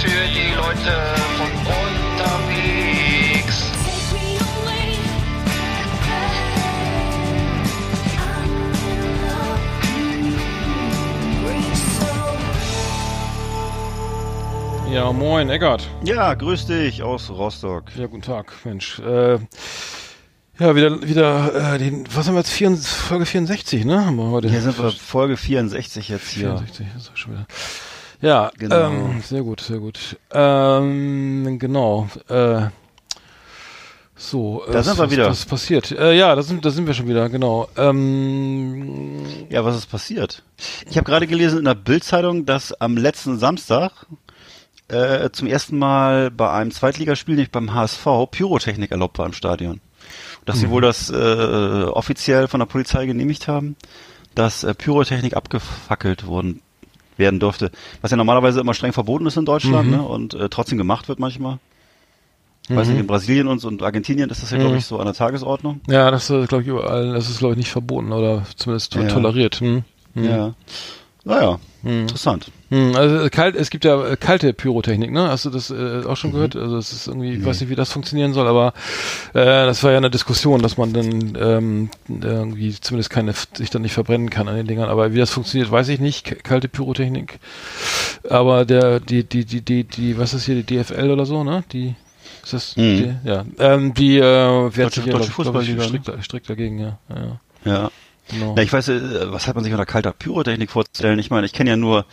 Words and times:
für 0.00 0.08
die 0.08 0.54
Leute 0.54 1.14
von 1.36 1.50
unterwegs. 2.16 3.56
Ja, 14.90 15.12
moin, 15.12 15.50
Eckart. 15.50 15.86
Ja, 16.02 16.32
grüß 16.32 16.66
dich 16.66 17.02
aus 17.02 17.28
Rostock. 17.28 17.84
Ja, 17.96 18.06
guten 18.06 18.22
Tag, 18.22 18.52
Mensch. 18.64 18.98
Äh, 19.00 19.38
ja, 20.58 20.74
wieder, 20.74 21.02
wieder, 21.06 21.74
äh, 21.74 21.78
den, 21.78 22.06
was 22.14 22.26
haben 22.26 22.34
wir 22.34 22.40
jetzt? 22.40 22.50
4, 22.50 22.74
Folge 22.76 23.26
64, 23.26 23.84
ne? 23.84 24.06
Haben 24.06 24.16
wir 24.16 24.30
heute. 24.30 24.48
Hier 24.48 24.62
sind 24.62 24.78
wir 24.78 24.90
Folge 24.92 25.36
64 25.36 26.08
jetzt 26.08 26.30
hier. 26.30 26.56
64, 26.56 26.86
ist 26.96 27.10
auch 27.10 27.16
schon 27.16 27.32
wieder. 27.34 27.46
Ja, 28.20 28.50
Genau. 28.58 28.88
ähm, 28.90 29.20
sehr 29.22 29.42
gut, 29.42 29.60
sehr 29.60 29.78
gut. 29.78 30.16
Ähm, 30.32 31.58
genau. 31.58 32.08
Äh, 32.28 32.66
so, 34.16 34.62
äh, 34.68 34.72
Da 34.72 34.82
sind 34.82 34.98
wir 34.98 35.04
was, 35.04 35.10
wieder. 35.10 35.26
Was 35.30 35.38
ist 35.40 35.46
passiert? 35.48 35.90
Äh, 35.92 36.12
ja, 36.14 36.34
da 36.34 36.42
sind, 36.42 36.64
da 36.64 36.70
sind 36.70 36.86
wir 36.86 36.92
schon 36.92 37.08
wieder, 37.08 37.28
genau. 37.30 37.68
Ähm, 37.78 39.22
Ja, 39.48 39.64
was 39.64 39.76
ist 39.76 39.86
passiert? 39.86 40.42
Ich 40.90 40.96
habe 40.98 41.06
gerade 41.06 41.26
gelesen 41.26 41.58
in 41.60 41.64
der 41.64 41.74
Bildzeitung, 41.74 42.44
dass 42.44 42.72
am 42.80 42.96
letzten 42.98 43.38
Samstag 43.38 43.92
äh, 44.88 45.30
zum 45.30 45.46
ersten 45.48 45.78
Mal 45.78 46.30
bei 46.30 46.50
einem 46.50 46.70
Zweitligaspiel, 46.72 47.36
nicht 47.36 47.52
beim 47.52 47.72
HSV, 47.72 48.04
Pyrotechnik 48.30 48.90
erlaubt 48.90 49.18
war 49.18 49.26
im 49.26 49.32
Stadion. 49.32 49.80
Dass 50.44 50.58
sie 50.58 50.68
wohl 50.70 50.82
das 50.82 51.10
äh, 51.10 51.14
offiziell 51.14 52.48
von 52.48 52.58
der 52.60 52.66
Polizei 52.66 53.06
genehmigt 53.06 53.46
haben, 53.48 53.76
dass 54.34 54.64
äh, 54.64 54.74
Pyrotechnik 54.74 55.34
abgefackelt 55.36 56.26
worden 56.26 56.60
werden 57.20 57.38
durfte. 57.38 57.70
Was 58.00 58.10
ja 58.10 58.16
normalerweise 58.16 58.58
immer 58.60 58.74
streng 58.74 58.92
verboten 58.92 59.26
ist 59.26 59.36
in 59.36 59.44
Deutschland 59.44 59.90
ne? 59.90 60.02
und 60.02 60.34
äh, 60.34 60.48
trotzdem 60.48 60.78
gemacht 60.78 61.08
wird 61.08 61.20
manchmal. 61.20 61.58
Ich 62.68 62.76
weiß 62.76 62.88
nicht, 62.88 62.98
in 63.00 63.06
Brasilien 63.06 63.48
und, 63.48 63.64
und 63.64 63.82
Argentinien 63.82 64.30
ist 64.30 64.42
das 64.42 64.50
ja, 64.52 64.58
glaube 64.58 64.76
ich, 64.76 64.86
so 64.86 64.98
an 64.98 65.04
der 65.04 65.14
Tagesordnung. 65.14 65.80
ja, 65.88 66.10
das 66.10 66.30
ist, 66.30 66.48
glaube 66.48 66.62
ich, 66.62 66.68
überall, 66.68 67.12
das 67.14 67.28
ist, 67.28 67.38
glaube 67.38 67.54
ich, 67.54 67.58
nicht 67.58 67.70
verboten 67.70 68.12
oder 68.12 68.44
zumindest 68.56 68.94
Ja. 68.94 69.04
toleriert. 69.08 69.56
Hm? 69.60 69.82
Hm. 70.14 70.24
Ja. 70.24 70.54
Naja, 71.24 71.58
interessant. 71.84 72.50
Hm, 72.70 72.94
also 72.96 73.16
äh, 73.24 73.30
kalt, 73.30 73.54
es 73.56 73.68
gibt 73.70 73.84
ja 73.84 74.06
äh, 74.06 74.16
kalte 74.16 74.52
Pyrotechnik, 74.54 75.10
ne? 75.10 75.28
Hast 75.28 75.44
du 75.44 75.50
das 75.50 75.70
äh, 75.70 76.02
auch 76.04 76.10
Mhm. 76.10 76.16
schon 76.16 76.32
gehört? 76.32 76.56
Also 76.56 76.78
es 76.78 76.92
ist 76.92 77.08
irgendwie, 77.08 77.32
ich 77.34 77.44
weiß 77.44 77.60
nicht, 77.60 77.68
wie 77.68 77.74
das 77.74 77.92
funktionieren 77.92 78.32
soll, 78.32 78.46
aber 78.48 78.72
äh, 79.34 79.44
das 79.66 79.82
war 79.84 79.90
ja 79.90 79.98
eine 79.98 80.10
Diskussion, 80.10 80.62
dass 80.62 80.78
man 80.78 80.92
dann 80.94 81.36
ähm, 81.38 81.90
irgendwie 82.08 82.72
zumindest 82.80 83.10
keine 83.10 83.34
sich 83.54 83.68
dann 83.70 83.82
nicht 83.82 83.92
verbrennen 83.92 84.30
kann 84.30 84.48
an 84.48 84.56
den 84.56 84.66
Dingern. 84.66 84.88
Aber 84.88 85.12
wie 85.12 85.18
das 85.18 85.30
funktioniert, 85.30 85.70
weiß 85.70 85.88
ich 85.88 86.00
nicht. 86.00 86.42
Kalte 86.44 86.68
Pyrotechnik. 86.68 87.38
Aber 88.28 88.64
der, 88.64 89.00
die, 89.00 89.24
die, 89.24 89.44
die, 89.44 89.60
die, 89.60 89.84
die, 89.84 90.16
was 90.18 90.32
ist 90.32 90.46
hier, 90.46 90.62
die 90.62 90.76
DFL 90.78 91.10
oder 91.10 91.26
so, 91.26 91.44
ne? 91.44 91.64
Die 91.72 91.94
ist 92.42 92.52
das 92.54 92.76
Mhm. 92.76 92.82
die, 93.24 93.28
ja. 93.28 93.44
Ähm, 93.58 93.92
die 93.94 94.16
äh, 94.18 94.22
wehrt 94.22 94.76
Deutsche- 94.76 95.00
sich 95.02 95.06
ja, 95.06 95.12
Deutsche 95.12 95.30
glaub 95.32 95.46
ich, 95.46 95.52
glaub 95.52 95.62
ich, 95.62 95.68
Fußballliga, 95.68 95.82
strikt, 95.82 96.24
strikt 96.24 96.48
dagegen, 96.50 96.78
ja. 96.78 96.98
ja, 97.10 97.40
ja. 97.70 97.90
Ja. 98.32 98.38
Genau. 98.38 98.54
Ja, 98.56 98.62
ich 98.62 98.72
weiß, 98.72 98.88
äh, 98.88 99.32
was 99.32 99.46
hat 99.46 99.54
man 99.54 99.64
sich 99.64 99.72
unter 99.72 99.86
kalter 99.86 100.12
Pyrotechnik 100.12 100.70
vorzustellen? 100.70 101.18
Ich 101.18 101.30
meine, 101.30 101.46
ich 101.46 101.52
kenne 101.52 101.70
ja 101.70 101.76
nur 101.76 102.04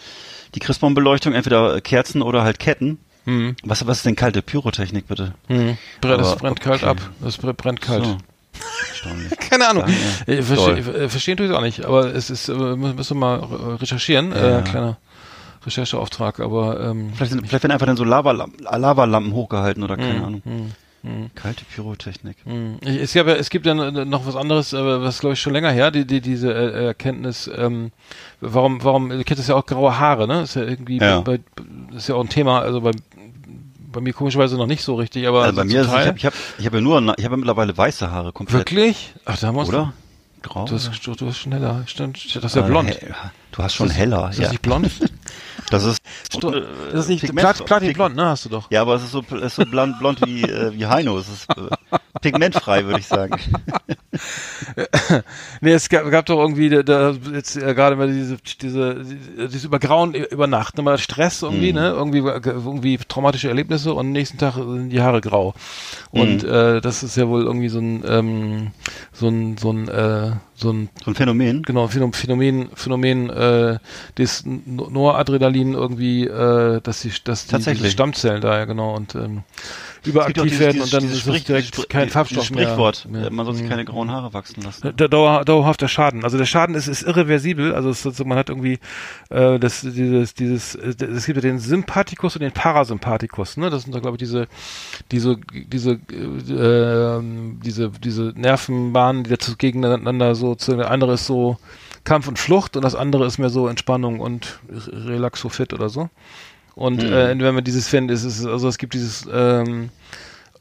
die 0.56 0.60
Christbaum-Beleuchtung, 0.60 1.34
entweder 1.34 1.80
Kerzen 1.82 2.22
oder 2.22 2.44
halt 2.44 2.60
Ketten. 2.60 3.00
Hm. 3.26 3.56
Was, 3.64 3.86
was 3.86 3.98
ist 3.98 4.06
denn 4.06 4.16
kalte 4.16 4.42
Pyrotechnik, 4.42 5.08
bitte? 5.08 5.34
Hm. 5.48 5.78
Brennt, 6.02 6.22
das 6.22 6.28
Aber 6.32 6.40
brennt 6.40 6.60
okay. 6.62 6.70
kalt 6.70 6.84
ab. 6.86 6.98
Das 7.22 7.38
brennt 7.38 7.82
kalt. 7.82 8.06
So. 8.06 8.18
Keine 9.50 9.68
Ahnung. 9.68 9.84
Ja, 10.26 10.34
Ich 10.34 10.46
verstehe, 10.46 10.78
äh, 10.78 11.10
verstehen 11.10 11.38
tue 11.38 11.46
ich 11.46 11.52
auch 11.52 11.62
nicht, 11.62 11.86
aber 11.86 12.14
es 12.16 12.30
ist, 12.30 12.50
äh, 12.50 12.54
mü- 12.54 12.94
müssen 12.96 13.20
wir 13.20 13.20
mal 13.20 13.40
äh, 13.40 13.74
recherchieren. 13.76 14.32
Ja. 14.32 14.60
Äh, 14.60 14.62
kleiner 14.64 14.98
Rechercheauftrag, 15.66 16.40
aber 16.40 16.80
ähm, 16.80 17.12
Vielleicht, 17.16 17.32
sind, 17.34 17.48
vielleicht 17.48 17.64
werden 17.64 17.72
einfach 17.74 17.86
dann 17.88 17.98
so 17.98 18.04
Lavalampen, 18.06 18.64
Lavalampen 18.64 19.34
hochgehalten 19.34 19.84
oder 19.84 19.98
keine 19.98 20.20
Mhm. 20.20 20.24
Ahnung. 20.26 20.42
Kalte 21.36 21.64
Pyrotechnik. 21.66 22.38
mh. 22.46 22.78
Ich- 22.82 23.02
es, 23.02 23.14
gab 23.14 23.28
es 23.28 23.50
gibt 23.50 23.66
ja 23.66 23.74
noch 23.74 24.26
was 24.26 24.36
anderes, 24.36 24.74
äh, 24.74 24.78
was 25.02 25.20
glaube 25.20 25.34
ich 25.34 25.42
schon 25.42 25.54
länger 25.54 25.72
her, 25.72 25.92
die, 25.92 26.06
die, 26.06 26.22
diese 26.22 26.54
äh, 26.54 26.86
Erkenntnis, 26.88 27.50
ähm, 27.56 27.92
warum, 28.42 28.84
warum, 28.84 29.12
ihr 29.12 29.24
kennt 29.24 29.40
das 29.40 29.48
ja 29.48 29.56
auch 29.56 29.66
graue 29.66 29.98
Haare, 30.00 30.28
ne? 30.28 30.42
Ist 30.42 30.56
ja 30.56 30.64
irgendwie, 30.64 30.98
Ja. 31.00 31.22
Bei, 31.22 31.40
das 31.92 32.04
ist 32.04 32.10
ja 32.10 32.16
auch 32.16 32.22
ein 32.24 32.30
Thema, 32.30 32.60
also 32.62 32.82
bei, 32.82 32.92
bei 33.92 34.02
mir 34.02 34.14
komischerweise 34.14 34.58
noch 34.58 34.68
nicht 34.68 34.84
so 34.84 34.96
richtig, 34.96 35.28
aber 35.28 35.44
Also 35.44 35.56
bei 35.56 35.64
mir 35.64 35.82
ist 35.82 35.88
zum 35.88 35.96
es, 35.96 36.00
ich 36.00 36.06
Teil. 36.06 36.08
habe 36.08 36.18
ich 36.18 36.26
hab, 36.26 36.34
ich 36.60 36.66
hab 36.66 36.74
ja 36.74 36.82
nur, 36.82 37.02
ich 37.18 37.24
habe 37.26 37.34
ja 37.34 37.38
mittlerweile 37.38 37.78
weiße 37.78 38.12
Haare 38.12 38.32
komplett. 38.32 38.60
Wirklich? 38.60 39.14
Ach, 39.26 39.38
da 39.40 39.48
uns 39.62 39.70
Oder? 39.70 39.94
Grau? 40.44 40.66
Du 40.66 40.76
hast, 40.76 40.92
du, 41.06 41.16
du 41.16 41.28
hast 41.28 41.38
stimmt, 41.88 42.18
das 42.36 42.44
ist 42.44 42.56
ja 42.56 42.64
Äh, 42.64 42.68
blond. 42.70 42.98
Du 43.52 43.64
hast 43.64 43.74
schon 43.74 43.88
Ist 43.88 43.94
das- 43.94 44.00
heller, 44.00 44.30
Ist 44.30 44.38
das 44.40 44.46
ja. 44.46 44.52
nicht 44.52 44.62
blond? 44.62 44.90
Das 45.70 45.84
ist, 45.84 46.02
Sto- 46.34 46.54
äh, 46.54 46.64
das 46.92 47.02
ist 47.02 47.10
nicht 47.10 47.22
Pigment- 47.26 47.42
Plat, 47.42 47.66
Platinblond, 47.66 48.16
ne? 48.16 48.26
Hast 48.28 48.46
du 48.46 48.50
doch. 48.50 48.72
Ja, 48.72 48.82
aber 48.82 48.96
es 48.96 49.04
ist 49.04 49.12
so, 49.12 49.24
es 49.36 49.42
ist 49.42 49.56
so 49.56 49.66
blond, 49.66 50.00
blond 50.00 50.22
wie, 50.26 50.42
äh, 50.44 50.72
wie 50.74 50.86
Heino. 50.86 51.18
Es 51.18 51.28
ist 51.28 51.50
äh, 51.50 51.98
pigmentfrei, 52.22 52.86
würde 52.86 53.00
ich 53.00 53.08
sagen. 53.08 53.36
Nee, 55.62 55.72
es 55.74 55.90
gab, 55.90 56.10
gab 56.10 56.26
doch 56.26 56.40
irgendwie 56.40 56.70
da, 56.70 56.82
da 56.84 57.12
jetzt 57.34 57.56
äh, 57.56 57.74
gerade 57.74 57.96
mal 57.96 58.12
diese 58.12 58.38
diese 58.62 59.04
dieses 59.04 59.64
Übergrauen 59.64 60.14
über 60.14 60.48
Nacht, 60.48 60.78
ne, 60.78 60.84
mal 60.84 60.98
Stress 60.98 61.42
irgendwie, 61.44 61.70
Mhm. 61.72 61.80
ne, 61.80 61.90
irgendwie 61.90 62.18
irgendwie 62.20 62.98
traumatische 62.98 63.48
Erlebnisse 63.50 63.94
und 63.94 64.00
am 64.08 64.12
nächsten 64.12 64.38
Tag 64.38 64.56
sind 64.56 64.90
die 64.90 65.02
Haare 65.02 65.22
grau. 65.22 65.54
Und 66.12 66.44
Mhm. 66.44 66.50
äh, 66.50 66.82
das 66.82 67.04
ist 67.04 67.16
ja 67.18 67.28
wohl 67.28 67.44
irgendwie 67.44 67.70
so 67.70 67.80
ein 67.80 68.04
ähm, 68.08 68.72
so 69.14 69.28
ein 69.28 69.58
so 69.58 69.72
ein 69.72 69.88
äh, 69.88 70.32
so 70.58 70.72
ein 70.72 70.90
So 71.06 71.12
ein 71.12 71.16
Phänomen. 71.16 71.62
genau 71.64 71.88
Phänomen 71.88 72.70
Phänomen 72.74 73.30
äh, 73.30 73.78
das 74.16 74.44
No- 74.46 74.90
Noradrenalin 74.90 75.74
irgendwie 75.74 76.26
äh, 76.26 76.82
dass 76.82 77.02
die 77.02 77.12
dass 77.24 77.46
die 77.46 77.90
Stammzellen 77.92 78.42
da 78.42 78.58
ja 78.58 78.66
genau 78.66 78.96
und 78.96 79.14
ähm, 79.16 79.44
überaktiv 80.06 80.44
dieses- 80.44 80.60
werden 80.60 80.74
dieses- 80.74 80.86
und 80.86 80.94
dann 80.94 81.02
dieses 81.04 81.18
ist 81.18 81.24
es 81.24 81.30
Sprich- 81.30 81.44
direkt 81.46 81.74
dieses- 81.76 81.90
kein 81.90 82.02
dieses 82.04 82.14
Farbstoff 82.14 82.52
mehr. 82.52 82.64
Sprichwort, 82.68 83.08
mehr. 83.10 83.28
äh, 83.28 83.30
man 83.30 83.46
soll 83.46 83.56
sich 83.56 83.64
Mhm. 83.66 83.70
keine 83.70 83.86
grauen 83.86 84.12
Haare 84.12 84.34
wachsen 84.34 84.62
lassen. 84.64 84.96
Der 84.96 85.08
Dauer, 85.08 85.44
dauerhafter 85.46 85.88
Schaden. 85.88 86.24
Also 86.24 86.38
der 86.38 86.46
Schaden 86.46 86.76
ist, 86.76 86.88
ist 86.88 87.04
irreversibel. 87.04 87.74
Also 87.76 87.90
es, 87.90 88.06
ist 88.06 88.26
man 88.26 88.38
hat 88.38 88.50
irgendwie 88.50 88.80
äh, 89.30 89.60
das, 89.60 89.82
dieses, 89.82 90.34
dieses, 90.34 90.76
äh, 90.76 90.94
es 91.04 91.26
gibt 91.26 91.38
ja 91.38 91.42
den 91.42 91.60
Sympathikus 91.60 92.36
und 92.36 92.42
den 92.42 92.52
Parasympathikus. 92.52 93.58
Ne, 93.58 93.70
das 93.70 93.84
sind 93.84 93.94
da 93.96 94.00
glaube 94.00 94.16
ich 94.16 94.20
diese, 94.20 94.48
diese, 95.12 95.38
diese, 95.54 95.92
äh, 95.94 97.22
diese, 97.64 97.90
diese 98.04 98.34
Nervenbahnen, 98.36 99.24
die 99.24 99.30
dazu 99.32 99.56
gegeneinander 99.58 100.36
so. 100.36 100.56
Zu, 100.56 100.76
der 100.76 100.92
andere 100.92 101.14
ist 101.14 101.26
so 101.26 101.58
Kampf 102.04 102.28
und 102.28 102.40
Flucht 102.40 102.76
und 102.78 102.84
das 102.84 102.96
andere 102.96 103.26
ist 103.26 103.38
mehr 103.38 103.50
so 103.50 103.68
Entspannung 103.68 104.20
und 104.20 104.60
Re- 104.70 105.10
Relaxofit 105.10 105.74
oder 105.74 105.90
so. 105.90 106.10
Und 106.78 107.02
Mhm. 107.02 107.12
äh, 107.12 107.40
wenn 107.40 107.56
man 107.56 107.64
dieses 107.64 107.88
findet, 107.88 108.16
ist 108.16 108.24
es 108.24 108.46
also 108.46 108.68
es 108.68 108.78
gibt 108.78 108.94
dieses 108.94 109.28
ähm, 109.34 109.90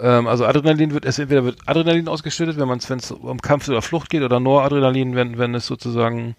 ähm, 0.01 0.27
also 0.27 0.47
Adrenalin 0.47 0.95
wird 0.95 1.05
es 1.05 1.19
entweder 1.19 1.45
wird 1.45 1.59
Adrenalin 1.67 2.09
ausgeschüttet, 2.09 2.59
wenn 2.59 2.67
man 2.69 2.79
es 2.79 2.89
wenn 2.89 2.99
es 2.99 3.11
um 3.11 3.41
Kampf 3.41 3.69
oder 3.69 3.83
Flucht 3.83 4.09
geht, 4.09 4.23
oder 4.23 4.41
Noradrenalin, 4.41 5.15
wenn 5.15 5.37
wenn 5.37 5.55
es 5.55 5.67
sozusagen 5.67 6.35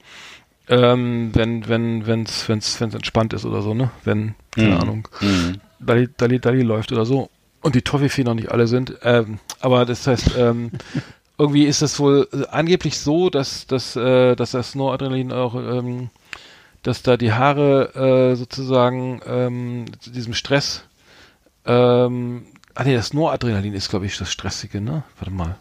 ähm, 0.68 1.30
wenn 1.34 1.68
wenn 1.70 2.08
wenn 2.08 2.24
es 2.24 2.50
wenn 2.50 2.58
es 2.58 2.82
wenn 2.82 2.90
es 2.90 2.96
entspannt 2.96 3.34
ist 3.34 3.46
oder 3.46 3.62
so, 3.62 3.76
ne? 3.76 3.92
Wenn 4.04 4.34
keine 4.56 4.70
Mhm. 4.76 4.82
Ahnung 4.82 5.08
Mhm. 5.22 5.62
Dali, 5.80 6.10
Dali, 6.18 6.40
Dali 6.40 6.64
läuft 6.64 6.92
oder 6.92 7.06
so 7.06 7.30
und 7.62 7.76
die 7.76 7.84
Toffifee 7.84 8.24
noch 8.24 8.34
nicht 8.34 8.52
alle 8.52 8.66
sind. 8.68 8.96
Ähm, 9.04 9.38
aber 9.60 9.86
das 9.86 10.08
heißt, 10.08 10.32
ähm, 10.40 10.72
irgendwie 11.38 11.66
ist 11.66 11.84
das 11.84 12.00
wohl 12.00 12.28
äh, 12.34 12.48
angeblich 12.50 12.98
so, 13.00 13.30
dass, 13.30 13.68
dass, 13.68 13.96
äh, 13.96 14.36
dass 14.36 14.52
das 14.52 14.74
Noradrenalin 14.74 15.32
auch, 15.32 15.54
ähm, 15.54 16.10
dass 16.88 17.04
da 17.04 17.18
die 17.18 17.34
Haare 17.34 18.32
äh, 18.32 18.36
sozusagen 18.36 19.20
ähm, 19.28 19.86
zu 20.00 20.10
diesem 20.10 20.34
Stress, 20.34 20.86
ähm, 21.66 22.46
ah 22.76 22.86
nee, 22.86 22.96
das 22.96 23.14
Noradrenalin 23.14 23.74
ist, 23.74 23.90
glaube 23.90 24.06
ich, 24.06 24.18
das 24.18 24.32
Stressige, 24.32 24.80
ne? 24.80 25.04
Warte 25.20 25.34
mal. 25.34 25.58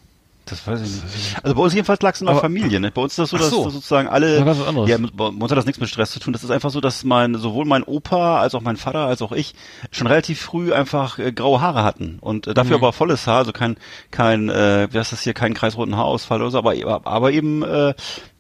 Das 0.48 0.64
weiß 0.64 0.80
ich 0.80 0.88
nicht. 1.02 1.36
Also 1.42 1.56
bei 1.56 1.62
uns 1.62 1.74
jedenfalls 1.74 2.00
lag 2.02 2.14
es 2.14 2.20
in 2.20 2.28
der 2.28 2.36
Familie. 2.36 2.78
Ne? 2.78 2.92
Bei 2.92 3.02
uns 3.02 3.12
ist 3.14 3.18
das 3.18 3.30
so, 3.30 3.36
dass 3.36 3.50
so. 3.50 3.64
dass 3.64 3.74
sozusagen 3.74 4.06
alle. 4.08 4.38
Anderes. 4.38 4.88
Ja, 4.88 4.96
bei 4.98 5.24
uns 5.26 5.50
hat 5.50 5.58
das 5.58 5.66
nichts 5.66 5.80
mit 5.80 5.88
Stress 5.88 6.12
zu 6.12 6.20
tun. 6.20 6.32
Das 6.32 6.44
ist 6.44 6.50
einfach 6.50 6.70
so, 6.70 6.80
dass 6.80 7.02
mein 7.02 7.34
sowohl 7.34 7.64
mein 7.64 7.82
Opa 7.82 8.38
als 8.40 8.54
auch 8.54 8.60
mein 8.60 8.76
Vater 8.76 9.00
als 9.06 9.22
auch 9.22 9.32
ich 9.32 9.54
schon 9.90 10.06
relativ 10.06 10.40
früh 10.40 10.72
einfach 10.72 11.18
äh, 11.18 11.32
graue 11.32 11.60
Haare 11.60 11.82
hatten 11.82 12.18
und 12.20 12.46
äh, 12.46 12.54
dafür 12.54 12.78
Mhm. 12.78 12.84
aber 12.84 12.92
volles 12.92 13.26
Haar, 13.26 13.38
also 13.38 13.52
kein 13.52 13.76
kein 14.12 14.48
äh, 14.48 14.86
wie 14.90 14.98
heißt 14.98 15.10
das 15.12 15.22
hier, 15.22 15.34
kein 15.34 15.52
kreisroten 15.52 15.96
Haarausfall 15.96 16.40
oder 16.40 16.50
so, 16.52 16.58
aber 16.58 16.74
aber 17.04 17.32
eben 17.32 17.62
äh, 17.64 17.94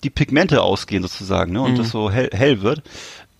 die 0.04 0.10
Pigmente 0.10 0.62
ausgehen 0.62 1.02
sozusagen, 1.02 1.52
ne? 1.52 1.60
Und 1.60 1.72
Mhm. 1.72 1.76
das 1.78 1.90
so 1.90 2.08
hell, 2.10 2.30
hell 2.32 2.62
wird. 2.62 2.82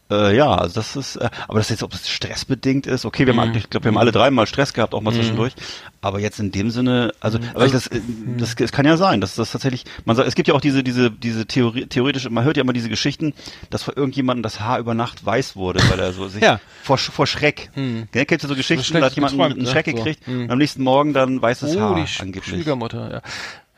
Äh, 0.08 0.36
ja, 0.36 0.54
also 0.54 0.74
das 0.76 0.94
ist, 0.94 1.16
äh, 1.16 1.28
aber 1.48 1.58
das 1.58 1.68
jetzt, 1.68 1.82
ob 1.82 1.90
das 1.90 2.08
stressbedingt 2.08 2.86
ist, 2.86 3.04
okay, 3.04 3.26
wir 3.26 3.34
haben, 3.36 3.50
Mhm. 3.50 3.56
ich 3.56 3.70
glaube, 3.70 3.84
wir 3.84 3.90
haben 3.90 3.98
alle 3.98 4.12
dreimal 4.12 4.46
Stress 4.46 4.72
gehabt, 4.72 4.94
auch 4.94 5.00
mal 5.00 5.10
Mhm. 5.10 5.16
zwischendurch, 5.16 5.54
aber 6.00 6.20
jetzt 6.20 6.38
in 6.38 6.52
dem 6.52 6.70
Sinne, 6.70 7.12
also, 7.18 7.38
aber 7.54 7.62
Also- 7.62 7.72
das, 7.74 7.86
äh, 7.88 8.00
das, 8.38 8.54
das 8.54 8.70
kann 8.70 8.86
ja 8.86 8.96
sein, 8.96 9.20
dass 9.20 9.34
das 9.34 9.50
tatsächlich, 9.50 9.84
man 10.04 10.14
sagt, 10.14 10.28
es 10.28 10.36
gibt 10.36 10.46
ja 10.46 10.54
auch 10.54 10.60
diese, 10.60 10.84
diese, 10.84 11.10
diese 11.10 11.46
Theorie, 11.46 11.86
theoretische, 11.86 12.30
man 12.30 12.44
hört 12.44 12.56
ja 12.56 12.62
immer 12.62 12.72
diese 12.72 12.88
Geschichten, 12.88 13.34
dass 13.70 13.82
vor 13.82 13.96
irgendjemandem 13.96 14.44
das 14.44 14.60
Haar 14.60 14.78
über 14.78 14.94
Nacht 14.94 15.26
weiß 15.26 15.56
wurde, 15.56 15.80
weil 15.90 15.98
er 15.98 16.12
so 16.12 16.28
sich 16.28 16.40
Ja. 16.42 16.60
vor, 16.84 16.98
vor 16.98 17.26
Schreck. 17.26 17.70
Mhm. 17.74 18.06
Gell, 18.12 18.26
kennst 18.26 18.44
du 18.44 18.48
so 18.48 18.54
Geschichten, 18.54 18.94
da 19.00 19.06
hat 19.06 19.14
jemand 19.16 19.32
geträumt, 19.32 19.54
einen 19.56 19.64
ne? 19.64 19.70
Schreck 19.70 19.86
So. 19.86 19.92
gekriegt 19.96 20.28
Mhm. 20.28 20.42
und 20.44 20.50
am 20.52 20.58
nächsten 20.58 20.84
Morgen 20.84 21.14
dann 21.14 21.42
weißes 21.42 21.74
Oh, 21.74 21.80
Haar 21.80 21.94
die 21.96 22.06
Sch 22.06 22.20
angeblich. 22.20 22.54
Schwiegermutter, 22.54 23.10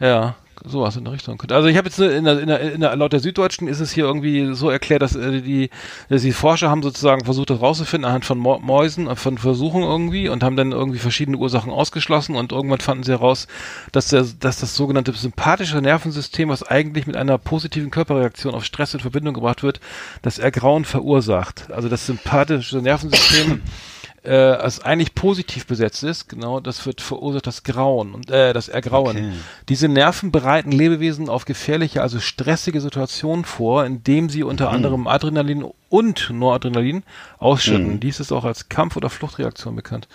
ja. 0.01 0.07
Ja, 0.07 0.35
sowas 0.65 0.97
in 0.97 1.05
der 1.05 1.13
Richtung. 1.13 1.43
Also 1.51 1.69
ich 1.69 1.77
habe 1.77 1.89
jetzt 1.89 1.99
in 1.99 2.25
der, 2.25 2.41
in 2.41 2.49
der, 2.49 2.61
in 2.73 2.81
der, 2.81 2.97
laut 2.97 3.13
der 3.13 3.21
Süddeutschen 3.21 3.69
ist 3.69 3.81
es 3.81 3.93
hier 3.93 4.05
irgendwie 4.05 4.55
so 4.55 4.71
erklärt, 4.71 5.03
dass 5.03 5.15
äh, 5.15 5.41
die, 5.41 5.71
dass 6.09 6.23
die 6.23 6.33
Forscher 6.33 6.71
haben 6.71 6.83
sozusagen 6.83 7.25
versucht, 7.25 7.51
das 7.51 7.61
rauszufinden 7.61 8.07
anhand 8.07 8.25
von 8.25 8.39
Mäusen, 8.39 9.07
äh, 9.07 9.17
von 9.17 9.39
Versuchen 9.39 9.83
irgendwie 9.83 10.29
und 10.29 10.43
haben 10.43 10.57
dann 10.57 10.73
irgendwie 10.73 10.99
verschiedene 10.99 11.37
Ursachen 11.37 11.73
ausgeschlossen 11.73 12.37
und 12.37 12.53
irgendwann 12.53 12.81
fanden 12.81 13.05
sie 13.05 13.13
heraus, 13.13 13.47
dass 13.93 14.09
der, 14.09 14.25
dass 14.41 14.59
das 14.59 14.75
sogenannte 14.75 15.13
sympathische 15.13 15.81
Nervensystem, 15.81 16.49
was 16.49 16.63
eigentlich 16.63 17.07
mit 17.07 17.17
einer 17.17 17.39
positiven 17.39 17.91
Körperreaktion 17.91 18.55
auf 18.55 18.65
Stress 18.65 18.95
in 18.95 19.01
Verbindung 19.01 19.35
gebracht 19.35 19.63
wird, 19.63 19.81
das 20.23 20.39
Ergrauen 20.39 20.85
verursacht. 20.85 21.71
Also 21.71 21.89
das 21.89 22.07
sympathische 22.07 22.79
Nervensystem 22.79 23.63
äh, 24.29 24.35
als 24.35 24.81
eigentlich 24.81 25.15
positiv 25.15 25.67
besetzt 25.67 26.03
ist, 26.03 26.29
genau, 26.29 26.61
das 26.61 26.85
wird 26.85 27.01
verursacht 27.01 27.47
das 27.47 27.63
Grauen 27.63 28.13
und 28.13 28.31
äh, 28.31 28.53
das 28.53 28.69
Ergrauen. 28.69 29.17
Okay. 29.17 29.33
Diese 29.71 29.89
Nerven 29.89 30.31
bereiten 30.31 30.71
Lebewesen 30.71 31.31
auf 31.31 31.47
gefährliche, 31.47 32.03
also 32.03 32.21
stressige 32.21 32.81
Situationen 32.81 33.47
vor, 33.47 33.87
indem 33.87 34.29
sie 34.29 34.43
unter 34.43 34.69
anderem 34.71 35.07
Adrenalin 35.07 35.65
und 35.89 36.29
Noradrenalin 36.31 37.05
ausschütten. 37.39 37.95
Mhm. 37.95 38.01
Dies 38.01 38.21
ist 38.21 38.31
auch 38.31 38.45
als 38.45 38.69
Kampf- 38.69 38.97
oder 38.97 39.09
Fluchtreaktion 39.09 39.75
bekannt. 39.75 40.09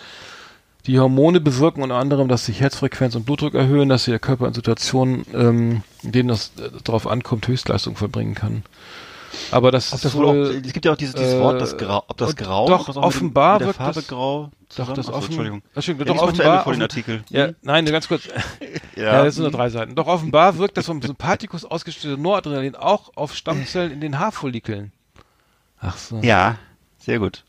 Die 0.86 1.00
Hormone 1.00 1.40
bewirken 1.40 1.82
unter 1.82 1.96
anderem, 1.96 2.28
dass 2.28 2.46
sich 2.46 2.60
Herzfrequenz 2.60 3.16
und 3.16 3.24
Blutdruck 3.24 3.54
erhöhen, 3.54 3.88
dass 3.88 4.04
der 4.04 4.18
Körper 4.18 4.46
in 4.46 4.54
Situationen, 4.54 5.24
ähm, 5.34 5.82
in 6.02 6.12
denen 6.12 6.30
es 6.30 6.52
äh, 6.58 6.70
darauf 6.84 7.08
ankommt, 7.08 7.48
Höchstleistung 7.48 7.96
vollbringen 7.96 8.34
kann. 8.34 8.62
Aber 9.50 9.70
das 9.70 9.92
Ob 9.92 9.96
ist 9.96 10.04
das 10.04 10.14
wohl 10.14 10.26
wohl, 10.26 10.46
auch, 10.58 10.66
es 10.66 10.72
gibt 10.72 10.84
ja 10.84 10.92
auch 10.92 10.96
dieses, 10.96 11.14
dieses 11.14 11.34
äh, 11.34 11.40
Wort, 11.40 11.60
das 11.60 11.76
Grau, 11.76 12.02
ob 12.08 12.16
das 12.16 12.34
Grau, 12.36 12.66
doch, 12.68 12.86
das 12.86 12.96
offenbar 12.96 13.54
mit, 13.54 13.60
der 13.60 13.66
wird 13.68 13.76
Farbe 13.76 13.94
das- 13.94 14.08
Grau 14.08 14.50
doch, 14.76 14.88
das 14.92 14.98
Achso, 15.06 15.12
offen, 15.12 15.26
Entschuldigung. 15.26 15.62
Entschuldigung, 15.74 16.06
Ja, 16.08 16.14
doch 16.14 16.22
offenbar, 16.28 16.64
vor 16.64 16.72
den 16.72 16.82
Artikel. 16.82 17.22
ja, 17.30 17.50
nein, 17.62 17.84
ganz 17.86 18.08
kurz. 18.08 18.22
Ja, 18.96 19.24
das 19.24 19.34
sind 19.34 19.42
nur 19.42 19.50
drei 19.52 19.70
Seiten. 19.70 19.94
Doch 19.96 20.06
offenbar 20.06 20.56
wirkt 20.58 20.76
das 20.76 20.86
vom 20.86 21.02
Sympathikus 21.02 21.64
ausgestellte 21.64 22.20
Noradrenalin 22.20 22.74
auch 22.76 23.10
auf 23.16 23.34
Stammzellen 23.34 23.90
in 23.92 24.00
den 24.00 24.18
Haarfollikeln. 24.20 24.92
Ach 25.80 25.96
so. 25.96 26.20
Ja, 26.22 26.56
sehr 26.98 27.18
gut. 27.18 27.44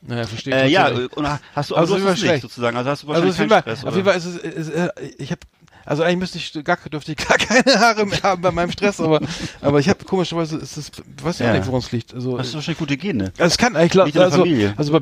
Naja, 0.00 0.24
verstehe 0.26 0.54
Äh, 0.54 0.66
ich 0.66 0.72
ja, 0.72 0.88
und 0.88 1.28
hast 1.54 1.70
du, 1.70 1.74
Also 1.74 1.96
du 1.98 2.04
hast 2.04 2.18
es 2.18 2.30
nicht 2.30 2.42
sozusagen. 2.42 2.76
Also 2.76 2.90
hast 2.90 3.02
du 3.02 3.08
Also 3.12 3.26
wahrscheinlich 3.26 3.38
jeden, 3.38 3.50
keinen 3.50 3.62
Fall, 3.64 3.76
Stress, 3.76 3.84
auf 3.88 3.94
jeden? 3.96 4.06
Fall 4.06 4.16
ist 4.16 4.24
es, 4.24 4.36
ist, 4.36 4.68
äh, 4.70 4.90
ich 5.18 5.30
habe, 5.32 5.40
also 5.88 6.02
eigentlich 6.02 6.18
müsste 6.18 6.38
ich 6.38 6.64
gar, 6.64 6.76
dürfte 6.76 7.12
ich 7.12 7.18
gar 7.28 7.38
keine 7.38 7.80
Haare 7.80 8.06
mehr 8.06 8.22
haben 8.22 8.42
bei 8.42 8.50
meinem 8.50 8.70
Stress, 8.70 9.00
aber, 9.00 9.20
aber 9.60 9.80
ich 9.80 9.88
habe 9.88 10.04
komischerweise, 10.04 10.56
ist 10.58 11.02
weiß 11.22 11.40
ich 11.40 11.40
Ja. 11.46 11.50
auch 11.52 11.56
nicht, 11.56 11.66
woran 11.66 11.80
es 11.80 11.92
liegt. 11.92 12.14
Also, 12.14 12.38
Hast 12.38 12.50
du 12.52 12.56
wahrscheinlich 12.56 12.78
gute 12.78 12.96
Gene. 12.96 13.24
also 13.38 13.44
es 13.44 13.56
kann 13.58 13.74
eigentlich, 13.76 14.00
also, 14.20 14.44
also 14.76 14.92
bei, 14.92 15.00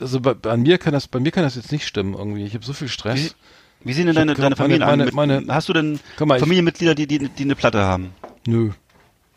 also 0.00 0.20
bei, 0.20 0.34
bei 0.34 0.56
mir 0.56 0.78
kann 0.78 0.92
das, 0.92 1.08
bei 1.08 1.18
mir 1.20 1.30
kann 1.32 1.42
das 1.44 1.54
jetzt 1.56 1.72
nicht 1.72 1.86
stimmen 1.86 2.14
irgendwie. 2.14 2.44
Ich 2.44 2.54
habe 2.54 2.64
so 2.64 2.72
viel 2.74 2.88
Stress. 2.88 3.34
Wie, 3.80 3.88
wie 3.88 3.92
sehen 3.92 4.06
denn 4.06 4.14
deine, 4.14 4.34
deine 4.34 4.56
Familien 4.56 4.80
meine- 4.86 5.02
an? 5.02 5.06
Mit, 5.06 5.14
meine- 5.14 5.44
hast 5.48 5.68
du 5.68 5.72
denn 5.72 5.98
mal, 6.18 6.38
Familienmitglieder, 6.40 6.94
die, 6.94 7.06
die, 7.06 7.28
die 7.28 7.42
eine 7.44 7.54
Platte 7.56 7.80
haben? 7.82 8.12
Nö. 8.46 8.70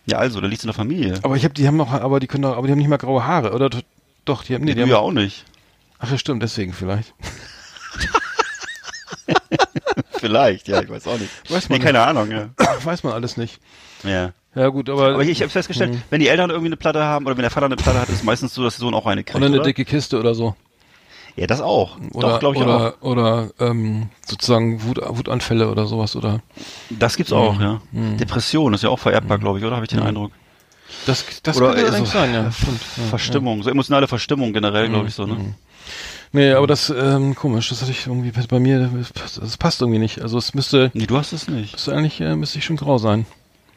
Ja, 0.05 0.17
also, 0.17 0.41
da 0.41 0.47
liegt 0.47 0.59
es 0.59 0.63
in 0.65 0.69
der 0.69 0.73
Familie. 0.75 1.19
Aber 1.23 1.35
ich 1.35 1.43
habe, 1.43 1.53
die 1.53 1.67
haben 1.67 1.77
noch, 1.77 1.91
aber 1.93 2.19
die 2.19 2.27
können 2.27 2.41
doch, 2.43 2.57
aber 2.57 2.67
die 2.67 2.71
haben 2.71 2.79
nicht 2.79 2.87
mal 2.89 2.97
graue 2.97 3.25
Haare, 3.25 3.53
oder? 3.53 3.69
Doch, 4.25 4.43
die 4.43 4.55
haben, 4.55 4.63
nee, 4.63 4.71
die 4.71 4.75
du 4.77 4.81
haben, 4.83 4.89
ja 4.89 4.97
auch 4.97 5.11
nicht. 5.11 5.45
ach 5.99 6.09
ja, 6.11 6.17
stimmt, 6.17 6.41
deswegen 6.43 6.73
vielleicht. 6.73 7.13
Vielleicht, 10.19 10.67
ja, 10.67 10.81
ich 10.81 10.89
weiß 10.89 11.07
auch 11.07 11.17
nicht. 11.17 11.31
Weiß 11.49 11.69
Nee, 11.69 11.75
man 11.77 11.85
keine 11.85 12.01
Ahnung, 12.01 12.29
ja. 12.31 12.49
Weiß 12.83 13.03
man 13.03 13.13
alles 13.13 13.37
nicht. 13.37 13.59
ja. 14.03 14.31
Ja 14.55 14.67
gut, 14.69 14.89
aber, 14.89 15.09
Aber 15.13 15.21
ich, 15.21 15.29
ich 15.29 15.41
habe 15.41 15.51
festgestellt, 15.51 15.91
Mhm. 15.93 16.01
wenn 16.09 16.19
die 16.21 16.27
Eltern 16.27 16.49
irgendwie 16.49 16.69
eine 16.69 16.75
Platte 16.75 17.03
haben 17.03 17.27
oder 17.27 17.37
wenn 17.37 17.43
der 17.43 17.51
Vater 17.51 17.67
eine 17.67 17.75
Platte 17.75 17.99
hat, 18.01 18.09
ist 18.09 18.15
es 18.15 18.23
meistens 18.23 18.51
so, 18.55 18.63
dass 18.63 18.75
der 18.75 18.79
Sohn 18.79 18.95
auch 18.95 19.05
eine 19.05 19.23
kriegt. 19.23 19.35
oder 19.37 19.45
eine 19.45 19.57
oder? 19.57 19.65
dicke 19.65 19.85
Kiste 19.85 20.19
oder 20.19 20.33
so. 20.33 20.55
Ja, 21.35 21.45
das 21.45 21.61
auch. 21.61 21.97
Oder, 22.13 22.29
Doch, 22.29 22.39
glaube 22.39 22.55
ich 22.57 22.61
oder, 22.63 22.95
auch. 22.99 23.01
oder 23.05 23.51
ähm, 23.59 24.09
sozusagen 24.25 24.83
Wut, 24.83 24.99
Wutanfälle 25.07 25.69
oder 25.69 25.85
sowas. 25.85 26.15
Oder 26.15 26.41
Das 26.89 27.15
gibt's 27.15 27.31
auch, 27.31 27.57
Mhm. 27.59 27.61
ja. 27.61 27.81
Depression 28.19 28.73
ist 28.73 28.83
ja 28.83 28.89
auch 28.89 28.97
vererbbar, 28.99 29.37
glaube 29.37 29.59
ich, 29.59 29.65
oder? 29.65 29.75
Habe 29.75 29.85
ich 29.85 29.89
den 29.91 29.99
Mhm. 29.99 30.07
Eindruck. 30.07 30.31
das, 31.05 31.23
das 31.43 31.55
oder 31.57 31.75
könnte 31.75 31.93
äh, 31.93 31.97
so 31.99 32.05
sein, 32.05 32.33
ja. 32.33 32.51
Stimmt, 32.51 32.81
ja, 32.97 33.03
Verstimmung, 33.03 33.61
so 33.61 33.69
emotionale 33.69 34.07
Verstimmung 34.07 34.51
generell, 34.51 34.89
glaube 34.89 35.07
ich, 35.09 35.13
so, 35.13 35.27
ne? 35.27 35.53
Mhm. 36.31 36.39
Nee, 36.39 36.51
aber 36.53 36.67
das, 36.67 36.89
ähm, 36.89 37.35
komisch, 37.35 37.69
das 37.69 37.81
hatte 37.81 37.91
ich 37.91 38.05
irgendwie 38.07 38.31
bei 38.47 38.59
mir, 38.59 38.89
das 39.15 39.57
passt 39.57 39.81
irgendwie 39.81 39.99
nicht. 39.99 40.21
Also 40.21 40.37
es 40.37 40.53
müsste, 40.53 40.91
Nee, 40.93 41.07
du 41.07 41.17
hast 41.17 41.33
es 41.33 41.47
nicht. 41.47 41.73
müsste 41.73 41.93
eigentlich, 41.95 42.21
äh, 42.21 42.35
müsste 42.35 42.59
ich 42.59 42.65
schon 42.65 42.75
grau 42.75 42.97
sein. 42.97 43.25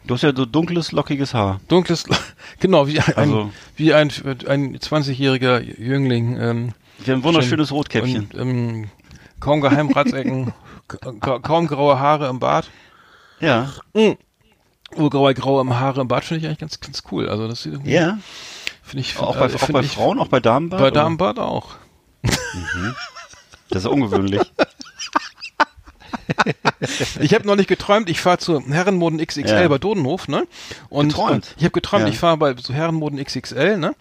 Du 0.04 0.14
hast 0.14 0.22
ja 0.22 0.34
so 0.34 0.44
dunkles, 0.44 0.92
lockiges 0.92 1.32
Haar. 1.32 1.60
Dunkles, 1.68 2.04
genau, 2.60 2.86
wie 2.88 2.98
ein, 3.00 3.14
Also- 3.16 3.50
wie 3.76 3.94
ein, 3.94 4.10
ein 4.48 4.76
20-jähriger 4.78 5.60
Jüngling, 5.60 6.36
ähm, 6.40 6.72
Wir 7.04 7.14
haben 7.14 7.20
ein 7.20 7.24
wunderschönes 7.24 7.70
Rotkäppchen. 7.72 8.28
und, 8.32 8.38
ähm, 8.40 8.90
kaum 9.40 9.60
Geheimratsecken, 9.60 10.52
ka 11.20 11.38
kaum 11.38 11.66
graue 11.68 11.98
Haare 11.98 12.28
im 12.28 12.38
Bart. 12.40 12.68
ja. 13.40 13.70
Oh, 14.94 15.08
graue, 15.08 15.32
graue 15.32 15.66
Haare 15.80 16.02
im 16.02 16.08
Bart 16.08 16.24
finde 16.24 16.40
ich 16.40 16.46
eigentlich 16.46 16.58
ganz, 16.58 16.78
ganz 16.80 17.02
cool. 17.10 17.26
Also 17.26 17.48
das 17.48 17.62
sieht 17.62 17.72
irgendwie- 17.72 17.92
Ja. 17.94 18.18
finde 18.82 19.00
ich, 19.00 19.16
Auch 19.18 19.36
bei, 19.36 19.46
äh, 19.46 19.54
auch 19.54 19.58
find 19.58 19.72
bei 19.72 19.82
Frauen, 19.84 20.18
auch 20.18 20.28
bei 20.28 20.38
Damenbart? 20.38 20.82
Bei? 20.82 20.90
Damenbart 20.90 21.38
auch. 21.38 21.76
Das 23.70 23.84
ist 23.84 23.86
ungewöhnlich. 23.86 24.40
Ich 27.20 27.34
habe 27.34 27.46
neulich 27.46 27.66
geträumt, 27.66 28.08
ich 28.08 28.20
fahre 28.20 28.38
zu 28.38 28.60
Herrenmoden 28.60 29.24
XXL 29.24 29.46
Ja. 29.62 29.68
bei 29.68 29.78
Dodenhof, 29.78 30.28
ne? 30.28 30.46
Und, 30.88 31.08
Geträumt? 31.08 31.54
ich 31.56 31.64
habe 31.64 31.72
geträumt, 31.72 32.04
Ja. 32.04 32.08
ich 32.08 32.18
fahre 32.18 32.36
bei 32.36 32.54
so 32.56 32.72
Herrenmoden 32.72 33.22
XXL, 33.22 33.76
ne? 33.76 33.94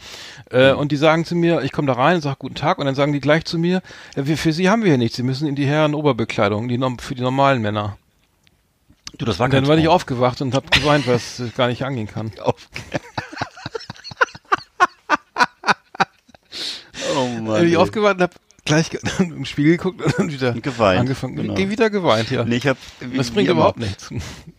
Äh, 0.49 0.71
Und 0.71 0.91
die 0.91 0.95
sagen 0.97 1.25
zu 1.25 1.35
mir, 1.35 1.61
ich 1.61 1.71
komme 1.71 1.87
da 1.87 1.93
rein 1.93 2.15
und 2.15 2.21
sage 2.21 2.37
guten 2.39 2.55
Tag 2.55 2.77
und 2.79 2.85
dann 2.85 2.95
sagen 2.95 3.13
die 3.13 3.19
gleich 3.19 3.45
zu 3.45 3.57
mir, 3.59 3.81
wir, 4.15 4.37
für 4.37 4.53
Sie 4.53 4.69
haben 4.69 4.81
wir 4.83 4.89
hier 4.89 4.97
nichts, 4.97 5.17
Sie 5.17 5.23
müssen 5.23 5.47
in 5.47 5.55
die 5.55 5.65
Herrenoberbekleidung, 5.67 6.67
die 6.67 6.79
für 6.99 7.15
die 7.15 7.21
normalen 7.21 7.61
Männer. 7.61 7.97
Du, 9.17 9.25
das 9.25 9.37
war 9.39 9.45
Und 9.45 9.53
dann 9.53 9.67
war 9.67 9.77
ich 9.77 9.87
aufgewacht 9.87 10.41
und 10.41 10.53
habe 10.55 10.67
geweint, 10.69 11.07
was 11.07 11.41
gar 11.57 11.67
nicht 11.67 11.83
angehen 11.83 12.07
kann. 12.07 12.31
oh 17.15 17.27
Mann. 17.41 17.61
bin 17.61 17.69
ich 17.69 17.77
aufgewacht 17.77 18.15
und 18.15 18.21
habe 18.23 18.33
gleich 18.65 18.89
im 19.19 19.45
Spiegel 19.45 19.77
geguckt 19.77 20.01
und 20.01 20.17
dann 20.19 20.31
wieder 20.31 20.53
geweint, 20.53 20.99
angefangen. 21.01 21.35
genau. 21.35 21.57
Wieder 21.57 21.89
geweint, 21.89 22.29
ja. 22.31 22.43
Nee, 22.43 22.57
ich 22.57 22.67
hab, 22.67 22.77
das 23.15 23.31
bringt 23.31 23.49
überhaupt 23.49 23.79
nichts. 23.79 24.09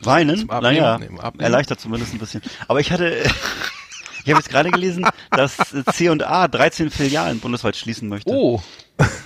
Weinen? 0.00 0.50
Abnehmen, 0.50 0.62
naja, 0.62 0.94
Abnehmen. 0.94 1.40
erleichtert 1.40 1.80
zumindest 1.80 2.12
ein 2.12 2.18
bisschen. 2.18 2.42
Aber 2.68 2.80
ich 2.80 2.90
hatte, 2.90 3.08
ich 4.24 4.30
habe 4.30 4.40
jetzt 4.40 4.50
gerade 4.50 4.70
gelesen, 4.70 5.06
dass 5.30 5.56
C&A 5.92 6.48
13 6.48 6.90
Filialen 6.90 7.38
bundesweit 7.40 7.76
schließen 7.76 8.08
möchte. 8.08 8.30
Oh, 8.30 8.60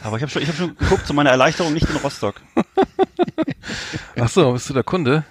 Aber 0.03 0.17
ich 0.17 0.23
habe 0.23 0.31
schon, 0.31 0.43
ich 0.43 0.49
habe 0.49 0.59
schon 0.59 0.77
geguckt, 0.77 1.07
zu 1.07 1.15
meiner 1.15 1.31
Erleichterung 1.31 1.73
nicht 1.73 1.89
in 1.89 1.97
Rostock. 1.97 2.41
ach 4.21 4.29
so, 4.29 4.53
bist 4.53 4.69
du 4.71 4.75
der 4.75 4.85
Kunde? 4.85 5.25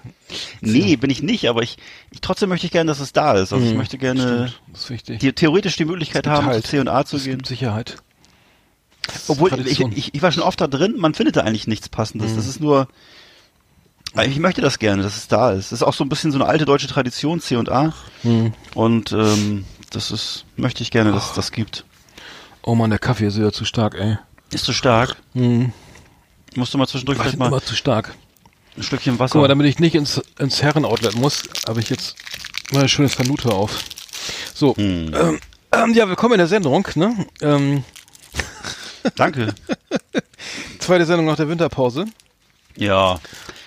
Nee, 0.62 0.96
bin 0.96 1.10
ich 1.10 1.22
nicht, 1.22 1.48
aber 1.50 1.62
ich, 1.64 1.78
ich 2.12 2.22
trotzdem 2.22 2.50
möchte 2.50 2.66
ich 2.68 2.72
gerne, 2.72 2.88
dass 2.90 3.00
es 3.00 3.14
da 3.14 3.34
ist. 3.34 3.54
Also 3.54 3.64
ich 3.64 3.72
Hm, 3.72 3.78
möchte 3.78 3.98
gerne 3.98 4.52
die, 5.08 5.34
theoretisch 5.34 5.76
die 5.78 5.86
Möglichkeit 5.86 6.28
haben, 6.28 6.46
halt. 6.48 6.66
zu 6.66 6.72
C&A 6.84 7.06
zu 7.06 7.18
Es 7.18 7.24
gehen. 7.24 7.38
gibt 7.38 7.48
Sicherheit. 7.48 7.98
Obwohl, 9.28 9.54
ich, 9.68 9.80
ich, 9.80 10.14
ich 10.16 10.22
war 10.22 10.32
schon 10.32 10.44
oft 10.44 10.60
da 10.60 10.68
drin, 10.68 10.96
man 10.98 11.14
findet 11.14 11.36
da 11.36 11.42
eigentlich 11.42 11.68
nichts 11.68 11.90
Passendes. 11.90 12.32
Mhm. 12.32 12.36
Das 12.38 12.48
ist 12.48 12.60
nur, 12.60 12.88
ich 14.26 14.40
möchte 14.40 14.62
das 14.62 14.80
gerne, 14.80 15.04
dass 15.04 15.16
es 15.18 15.28
da 15.28 15.52
ist. 15.52 15.72
Das 15.72 15.80
ist 15.82 15.84
auch 15.84 15.94
so 15.94 16.04
ein 16.04 16.10
bisschen 16.10 16.32
so 16.32 16.38
eine 16.40 16.46
alte 16.48 16.66
deutsche 16.66 16.88
Tradition, 16.88 17.40
C&A. 17.40 17.94
Hm. 18.24 18.54
Und 18.74 19.12
ähm, 19.12 19.66
das 19.92 20.10
ist, 20.12 20.46
möchte 20.56 20.82
ich 20.84 20.90
gerne, 20.92 21.12
dass 21.12 21.30
es 21.30 21.34
das 21.34 21.52
gibt. 21.52 21.86
Oh 22.64 22.74
man, 22.76 22.90
der 22.90 22.98
Kaffee 23.00 23.28
ist 23.28 23.38
wieder 23.38 23.52
zu 23.54 23.66
stark, 23.66 23.96
ey. 23.96 24.18
Ist 24.52 24.66
so 24.66 24.74
stark. 24.74 25.18
Hm. 25.34 25.72
Musst 26.56 26.74
du 26.74 26.78
mal 26.78 26.88
zwischendurch 26.88 27.20
vielleicht 27.20 27.38
mal 27.38 27.48
Immer 27.48 27.62
zu 27.62 27.76
stark. 27.76 28.16
Ein 28.78 28.84
Stückchen 28.84 29.20
Wasser. 29.20 29.34
Guck 29.34 29.42
mal, 29.42 29.48
damit 29.48 29.68
ich 29.68 29.80
nicht 29.80 29.96
ins, 29.96 30.22
ins 30.40 30.62
Herrenoutlet 30.62 31.16
muss, 31.16 31.44
habe 31.68 31.80
ich 31.80 31.90
jetzt 31.90 32.16
mal 32.72 32.84
ein 32.84 32.90
schönes 32.90 33.16
Kanute 33.16 33.50
auf. 33.50 33.84
So, 34.54 34.76
Hm. 34.76 35.14
ähm, 35.14 35.40
ähm, 35.72 35.94
ja, 35.94 36.08
willkommen 36.08 36.34
in 36.34 36.40
der 36.40 36.48
Sendung, 36.48 36.88
ne? 36.96 37.26
Ähm, 37.42 37.84
Danke. 39.16 39.54
zweite 40.80 41.06
Sendung 41.06 41.26
nach 41.28 41.36
der 41.36 41.48
Winterpause. 41.50 42.06
Ja. 42.76 43.20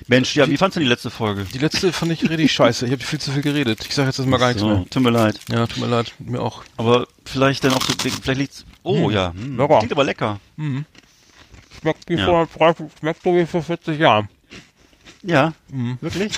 Mensch, 0.07 0.35
ja, 0.37 0.49
wie 0.49 0.57
fandst 0.57 0.77
du 0.77 0.81
die 0.81 0.87
letzte 0.87 1.11
Folge? 1.11 1.45
Die 1.53 1.59
letzte 1.59 1.93
fand 1.93 2.13
ich 2.13 2.29
richtig 2.29 2.53
scheiße. 2.53 2.87
Ich 2.87 2.93
habe 2.93 3.03
viel 3.03 3.19
zu 3.21 3.31
viel 3.33 3.43
geredet. 3.43 3.85
Ich 3.89 3.95
sage 3.95 4.09
jetzt 4.09 4.19
erstmal 4.19 4.39
gar 4.39 4.49
nichts 4.49 4.61
So, 4.63 4.69
mehr. 4.69 4.85
tut 4.91 5.03
mir 5.03 5.11
leid. 5.11 5.39
Ja, 5.51 5.67
tut 5.67 5.79
mir 5.79 5.87
leid, 5.87 6.13
mir 6.19 6.41
auch. 6.43 6.65
Aber 6.77 7.07
vielleicht 7.25 7.65
dann 7.65 7.73
auch 7.73 7.83
so, 7.83 7.93
vielleicht 7.99 8.39
liegt's, 8.39 8.65
oh 8.83 9.07
Hm. 9.09 9.11
ja, 9.15 9.33
hm. 9.33 9.57
Lecker. 9.57 9.79
klingt 9.79 9.93
aber 9.93 10.05
lecker. 10.05 10.41
Schmeckt 11.81 12.09
wie 12.09 12.15
Ja. 12.15 12.25
vor 12.27 12.49
30, 12.59 12.87
schmeckt 12.99 13.23
so 13.23 13.35
wie 13.37 13.47
vor 13.47 13.63
40 13.63 13.99
Jahren. 13.99 14.29
Ja, 15.23 15.53
Mhm. 15.71 15.99
wirklich? 16.01 16.35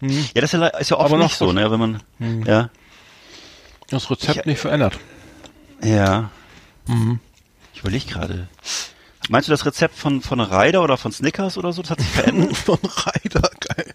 Mhm. 0.00 0.10
Ja, 0.34 0.40
das 0.40 0.52
ist 0.54 0.60
ja, 0.60 0.66
ist 0.68 0.90
ja 0.90 0.96
oft 0.96 1.06
Aber 1.06 1.16
noch 1.18 1.24
nicht 1.26 1.36
so, 1.36 1.52
ne, 1.52 1.70
wenn 1.70 1.78
man, 1.80 2.02
Mhm. 2.18 2.44
ja, 2.46 2.70
Das 3.88 4.10
Rezept 4.10 4.38
Ich- 4.40 4.44
nicht 4.46 4.60
verändert. 4.60 4.98
ja. 5.82 6.30
Mhm. 6.86 7.20
Ich 7.74 7.80
überlege 7.80 8.06
gerade. 8.06 8.48
Meinst 9.28 9.48
du 9.48 9.52
das 9.52 9.64
Rezept 9.66 9.96
von, 9.96 10.20
von 10.22 10.40
Ryder 10.40 10.82
oder 10.82 10.96
von 10.96 11.12
Snickers 11.12 11.56
oder 11.58 11.72
so? 11.72 11.82
Das 11.82 11.90
hat 11.92 12.00
sich 12.00 12.08
verändert? 12.08 12.56
Von 12.66 12.78
Reiter, 12.82 13.50
geil. 13.60 13.94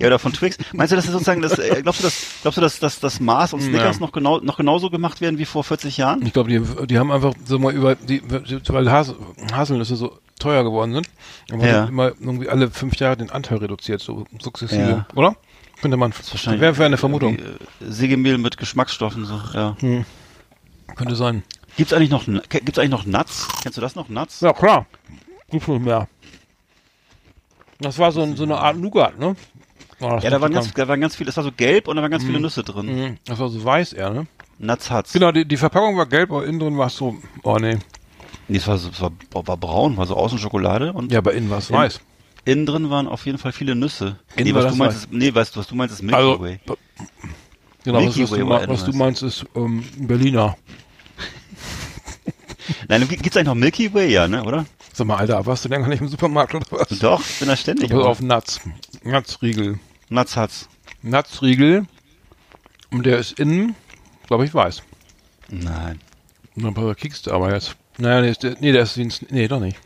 Ja, 0.00 0.08
oder 0.08 0.18
von 0.18 0.32
Twix. 0.32 0.56
Meinst 0.72 0.92
du, 0.92 0.96
dass 0.96 1.04
das 1.04 1.12
sozusagen 1.12 1.42
das, 1.42 1.58
äh, 1.58 1.80
glaubst 1.82 2.00
du, 2.00 2.04
dass, 2.04 2.24
glaubst 2.42 2.56
du, 2.56 2.60
dass, 2.60 2.78
dass 2.80 2.98
das 3.00 3.20
Mars 3.20 3.52
und 3.52 3.60
Snickers 3.62 3.96
Ja. 3.96 4.00
noch 4.00 4.12
genau, 4.12 4.38
noch 4.40 4.56
genauso 4.56 4.90
gemacht 4.90 5.20
werden 5.20 5.38
wie 5.38 5.44
vor 5.44 5.62
40 5.62 5.96
Jahren? 5.96 6.24
Ich 6.26 6.32
glaube, 6.32 6.50
die, 6.50 6.86
die 6.86 6.98
haben 6.98 7.10
einfach 7.12 7.34
so 7.44 7.58
mal 7.58 7.72
über, 7.72 7.94
die, 7.94 8.20
weil 8.68 8.90
Has, 8.90 9.14
Haselnüsse 9.52 9.94
so 9.96 10.18
teuer 10.42 10.64
geworden 10.64 10.92
sind, 10.94 11.08
aber 11.50 11.66
Ja. 11.66 11.84
immer 11.86 12.08
irgendwie 12.08 12.48
alle 12.48 12.70
fünf 12.70 12.96
Jahre 12.96 13.16
den 13.16 13.30
Anteil 13.30 13.58
reduziert, 13.58 14.00
so 14.00 14.26
sukzessive, 14.40 14.82
Ja. 14.82 15.06
oder? 15.14 15.36
Könnte 15.80 15.96
man, 15.96 16.12
wäre 16.44 16.60
wäre 16.60 16.84
eine 16.84 16.96
Vermutung. 16.96 17.36
Äh, 17.38 17.42
Sägemehl 17.80 18.38
mit 18.38 18.56
Geschmacksstoffen, 18.56 19.24
so, 19.24 19.40
ja. 19.54 19.76
Könnte 20.94 21.16
sein. 21.16 21.42
Gibt's 21.76 21.92
eigentlich 21.92 22.10
noch, 22.10 22.24
gibt's 22.26 22.78
eigentlich 22.78 22.90
noch 22.90 23.06
Nuts? 23.06 23.48
Kennst 23.62 23.78
du 23.78 23.80
das 23.80 23.94
noch, 23.96 24.08
Nuts? 24.08 24.40
Ja, 24.40 24.52
klar. 24.52 24.86
Gibt's 25.50 25.66
nicht 25.68 25.82
mehr. 25.82 26.06
Das 27.80 27.98
war 27.98 28.12
so, 28.12 28.22
ein, 28.22 28.36
so 28.36 28.44
eine 28.44 28.58
Art 28.58 28.76
Nougat, 28.76 29.18
ne? 29.18 29.34
Oh, 30.00 30.18
Ja, 30.22 30.30
da 30.30 30.32
war 30.32 30.42
waren 30.42 30.52
ganz, 30.52 30.72
da 30.72 30.86
waren 30.88 31.00
ganz 31.00 31.16
viele, 31.16 31.26
das 31.28 31.36
war 31.36 31.44
so 31.44 31.52
gelb 31.52 31.88
und 31.88 31.96
da 31.96 32.02
waren 32.02 32.10
ganz 32.10 32.24
viele 32.24 32.40
Nüsse 32.40 32.62
drin. 32.62 32.86
Mhm, 32.86 33.18
Das 33.24 33.38
war 33.38 33.48
so 33.48 33.62
weiß 33.64 33.92
eher, 33.92 34.10
ne? 34.10 34.26
Nuts 34.58 34.90
Huts. 34.90 35.12
Genau, 35.12 35.32
die, 35.32 35.44
die 35.46 35.56
Verpackung 35.56 35.96
war 35.96 36.06
gelb, 36.06 36.30
aber 36.30 36.44
innen 36.46 36.60
drin 36.60 36.78
war 36.78 36.86
es 36.88 36.96
so, 36.96 37.16
oh 37.42 37.56
nee. 37.58 37.78
Nee, 38.52 38.58
es 38.58 38.66
war, 38.66 38.74
es 38.76 39.00
war, 39.00 39.10
war 39.32 39.56
braun, 39.56 39.96
war 39.96 40.06
so 40.06 40.16
außen 40.16 40.38
Schokolade 40.38 40.92
und 40.92 41.10
Ja, 41.10 41.18
aber 41.18 41.32
innen 41.32 41.50
war 41.50 41.58
es 41.58 41.70
weiß. 41.70 42.00
innen 42.44 42.66
drin 42.66 42.90
waren 42.90 43.08
auf 43.08 43.24
jeden 43.26 43.38
Fall 43.38 43.52
viele 43.52 43.74
Nüsse. 43.74 44.18
Innen 44.36 44.48
nee, 44.48 44.54
was 44.54 44.72
du 44.72 44.76
meinst, 44.76 44.96
weiß. 44.96 45.04
ist, 45.04 45.12
nee, 45.12 45.34
weißt 45.34 45.56
du, 45.56 45.60
was 45.60 45.66
du 45.66 45.74
meinst, 45.74 45.94
ist 45.94 46.02
Milky 46.02 46.16
Also, 46.16 46.40
Way. 46.40 46.60
Genau, 47.84 47.98
was, 47.98 48.04
Milky 48.04 48.22
was, 48.24 48.30
Way 48.32 48.38
du, 48.40 48.48
war 48.48 48.60
ma- 48.60 48.68
was 48.68 48.84
du 48.84 48.92
meinst, 48.92 49.22
ist 49.22 49.44
ähm, 49.54 49.84
Berliner. 49.96 50.56
Nein, 52.88 53.08
gibt 53.08 53.26
es 53.26 53.36
eigentlich 53.36 53.46
noch 53.46 53.54
Milky 53.54 53.92
Way, 53.92 54.12
ja, 54.12 54.28
ne, 54.28 54.44
oder? 54.44 54.66
Sag 54.92 55.06
mal, 55.06 55.16
Alter, 55.16 55.44
warst 55.46 55.64
du 55.64 55.68
länger 55.70 55.88
nicht 55.88 56.00
im 56.00 56.08
Supermarkt 56.08 56.54
oder 56.54 56.66
was? 56.70 56.88
Doch, 56.98 57.20
ich 57.20 57.38
bin 57.38 57.48
da 57.48 57.56
ständig. 57.56 57.90
Aber. 57.92 58.06
auf 58.06 58.20
Nuts. 58.20 58.60
Nutsriegel. 59.02 59.78
Nuts 60.10 60.36
Huts. 60.36 60.68
Nutsriegel. 61.02 61.86
Und 62.90 63.06
der 63.06 63.18
ist 63.18 63.38
innen, 63.40 63.74
glaube 64.26 64.44
ich, 64.44 64.52
weiß. 64.52 64.82
Nein. 65.48 65.98
Und 66.54 66.64
dann 66.64 66.74
paar 66.74 66.94
kiekst 66.94 67.26
du 67.26 67.32
aber 67.32 67.52
jetzt. 67.54 67.74
Naja, 68.02 68.20
nee, 68.42 68.54
nee, 68.60 68.72
der 68.72 68.82
ist 68.82 68.96
wie 68.96 69.02
ein, 69.02 69.12
nee, 69.30 69.46
doch 69.46 69.60
nicht. 69.60 69.78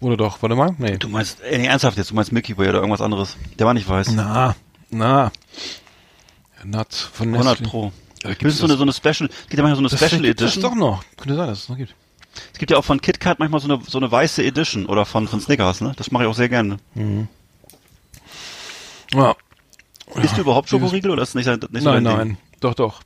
Oder 0.00 0.16
doch, 0.16 0.42
warte 0.42 0.56
mal, 0.56 0.74
nee. 0.78 0.98
Du 0.98 1.08
meinst, 1.08 1.40
äh, 1.42 1.58
nee, 1.58 1.66
ernsthaft 1.66 1.96
jetzt, 1.96 2.10
du 2.10 2.14
meinst 2.16 2.32
Milky 2.32 2.58
Way 2.58 2.70
oder 2.70 2.78
irgendwas 2.80 3.00
anderes. 3.00 3.36
Der 3.58 3.66
war 3.66 3.72
nicht 3.74 3.88
weiß. 3.88 4.10
Na, 4.12 4.56
na. 4.90 5.30
Nuts 6.64 7.02
von 7.02 7.28
100 7.32 7.60
Nestle. 7.60 7.68
Pro. 7.68 7.92
Ja, 8.24 8.30
Das 8.30 8.38
gibt's 8.38 8.54
ist 8.54 8.60
so 8.60 8.66
eine, 8.66 8.76
so 8.76 8.82
eine 8.82 8.92
Special, 8.92 9.28
gibt 9.28 9.54
ja 9.54 9.62
manchmal 9.62 9.74
so 9.76 9.80
eine 9.80 9.88
das 9.88 9.98
Special 9.98 10.22
gibt 10.22 10.40
es 10.40 10.52
Edition. 10.56 10.62
doch 10.70 10.74
noch. 10.76 11.04
Könnte 11.16 11.36
sein, 11.36 11.46
dass 11.46 11.60
es 11.60 11.68
noch 11.68 11.76
gibt. 11.76 11.94
Es 12.52 12.58
gibt 12.58 12.70
ja 12.72 12.78
auch 12.78 12.84
von 12.84 13.00
KitKat 13.00 13.38
manchmal 13.38 13.60
so 13.60 13.72
eine, 13.72 13.80
so 13.86 13.98
eine 13.98 14.10
weiße 14.10 14.42
Edition 14.42 14.86
oder 14.86 15.04
von, 15.06 15.28
von 15.28 15.40
Snickers, 15.40 15.80
ne? 15.82 15.92
Das 15.96 16.10
mache 16.10 16.24
ich 16.24 16.28
auch 16.30 16.34
sehr 16.34 16.48
gerne. 16.48 16.78
Ja. 19.14 19.36
Isst 20.20 20.36
du 20.36 20.40
überhaupt 20.40 20.68
Schokoriegel 20.68 21.10
oder 21.12 21.22
ist 21.22 21.34
das 21.36 21.46
nicht, 21.46 21.72
nicht 21.72 21.82
so 21.84 21.90
Nein, 21.92 22.02
nein. 22.02 22.38
Doch, 22.60 22.74
doch. 22.74 23.02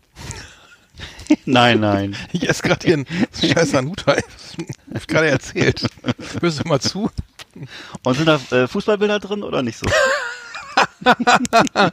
Nein, 1.45 1.80
nein. 1.80 2.16
Ich 2.33 2.49
esse 2.49 2.62
gerade 2.62 2.85
hier 2.87 2.95
einen 2.95 3.06
scheiß 3.40 3.75
Hanuta. 3.75 4.12
Hab 4.12 5.00
ich 5.00 5.06
gerade 5.06 5.28
erzählt. 5.28 5.87
Hörst 6.40 6.64
du 6.64 6.68
mal 6.68 6.80
zu? 6.80 7.11
Und 8.04 8.14
sind 8.16 8.26
da 8.26 8.40
äh, 8.50 8.68
Fußballbilder 8.68 9.18
drin 9.21 9.42
oder 9.42 9.62
nicht 9.62 9.78
so? 9.78 9.87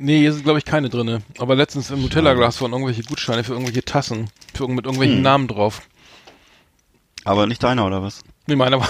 Nee, 0.00 0.20
hier 0.20 0.32
sind, 0.32 0.44
glaube 0.44 0.60
ich, 0.60 0.64
keine 0.64 0.88
drinne. 0.88 1.22
Aber 1.38 1.56
letztens 1.56 1.90
im 1.90 2.00
Nutella-Glas 2.02 2.60
waren 2.60 2.70
irgendwelche 2.72 3.02
Gutscheine 3.02 3.42
für 3.42 3.54
irgendwelche 3.54 3.84
Tassen. 3.84 4.30
Für, 4.54 4.68
mit 4.68 4.84
irgendwelchen 4.84 5.16
Hm. 5.16 5.22
Namen 5.22 5.48
drauf. 5.48 5.82
Aber 7.24 7.48
nicht 7.48 7.60
deiner 7.64 7.84
oder 7.84 8.00
was? 8.00 8.20
Nee, 8.46 8.54
meiner 8.54 8.78
war. 8.78 8.88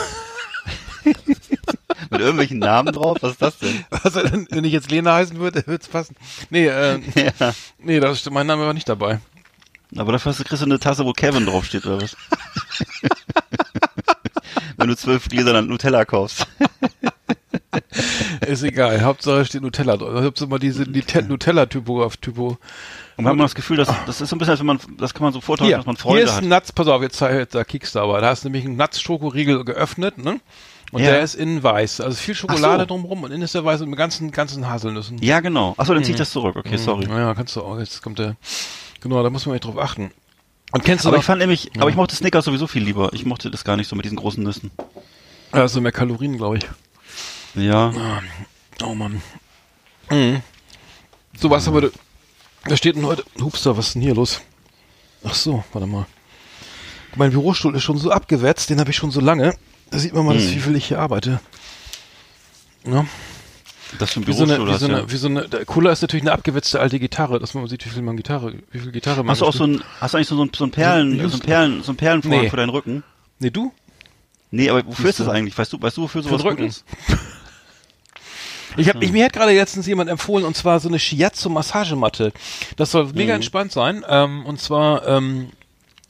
Mit 2.11 2.21
irgendwelchen 2.21 2.59
Namen 2.59 2.93
drauf? 2.93 3.19
Was 3.21 3.33
ist 3.33 3.43
das 3.43 3.59
denn? 3.59 3.85
Also, 3.91 4.21
wenn 4.51 4.65
ich 4.65 4.73
jetzt 4.73 4.91
Lena 4.91 5.15
heißen 5.15 5.39
würde, 5.39 5.67
würde 5.67 5.83
es 5.83 5.89
passen. 5.89 6.17
Nee, 6.51 6.67
äh, 6.67 7.01
Ja. 7.41 7.53
nee, 7.79 8.01
das, 8.01 8.21
stimmt, 8.21 8.35
mein 8.35 8.47
Name 8.47 8.65
war 8.67 8.75
nicht 8.75 8.89
dabei. 8.89 9.21
Aber 9.97 10.13
dafür 10.13 10.31
hast 10.33 10.41
du, 10.41 10.45
kriegst 10.45 10.61
du 10.63 10.67
eine 10.67 10.79
Tasse, 10.79 11.05
wo 11.05 11.13
Kevin 11.13 11.47
draufsteht, 11.47 11.87
oder 11.87 12.03
was? 12.03 12.17
Wenn 14.77 14.89
du 14.89 14.97
zwölf 14.97 15.29
Gläser 15.29 15.61
Nutella 15.63 16.05
kaufst. 16.05 16.47
Ist 18.47 18.63
egal. 18.63 19.03
Hauptsache 19.03 19.45
steht 19.45 19.63
Nutella 19.63 19.97
drauf. 19.97 20.23
Hauptsache 20.23 20.49
mal 20.49 20.59
diese 20.59 20.85
die 20.87 21.03
Te- 21.03 21.23
Nutella-Typo 21.23 22.03
auf 22.05 22.17
Typo. 22.17 22.59
Und 23.17 23.25
man 23.25 23.37
hat 23.39 23.45
das 23.47 23.55
Gefühl, 23.57 23.77
dass, 23.77 23.89
das 24.07 24.21
ist 24.21 24.29
so 24.31 24.37
ein 24.37 24.39
bisschen, 24.39 24.53
als 24.53 24.61
wenn 24.61 24.67
man, 24.67 24.79
das 24.97 25.13
kann 25.13 25.25
man 25.25 25.33
so 25.33 25.41
vortragen, 25.41 25.69
Hier, 25.69 25.77
dass 25.79 25.87
man 25.87 25.97
hier 25.97 26.03
Freude 26.03 26.23
ist 26.23 26.33
hat. 26.37 26.43
ein 26.45 26.49
Nuts, 26.49 26.71
pass 26.73 26.87
auf, 26.87 27.03
jetzt 27.03 27.17
zeigt 27.17 27.55
da 27.55 27.65
Kickstarter. 27.65 28.21
Da 28.21 28.29
hast 28.29 28.45
du 28.45 28.49
nämlich 28.49 28.65
einen 28.65 28.77
Nuts-Schokoriegel 28.77 29.65
geöffnet, 29.65 30.19
ne? 30.19 30.41
Und 30.91 31.03
Ja. 31.03 31.11
der 31.11 31.21
ist 31.21 31.35
innen 31.35 31.63
weiß. 31.63 32.01
Also 32.01 32.17
viel 32.17 32.35
Schokolade 32.35 32.83
so. 32.85 32.87
drumrum 32.87 33.23
und 33.23 33.31
innen 33.31 33.43
ist 33.43 33.55
der 33.55 33.65
weiß 33.65 33.81
mit 33.81 33.97
ganzen, 33.97 34.31
ganzen 34.31 34.69
Haselnüssen. 34.69 35.19
Ja, 35.19 35.41
genau. 35.41 35.75
Achso, 35.77 35.93
dann 35.95 36.03
zieh 36.03 36.13
ich 36.13 36.17
das 36.17 36.31
zurück. 36.31 36.57
Okay, 36.57 36.77
sorry. 36.79 37.07
Ja, 37.09 37.35
kannst 37.35 37.57
du 37.57 37.63
auch. 37.63 37.79
Jetzt 37.79 38.03
kommt 38.03 38.19
der. 38.19 38.37
Genau, 39.01 39.23
da 39.23 39.31
muss 39.31 39.45
man 39.47 39.55
echt 39.55 39.65
drauf 39.65 39.79
achten. 39.79 40.11
Und 40.73 40.85
kennst 40.85 41.05
du 41.05 41.09
Aber 41.09 41.17
noch, 41.17 41.23
ich 41.23 41.27
fand 41.27 41.41
nämlich, 41.41 41.71
aber 41.79 41.89
ich 41.91 41.97
mochte 41.97 42.15
Snickers 42.15 42.45
sowieso 42.45 42.67
viel 42.67 42.83
lieber. 42.83 43.11
Ich 43.13 43.25
mochte 43.25 43.51
das 43.51 43.65
gar 43.65 43.77
nicht 43.77 43.89
so 43.89 43.97
mit 43.97 44.05
diesen 44.05 44.17
großen 44.19 44.43
Nüssen. 44.43 44.71
also 45.51 45.81
mehr 45.81 45.93
Kalorien, 45.93 46.37
glaube 46.37 46.59
ich. 46.59 46.67
Ja. 47.55 47.93
Oh 48.83 48.95
Mann. 48.95 49.23
Mhm. 50.11 50.43
So 51.39 51.51
was 51.51 51.69
aber, 51.69 51.91
da 52.65 52.77
steht 52.77 52.97
denn 52.97 53.07
heute, 53.07 53.25
Hupster, 53.41 53.77
was 53.77 53.89
ist 53.89 53.95
denn 53.95 54.03
hier 54.03 54.15
los? 54.15 54.41
Ach 55.25 55.35
so, 55.35 55.65
warte 55.73 55.87
mal. 55.87 56.07
Mein 57.17 57.31
Bürostuhl 57.31 57.75
ist 57.75 57.83
schon 57.83 57.99
so 57.99 58.11
abgewetzt, 58.11 58.69
den 58.71 58.81
habe 58.81 58.91
ich 58.91 58.97
schon 58.97 59.11
so 59.11 59.21
lange. 59.21 59.55
Da 59.91 59.99
sieht 59.99 60.13
man 60.15 60.25
mal, 60.27 60.35
dass, 60.35 60.51
wie 60.51 60.59
viel 60.61 60.77
ich 60.77 60.87
hier 60.87 60.99
arbeite. 61.01 61.41
Ja, 62.87 63.07
Das 63.99 64.13
für 64.13 64.21
ein 64.21 64.27
wie 64.27 64.33
so 64.33 64.45
eine, 64.45 64.59
wie 64.67 64.79
so 64.79 64.85
eine, 64.87 64.99
ja. 65.01 65.11
wie 65.11 65.17
so 65.17 65.29
eine, 65.29 65.49
Cooler 65.67 65.93
ist 65.93 66.03
natürlich 66.03 66.23
eine 66.23 66.33
abgewetzte 66.33 66.81
alte 66.81 66.99
Gitarre, 66.99 67.39
dass 67.39 67.55
man 67.55 67.67
sieht, 67.69 67.85
wie 67.87 67.91
viel 67.91 68.03
man 68.03 68.17
Gitarre, 68.17 68.55
wie 68.71 68.79
viel 68.79 68.93
Gitarre 68.93 69.23
man 69.23 69.31
Hast 69.31 69.41
du 69.41 69.47
auch 69.47 69.53
so 69.55 69.65
ein, 69.65 69.83
hast 70.01 70.13
du 70.15 70.19
eigentlich 70.19 70.29
so 70.29 70.43
ein, 70.43 70.51
so 70.55 70.65
ein 70.65 70.71
Perlen, 70.71 71.19
So 71.21 71.29
so 71.29 71.37
ein 71.39 71.41
Perlen, 71.41 71.83
so 71.83 71.93
ein 71.93 71.97
Perlenvorhang 71.97 72.43
Nee. 72.43 72.51
für 72.51 72.57
deinen 72.57 72.71
Rücken? 72.71 73.03
Nee, 73.39 73.51
du? 73.51 73.73
Nee, 74.51 74.71
aber 74.71 74.87
wofür 74.87 75.11
ist 75.11 75.21
das 75.21 75.29
eigentlich? 75.29 75.57
Weißt 75.57 75.73
du, 75.73 75.81
weißt 75.81 75.97
du, 75.97 76.03
wofür 76.03 76.23
Für 76.23 76.29
sowas 76.31 76.43
gut 76.43 76.53
Rücken. 76.53 76.65
ist? 76.67 76.85
Ich 78.77 78.89
hab, 78.89 79.03
ich, 79.03 79.11
mir 79.13 79.25
hat 79.25 79.33
gerade 79.33 79.53
letztens 79.53 79.87
jemand 79.87 80.09
empfohlen, 80.09 80.45
und 80.47 80.57
zwar 80.57 80.79
so 80.81 80.89
eine 80.89 80.99
Shiatsu-Massagematte. 80.99 82.33
Das 82.77 82.91
soll 82.93 83.11
mega 83.13 83.35
entspannt 83.35 83.73
sein. 83.73 84.05
Ähm, 84.09 84.47
und 84.47 84.61
zwar, 84.61 85.07
ähm, 85.07 85.51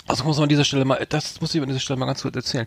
also 0.07 0.25
muss 0.25 0.37
man 0.37 0.45
an 0.45 0.49
dieser 0.51 0.65
Stelle 0.65 0.85
mal, 0.85 1.05
das 1.09 1.41
muss 1.41 1.55
ich 1.55 1.63
an 1.63 1.69
dieser 1.69 1.81
Stelle 1.81 1.99
mal 1.99 2.07
ganz 2.07 2.23
kurz 2.23 2.37
erzählen. 2.37 2.67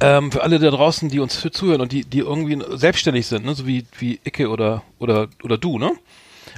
Ähm, 0.00 0.30
für 0.30 0.42
alle 0.42 0.58
da 0.58 0.70
draußen, 0.70 1.08
die 1.08 1.18
uns 1.18 1.40
zuhören 1.52 1.80
und 1.80 1.90
die, 1.92 2.04
die 2.04 2.20
irgendwie 2.20 2.62
selbstständig 2.76 3.26
sind, 3.26 3.44
ne, 3.44 3.54
so 3.54 3.66
wie, 3.66 3.84
wie 3.98 4.20
Icke 4.24 4.48
oder, 4.48 4.82
oder, 4.98 5.28
oder 5.42 5.58
du, 5.58 5.78
ne? 5.78 5.92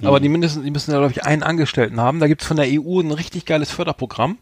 Aber 0.03 0.21
die 0.21 0.29
mindestens, 0.29 0.65
die 0.65 0.71
müssen 0.71 0.93
ja, 0.93 0.99
glaube 0.99 1.13
ich, 1.13 1.25
einen 1.25 1.43
Angestellten 1.43 2.01
haben. 2.01 2.21
Da 2.21 2.27
gibt's 2.27 2.47
von 2.47 2.57
der 2.57 2.67
EU 2.69 3.01
ein 3.01 3.11
richtig 3.11 3.45
geiles 3.45 3.71
Förderprogramm. 3.71 4.39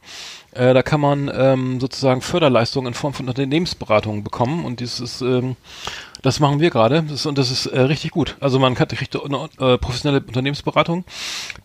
Äh, 0.53 0.73
da 0.73 0.83
kann 0.83 1.01
man 1.01 1.31
ähm, 1.35 1.81
sozusagen 1.81 2.21
Förderleistungen 2.21 2.89
in 2.89 2.95
Form 2.95 3.13
von 3.13 3.29
Unternehmensberatung 3.29 4.25
bekommen 4.25 4.65
und 4.65 4.81
dieses 4.81 5.01
ist, 5.01 5.21
ähm, 5.21 5.57
das 6.23 6.41
machen 6.41 6.59
wir 6.59 6.71
gerade 6.71 7.03
das, 7.03 7.27
und 7.27 7.39
das 7.39 7.51
ist 7.51 7.67
äh, 7.67 7.81
richtig 7.81 8.13
gut. 8.13 8.37
Also 8.41 8.59
man 8.59 8.75
kann 8.75 8.89
kriegt 8.89 9.15
eine 9.15 9.49
äh, 9.59 9.79
professionelle 9.79 10.25
Unternehmensberatung, 10.25 11.05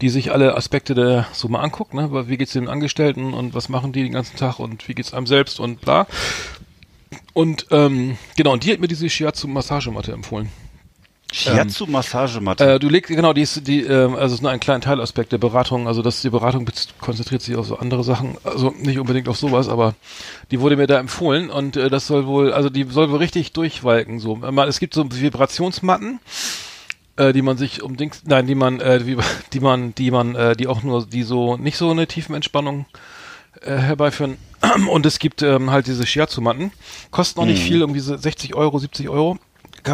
die 0.02 0.10
sich 0.10 0.32
alle 0.32 0.56
Aspekte 0.56 0.96
der 0.96 1.28
so 1.32 1.48
mal 1.48 1.62
anguckt, 1.62 1.94
ne? 1.94 2.28
Wie 2.28 2.38
geht's 2.38 2.54
den 2.54 2.68
Angestellten 2.68 3.34
und 3.34 3.54
was 3.54 3.70
machen 3.70 3.94
die 3.94 4.04
den 4.04 4.12
ganzen 4.12 4.38
Tag 4.38 4.60
und 4.60 4.88
wie 4.88 4.96
geht's 4.96 5.13
einem 5.13 5.28
selbst 5.28 5.60
und 5.60 5.82
bla. 5.82 6.06
Und 7.34 7.67
ähm, 7.72 8.17
genau, 8.36 8.53
und 8.53 8.63
die 8.63 8.72
hat 8.72 8.79
mir 8.79 8.88
diese 8.88 9.10
Shiatsu 9.10 9.48
Massagematte 9.48 10.12
empfohlen. 10.12 10.50
Shiatsu 11.32 11.88
Massagematte. 11.88 12.74
Äh, 12.75 12.79
du 12.79 12.89
legst, 12.89 13.10
genau, 13.10 13.34
die 13.34 13.41
ist, 13.41 13.67
die, 13.67 13.82
ähm, 13.82 14.13
also 14.13 14.27
es 14.27 14.34
ist 14.34 14.41
nur 14.43 14.51
ein 14.51 14.60
kleiner 14.60 14.82
Teilaspekt 14.82 15.32
der 15.32 15.39
Beratung. 15.39 15.88
Also 15.88 16.03
das, 16.03 16.22
die 16.22 16.29
Beratung 16.29 16.67
konzentriert 17.00 17.41
sich 17.41 17.55
auf 17.55 17.65
so 17.65 17.77
andere 17.77 18.03
Sachen. 18.03 18.38
Also 18.43 18.72
nicht 18.77 19.00
unbedingt 19.00 19.27
auf 19.27 19.38
sowas, 19.38 19.67
aber 19.67 19.96
die 20.51 20.60
wurde 20.60 20.77
mir 20.77 20.86
da 20.86 21.00
empfohlen 21.00 21.50
und 21.50 21.75
äh, 21.75 21.89
das 21.89 22.05
soll 22.05 22.27
wohl, 22.27 22.53
also 22.53 22.70
die 22.70 22.84
soll 22.84 23.10
wohl 23.10 23.17
richtig 23.17 23.51
durchwalken. 23.53 24.20
So, 24.20 24.36
Mal- 24.36 24.67
es 24.67 24.79
gibt 24.79 24.93
so 24.93 25.05
Vibrationsmatten, 25.12 26.20
äh, 27.15 27.34
die 27.34 27.41
man 27.41 27.58
sich 27.58 27.82
um 27.82 27.98
Dings, 27.98 28.22
nein, 28.25 28.46
die 28.46 28.53
man, 28.55 28.79
äh, 28.79 29.08
wie, 29.08 29.17
die 29.53 29.60
man, 29.60 29.96
die 29.96 30.12
man, 30.12 30.36
äh, 30.36 30.55
die 30.55 30.67
auch 30.67 30.84
nur, 30.84 31.03
die 31.08 31.24
so 31.24 31.58
nicht 31.58 31.77
so 31.77 31.89
eine 31.89 32.05
tiefen 32.05 32.36
Entspannung 32.36 32.86
äh, 33.62 33.75
herbeiführen. 33.75 34.38
Und 34.89 35.05
es 35.05 35.20
gibt 35.20 35.41
ähm, 35.41 35.72
halt 35.72 35.88
diese 35.88 36.05
Shiatsu-Matten. 36.05 36.72
Kosten 37.12 37.39
auch 37.39 37.46
nicht 37.46 37.62
viel, 37.62 37.82
irgendwie 37.82 38.00
so 38.00 38.15
60 38.15 38.55
Euro, 38.55 38.79
70 38.79 39.10
Euro. 39.10 39.38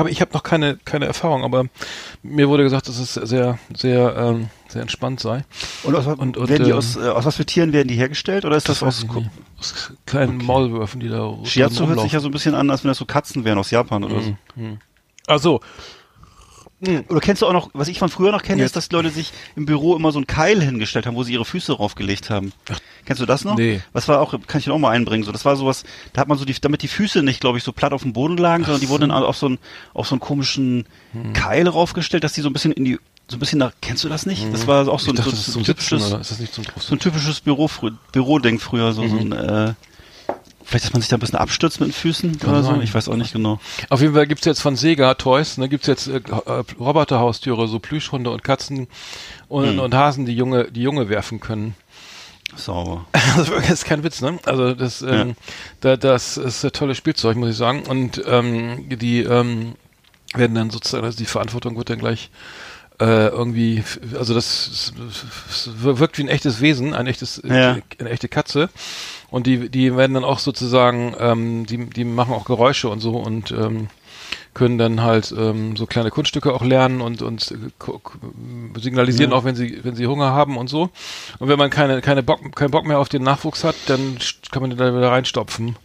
Ich 0.10 0.22
habe 0.22 0.32
noch 0.34 0.44
keine, 0.44 0.78
keine 0.86 1.06
Erfahrung, 1.08 1.44
aber 1.44 1.66
mir 2.22 2.48
wurde 2.48 2.62
gesagt, 2.62 2.88
dass 2.88 3.00
es 3.00 3.16
sehr, 3.16 3.58
sehr, 3.76 4.16
ähm, 4.16 4.50
sehr 4.68 4.84
entspannt 4.84 5.20
sei. 5.20 5.44
und 5.82 5.96
aus, 5.96 6.06
und- 6.06 6.38
und, 6.38 6.48
werden 6.50 6.66
die 6.66 6.70
ähm, 6.70 6.78
aus, 6.78 6.96
äh, 6.96 7.08
aus 7.10 7.26
was 7.26 7.36
für 7.38 7.46
Tieren 7.46 7.74
werden 7.74 7.88
die 7.88 7.96
hergestellt 7.96 8.46
oder 8.46 8.56
ist 8.56 8.70
das, 8.70 8.84
weiß 8.84 9.06
aus. 9.10 9.24
Aus 9.60 9.94
kleinen 10.06 10.38
Maulwürfen, 10.38 11.00
die 11.00 11.10
da 11.10 11.36
Shiatsu 11.44 11.88
hört 11.88 12.02
sich 12.02 12.12
ja 12.12 12.20
so 12.20 12.28
ein 12.28 12.32
bisschen 12.32 12.54
an, 12.54 12.70
als 12.70 12.84
wenn 12.84 12.90
das 12.90 13.00
so 13.00 13.06
Katzen 13.06 13.46
wären 13.46 13.58
aus 13.58 13.72
Japan 13.72 14.04
oder 14.04 14.18
Mhm. 14.18 14.38
so. 14.56 14.78
Also, 15.26 15.62
Oder 17.10 17.20
kennst 17.20 17.42
du 17.42 17.46
auch 17.48 17.52
noch, 17.54 17.70
was 17.74 17.90
ich 17.90 18.00
von 18.00 18.08
früher 18.10 18.32
noch 18.32 18.42
kenne, 18.42 18.60
Jetzt. 18.62 18.68
ist, 18.68 18.76
dass 18.78 18.90
die 18.90 18.96
Leute 18.96 19.10
sich 19.10 19.34
im 19.58 19.66
Büro 19.66 19.98
immer 19.98 20.14
so 20.14 20.20
einen 20.20 20.28
Keil 20.28 20.62
hingestellt 20.62 21.06
haben, 21.06 21.16
wo 21.16 21.24
sie 21.24 21.34
ihre 21.34 21.44
Füße 21.44 21.74
draufgelegt 21.74 22.30
haben. 22.30 22.54
Kennst 23.06 23.22
du 23.22 23.26
das 23.26 23.44
noch? 23.44 23.58
Nee. 23.58 23.82
Was 23.92 24.08
war 24.08 24.22
auch, 24.22 24.32
kann 24.48 24.60
ich 24.60 24.64
dir 24.66 24.74
auch 24.74 24.78
mal 24.80 24.92
einbringen, 24.92 25.24
so, 25.26 25.32
das 25.34 25.44
war 25.44 25.58
sowas, 25.58 25.84
da 26.14 26.22
hat 26.22 26.30
man 26.30 26.38
so 26.38 26.46
die, 26.46 26.54
damit 26.62 26.82
die 26.82 26.88
Füße 26.88 27.22
nicht, 27.22 27.42
glaube 27.42 27.58
ich, 27.58 27.66
so 27.66 27.74
platt 27.74 27.92
auf 27.92 28.04
dem 28.04 28.14
Boden 28.14 28.38
lagen, 28.38 28.64
sondern 28.64 28.80
die 28.80 28.88
wurden 28.88 29.10
dann 29.10 29.24
auf 29.24 29.36
so 29.36 29.48
einen, 29.48 29.58
auf 29.94 30.08
so 30.08 30.16
einen 30.16 30.22
komischen 30.22 30.86
Hm. 31.12 31.34
Keil 31.34 31.68
raufgestellt, 31.68 32.24
dass 32.24 32.34
die 32.34 32.42
so 32.42 32.50
ein 32.50 32.54
bisschen 32.54 32.72
in 32.72 32.86
die, 32.86 33.00
so 33.28 33.36
ein 33.36 33.40
bisschen 33.40 33.60
nach, 33.60 33.74
kennst 33.82 34.04
du 34.04 34.10
das 34.10 34.26
nicht? 34.26 34.46
Das 34.54 34.66
war 34.68 34.88
auch 34.88 35.00
so 35.00 35.12
Hm. 35.12 35.18
ein, 35.18 35.24
so, 35.24 35.32
so 35.32 35.60
ein 35.60 35.66
typisches, 35.66 36.10
so 36.80 36.96
ein 36.96 37.00
typisches 37.00 37.42
Büro, 37.42 37.70
Büroding 38.12 38.60
früher, 38.60 38.94
so, 38.94 39.06
so 39.08 39.18
ein, 39.18 39.32
äh, 39.32 39.74
vielleicht, 40.70 40.86
dass 40.86 40.94
man 40.94 41.02
sich 41.02 41.10
da 41.10 41.18
ein 41.18 41.20
bisschen 41.20 41.40
abstürzt 41.40 41.80
mit 41.80 41.90
den 41.90 41.94
Füßen 41.94 42.40
oder 42.48 42.64
so, 42.64 42.80
ich 42.82 42.94
weiß 42.94 43.10
auch 43.10 43.16
nicht 43.16 43.34
genau. 43.34 43.60
Auf 43.90 44.02
jeden 44.02 44.14
Fall 44.14 44.28
gibt's 44.28 44.46
jetzt 44.46 44.62
von 44.62 44.76
Sega 44.76 45.16
Toys, 45.16 45.58
ne, 45.58 45.68
gibt's 45.68 45.88
jetzt 45.88 46.08
äh, 46.08 46.22
Roboterhaustüre, 46.80 47.68
so 47.68 47.80
Plüschhunde 47.80 48.30
und 48.30 48.44
Katzen 48.44 48.88
und, 49.48 49.66
Hm. 49.68 49.80
und 49.80 49.94
Hasen, 49.94 50.26
die 50.26 50.36
Junge, 50.36 50.72
die 50.72 50.82
Junge 50.82 51.10
werfen 51.10 51.40
können. 51.40 51.76
Sauber. 52.56 53.06
Das 53.36 53.70
ist 53.70 53.86
kein 53.86 54.04
Witz, 54.04 54.22
ne? 54.22 54.40
Also 54.46 54.74
das, 54.74 55.02
ähm, 55.02 55.36
da, 55.82 55.98
das 55.98 56.38
ist 56.38 56.64
ein 56.64 56.72
tolles 56.72 56.98
Spielzeug, 56.98 57.38
muss 57.38 57.50
ich 57.52 57.58
sagen. 57.58 57.84
Und 57.84 58.22
ähm, 58.26 58.90
die 58.90 59.22
ähm, 59.22 59.74
werden 60.34 60.56
dann 60.56 60.70
sozusagen, 60.70 61.06
also 61.06 61.18
die 61.18 61.26
Verantwortung 61.26 61.78
wird 61.78 61.90
dann 61.90 62.00
gleich 62.00 62.30
äh, 63.00 63.28
irgendwie, 63.28 63.84
also 64.18 64.34
das, 64.34 64.94
das 65.48 65.70
wirkt 65.82 66.18
wie 66.18 66.24
ein 66.24 66.28
echtes 66.28 66.62
Wesen, 66.62 66.94
ein 66.94 67.08
echtes, 67.08 67.42
Ja. 67.46 67.78
eine 68.00 68.10
echte 68.10 68.28
Katze. 68.28 68.70
Und 69.32 69.46
die, 69.48 69.70
die 69.70 69.96
werden 69.96 70.14
dann 70.16 70.24
auch 70.24 70.40
sozusagen, 70.40 71.16
ähm, 71.20 71.66
die, 71.66 71.86
die 71.90 72.04
machen 72.04 72.34
auch 72.34 72.46
Geräusche 72.46 72.90
und 72.90 73.00
so 73.00 73.18
und 73.18 73.52
ähm, 73.52 73.88
können 74.56 74.78
dann 74.80 75.02
halt 75.02 75.32
ähm, 75.38 75.78
so 75.78 75.86
kleine 75.86 76.10
Kunststücke 76.10 76.52
auch 76.54 76.64
lernen 76.64 77.02
und 77.02 77.22
und 77.22 77.52
äh, 77.52 78.80
signalisieren 78.80 79.32
Ja. 79.32 79.38
auch, 79.38 79.44
wenn 79.46 79.56
sie 79.56 79.80
wenn 79.84 79.96
sie 79.96 80.08
Hunger 80.08 80.32
haben 80.32 80.58
und 80.58 80.68
so. 80.70 80.90
Und 81.38 81.48
wenn 81.48 81.60
man 81.60 81.70
keine 81.70 82.02
keine 82.02 82.24
Bock 82.24 82.56
keinen 82.56 82.72
Bock 82.72 82.86
mehr 82.86 83.00
auf 83.00 83.10
den 83.10 83.22
Nachwuchs 83.24 83.64
hat, 83.64 83.76
dann 83.86 84.18
kann 84.52 84.62
man 84.64 84.72
den 84.72 84.80
da 84.80 84.88
wieder 84.96 85.12
reinstopfen. 85.12 85.76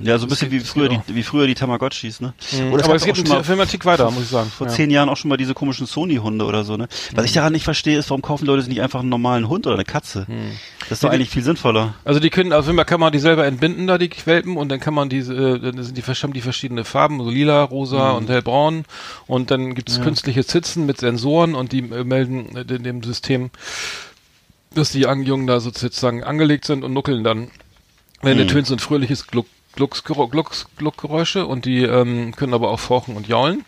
Ja, 0.00 0.16
so 0.18 0.26
ein 0.26 0.28
bisschen 0.28 0.50
wie 0.50 0.60
früher, 0.60 0.88
die, 0.88 1.00
wie 1.08 1.22
früher 1.22 1.46
die 1.46 1.54
Tamagotchis, 1.54 2.20
ne? 2.20 2.32
Mhm. 2.52 2.72
Oder 2.72 2.84
Aber 2.84 2.94
es 2.94 3.04
geht 3.04 3.16
schon 3.16 3.26
mal 3.28 3.42
Film 3.42 3.60
Tick 3.66 3.84
weiter, 3.84 4.10
muss 4.10 4.22
ich 4.24 4.28
sagen. 4.28 4.48
vor 4.50 4.66
Ja. 4.68 4.72
zehn 4.72 4.90
Jahren 4.90 5.08
auch 5.08 5.16
schon 5.16 5.28
mal 5.28 5.36
diese 5.36 5.54
komischen 5.54 5.86
Sony-Hunde 5.86 6.44
oder 6.44 6.64
so, 6.64 6.76
ne? 6.76 6.86
Was 7.14 7.22
Mhm. 7.22 7.24
ich 7.26 7.32
daran 7.32 7.52
nicht 7.52 7.64
verstehe, 7.64 7.98
ist, 7.98 8.08
warum 8.10 8.22
kaufen 8.22 8.46
Leute 8.46 8.62
sich 8.62 8.68
nicht 8.68 8.80
einfach 8.82 9.00
einen 9.00 9.08
normalen 9.08 9.48
Hund 9.48 9.66
oder 9.66 9.74
eine 9.74 9.84
Katze? 9.84 10.24
Mhm. 10.28 10.52
Das 10.82 10.92
ist 10.92 11.04
doch 11.04 11.10
eigentlich 11.10 11.30
viel 11.30 11.42
sinnvoller. 11.42 11.94
Also 12.04 12.20
die 12.20 12.30
können, 12.30 12.52
also 12.52 12.70
immer 12.70 12.84
kann 12.84 13.00
man 13.00 13.12
die 13.12 13.18
selber 13.18 13.44
entbinden, 13.46 13.86
da 13.86 13.98
die 13.98 14.10
Welpen, 14.24 14.56
und 14.56 14.68
dann 14.68 14.80
kann 14.80 14.94
man 14.94 15.08
diese, 15.08 15.34
äh, 15.34 15.58
dann 15.60 15.82
sind 15.82 15.96
die 15.98 16.02
haben 16.02 16.32
die 16.32 16.40
verschiedene 16.40 16.84
Farben, 16.84 17.22
so 17.22 17.28
lila, 17.30 17.62
rosa 17.64 18.12
und 18.12 18.28
hellbraun, 18.30 18.84
und 19.26 19.50
dann 19.50 19.74
gibt 19.74 19.90
es 19.90 20.00
künstliche 20.00 20.44
Zitzen 20.44 20.86
mit 20.86 20.98
Sensoren 20.98 21.54
und 21.54 21.72
die 21.72 21.80
äh, 21.80 22.04
melden 22.04 22.56
äh, 22.56 22.60
in 22.74 22.82
dem 22.84 23.02
System, 23.02 23.50
dass 24.74 24.90
die 24.92 25.00
Jungen 25.00 25.46
da 25.46 25.60
sozusagen 25.60 26.22
angelegt 26.24 26.64
sind 26.64 26.84
und 26.84 26.92
nuckeln 26.92 27.24
dann. 27.24 27.50
Wenn 28.22 28.36
Mhm. 28.36 28.42
ertönt 28.44 28.66
so 28.66 28.74
ein 28.74 28.78
fröhliches 28.80 29.26
Gluck, 29.26 29.46
Glucksgero- 29.78 30.28
Glucks, 30.28 30.66
Gluckgeräusche 30.76 31.46
und 31.46 31.64
die 31.64 31.82
ähm, 31.82 32.34
können 32.36 32.52
aber 32.54 32.70
auch 32.70 32.80
fauchen 32.80 33.16
und 33.16 33.28
jaulen. 33.28 33.64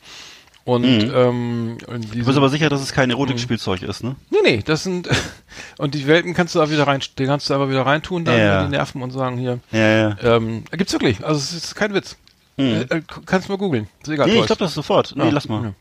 Und, 0.65 0.83
Mhm. 0.83 1.13
ähm, 1.15 1.79
und 1.87 2.15
Du 2.15 2.25
bist 2.25 2.37
aber 2.37 2.49
sicher, 2.51 2.69
dass 2.69 2.83
es 2.83 2.93
kein 2.93 3.09
Mhm. 3.09 3.13
Erotikspielzeug 3.15 3.83
ist, 3.83 4.05
ne? 4.05 4.15
Nee, 4.31 4.39
nee, 4.45 4.63
das 4.65 4.83
sind 4.83 5.09
und 5.79 5.95
die 5.95 6.07
Welpen 6.07 6.35
kannst 6.35 6.55
du 6.55 6.59
da 6.59 6.71
wieder 6.71 6.87
rein, 6.87 7.01
die 7.19 7.25
kannst 7.27 7.49
du 7.49 7.55
aber 7.55 7.71
wieder 7.71 7.87
reintun, 7.87 8.25
dann 8.25 8.39
Ja. 8.39 8.65
die 8.65 8.71
Nerven 8.71 9.03
und 9.03 9.11
sagen 9.11 9.39
hier. 9.39 9.59
Ja, 9.73 9.89
ja. 10.11 10.17
Ähm, 10.23 10.65
gibt's 10.73 10.93
wirklich, 10.93 11.25
also 11.25 11.39
es 11.39 11.53
ist 11.53 11.75
kein 11.75 11.95
Witz. 11.95 12.17
Mhm. 12.57 12.65
Äh, 12.67 12.81
äh, 12.97 13.03
kannst 13.25 13.49
mal 13.49 13.57
googeln. 13.57 13.89
Ist 14.03 14.11
egal. 14.11 14.27
Nee, 14.27 14.41
ich 14.41 14.47
glaube 14.47 14.59
das 14.61 14.75
sofort. 14.75 15.15
Nee, 15.17 15.25
Ja. 15.25 15.31
lass 15.31 15.49
mal. 15.49 15.65
Ja. 15.65 15.73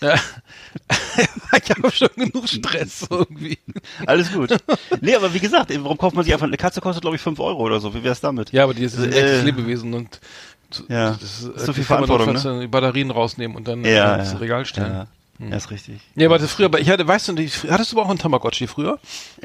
ich 1.62 1.70
habe 1.70 1.90
schon 1.90 2.08
genug 2.16 2.48
Stress 2.48 3.06
irgendwie. 3.10 3.58
Alles 4.06 4.32
gut. 4.32 4.56
nee, 5.00 5.14
aber 5.14 5.32
wie 5.32 5.40
gesagt, 5.40 5.72
warum 5.82 5.96
kauft 5.98 6.14
man 6.14 6.24
sich 6.24 6.32
einfach, 6.34 6.46
eine 6.46 6.56
Katze 6.56 6.80
kostet 6.80 7.02
glaube 7.02 7.16
ich 7.16 7.22
5 7.22 7.38
Euro 7.40 7.62
oder 7.62 7.80
so. 7.80 7.94
Wie 7.94 8.02
wär's 8.04 8.20
damit? 8.20 8.52
Ja, 8.52 8.64
aber 8.64 8.74
die 8.74 8.84
ist 8.84 8.98
ein 8.98 9.12
Äh, 9.12 9.16
echtes 9.16 9.42
Lebewesen 9.44 9.94
und 9.94 10.20
so- 10.70 10.84
Ja. 10.88 11.12
das 11.12 11.22
ist, 11.22 11.42
Ist 11.48 11.62
äh, 11.62 11.66
so 11.66 11.72
viel 11.72 11.82
man 11.88 12.04
Verantwortung, 12.06 12.34
dann 12.42 12.60
die 12.60 12.66
Batterien 12.66 13.10
rausnehmen 13.10 13.56
und 13.56 13.66
dann 13.68 13.84
Ja, 13.84 14.16
ins. 14.16 14.38
Regal 14.40 14.66
stellen. 14.66 14.92
Ja, 14.92 15.06
ja 15.38 15.56
ist 15.56 15.70
richtig. 15.70 16.00
Ja, 16.14 16.28
das 16.28 16.52
früher, 16.52 16.66
aber 16.66 16.80
ich 16.80 16.88
hatte, 16.88 17.06
weißt 17.06 17.28
du, 17.28 17.32
die, 17.34 17.48
hattest 17.48 17.92
du 17.92 17.96
aber 17.96 18.06
auch 18.06 18.10
einen 18.10 18.18
Tamagotchi 18.18 18.66
früher? 18.66 18.98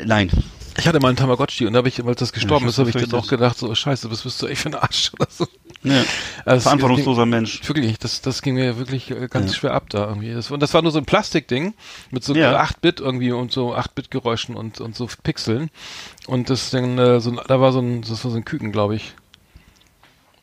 Nein. 0.04 0.32
Ich 0.78 0.88
hatte 0.88 1.00
mal 1.02 1.10
einen 1.10 1.18
Tamagotchi 1.18 1.66
und 1.68 1.74
da 1.74 1.78
habe 1.80 1.90
ich, 1.90 2.04
weil 2.06 2.16
das 2.16 2.32
gestorben 2.32 2.66
ich 2.66 2.72
ist, 2.72 2.78
habe 2.80 2.90
ich 2.90 2.96
dann 2.96 3.14
auch 3.20 3.28
gedacht, 3.28 3.58
so 3.58 3.74
scheiße, 3.76 4.10
was 4.10 4.22
bist 4.22 4.42
du 4.42 4.48
echt 4.48 4.62
für 4.62 4.70
ein 4.70 4.76
Arsch 4.76 5.12
oder 5.14 5.28
so. 5.30 5.46
Ja. 5.84 6.04
Also 6.46 6.64
Verantwortungsloser 6.64 7.26
Mensch. 7.26 7.68
Wirklich, 7.68 8.00
das, 8.00 8.22
das 8.22 8.42
ging 8.42 8.56
mir 8.56 8.78
wirklich 8.78 9.12
äh, 9.12 9.28
ganz 9.30 9.56
schwer 9.56 9.74
ab 9.74 9.90
da 9.90 10.08
irgendwie. 10.08 10.34
Das, 10.34 10.50
und 10.50 10.60
das 10.62 10.74
war 10.74 10.82
nur 10.82 10.92
so 10.92 10.98
ein 10.98 11.06
Plastikding 11.06 11.74
mit 12.10 12.24
so 12.24 12.34
Ja. 12.34 12.54
äh, 12.54 12.66
8-Bit 12.66 13.00
irgendwie 13.00 13.32
und 13.32 13.52
so 13.52 13.76
8-Bit-Geräuschen 13.76 14.56
und, 14.56 14.80
und 14.80 14.96
so 14.96 15.08
Pixeln. 15.24 15.70
Und 16.28 16.50
das 16.50 16.70
dann, 16.72 16.98
äh, 16.98 17.20
so, 17.20 17.32
ein- 17.32 17.40
da 17.48 17.60
war 17.60 17.72
so 17.74 17.80
ein, 17.80 18.02
das 18.02 18.24
war 18.24 18.32
so 18.32 18.38
ein 18.38 18.46
Küken, 18.46 18.72
glaube 18.72 18.96
ich. 18.96 19.14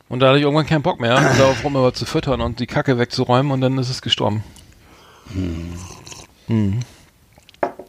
Und 0.09 0.19
da 0.21 0.27
hatte 0.29 0.37
ich 0.37 0.43
irgendwann 0.43 0.65
keinen 0.65 0.81
Bock 0.83 0.99
mehr, 0.99 1.15
darauf 1.37 1.63
rum 1.63 1.75
aber 1.75 1.93
zu 1.93 2.05
füttern 2.05 2.41
und 2.41 2.59
die 2.59 2.67
Kacke 2.67 2.97
wegzuräumen 2.97 3.51
und 3.51 3.61
dann 3.61 3.77
ist 3.77 3.89
es 3.89 4.01
gestorben. 4.01 4.43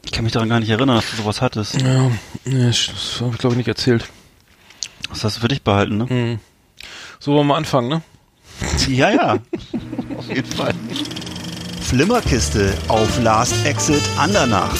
Ich 0.04 0.12
kann 0.12 0.24
mich 0.24 0.32
daran 0.32 0.48
gar 0.48 0.60
nicht 0.60 0.70
erinnern, 0.70 0.96
dass 0.96 1.10
du 1.10 1.16
sowas 1.16 1.40
hattest. 1.40 1.80
Ja, 1.80 2.10
das 2.44 3.20
habe 3.20 3.32
ich 3.32 3.38
glaube 3.38 3.54
ich 3.54 3.58
nicht 3.58 3.68
erzählt. 3.68 4.08
Das 5.08 5.24
hast 5.24 5.36
du 5.36 5.40
für 5.40 5.48
dich 5.48 5.62
behalten, 5.62 5.96
ne? 5.96 6.08
Hm. 6.08 6.38
So 7.18 7.34
wollen 7.34 7.46
wir 7.46 7.56
anfangen, 7.56 7.88
ne? 7.88 8.02
Ja, 8.88 9.10
ja. 9.10 9.38
Auf 10.16 10.28
jeden 10.28 10.50
Fall. 10.50 10.74
Flimmerkiste 11.80 12.72
auf 12.88 13.20
Last 13.22 13.66
Exit 13.66 14.02
Andernach. 14.16 14.76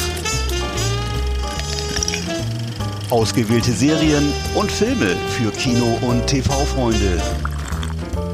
Ausgewählte 3.11 3.73
Serien 3.73 4.33
und 4.55 4.71
Filme 4.71 5.17
für 5.31 5.51
Kino- 5.51 5.99
und 6.03 6.27
TV-Freunde. 6.29 7.21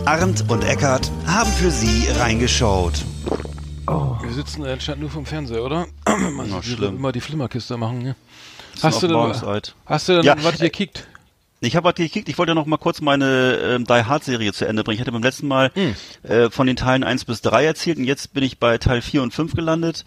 Arndt 0.04 0.44
und 0.50 0.62
Eckart 0.64 1.10
haben 1.26 1.50
für 1.52 1.70
Sie 1.70 2.06
reingeschaut. 2.18 3.02
Wir 3.86 4.32
sitzen 4.32 4.64
anscheinend 4.64 5.02
nur 5.02 5.10
vom 5.10 5.26
Fernseher, 5.26 5.62
oder? 5.64 5.86
Man 6.06 6.48
Na, 6.50 6.62
sieht. 6.62 6.80
Immer 6.80 7.12
die 7.12 7.20
Flimmerkiste 7.20 7.76
machen, 7.76 8.02
ne? 8.02 8.16
Hast 8.82 9.02
du 9.02 9.06
denn, 9.08 9.16
hast 9.86 10.08
du 10.08 10.12
denn 10.16 10.22
Ja, 10.24 10.36
was 10.42 10.58
gekickt? 10.58 11.06
Ich 11.60 11.74
habe 11.74 11.88
was 11.88 11.94
gekickt, 11.94 12.28
ich 12.28 12.36
wollte 12.36 12.50
ja 12.50 12.54
noch 12.54 12.66
mal 12.66 12.76
kurz 12.76 13.00
meine 13.00 13.54
ähm, 13.62 13.84
Die 13.86 13.92
Hard 14.04 14.22
Serie 14.24 14.52
zu 14.52 14.66
Ende 14.66 14.84
bringen. 14.84 14.96
Ich 14.96 15.00
hatte 15.00 15.12
beim 15.12 15.22
letzten 15.22 15.48
Mal 15.48 15.70
äh, 16.22 16.50
von 16.50 16.66
den 16.66 16.76
Teilen 16.76 17.02
1 17.02 17.24
bis 17.24 17.40
3 17.40 17.64
erzählt 17.64 17.96
und 17.96 18.04
jetzt 18.04 18.34
bin 18.34 18.44
ich 18.44 18.58
bei 18.58 18.76
Teil 18.76 19.00
4 19.00 19.22
und 19.22 19.32
5 19.32 19.54
gelandet. 19.54 20.04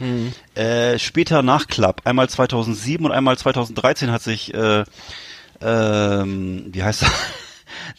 Äh, 0.53 0.99
später 0.99 1.41
Nachklapp, 1.41 2.01
einmal 2.05 2.29
2007 2.29 3.03
und 3.05 3.11
einmal 3.11 3.37
2013 3.37 4.11
hat 4.11 4.21
sich 4.21 4.53
äh, 4.53 4.83
ähm, 5.61 6.65
wie 6.71 6.83
heißt 6.83 7.03
er? 7.03 7.11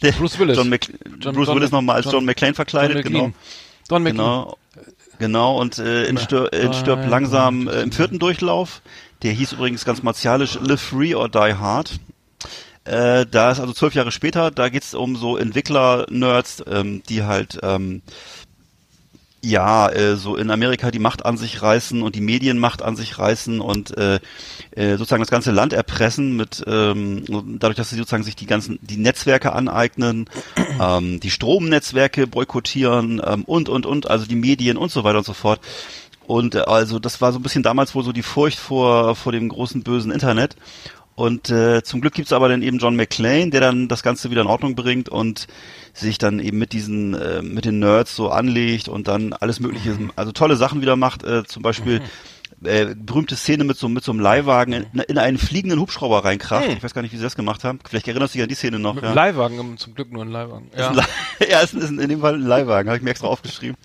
Der 0.03 0.12
Bruce 0.12 0.38
Willis. 0.38 0.57
John 0.57 0.69
Mc 0.69 0.88
John- 1.21 1.35
Bruce 1.35 1.49
John 1.49 1.57
Willis 1.57 1.71
nochmal 1.73 1.97
als 1.97 2.05
John- 2.07 2.14
John, 2.14 2.25
McClane 2.27 2.55
verkleidet, 2.55 3.05
Don 3.05 3.12
genau. 3.12 3.33
Don 3.88 4.03
McLean. 4.03 4.16
Genau. 4.16 4.57
Genau, 5.21 5.61
und 5.61 5.79
äh, 5.79 6.07
in, 6.07 6.17
Stör, 6.17 6.51
in 6.55 6.73
Stirb 6.73 7.03
Bye, 7.03 7.09
langsam 7.11 7.69
äh, 7.69 7.83
im 7.83 7.93
vierten 7.93 8.19
Durchlauf, 8.19 8.81
der 9.23 9.33
hieß 9.33 9.53
übrigens 9.53 9.85
ganz 9.85 10.03
martialisch 10.03 10.59
Live 10.63 10.81
Free 10.81 11.15
or 11.15 11.29
Die 11.29 11.55
Hard. 11.55 12.01
Äh, 12.85 13.27
da 13.31 13.51
ist 13.51 13.61
also 13.61 13.75
zwölf 13.75 13.95
Jahre 13.95 14.13
später, 14.13 14.51
da 14.51 14.71
geht's 14.71 14.95
um 14.95 15.17
so 15.17 15.37
Entwickler-Nerds, 15.37 16.65
ähm, 16.67 17.03
die 17.11 17.23
halt 17.23 17.59
ähm, 17.63 18.01
ja, 19.42 19.88
äh, 19.88 20.16
so 20.16 20.37
in 20.37 20.50
Amerika 20.50 20.90
die 20.90 20.98
Macht 20.98 21.24
an 21.24 21.37
sich 21.38 21.62
reißen 21.62 22.03
und 22.03 22.14
die 22.14 22.20
Medienmacht 22.20 22.83
an 22.83 22.96
sich 22.96 23.18
reißen 23.18 23.61
und 23.61 23.96
äh, 23.96 24.20
äh, 24.72 24.96
sozusagen 24.96 25.22
das 25.22 25.31
ganze 25.31 25.50
Land 25.50 25.72
erpressen 25.72 26.37
mit 26.37 26.62
ähm, 26.66 27.24
dadurch, 27.59 27.76
dass 27.76 27.90
sie 27.90 27.96
sozusagen 27.96 28.22
sich 28.22 28.37
die 28.37 28.46
ganzen 28.46 28.79
die 28.83 28.98
Netzwerke 28.98 29.53
aneignen, 29.53 30.29
ähm, 30.81 31.20
die 31.20 31.31
Stromnetzwerke 31.31 32.26
boykottieren 32.26 33.22
ähm, 33.24 33.44
und 33.44 33.68
und 33.68 33.87
und 33.87 34.11
also 34.11 34.26
die 34.26 34.37
Medien 34.37 34.76
und 34.76 34.90
so 34.90 35.05
weiter 35.05 35.18
und 35.18 35.26
so 35.26 35.35
fort. 35.35 35.61
Und 36.26 36.55
äh, 36.55 36.61
also 36.61 36.98
das 36.98 37.22
war 37.22 37.33
so 37.33 37.38
ein 37.38 37.42
bisschen 37.42 37.62
damals 37.62 37.94
wohl 37.94 38.05
so 38.05 38.12
die 38.12 38.22
Furcht 38.22 38.59
vor 38.59 39.16
vor 39.16 39.33
dem 39.33 39.48
großen 39.48 39.83
bösen 39.83 40.12
Internet. 40.12 40.57
Und 41.21 41.51
äh, 41.51 41.83
zum 41.83 42.01
Glück 42.01 42.15
gibt's 42.15 42.33
aber 42.33 42.49
dann 42.49 42.63
eben 42.63 42.79
John 42.79 42.97
McClane, 42.97 43.51
der 43.51 43.61
dann 43.61 43.89
das 43.89 44.03
Ganze 44.03 44.31
wieder 44.31 44.41
in 44.41 44.47
Ordnung 44.47 44.75
bringt 44.75 45.11
und 45.11 45.49
sich 45.93 46.17
dann 46.17 46.39
eben 46.41 46.57
mit 46.57 46.73
diesen, 46.73 47.13
äh, 47.13 47.43
mit 47.43 47.67
den 47.67 47.79
Nerds 47.79 48.17
so 48.17 48.31
anlegt 48.31 48.89
und 48.89 49.07
dann 49.07 49.35
alles 49.35 49.61
mögliche, 49.61 49.99
also 50.17 50.33
tolle 50.33 50.57
Sachen 50.57 50.81
wieder 50.81 50.97
macht. 50.97 51.23
Äh, 51.23 51.45
zum 51.45 51.63
Beispiel 51.63 52.01
äh, 52.64 52.94
berühmte 52.94 53.37
Szene 53.37 53.64
mit 53.64 53.79
so, 53.79 53.88
mit 53.88 54.05
so 54.05 54.12
einem 54.12 54.20
Leihwagen 54.20 54.73
in, 54.73 55.01
in 55.01 55.18
einen 55.18 55.38
fliegenden 55.38 55.81
Hubschrauber 55.81 56.25
reinkracht. 56.25 56.66
Hm. 56.66 56.77
Ich 56.77 56.83
weiß 56.83 56.94
gar 56.94 57.03
nicht, 57.03 57.12
wie 57.12 57.16
sie 57.16 57.23
das 57.23 57.37
gemacht 57.37 57.64
haben. 57.64 57.79
Vielleicht 57.88 58.09
erinnerst 58.09 58.35
du 58.35 58.38
dich 58.38 58.42
an 58.42 58.49
die 58.49 58.55
Szene 58.55 58.79
noch. 58.79 58.94
Mit 58.94 59.05
ja. 59.05 59.12
Leihwagen, 59.12 59.79
zum 59.79 59.94
Glück 59.94 60.12
nur 60.12 60.25
ein 60.25 60.31
Leihwagen. 60.31 60.70
Ja. 60.77 60.92
ja, 61.49 61.62
es 61.62 61.73
ist 61.73 61.90
in 61.90 62.09
dem 62.09 62.20
Fall 62.20 62.35
ein 62.35 62.42
Leihwagen, 62.42 62.88
habe 62.88 62.99
ich 62.99 63.03
mir 63.03 63.11
extra 63.11 63.29
aufgeschrieben. 63.29 63.77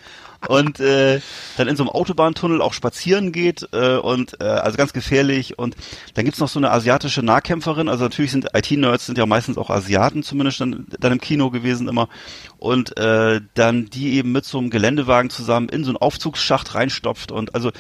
Und 0.48 0.80
äh, 0.80 1.22
dann 1.58 1.68
in 1.68 1.76
so 1.76 1.84
einem 1.84 1.90
Autobahntunnel 1.90 2.62
auch 2.62 2.74
spazieren 2.74 3.32
geht 3.32 3.68
äh, 3.72 3.96
und 3.96 4.40
äh, 4.42 4.44
also 4.44 4.78
ganz 4.78 4.94
gefährlich. 4.94 5.58
Und 5.58 5.76
dann 6.14 6.26
gibt's 6.26 6.40
noch 6.40 6.50
so 6.50 6.60
eine 6.60 6.72
asiatische 6.72 7.24
Nahkämpferin. 7.24 7.90
Also 7.90 8.04
natürlich 8.04 8.32
sind 8.32 8.50
IT-Nerds 8.54 9.08
sind 9.08 9.18
ja 9.18 9.26
meistens 9.26 9.58
auch 9.58 9.70
Asiaten 9.70 10.24
zumindest 10.24 10.62
dann, 10.62 10.86
dann 11.00 11.14
im 11.14 11.22
Kino 11.22 11.50
gewesen 11.50 11.88
immer. 11.88 12.10
Und 12.58 12.98
äh, 12.98 13.42
dann 13.54 13.90
die 13.90 14.14
eben 14.14 14.32
mit 14.32 14.46
so 14.46 14.60
einem 14.60 14.70
Geländewagen 14.70 15.30
zusammen 15.30 15.70
in 15.70 15.84
so 15.84 15.90
einen 15.90 15.98
Aufzugsschacht 15.98 16.76
reinstopft. 16.76 17.32
Und 17.32 17.56
also 17.56 17.72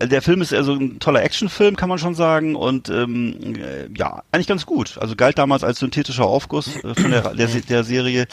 der 0.00 0.22
Film 0.22 0.42
ist 0.42 0.52
also 0.52 0.74
ein 0.74 1.00
toller 1.00 1.22
Actionfilm, 1.22 1.76
kann 1.76 1.88
man 1.88 1.98
schon 1.98 2.14
sagen. 2.14 2.54
Und 2.54 2.88
ähm, 2.88 3.56
äh, 3.56 3.88
ja, 3.96 4.22
eigentlich 4.32 4.46
ganz 4.46 4.66
gut. 4.66 4.98
Also 4.98 5.16
galt 5.16 5.38
damals 5.38 5.64
als 5.64 5.78
synthetischer 5.78 6.26
Aufguss 6.26 6.76
äh, 6.76 6.94
von 6.94 7.10
der, 7.10 7.34
der, 7.34 7.48
der 7.48 7.84
Serie. 7.84 8.26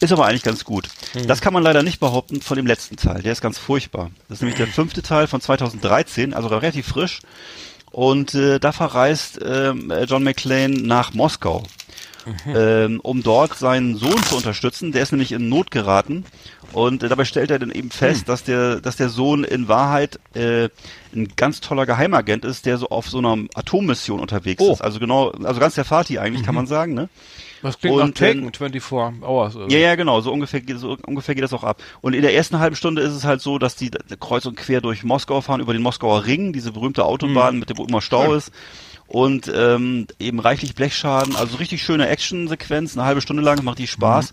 Ist 0.00 0.12
aber 0.12 0.26
eigentlich 0.26 0.42
ganz 0.42 0.64
gut. 0.64 0.88
Das 1.26 1.40
kann 1.40 1.52
man 1.52 1.62
leider 1.62 1.82
nicht 1.82 2.00
behaupten 2.00 2.40
von 2.40 2.56
dem 2.56 2.66
letzten 2.66 2.96
Teil. 2.96 3.22
Der 3.22 3.32
ist 3.32 3.40
ganz 3.42 3.58
furchtbar. 3.58 4.10
Das 4.28 4.38
ist 4.38 4.42
nämlich 4.42 4.58
der 4.58 4.66
fünfte 4.66 5.02
Teil 5.02 5.26
von 5.26 5.40
2013, 5.40 6.34
also 6.34 6.48
relativ 6.48 6.86
frisch. 6.86 7.20
Und 7.90 8.34
äh, 8.34 8.58
da 8.58 8.72
verreist 8.72 9.38
ähm, 9.44 9.92
John 10.08 10.24
McClane 10.24 10.74
nach 10.74 11.12
Moskau, 11.12 11.62
ähm, 12.46 13.00
um 13.00 13.22
dort 13.22 13.58
seinen 13.58 13.96
Sohn 13.96 14.22
zu 14.24 14.36
unterstützen. 14.36 14.92
Der 14.92 15.02
ist 15.02 15.12
nämlich 15.12 15.32
in 15.32 15.50
Not 15.50 15.70
geraten. 15.70 16.24
Und 16.72 17.02
äh, 17.02 17.08
dabei 17.08 17.24
stellt 17.24 17.50
er 17.50 17.58
dann 17.58 17.70
eben 17.70 17.90
fest, 17.90 18.28
dass 18.28 18.44
der, 18.44 18.80
dass 18.80 18.96
der 18.96 19.08
Sohn 19.08 19.44
in 19.44 19.68
Wahrheit 19.68 20.18
äh, 20.34 20.68
ein 21.14 21.28
ganz 21.36 21.60
toller 21.60 21.84
Geheimagent 21.86 22.44
ist, 22.44 22.64
der 22.66 22.78
so 22.78 22.88
auf 22.88 23.08
so 23.08 23.18
einer 23.18 23.36
Atommission 23.54 24.20
unterwegs 24.20 24.62
Oh. 24.62 24.72
ist. 24.72 24.80
Also 24.80 24.98
genau, 24.98 25.30
also 25.44 25.60
ganz 25.60 25.74
der 25.74 25.84
Vati 25.84 26.18
eigentlich, 26.18 26.44
kann 26.44 26.54
man 26.54 26.66
sagen, 26.66 26.94
ne? 26.94 27.08
Das 27.62 27.78
klingt 27.78 27.94
Und, 27.96 28.00
nach 28.08 28.14
Taken, 28.14 28.40
24 28.52 28.90
Hours. 29.22 29.54
Also. 29.56 29.68
Ja, 29.68 29.78
ja, 29.78 29.94
genau, 29.94 30.20
so 30.20 30.32
ungefähr, 30.32 30.60
geht- 30.60 30.78
so 30.80 30.96
ungefähr 31.06 31.36
geht 31.36 31.44
das 31.44 31.52
auch 31.52 31.62
ab. 31.62 31.80
Und 32.00 32.12
in 32.14 32.22
der 32.22 32.34
ersten 32.34 32.58
halben 32.58 32.74
Stunde 32.74 33.02
ist 33.02 33.12
es 33.12 33.22
halt 33.24 33.40
so, 33.40 33.58
dass 33.58 33.76
die 33.76 33.90
kreuz 34.18 34.46
und 34.46 34.56
quer 34.56 34.80
durch 34.80 35.04
Moskau 35.04 35.40
fahren, 35.42 35.60
über 35.60 35.72
den 35.72 35.82
Moskauer 35.82 36.24
Ring, 36.26 36.52
diese 36.52 36.72
berühmte 36.72 37.04
Autobahn, 37.04 37.58
mit 37.60 37.70
dem 37.70 37.78
wo 37.78 37.84
immer 37.84 38.00
Stau 38.00 38.34
ist. 38.34 38.50
Und 39.12 39.52
ähm, 39.54 40.06
eben 40.18 40.40
reichlich 40.40 40.74
Blechschaden, 40.74 41.36
also 41.36 41.58
richtig 41.58 41.82
schöne 41.82 42.08
Actionsequenz, 42.08 42.96
eine 42.96 43.04
halbe 43.04 43.20
Stunde 43.20 43.42
lang, 43.42 43.62
macht 43.62 43.78
die 43.78 43.86
Spaß. 43.86 44.32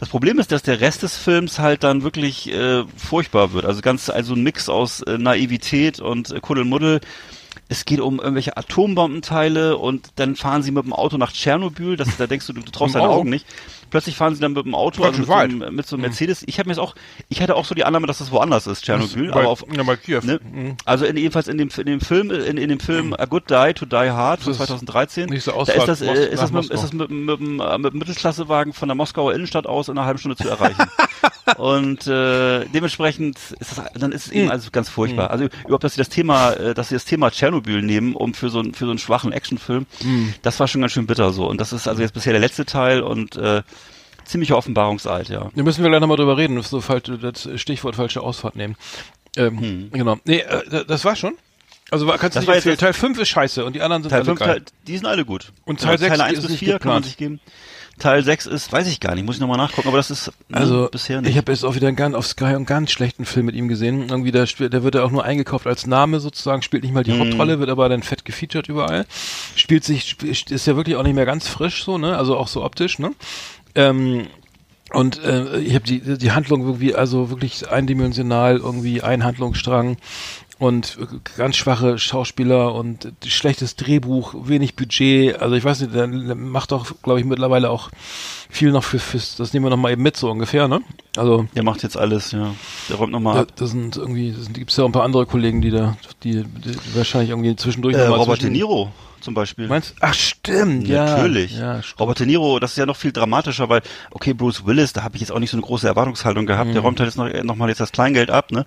Das 0.00 0.08
Problem 0.08 0.40
ist, 0.40 0.50
dass 0.50 0.64
der 0.64 0.80
Rest 0.80 1.04
des 1.04 1.16
Films 1.16 1.60
halt 1.60 1.84
dann 1.84 2.02
wirklich 2.02 2.52
äh, 2.52 2.82
furchtbar 2.96 3.52
wird. 3.52 3.64
Also 3.64 3.80
ganz, 3.80 4.10
also 4.10 4.34
ein 4.34 4.42
Mix 4.42 4.68
aus 4.68 5.02
äh, 5.02 5.18
Naivität 5.18 6.00
und 6.00 6.32
äh, 6.32 6.40
Kuddelmuddel. 6.40 7.00
Es 7.68 7.84
geht 7.84 8.00
um 8.00 8.18
irgendwelche 8.18 8.56
Atombombenteile 8.56 9.76
und 9.76 10.08
dann 10.16 10.34
fahren 10.34 10.64
sie 10.64 10.72
mit 10.72 10.84
dem 10.84 10.92
Auto 10.92 11.16
nach 11.16 11.30
Tschernobyl. 11.32 11.96
Das, 11.96 12.16
da 12.16 12.26
denkst 12.26 12.48
du, 12.48 12.54
du, 12.54 12.62
traust 12.62 12.96
deinen 12.96 13.02
Auto? 13.02 13.20
Augen 13.20 13.30
nicht. 13.30 13.46
Plötzlich 13.90 14.16
fahren 14.16 14.34
sie 14.34 14.40
dann 14.40 14.52
mit 14.52 14.64
dem 14.64 14.74
Auto, 14.74 15.02
also 15.04 15.18
mit 15.18 15.26
so, 15.26 15.32
einem, 15.34 15.74
mit 15.74 15.86
so 15.86 15.96
einem 15.96 16.02
Mercedes. 16.02 16.42
Ich 16.46 16.58
habe 16.58 16.68
mir 16.68 16.74
jetzt 16.74 16.80
auch, 16.80 16.94
ich 17.28 17.40
hatte 17.40 17.56
auch 17.56 17.64
so 17.64 17.74
die 17.74 17.84
Annahme, 17.84 18.06
dass 18.06 18.18
das 18.18 18.30
woanders 18.30 18.66
ist, 18.66 18.84
Tschernobyl. 18.84 19.30
aber 19.32 19.48
auf, 19.48 19.64
ja, 19.74 19.82
bei 19.82 19.96
Kiew. 19.96 20.20
ne? 20.24 20.40
Mhm. 20.42 20.76
Also 20.84 21.04
in, 21.06 21.16
jedenfalls 21.16 21.48
in 21.48 21.58
dem, 21.58 21.68
in 21.76 21.86
dem 21.86 22.00
Film, 22.00 22.30
in, 22.30 22.56
in 22.58 22.68
dem 22.68 22.80
Film 22.80 23.14
A 23.14 23.24
Good 23.24 23.50
Die 23.50 23.72
to 23.74 23.86
Die 23.86 23.96
Hard 24.10 24.40
von 24.40 24.52
Das 24.52 24.60
ist 24.60 24.66
2013. 24.68 25.28
nächste 25.30 25.50
da 25.52 25.56
Ausfahrt 25.56 25.78
ist 25.78 25.86
das, 25.88 26.00
äh, 26.02 26.28
ist 26.32 26.42
das, 26.42 26.52
mit, 26.52 26.64
ist 26.70 26.82
das 26.82 26.92
mit, 26.92 27.10
mit, 27.10 27.40
mit, 27.40 27.60
äh, 27.60 27.78
mit 27.78 27.92
dem 27.92 27.98
Mittelklassewagen 27.98 28.72
von 28.72 28.88
der 28.88 28.94
Moskauer 28.94 29.32
Innenstadt 29.34 29.66
aus 29.66 29.88
in 29.88 29.96
einer 29.96 30.06
halben 30.06 30.18
Stunde 30.18 30.36
zu 30.36 30.48
erreichen. 30.48 30.84
Und 31.56 32.06
äh, 32.06 32.66
dementsprechend 32.66 33.38
ist 33.58 33.78
das, 33.78 33.82
dann 33.94 34.12
ist 34.12 34.26
es 34.26 34.32
eben 34.32 34.50
also 34.50 34.68
ganz 34.70 34.88
furchtbar. 34.88 35.30
Also 35.30 35.46
überhaupt, 35.64 35.82
dass 35.84 35.94
sie 35.94 35.98
das 35.98 36.10
Thema, 36.10 36.52
äh, 36.52 36.74
dass 36.74 36.90
sie 36.90 36.94
das 36.94 37.04
Thema 37.06 37.30
Tschernobyl 37.30 37.80
nehmen, 37.82 38.14
um 38.14 38.34
für 38.34 38.50
so, 38.50 38.58
einen- 38.60 38.74
für 38.74 38.84
so 38.84 38.90
einen 38.90 38.98
schwachen 38.98 39.32
Actionfilm, 39.32 39.86
das 40.42 40.60
war 40.60 40.68
schon 40.68 40.82
ganz 40.82 40.92
schön 40.92 41.06
bitter 41.06 41.32
so. 41.32 41.48
Und 41.48 41.60
das 41.60 41.72
ist 41.72 41.88
also 41.88 42.02
jetzt 42.02 42.12
bisher 42.12 42.32
der 42.32 42.40
letzte 42.40 42.66
Teil 42.66 43.00
und 43.00 43.36
äh, 43.36 43.62
ziemlicher 44.28 44.56
Offenbarungseid, 44.56 45.28
ja. 45.28 45.50
Da 45.54 45.62
müssen 45.62 45.82
wir 45.82 45.90
gleich 45.90 46.00
nochmal 46.00 46.16
drüber 46.16 46.36
reden, 46.36 46.60
so 46.62 46.80
das 46.80 47.48
Stichwort 47.56 47.96
falsche 47.96 48.20
Ausfahrt 48.20 48.56
nehmen. 48.56 48.76
Ähm, 49.36 49.90
Genau. 49.92 50.16
Nee, 50.24 50.38
äh, 50.40 50.84
das 50.86 51.04
war 51.04 51.16
schon. 51.16 51.34
Also 51.90 52.06
kannst 52.06 52.36
du 52.36 52.40
Das 52.40 52.46
nicht 52.64 52.66
das- 52.66 52.76
Teil 52.78 52.92
5 52.92 53.18
ist 53.18 53.28
scheiße 53.28 53.64
und 53.64 53.74
die 53.74 53.80
anderen 53.80 54.02
sind 54.02 54.10
Teil 54.10 54.18
alle 54.20 54.26
5, 54.26 54.38
geil. 54.40 54.48
Teil, 54.48 54.62
die 54.86 54.96
sind 54.96 55.06
alle 55.06 55.24
gut. 55.24 55.52
Und 55.64 55.80
Teil 55.80 55.92
Ja, 55.92 55.98
sechs 55.98 56.10
Teil 56.18 56.20
1 56.20 56.38
ist 56.38 56.42
bis 56.42 56.50
nicht 56.50 56.58
4 56.60 56.78
kann 56.78 56.92
man 56.92 57.02
sich 57.02 57.16
geben. 57.16 57.40
Teil 57.98 58.22
6 58.22 58.46
ist, 58.46 58.70
weiß 58.70 58.86
ich 58.86 59.00
gar 59.00 59.16
nicht, 59.16 59.24
muss 59.24 59.36
ich 59.36 59.40
nochmal 59.40 59.56
nachgucken, 59.56 59.88
aber 59.88 59.96
das 59.96 60.10
ist 60.12 60.28
ne, 60.48 60.56
Also 60.56 60.88
bisher 60.92 61.20
nicht. 61.20 61.30
ich 61.32 61.36
habe 61.36 61.50
jetzt 61.50 61.64
auch 61.64 61.74
wieder 61.74 61.88
einen 61.88 61.96
ganz, 61.96 62.14
auf 62.14 62.26
Sky 62.28 62.44
einen 62.44 62.64
ganz 62.66 62.92
schlechten 62.92 63.24
Film 63.24 63.46
mit 63.46 63.56
ihm 63.56 63.66
gesehen. 63.66 64.06
Irgendwie 64.08 64.30
da 64.30 64.44
der 64.44 64.84
wird 64.84 64.94
ja 64.94 65.02
auch 65.02 65.10
nur 65.10 65.24
eingekauft 65.24 65.66
als 65.66 65.84
Name 65.86 66.20
sozusagen, 66.20 66.62
spielt 66.62 66.84
nicht 66.84 66.92
mal 66.94 67.02
die 67.02 67.10
Mhm. 67.12 67.20
Hauptrolle, 67.20 67.58
wird 67.58 67.70
aber 67.70 67.88
dann 67.88 68.04
fett 68.04 68.24
gefeatured 68.24 68.68
überall. 68.68 69.04
Spielt 69.56 69.82
sich, 69.82 70.16
ist 70.22 70.66
ja 70.66 70.76
wirklich 70.76 70.94
auch 70.94 71.02
nicht 71.02 71.14
mehr 71.16 71.26
ganz 71.26 71.48
frisch 71.48 71.82
so, 71.82 71.98
ne? 71.98 72.16
Also 72.16 72.36
auch 72.36 72.46
so 72.46 72.62
optisch, 72.64 73.00
ne? 73.00 73.10
Ähm, 73.74 74.26
und 74.92 75.22
äh, 75.22 75.58
ich 75.60 75.74
habe 75.74 75.84
die 75.84 76.00
die 76.18 76.32
Handlung 76.32 76.62
irgendwie 76.62 76.94
also 76.94 77.28
wirklich 77.30 77.68
eindimensional 77.70 78.56
irgendwie 78.56 79.02
ein 79.02 79.22
Handlungsstrang 79.22 79.98
und 80.58 80.98
ganz 81.36 81.56
schwache 81.56 81.98
Schauspieler 81.98 82.74
und 82.74 83.12
schlechtes 83.24 83.76
Drehbuch, 83.76 84.34
wenig 84.44 84.74
Budget. 84.74 85.40
Also 85.40 85.54
ich 85.54 85.62
weiß 85.62 85.80
nicht, 85.82 85.94
der 85.94 86.06
macht 86.08 86.72
doch, 86.72 86.86
glaube 87.02 87.20
ich, 87.20 87.26
mittlerweile 87.26 87.70
auch 87.70 87.90
viel 88.50 88.72
noch 88.72 88.82
für 88.82 88.98
fürs. 88.98 89.36
Das 89.36 89.52
nehmen 89.52 89.66
wir 89.66 89.70
noch 89.70 89.76
mal 89.76 89.92
eben 89.92 90.02
mit 90.02 90.16
so 90.16 90.30
ungefähr, 90.30 90.66
ne? 90.68 90.80
Also 91.16 91.46
Der 91.54 91.62
macht 91.62 91.82
jetzt 91.82 91.96
alles, 91.98 92.32
ja. 92.32 92.54
Der 92.88 92.96
räumt 92.96 93.12
nochmal 93.12 93.34
da, 93.34 93.40
ab. 93.42 93.48
das 93.56 93.70
sind 93.70 93.96
irgendwie, 93.98 94.32
das 94.36 94.50
gibt 94.52 94.74
ja 94.76 94.82
auch 94.84 94.88
ein 94.88 94.92
paar 94.92 95.04
andere 95.04 95.26
Kollegen, 95.26 95.60
die 95.60 95.70
da, 95.70 95.96
die, 96.24 96.42
die 96.44 96.74
wahrscheinlich 96.94 97.30
irgendwie 97.30 97.54
zwischendurch 97.54 97.94
Äh, 97.94 97.98
noch 98.00 98.08
mal 98.08 98.16
Robert 98.16 98.38
De 98.38 98.40
zwischen- 98.48 98.52
Niro 98.54 98.90
zum 99.28 99.34
Beispiel. 99.34 99.68
Meinst? 99.68 99.94
Ach 100.00 100.14
stimmt, 100.14 100.88
ja. 100.88 101.04
Natürlich. 101.04 101.58
Ja, 101.58 101.82
stimmt. 101.82 102.00
Robert 102.00 102.18
De 102.20 102.26
Niro, 102.26 102.58
das 102.58 102.70
ist 102.72 102.76
ja 102.78 102.86
noch 102.86 102.96
viel 102.96 103.12
dramatischer, 103.12 103.68
weil, 103.68 103.82
okay, 104.10 104.32
Bruce 104.32 104.64
Willis, 104.64 104.94
da 104.94 105.02
habe 105.02 105.16
ich 105.16 105.20
jetzt 105.20 105.30
auch 105.30 105.38
nicht 105.38 105.50
so 105.50 105.58
eine 105.58 105.66
große 105.66 105.86
Erwartungshaltung 105.86 106.46
gehabt. 106.46 106.70
Mhm. 106.70 106.72
Der 106.72 106.82
räumt 106.82 106.98
halt 106.98 107.08
jetzt 107.08 107.16
noch, 107.16 107.30
noch 107.44 107.56
mal 107.56 107.68
jetzt 107.68 107.80
das 107.80 107.92
Kleingeld 107.92 108.30
ab, 108.30 108.50
ne? 108.52 108.64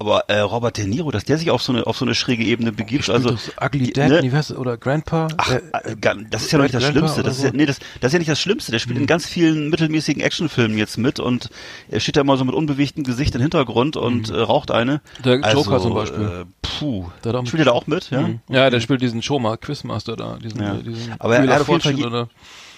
Aber 0.00 0.28
äh, 0.28 0.38
Robert 0.38 0.76
De 0.78 0.86
Niro, 0.86 1.10
dass 1.10 1.24
der 1.24 1.38
sich 1.38 1.50
auf 1.50 1.60
so 1.60 1.72
eine 1.72 1.84
auf 1.86 1.96
so 1.96 2.04
eine 2.04 2.14
schräge 2.14 2.44
Ebene 2.44 2.70
begibt, 2.70 3.10
also 3.10 3.30
das 3.32 3.50
Ugly 3.60 3.92
Dad, 3.92 4.22
ne? 4.22 4.32
was, 4.32 4.52
oder 4.52 4.76
Grandpa? 4.76 5.26
Ach, 5.36 5.50
Äh, 5.50 5.56
äh, 5.90 5.96
das 6.30 6.42
ist 6.42 6.52
ja 6.52 6.58
noch 6.58 6.64
nicht 6.64 6.74
das 6.74 6.84
Grandpa 6.84 7.00
Schlimmste. 7.00 7.22
Das 7.24 7.38
ist 7.38 7.42
ja, 7.44 7.50
nee, 7.52 7.66
das, 7.66 7.78
das 8.00 8.10
ist 8.10 8.12
ja 8.12 8.18
nicht 8.20 8.30
das 8.30 8.40
Schlimmste. 8.40 8.70
Der 8.70 8.78
spielt 8.78 8.96
in 8.98 9.06
ganz 9.06 9.26
vielen 9.26 9.70
mittelmäßigen 9.70 10.22
Actionfilmen 10.22 10.78
jetzt 10.78 10.98
mit 10.98 11.18
und 11.18 11.50
er 11.90 11.98
steht 11.98 12.14
da 12.16 12.20
immer 12.20 12.36
so 12.36 12.44
mit 12.44 12.54
unbewegtem 12.54 13.02
Gesicht 13.02 13.34
im 13.34 13.40
Hintergrund 13.40 13.96
und 13.96 14.30
äh, 14.30 14.38
raucht 14.38 14.70
eine. 14.70 15.00
Der 15.24 15.40
Joker 15.40 15.80
zum 15.80 15.94
Beispiel. 15.94 16.22
Äh, 16.22 16.44
puh. 16.62 17.06
Der 17.24 17.34
auch 17.34 17.40
mit- 17.40 17.48
Spielt 17.48 17.62
er 17.62 17.64
da 17.66 17.72
auch 17.72 17.88
mit? 17.88 18.10
Ja. 18.10 18.20
Mhm. 18.20 18.40
Ja, 18.48 18.70
der 18.70 18.78
spielt 18.78 19.02
diesen 19.02 19.20
Showma, 19.20 19.56
Quizmaster 19.56 20.14
da, 20.14 20.36
diesen, 20.40 20.62
Ja. 20.62 20.76
äh, 20.76 20.82
diesen 20.84 21.14
Aber 21.18 21.34
er 21.36 21.42
Wheel 21.42 21.52
hat 21.52 21.62
auf 21.62 21.68
jeden 21.68 21.80
Fall 21.80 22.06
oder 22.06 22.28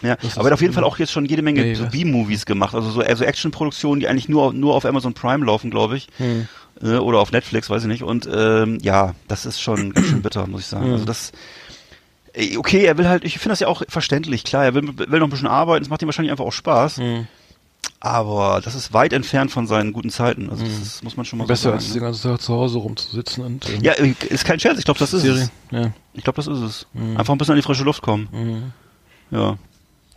Ja, 0.02 0.16
Das 0.16 0.38
aber 0.38 0.44
er 0.48 0.52
hat 0.52 0.54
auf 0.54 0.62
jeden 0.62 0.72
Fall 0.72 0.84
auch 0.84 0.98
jetzt 0.98 1.12
schon 1.12 1.26
jede 1.26 1.42
Menge 1.42 1.60
Nee, 1.60 1.74
so? 1.74 1.84
B-Movies 1.86 2.46
gemacht, 2.46 2.74
also 2.74 2.88
so 2.90 3.02
also 3.02 3.24
Action-Produktionen, 3.24 4.00
die 4.00 4.08
eigentlich 4.08 4.30
nur 4.30 4.54
nur 4.54 4.74
auf 4.74 4.86
Amazon 4.86 5.12
Prime 5.12 5.44
laufen, 5.44 5.70
glaube 5.70 5.98
ich, 5.98 6.08
Hm. 6.16 6.48
Äh, 6.82 6.96
oder 6.96 7.18
auf 7.20 7.32
Netflix, 7.32 7.68
weiß 7.70 7.82
ich 7.82 7.88
nicht. 7.88 8.02
Und 8.02 8.28
ähm, 8.32 8.78
ja, 8.82 9.14
das 9.28 9.46
ist 9.46 9.60
schon 9.60 9.92
ganz 9.92 10.08
schön 10.08 10.22
bitter, 10.22 10.46
muss 10.46 10.62
ich 10.62 10.66
sagen. 10.66 10.86
Hm. 10.86 10.92
Also 10.94 11.04
das 11.04 11.32
äh, 12.34 12.56
Okay, 12.56 12.84
er 12.84 12.96
will 12.98 13.08
halt, 13.08 13.24
ich 13.24 13.34
finde 13.38 13.50
das 13.50 13.60
ja 13.60 13.68
auch 13.68 13.82
verständlich, 13.88 14.44
klar, 14.44 14.64
er 14.64 14.74
will, 14.74 14.82
will 14.96 15.18
noch 15.20 15.26
ein 15.26 15.30
bisschen 15.30 15.48
arbeiten, 15.48 15.82
es 15.84 15.88
macht 15.90 16.00
ihm 16.02 16.06
wahrscheinlich 16.08 16.30
einfach 16.30 16.44
auch 16.44 16.52
Spaß, 16.52 16.98
Hm. 16.98 17.26
aber 17.98 18.60
das 18.64 18.74
ist 18.74 18.92
weit 18.92 19.12
entfernt 19.12 19.50
von 19.50 19.66
seinen 19.66 19.92
guten 19.92 20.10
Zeiten, 20.10 20.48
also 20.48 20.64
das 20.64 20.72
ist, 20.78 21.04
muss 21.04 21.16
man 21.16 21.26
schon 21.26 21.38
mal 21.38 21.46
besser 21.46 21.70
so 21.70 21.72
als 21.74 21.84
sagen. 21.84 21.94
den 21.94 22.02
ganzen 22.04 22.22
Tag 22.30 22.40
zu 22.40 22.54
Hause 22.54 22.78
rumzusitzen 22.78 23.44
und 23.44 23.68
ähm, 23.68 23.78
ne? 23.78 23.84
Ja, 23.84 23.92
äh, 23.94 24.14
ist 24.28 24.44
kein 24.44 24.60
Scherz, 24.60 24.78
ich 24.78 24.84
glaube, 24.84 24.98
das 25.00 25.12
ist 25.12 25.22
Serie. 25.22 25.42
es. 25.42 25.50
Ja. 25.70 25.92
Ich 26.14 26.22
glaube, 26.24 26.36
das 26.36 26.46
ist 26.46 26.60
es. 26.60 26.86
Mhm. 26.92 27.16
Einfach 27.16 27.34
ein 27.34 27.38
bisschen 27.38 27.52
an 27.52 27.56
die 27.58 27.62
frische 27.62 27.84
Luft 27.84 28.02
kommen. 28.02 28.72
Ja. 29.30 29.58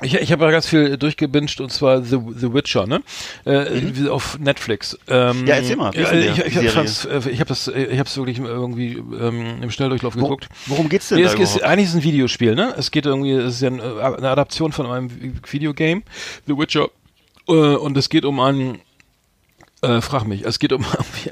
Ich, 0.04 0.16
ich 0.16 0.32
habe 0.32 0.46
ja 0.46 0.52
ganz 0.52 0.68
viel 0.68 0.98
durchgebinged 0.98 1.62
und 1.62 1.72
zwar 1.72 2.02
The, 2.04 2.20
The 2.36 2.54
Witcher, 2.54 2.86
ne? 2.88 3.02
Äh, 3.46 3.66
wie 3.94 4.10
auf 4.10 4.38
Netflix. 4.40 4.98
Ähm, 5.08 5.42
Mhm. 5.42 5.48
Ja, 5.48 5.56
erzähl 5.56 5.76
mal, 5.76 5.92
ich 5.96 6.02
ich, 6.02 6.44
die 6.44 6.48
ich 6.48 6.58
habe 6.58 6.68
hab 6.78 6.84
das, 7.48 7.68
äh, 7.68 7.90
ich 7.90 8.00
habe 8.00 8.08
es 8.08 8.18
wirklich 8.18 8.40
irgendwie 8.40 8.94
ähm, 9.20 9.62
im 9.62 9.72
Schnelldurchlauf 9.72 10.16
Wo, 10.16 10.24
geguckt. 10.24 10.50
worum 10.68 10.90
geht's 10.90 11.10
denn 11.10 11.18
Nee, 11.18 11.24
da 11.26 11.34
es 11.34 11.40
ist, 11.40 11.64
eigentlich 11.64 11.86
ist 11.86 11.90
es 11.92 11.96
ein 11.98 12.04
Videospiel, 12.04 12.56
ne? 12.56 12.74
Es 12.78 12.92
geht 12.92 13.06
irgendwie, 13.06 13.32
es 13.32 13.56
ist 13.56 13.62
ja 13.62 13.70
äh, 13.70 14.16
eine 14.18 14.30
Adaption 14.30 14.72
von 14.72 14.86
einem 14.86 15.10
Videogame, 15.50 16.04
The 16.48 16.58
Witcher. 16.58 16.90
Äh, 17.48 17.52
und 17.52 17.98
es 17.98 18.10
geht 18.10 18.26
um 18.26 18.40
einen, 18.40 18.80
äh, 19.84 20.02
frag 20.02 20.26
mich, 20.26 20.44
es 20.46 20.60
geht 20.60 20.74
um 20.74 20.84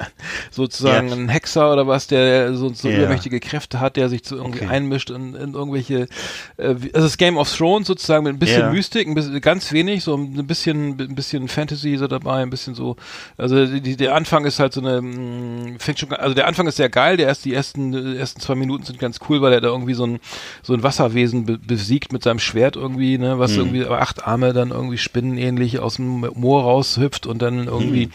sozusagen 0.52 1.08
Ja. 1.08 1.14
einen 1.14 1.30
Hexer 1.30 1.72
oder 1.72 1.88
was, 1.88 2.08
der 2.08 2.56
so, 2.56 2.70
so 2.74 2.90
Ja. 2.90 2.98
übermächtige 2.98 3.40
Kräfte 3.40 3.80
hat, 3.80 3.96
der 3.96 4.10
sich 4.10 4.22
so 4.26 4.36
irgendwie 4.36 4.60
Okay. 4.62 4.68
einmischt 4.70 5.10
in, 5.10 5.36
in 5.36 5.54
irgendwelche, 5.54 6.08
äh, 6.58 6.68
also 6.68 6.90
das 6.92 7.18
Game 7.18 7.38
of 7.38 7.52
Thrones 7.56 7.88
sozusagen 7.88 8.24
mit 8.26 8.34
ein 8.36 8.40
bisschen 8.40 8.62
Ja. 8.66 8.72
Mystik, 8.72 9.08
ein 9.08 9.14
bisschen, 9.16 9.40
ganz 9.42 9.72
wenig, 9.72 10.04
so 10.04 10.16
ein 10.16 10.46
bisschen, 10.48 11.00
ein 11.00 11.16
bisschen 11.16 11.48
Fantasy 11.48 11.98
so 11.98 12.08
dabei, 12.08 12.42
ein 12.42 12.50
bisschen 12.50 12.76
so, 12.76 12.96
also 13.38 13.66
die, 13.66 13.96
der 13.96 14.16
Anfang 14.16 14.46
ist 14.46 14.60
halt 14.60 14.74
so 14.74 14.82
eine, 14.82 15.02
mh, 15.02 15.80
fängt 15.80 16.00
schon, 16.00 16.12
also 16.14 16.34
der 16.36 16.48
Anfang 16.48 16.68
ist 16.68 16.76
sehr 16.78 16.90
geil, 16.90 17.18
der 17.18 17.28
erst, 17.28 17.46
die 17.46 17.54
ersten, 17.54 17.94
äh, 17.94 18.18
ersten 18.20 18.42
zwei 18.42 18.56
Minuten 18.56 18.84
sind 18.84 19.00
ganz 19.00 19.20
cool, 19.30 19.42
weil 19.42 19.54
er 19.54 19.62
da 19.62 19.70
irgendwie 19.70 19.94
so 19.94 20.06
ein, 20.06 20.20
so 20.62 20.74
ein 20.74 20.84
Wasserwesen 20.84 21.46
be 21.46 21.58
besiegt 21.58 22.12
mit 22.12 22.24
seinem 22.24 22.40
Schwert 22.40 22.76
irgendwie, 22.76 23.18
ne, 23.18 23.40
was 23.40 23.56
irgendwie 23.56 23.86
acht 23.86 24.26
Arme 24.28 24.52
dann 24.54 24.72
irgendwie 24.72 24.98
spinnenähnlich 24.98 25.80
aus 25.80 25.96
dem 25.96 26.20
Moor 26.36 26.64
raushüpft 26.64 27.26
und 27.28 27.42
dann 27.42 27.68
irgendwie 27.68 28.10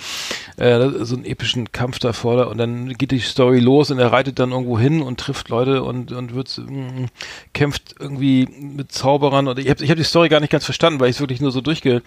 äh, 0.57 0.89
so 1.05 1.17
einen 1.17 1.25
epischen 1.25 1.73
Kampf 1.73 1.99
da 1.99 2.13
vor 2.13 2.49
und 2.49 2.59
dann 2.59 2.95
geht 2.95 3.11
die 3.11 3.19
Story 3.21 3.61
los 3.61 3.91
und 3.91 3.99
er 3.99 4.13
reitet 4.13 4.39
dann 4.39 4.53
irgendwo 4.53 4.79
hin 4.79 5.03
und 5.03 5.21
trifft 5.21 5.49
Leute 5.49 5.83
und 5.83 6.13
und 6.13 6.35
wird 6.35 6.59
mh, 6.59 7.09
kämpft 7.53 7.95
irgendwie 7.99 8.49
mit 8.59 8.93
Zauberern 8.93 9.49
und 9.49 9.59
ich 9.59 9.69
habe 9.69 9.85
ich 9.85 9.91
hab 9.91 9.97
die 9.97 10.05
Story 10.05 10.29
gar 10.29 10.41
nicht 10.41 10.51
ganz 10.51 10.65
verstanden, 10.65 11.01
weil 11.01 11.11
ich 11.11 11.17
es 11.17 11.21
wirklich 11.21 11.41
nur 11.41 11.53
so 11.53 11.61
durchge 11.61 12.03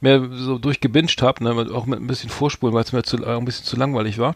mehr 0.00 0.28
so 0.32 0.58
durchgebinged 0.58 1.22
habe, 1.22 1.44
ne, 1.44 1.68
auch 1.74 1.86
mit 1.86 2.00
ein 2.00 2.06
bisschen 2.06 2.30
Vorspulen, 2.30 2.74
weil 2.74 2.84
es 2.84 2.92
mir 2.92 3.02
zu, 3.02 3.24
ein 3.24 3.44
bisschen 3.44 3.64
zu 3.64 3.76
langweilig 3.76 4.18
war. 4.18 4.34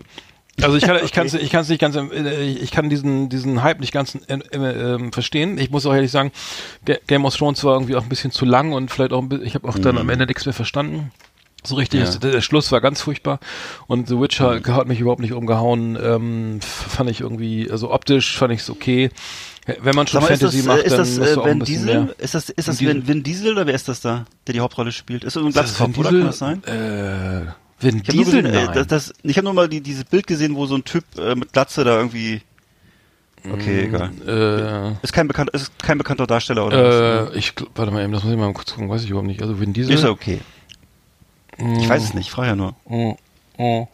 Also 0.61 0.77
ich 0.77 0.85
kann 0.85 1.03
ich 1.03 1.13
kann 1.13 1.27
ich 1.27 1.51
kann 1.51 1.63
es 1.63 1.69
nicht 1.69 1.81
ganz 1.81 1.97
äh, 1.97 2.43
ich 2.43 2.71
kann 2.71 2.91
diesen 2.91 3.31
diesen 3.31 3.63
Hype 3.63 3.81
nicht 3.81 3.93
ganz 3.93 4.19
äh, 4.29 4.35
äh, 4.35 5.11
verstehen. 5.11 5.57
Ich 5.57 5.71
muss 5.71 5.87
auch 5.87 5.95
ehrlich 5.95 6.11
sagen, 6.11 6.31
Game 7.07 7.25
of 7.25 7.35
Thrones 7.35 7.65
war 7.65 7.75
irgendwie 7.75 7.97
auch 7.97 8.03
ein 8.03 8.09
bisschen 8.09 8.33
zu 8.33 8.45
lang 8.45 8.73
und 8.73 8.91
vielleicht 8.91 9.13
auch 9.13 9.23
ein 9.23 9.29
bisschen, 9.31 9.47
ich 9.47 9.55
habe 9.55 9.67
auch 9.67 9.79
dann 9.79 9.97
am 9.97 10.11
Ende 10.11 10.27
nichts 10.27 10.45
mehr 10.45 10.53
verstanden. 10.53 11.11
So 11.65 11.77
richtig, 11.77 12.01
Ja. 12.01 12.11
der, 12.17 12.33
der 12.33 12.41
Schluss 12.41 12.73
war 12.73 12.81
ganz 12.81 13.01
furchtbar 13.01 13.39
und 13.87 14.09
The 14.09 14.19
Witcher 14.19 14.61
hat 14.67 14.89
mich 14.89 14.99
überhaupt 15.01 15.21
nicht 15.21 15.33
umgehauen. 15.33 15.97
Ähm, 16.03 16.61
fand 16.61 17.09
ich 17.09 17.21
irgendwie, 17.21 17.71
also 17.71 17.93
optisch 17.93 18.37
fand 18.37 18.53
ich 18.53 18.61
es 18.61 18.71
okay. 18.71 19.11
Wenn 19.81 19.95
man 19.95 20.09
schon 20.09 20.21
mal, 20.23 20.29
ist 20.31 20.41
Fantasy 20.41 20.57
das, 20.59 20.67
macht, 20.67 20.79
äh, 20.81 20.87
ist 20.87 20.91
dann 20.99 20.99
das 21.21 21.35
du 21.35 21.41
auch 21.41 21.47
ein 21.47 21.59
Vin 21.61 21.65
Diesel? 21.67 21.85
mehr. 22.05 22.15
Ist 22.19 22.35
das, 22.35 22.51
ist 22.51 22.67
das 22.67 22.81
Vin 22.81 23.07
Vin, 23.07 23.23
Diesel 23.23 23.53
oder 23.53 23.65
wer 23.67 23.75
ist 23.75 23.87
das 23.89 24.01
da, 24.01 24.25
der 24.49 24.55
die 24.55 24.61
Hauptrolle 24.61 24.91
spielt? 24.91 25.23
Ist 25.23 25.37
das 25.37 25.43
ein 25.45 25.49
Ist 25.51 25.57
das 25.57 25.77
Glatzkopf, 25.77 25.99
oder? 25.99 26.11
Kann 26.11 26.25
das 26.27 26.39
sein? 26.39 26.65
Äh, 26.65 27.43
Vin 27.79 27.99
Ich 27.99 28.09
Diesel? 28.09 28.45
äh, 28.45 28.51
Nein. 28.67 28.71
das, 28.75 28.87
das, 28.89 29.13
ich 29.23 29.37
habe 29.37 29.45
nur 29.45 29.55
mal 29.55 29.69
die, 29.69 29.81
dieses 29.81 30.03
Bild 30.03 30.27
gesehen, 30.27 30.57
wo 30.57 30.67
so 30.67 30.75
ein 30.75 30.83
Typ 30.83 31.05
äh, 31.17 31.37
mit 31.37 31.53
Glatze 31.53 31.85
da 31.85 31.97
irgendwie. 31.97 32.43
Okay, 33.53 33.85
egal. 33.87 34.11
äh, 34.27 35.05
Ist 35.05 35.13
kein 35.13 35.27
bekannter, 35.29 35.55
ist 35.55 35.77
kein 35.81 35.99
bekannter 35.99 36.27
Darsteller 36.29 36.67
oder 36.67 37.25
was? 37.29 37.35
Äh, 37.35 37.39
ich 37.39 37.51
gl- 37.51 37.67
warte 37.75 37.91
mal 37.93 38.03
eben, 38.05 38.13
das 38.13 38.23
muss 38.25 38.33
ich 38.33 38.39
mal 38.39 38.53
kurz 38.53 38.73
gucken, 38.73 38.89
weiß 38.89 39.03
ich 39.05 39.11
überhaupt 39.11 39.27
nicht. 39.27 39.43
Also 39.43 39.59
Vin 39.61 39.73
Diesel. 39.73 39.95
Ist 39.95 40.03
ja 40.05 40.11
okay. 40.11 40.41
Ich 41.59 41.89
weiß 41.89 42.03
es 42.03 42.15
nicht, 42.15 42.27
ich 42.29 42.33
frage 42.33 42.49
ja 42.49 42.57
nur. 42.57 42.75
Oh, 42.85 43.17
oh. 43.59 43.87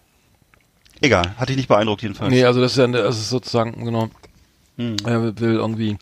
Egal, 1.01 1.35
hat 1.37 1.49
dich 1.49 1.57
nicht 1.57 1.69
beeindruckt 1.69 2.03
jedenfalls. 2.03 2.31
Nee, 2.31 2.45
also 2.45 2.61
das 2.61 2.73
ist 2.73 2.79
ja 2.79 2.87
das 2.89 3.19
ist 3.19 3.31
sozusagen, 3.31 3.85
genau. 3.85 4.09
Hm. 4.77 4.97
Er 5.05 5.23
will 5.41 5.55
irgendwie 5.55 5.99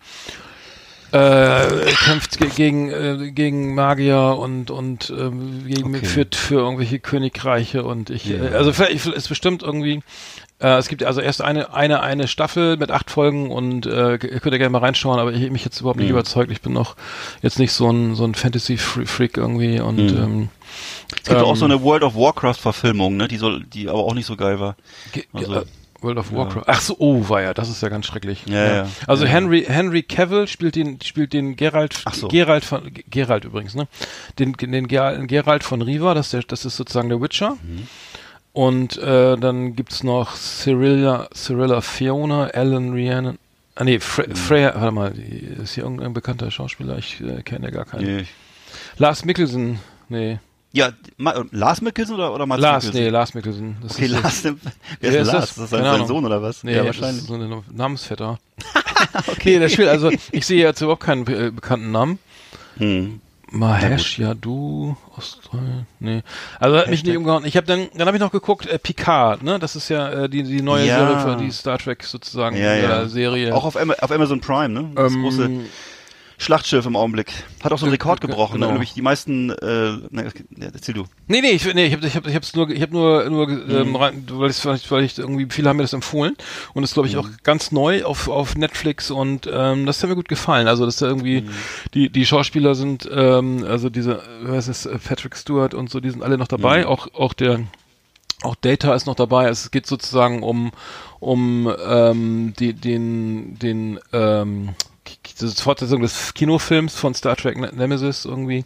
äh, 1.12 1.92
kämpft 2.04 2.38
ge 2.38 2.48
gegen 2.54 2.90
äh, 2.90 3.30
gegen 3.30 3.74
Magier 3.74 4.36
und 4.38 4.70
und 4.70 5.10
ähm, 5.16 5.64
gegen 5.66 5.94
Okay. 5.94 6.04
für, 6.04 6.26
für 6.34 6.54
irgendwelche 6.60 6.98
Königreiche 6.98 7.84
und 7.84 8.10
ich 8.10 8.26
Ja. 8.26 8.44
äh, 8.44 8.54
also 8.54 8.72
vielleicht 8.72 9.06
ist 9.06 9.28
bestimmt 9.28 9.62
irgendwie 9.62 10.02
äh, 10.60 10.76
es 10.78 10.88
gibt 10.88 11.04
also 11.04 11.20
erst 11.20 11.42
eine 11.42 11.72
eine 11.72 12.00
eine 12.02 12.26
Staffel 12.26 12.76
mit 12.76 12.90
acht 12.90 13.10
Folgen 13.10 13.50
und 13.50 13.86
äh, 13.86 14.12
ihr 14.12 14.18
könnt 14.18 14.52
ihr 14.52 14.58
gerne 14.58 14.70
mal 14.70 14.80
reinschauen, 14.80 15.20
aber 15.20 15.32
ich 15.32 15.50
mich 15.50 15.64
jetzt 15.64 15.80
überhaupt 15.80 15.98
nicht 15.98 16.08
Mhm. 16.08 16.14
überzeugt. 16.16 16.50
Ich 16.50 16.60
bin 16.60 16.72
noch 16.72 16.96
jetzt 17.40 17.58
nicht 17.58 17.72
so 17.72 17.88
ein 17.90 18.14
so 18.14 18.24
ein 18.24 18.34
Fantasy 18.34 18.76
Freak 18.76 19.36
irgendwie 19.36 19.78
und 19.80 19.96
Mhm. 20.12 20.22
ähm, 20.22 20.48
Es 21.10 21.28
gibt 21.28 21.40
ähm, 21.40 21.44
auch 21.44 21.56
so 21.56 21.64
eine 21.64 21.82
World 21.82 22.02
of 22.02 22.14
Warcraft 22.14 22.54
Verfilmung, 22.54 23.16
ne, 23.16 23.28
die 23.28 23.36
soll, 23.36 23.64
die 23.64 23.88
aber 23.88 24.00
auch 24.00 24.14
nicht 24.14 24.26
so 24.26 24.36
geil 24.36 24.58
war. 24.60 24.76
Also- 25.32 25.54
äh, 25.60 25.64
World 26.02 26.18
of 26.18 26.30
Warcraft. 26.30 26.64
Ach 26.66 26.80
so, 26.80 26.94
oh, 26.98 27.26
war 27.30 27.40
ja, 27.40 27.54
das 27.54 27.70
ist 27.70 27.82
ja 27.82 27.88
ganz 27.88 28.04
schrecklich. 28.06 28.42
Ja, 28.46 28.74
ja. 28.76 28.88
Also 29.06 29.24
Ja. 29.24 29.30
Henry 29.30 29.64
Henry 29.66 30.02
Cavill 30.02 30.46
spielt 30.46 30.76
den 30.76 31.00
spielt 31.02 31.32
den 31.32 31.56
Geralt 31.56 32.02
Ach 32.04 32.12
so. 32.12 32.28
Geralt 32.28 32.66
von 32.66 32.92
Geralt 33.08 33.46
übrigens, 33.46 33.74
ne? 33.74 33.88
Den 34.38 34.52
den 34.52 34.88
Ger- 34.88 35.26
Geralt 35.26 35.64
von 35.64 35.80
Riva, 35.80 36.12
das 36.12 36.26
ist 36.26 36.32
der, 36.34 36.42
das 36.42 36.64
ist 36.66 36.76
sozusagen 36.76 37.08
der 37.08 37.20
Witcher. 37.22 37.56
Mhm. 37.62 37.88
Und 38.52 38.98
äh, 38.98 39.36
dann 39.38 39.74
gibt's 39.74 40.02
noch 40.04 40.34
Cyrilla 40.36 41.28
Cyrilla 41.34 41.80
Fiona, 41.80 42.44
Alan 42.48 42.92
Rhiannon. 42.92 43.38
Ah 43.74 43.84
nee, 43.84 43.98
Fre 43.98 44.26
Mhm. 44.28 44.36
Freya, 44.36 44.74
warte 44.74 44.92
mal, 44.92 45.12
ist 45.12 45.74
hier 45.74 45.84
irgendein 45.84 46.12
bekannter 46.12 46.50
Schauspieler? 46.50 46.98
Ich 46.98 47.22
äh, 47.22 47.42
kenne 47.42 47.70
gar 47.72 47.86
keinen. 47.86 48.16
Nee. 48.18 48.24
Lars 48.98 49.24
Mikkelsen. 49.24 49.78
Nee. 50.10 50.38
Ja, 50.76 50.90
Ma 51.16 51.44
Lars 51.52 51.80
Mikkelsen 51.80 52.14
oder, 52.16 52.34
oder 52.34 52.44
Mats 52.46 52.60
Lars, 52.60 52.84
Mikkelsen? 52.84 53.04
nee, 53.04 53.10
Lars 53.10 53.34
Mikkelsen. 53.34 53.76
Das 53.82 53.94
Okay, 53.94 54.04
ist, 54.06 54.10
Lars, 54.12 54.44
wer 54.44 55.10
ist 55.10 55.16
ist 55.16 55.26
Lars? 55.26 55.40
das? 55.40 55.50
Ist 55.50 55.58
das 55.58 55.70
sein, 55.70 55.84
sein. 55.84 56.06
Sohn 56.06 56.24
oder 56.26 56.42
was? 56.42 56.62
Nee, 56.64 56.76
ja, 56.76 56.84
wahrscheinlich. 56.84 57.24
so 57.24 57.34
ein 57.34 57.62
Namensvetter. 57.72 58.38
okay. 59.26 59.38
Nee, 59.54 59.58
der 59.60 59.68
spielt, 59.70 59.88
also 59.88 60.10
ich 60.32 60.46
sehe 60.46 60.60
jetzt 60.62 60.80
überhaupt 60.82 61.02
keinen 61.02 61.26
äh, 61.28 61.50
bekannten 61.50 61.90
Namen. 61.92 62.18
Hm. 62.78 63.20
Mahesh 63.52 64.18
Yadu, 64.18 64.96
Australien, 65.16 65.86
nee. 66.00 66.22
Also 66.58 66.76
hat 66.78 66.90
mich 66.90 67.04
nicht 67.04 67.16
umgehauen. 67.16 67.44
Ich 67.46 67.56
habe 67.56 67.64
dann, 67.66 67.86
dann 67.94 68.06
habe 68.08 68.16
ich 68.16 68.20
noch 68.20 68.32
geguckt, 68.32 68.66
äh, 68.66 68.76
Picard, 68.78 69.42
ne? 69.44 69.58
Das 69.60 69.76
ist 69.76 69.88
ja 69.88 70.10
äh, 70.24 70.28
die, 70.28 70.42
die 70.42 70.62
neue 70.62 70.84
Ja. 70.84 70.98
Serie 70.98 71.20
für 71.20 71.42
die 71.42 71.52
Star 71.52 71.78
Trek 71.78 72.02
sozusagen 72.02 72.56
Ja, 72.56 72.74
ja. 72.74 73.02
äh, 73.02 73.08
Serie. 73.08 73.54
Auch 73.54 73.64
auf, 73.64 73.76
auf 73.76 74.10
Amazon 74.10 74.40
Prime, 74.40 74.68
ne? 74.68 74.90
Das 74.96 75.12
Ähm, 75.14 75.22
große 75.22 75.50
Schlachtschiff 76.38 76.84
im 76.86 76.96
Augenblick. 76.96 77.32
Hat 77.64 77.72
auch 77.72 77.78
so 77.78 77.86
einen 77.86 77.92
Rekord 77.92 78.20
ge- 78.20 78.28
gebrochen, 78.28 78.54
ne? 78.60 78.66
genau. 78.66 78.72
Nämlich 78.72 78.92
die 78.92 79.02
meisten, 79.02 79.50
äh, 79.50 79.96
ne, 80.10 80.30
erzähl 80.72 80.94
du. 80.94 81.04
Nee, 81.28 81.40
nee, 81.40 81.50
ich, 81.50 81.64
nee, 81.74 81.86
ich 81.86 81.92
habe 81.94 82.06
ich 82.06 82.14
hab, 82.16 82.26
ich 82.26 82.34
hab's 82.34 82.54
nur 82.54 82.68
ich 82.70 82.82
habe 82.82 82.92
nur 82.92 83.28
nur 83.30 83.46
Mhm. 83.48 83.70
ähm, 83.70 83.96
rein, 83.96 84.24
weil 84.30 84.50
ich 84.50 84.64
weil 84.90 85.04
ich 85.04 85.18
irgendwie 85.18 85.46
viele 85.50 85.68
haben 85.68 85.76
mir 85.78 85.84
das 85.84 85.92
empfohlen 85.94 86.36
und 86.74 86.82
das 86.82 86.92
glaube 86.92 87.08
ich 87.08 87.14
Mhm. 87.14 87.20
auch 87.20 87.28
ganz 87.42 87.72
neu 87.72 88.04
auf 88.04 88.28
auf 88.28 88.54
Netflix 88.56 89.10
und 89.10 89.48
ähm, 89.52 89.86
das 89.86 90.02
hat 90.02 90.10
mir 90.10 90.16
gut 90.16 90.28
gefallen. 90.28 90.68
Also, 90.68 90.84
dass 90.84 90.96
da 90.96 91.06
irgendwie 91.06 91.42
Mhm. 91.42 91.50
die 91.94 92.10
die 92.10 92.26
Schauspieler 92.26 92.74
sind 92.74 93.08
ähm, 93.10 93.64
also 93.66 93.88
diese 93.88 94.22
was 94.42 94.68
ist 94.68 94.86
äh, 94.86 94.98
Patrick 94.98 95.36
Stewart 95.36 95.72
und 95.74 95.88
so, 95.90 96.00
die 96.00 96.10
sind 96.10 96.22
alle 96.22 96.36
noch 96.38 96.48
dabei, 96.48 96.80
Mhm. 96.82 96.86
auch 96.86 97.08
auch 97.14 97.32
der 97.32 97.60
auch 98.42 98.54
Data 98.56 98.94
ist 98.94 99.06
noch 99.06 99.14
dabei. 99.14 99.48
Es 99.48 99.70
geht 99.70 99.86
sozusagen 99.86 100.42
um 100.42 100.70
um 101.18 101.72
ähm, 101.88 102.52
die, 102.58 102.74
den 102.74 103.58
den 103.58 103.98
ähm, 104.12 104.74
diese 105.40 105.54
Fortsetzung 105.62 106.02
des 106.02 106.34
Kinofilms 106.34 106.94
von 106.96 107.14
Star 107.14 107.36
Trek 107.36 107.58
Ne- 107.58 107.72
Nemesis 107.74 108.24
irgendwie. 108.24 108.64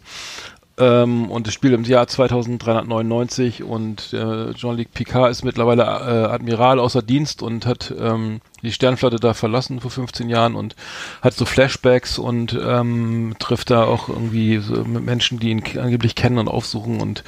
Ähm, 0.77 1.29
und 1.29 1.47
es 1.47 1.53
spielt 1.53 1.73
im 1.73 1.83
Jahr 1.83 2.07
2399 2.07 3.61
und 3.61 4.13
äh, 4.13 4.53
Jean-Luc 4.53 4.91
Picard 4.93 5.29
ist 5.29 5.43
mittlerweile 5.43 5.83
äh, 5.83 6.31
Admiral 6.31 6.79
außer 6.79 7.01
Dienst 7.01 7.43
und 7.43 7.65
hat 7.65 7.93
ähm, 7.99 8.39
die 8.63 8.71
Sternflotte 8.71 9.17
da 9.17 9.33
verlassen 9.33 9.81
vor 9.81 9.91
15 9.91 10.29
Jahren 10.29 10.55
und 10.55 10.75
hat 11.21 11.33
so 11.33 11.45
Flashbacks 11.45 12.17
und 12.17 12.57
ähm, 12.59 13.35
trifft 13.37 13.69
da 13.69 13.83
auch 13.83 14.07
irgendwie 14.07 14.57
so 14.59 14.83
Menschen, 14.85 15.39
die 15.39 15.49
ihn 15.49 15.63
angeblich 15.77 16.15
kennen 16.15 16.37
und 16.37 16.47
aufsuchen 16.47 17.01
und 17.01 17.23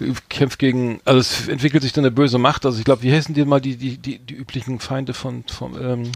äh, 0.00 0.12
kämpft 0.28 0.58
gegen, 0.58 1.00
also 1.04 1.18
es 1.18 1.48
entwickelt 1.48 1.82
sich 1.82 1.92
dann 1.92 2.04
eine 2.04 2.12
böse 2.12 2.38
Macht. 2.38 2.64
Also 2.64 2.78
ich 2.78 2.84
glaube, 2.84 3.02
wie 3.02 3.12
heißen 3.12 3.34
die 3.34 3.44
mal 3.44 3.60
die, 3.60 3.76
die, 3.76 3.98
die, 3.98 4.18
die 4.18 4.34
üblichen 4.34 4.78
Feinde 4.78 5.14
von, 5.14 5.44
von 5.48 5.74
ähm, 5.82 6.12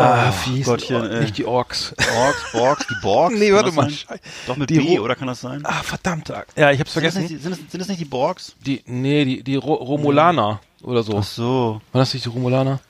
ah, 0.00 0.32
wie 0.46 0.50
hießen 0.56 0.64
Gottchen, 0.72 1.02
die, 1.02 1.08
ey. 1.10 1.20
nicht 1.22 1.38
die 1.38 1.44
Orks. 1.44 1.94
Borgs, 1.96 2.52
Borgs, 2.52 2.86
die 2.88 2.94
Borgs? 3.02 3.34
Nee, 3.38 3.52
warte 3.52 3.72
mal. 3.72 3.88
sein? 3.90 4.18
Doch 4.46 4.56
mit 4.56 4.70
Die 4.70 4.78
B, 4.78 4.96
Ro- 4.98 5.04
oder 5.04 5.14
kann 5.16 5.28
das 5.28 5.40
sein? 5.40 5.60
Ah, 5.64 5.82
verdammt. 5.82 6.28
Ja, 6.56 6.70
ich 6.70 6.80
hab's 6.80 6.92
Sind 6.94 7.04
das, 7.04 7.14
vergessen. 7.14 7.22
nicht, 7.22 7.42
sind, 7.42 7.52
das, 7.52 7.58
sind 7.70 7.80
das 7.80 7.88
nicht 7.88 8.00
die 8.00 8.04
Borgs? 8.06 8.54
Die, 8.64 8.82
nee, 8.86 9.24
die, 9.24 9.42
die 9.42 9.56
Ro 9.56 9.74
Romulaner 9.74 10.60
oder 10.82 11.02
so. 11.02 11.18
Ach 11.18 11.22
so. 11.24 11.80
War 11.92 12.00
das 12.00 12.12
nicht 12.14 12.24
die 12.24 12.30
Romulaner? 12.30 12.80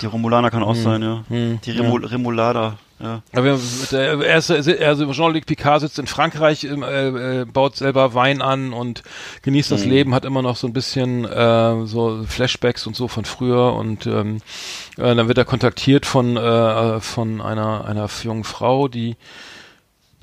Die 0.00 0.06
Romulaner 0.06 0.50
kann 0.50 0.62
auch 0.64 0.74
sein, 0.74 1.02
ja. 1.02 1.22
Hm, 1.28 1.60
Die 1.64 1.70
Remul 1.70 2.04
Remulada, 2.04 2.76
ja. 3.00 3.22
Mit 3.32 3.92
der, 3.92 4.20
er 4.20 4.38
ist, 4.38 4.50
also 4.50 5.12
Jean-Luc 5.12 5.46
Picard 5.46 5.80
sitzt 5.80 5.98
in 5.98 6.06
Frankreich, 6.06 6.64
äh, 6.64 7.40
äh, 7.40 7.44
baut 7.44 7.76
selber 7.76 8.14
Wein 8.14 8.40
an 8.40 8.72
und 8.72 9.02
genießt 9.42 9.72
das 9.72 9.84
Leben, 9.84 10.14
hat 10.14 10.24
immer 10.24 10.42
noch 10.42 10.56
so 10.56 10.66
ein 10.66 10.72
bisschen 10.72 11.24
äh, 11.24 11.86
so 11.86 12.24
Flashbacks 12.26 12.86
und 12.86 12.96
so 12.96 13.08
von 13.08 13.24
früher 13.24 13.74
und 13.74 14.06
ähm, 14.06 14.38
äh, 14.96 15.14
dann 15.14 15.28
wird 15.28 15.38
er 15.38 15.44
kontaktiert 15.44 16.06
von 16.06 16.36
äh, 16.36 17.00
von 17.00 17.40
einer 17.40 17.84
einer 17.84 18.08
jungen 18.22 18.44
Frau, 18.44 18.88
die 18.88 19.16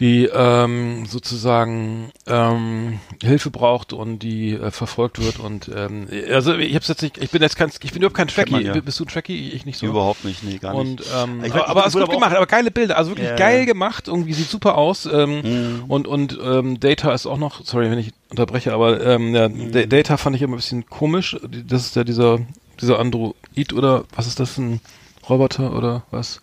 die 0.02 0.26
ähm, 0.26 1.06
sozusagen 1.06 2.12
ähm, 2.28 3.00
Hilfe 3.24 3.52
braucht 3.52 3.94
und 3.94 4.20
die 4.20 4.52
äh, 4.54 4.72
verfolgt 4.72 5.24
wird 5.24 5.40
und 5.40 5.70
ähm, 5.74 6.08
also 6.32 6.56
ich 6.56 6.76
hab's 6.76 6.88
jetzt 6.90 7.04
nicht, 7.04 7.20
ich 7.20 7.30
bin 7.30 7.42
jetzt 7.42 7.56
kein, 7.56 7.70
ich 7.70 7.92
bin 7.94 8.02
überhaupt 8.02 8.18
kein 8.18 8.52
man 8.52 8.66
ja. 8.66 8.82
Bist 8.82 9.00
du 9.00 9.04
ein 9.06 9.08
Trekkie? 9.08 9.52
Ich 9.52 9.66
nicht 9.66 9.78
so. 9.78 9.86
Überhaupt 9.86 10.26
nicht, 10.26 10.44
nee, 10.44 10.58
gar 10.58 10.74
nicht. 10.74 10.80
Und 10.82 11.04
ähm, 11.16 11.44
Ich 11.46 11.54
aber, 11.54 11.70
aber 11.70 11.82
ich 11.82 11.88
ist 11.88 11.94
wurde 11.94 12.06
gut 12.06 12.16
aber 12.16 12.20
gemacht, 12.26 12.36
aber 12.36 12.48
geile 12.48 12.72
Bilder, 12.72 12.98
also 12.98 13.12
wirklich 13.12 13.30
Ja, 13.30 13.36
geil 13.36 13.66
gemacht, 13.68 14.08
irgendwie 14.08 14.34
sieht 14.34 14.50
super 14.50 14.78
aus. 14.78 15.06
Ähm, 15.06 15.42
Mhm. 15.44 15.84
Und 15.88 16.08
und 16.08 16.38
ähm, 16.44 16.80
Data 16.80 17.14
ist 17.14 17.26
auch 17.28 17.38
noch, 17.38 17.64
sorry, 17.64 17.90
wenn 17.92 18.00
ich 18.00 18.12
unterbreche, 18.30 18.74
aber 18.74 19.06
ähm, 19.06 19.34
ja. 19.36 19.48
Da- 19.48 19.86
Data 19.86 20.18
fand 20.18 20.36
ich 20.36 20.42
immer 20.42 20.54
ein 20.54 20.58
bisschen 20.58 20.88
komisch. 20.88 21.38
Das 21.68 21.86
ist 21.86 21.96
ja 21.96 22.04
dieser 22.04 22.40
dieser 22.82 22.98
Android 23.00 23.36
oder 23.74 24.04
was 24.16 24.26
ist 24.28 24.40
das 24.40 24.58
ein 24.58 24.82
Roboter 25.30 25.76
oder 25.78 26.04
was? 26.10 26.42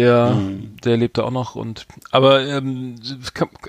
Der 0.00 0.30
Mhm. 0.30 0.76
der 0.84 0.96
lebt 0.96 1.18
da 1.18 1.22
auch 1.24 1.30
noch 1.30 1.54
und 1.54 1.86
aber 2.10 2.42
ähm, 2.46 2.96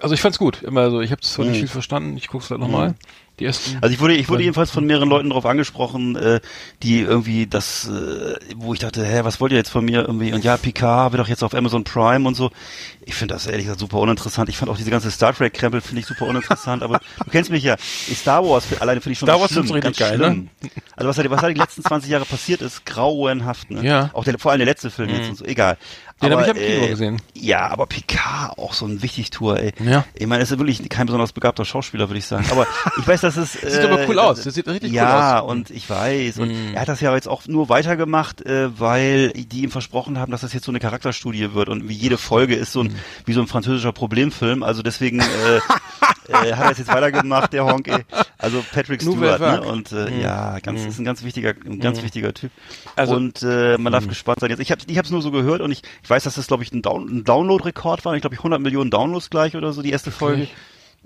also 0.02 0.13
ich 0.15 0.22
fand's 0.22 0.39
gut, 0.39 0.62
immer 0.63 0.89
so. 0.91 1.02
Ich 1.02 1.12
habe 1.12 1.22
zwar 1.22 1.46
nicht 1.46 1.56
Mhm. 1.56 1.60
viel 1.60 1.67
verstanden, 1.67 2.17
ich 2.17 2.28
guck's 2.28 2.48
vielleicht 2.48 2.62
nochmal. 2.62 2.96
Die 3.39 3.46
ersten. 3.46 3.78
Also 3.82 3.94
ich 3.94 4.00
wurde, 4.02 4.13
ich 4.15 4.28
wurde 4.30 4.44
jedenfalls 4.44 4.70
von 4.72 4.86
mehreren 4.86 5.08
Leuten 5.10 5.30
darauf 5.30 5.46
angesprochen, 5.46 6.15
äh, 6.17 6.41
die 6.84 7.00
irgendwie 7.00 7.48
das, 7.48 7.88
äh, 7.88 8.36
wo 8.58 8.74
ich 8.74 8.80
dachte, 8.82 9.04
hä, 9.06 9.22
was 9.24 9.39
wollt 9.39 9.52
ihr 9.54 9.58
jetzt 9.58 9.70
von 9.72 9.84
mir 9.86 10.02
irgendwie? 10.02 10.34
Und 10.34 10.44
ja, 10.44 10.58
Picard 10.58 11.13
wird 11.13 11.22
doch 11.22 11.28
jetzt 11.30 11.41
auf 11.41 11.56
Amazon 11.56 11.84
Prime 11.86 12.28
und 12.28 12.36
so. 12.36 12.52
Ich 13.06 13.15
finde 13.15 13.34
das 13.34 13.48
ehrlich 13.48 13.63
gesagt 13.65 13.80
super 13.80 13.98
uninteressant. 14.00 14.50
Ich 14.50 14.58
fand 14.58 14.70
auch 14.70 14.78
diese 14.78 14.91
ganze 14.91 15.10
Star 15.10 15.34
Trek 15.34 15.54
Krempel 15.54 15.80
finde 15.82 16.02
ich 16.02 16.06
super 16.06 16.26
uninteressant. 16.28 16.84
aber 16.84 17.00
du 17.24 17.32
kennst 17.32 17.50
mich 17.50 17.63
ja. 17.63 17.78
Star 17.80 18.46
Wars 18.46 18.65
alleine 18.80 19.00
finde 19.02 19.13
ich 19.13 19.20
schon 19.20 19.28
Star 19.28 19.39
Wars 19.39 19.50
schlimm, 19.52 19.63
richtig 19.72 19.82
ganz 19.82 19.98
geil, 19.98 20.17
ne? 20.20 20.26
schlimm. 20.26 20.50
Also 20.98 21.10
was 21.10 21.15
da, 21.15 21.32
was 21.32 21.41
da 21.41 21.48
die 21.48 21.60
letzten 21.60 21.84
20 21.84 22.12
Jahre 22.12 22.26
passiert 22.26 22.62
ist, 22.62 22.86
grauenhaft. 22.86 23.72
Ne? 23.72 23.84
Ja. 23.84 24.10
Auch 24.13 24.26
der, 24.26 24.38
vor 24.38 24.52
allem 24.52 24.60
der 24.60 24.67
letzte 24.67 24.91
Film 24.91 25.10
jetzt 25.10 25.30
und 25.30 25.38
so. 25.38 25.46
Egal. 25.46 25.78
Den 26.22 26.32
habe 26.32 26.44
ich 26.44 26.50
am 26.50 26.58
Aber, 26.58 26.66
Kino 26.66 26.86
äh, 26.86 26.90
gesehen. 26.90 27.22
Ja, 27.34 27.68
aber 27.70 27.86
Picard 27.88 28.58
auch 28.58 28.74
so 28.74 28.86
ein 28.86 29.02
wichtig 29.02 29.30
Tour, 29.32 29.60
ey. 29.60 29.74
Ja. 29.84 30.06
Ich 30.14 30.28
meine, 30.28 30.44
ist 30.44 30.52
wirklich 30.58 30.88
kein 30.90 31.08
besonders 31.08 31.32
begabter 31.32 31.66
Schauspieler, 31.66 32.10
würde 32.10 32.20
ich 32.20 32.26
sagen. 32.26 32.46
Aber 32.52 32.68
ich 33.00 33.08
weiß, 33.08 33.22
dass 33.22 33.38
es. 33.38 33.54
Sieht 33.54 33.80
aber 33.82 34.08
cool 34.08 34.20
aus. 34.20 34.42
Das 34.44 34.54
sieht 34.54 34.68
richtig 34.68 34.92
ja, 34.92 35.04
cool 35.04 35.10
aus. 35.10 35.22
Ja, 35.22 35.40
und 35.40 35.70
ich 35.72 35.90
weiß. 35.90 36.38
Und 36.40 36.50
Mhm. 36.50 36.74
er 36.76 36.82
hat 36.82 36.90
das 36.90 37.02
ja 37.02 37.14
jetzt 37.16 37.28
auch 37.28 37.48
nur 37.48 37.70
weitergemacht, 37.70 38.42
äh, 38.46 38.70
weil 38.80 39.30
die 39.32 39.64
ihm 39.64 39.72
versprochen 39.72 40.20
haben, 40.20 40.32
dass 40.32 40.42
das 40.42 40.54
jetzt 40.54 40.66
so 40.66 40.72
eine 40.72 40.80
Charakterstudie 40.80 41.54
wird. 41.54 41.70
Und 41.70 41.90
wie 41.90 41.94
jede 41.94 42.18
Folge 42.18 42.56
ist 42.56 42.72
so 42.74 42.82
ein, 42.84 42.96
wie 43.26 43.34
so 43.34 43.42
ein 43.42 43.48
französischer 43.48 43.92
Problemfilm. 43.92 44.64
Also 44.64 44.82
deswegen 44.84 45.20
äh, 45.22 45.24
äh, 46.48 46.54
hat 46.54 46.66
er 46.66 46.72
es 46.72 46.78
jetzt 46.78 46.88
weitergemacht, 46.94 47.54
der 47.54 47.66
Honk, 47.66 47.88
ey. 47.88 48.04
Also 48.38 48.64
Patrick 48.74 49.02
Stewart, 49.02 49.40
ne? 49.40 49.62
Und 49.62 49.92
äh, 49.92 50.10
Mhm. 50.12 50.22
ja, 50.22 50.60
ganz, 50.60 50.84
ist 50.86 51.00
ein 51.00 51.06
ganz 51.06 51.24
wichtiger, 51.24 51.54
ein 51.66 51.80
ganz 51.80 52.02
wichtiger 52.04 52.34
Typ. 52.34 52.52
Also- 52.96 53.16
und 53.16 53.42
äh, 53.44 53.78
man 53.78 53.94
darf 53.94 54.08
gespannt 54.08 54.40
sein. 54.40 54.50
Jetzt, 54.50 54.60
ich 54.60 54.72
habe 54.72 54.82
ich 54.88 54.98
hab's 54.98 55.10
nur 55.12 55.22
so 55.22 55.32
gehört 55.32 55.62
und 55.62 55.72
ich, 55.72 55.82
ich 56.04 56.10
weiß, 56.12 56.26
dass 56.26 56.36
das, 56.36 56.47
glaube 56.47 56.62
ich, 56.63 56.71
ein, 56.71 56.84
Down 56.84 57.08
ein 57.10 57.24
Download-Rekord 57.24 58.06
war. 58.06 58.13
Ich 58.15 58.21
glaube, 58.21 58.36
ich 58.36 58.39
100 58.39 58.62
Millionen 58.62 58.91
Downloads 58.91 59.32
gleich 59.32 59.56
oder 59.56 59.74
so, 59.74 59.82
die 59.82 59.91
erste 59.91 60.12
Folge. 60.12 60.47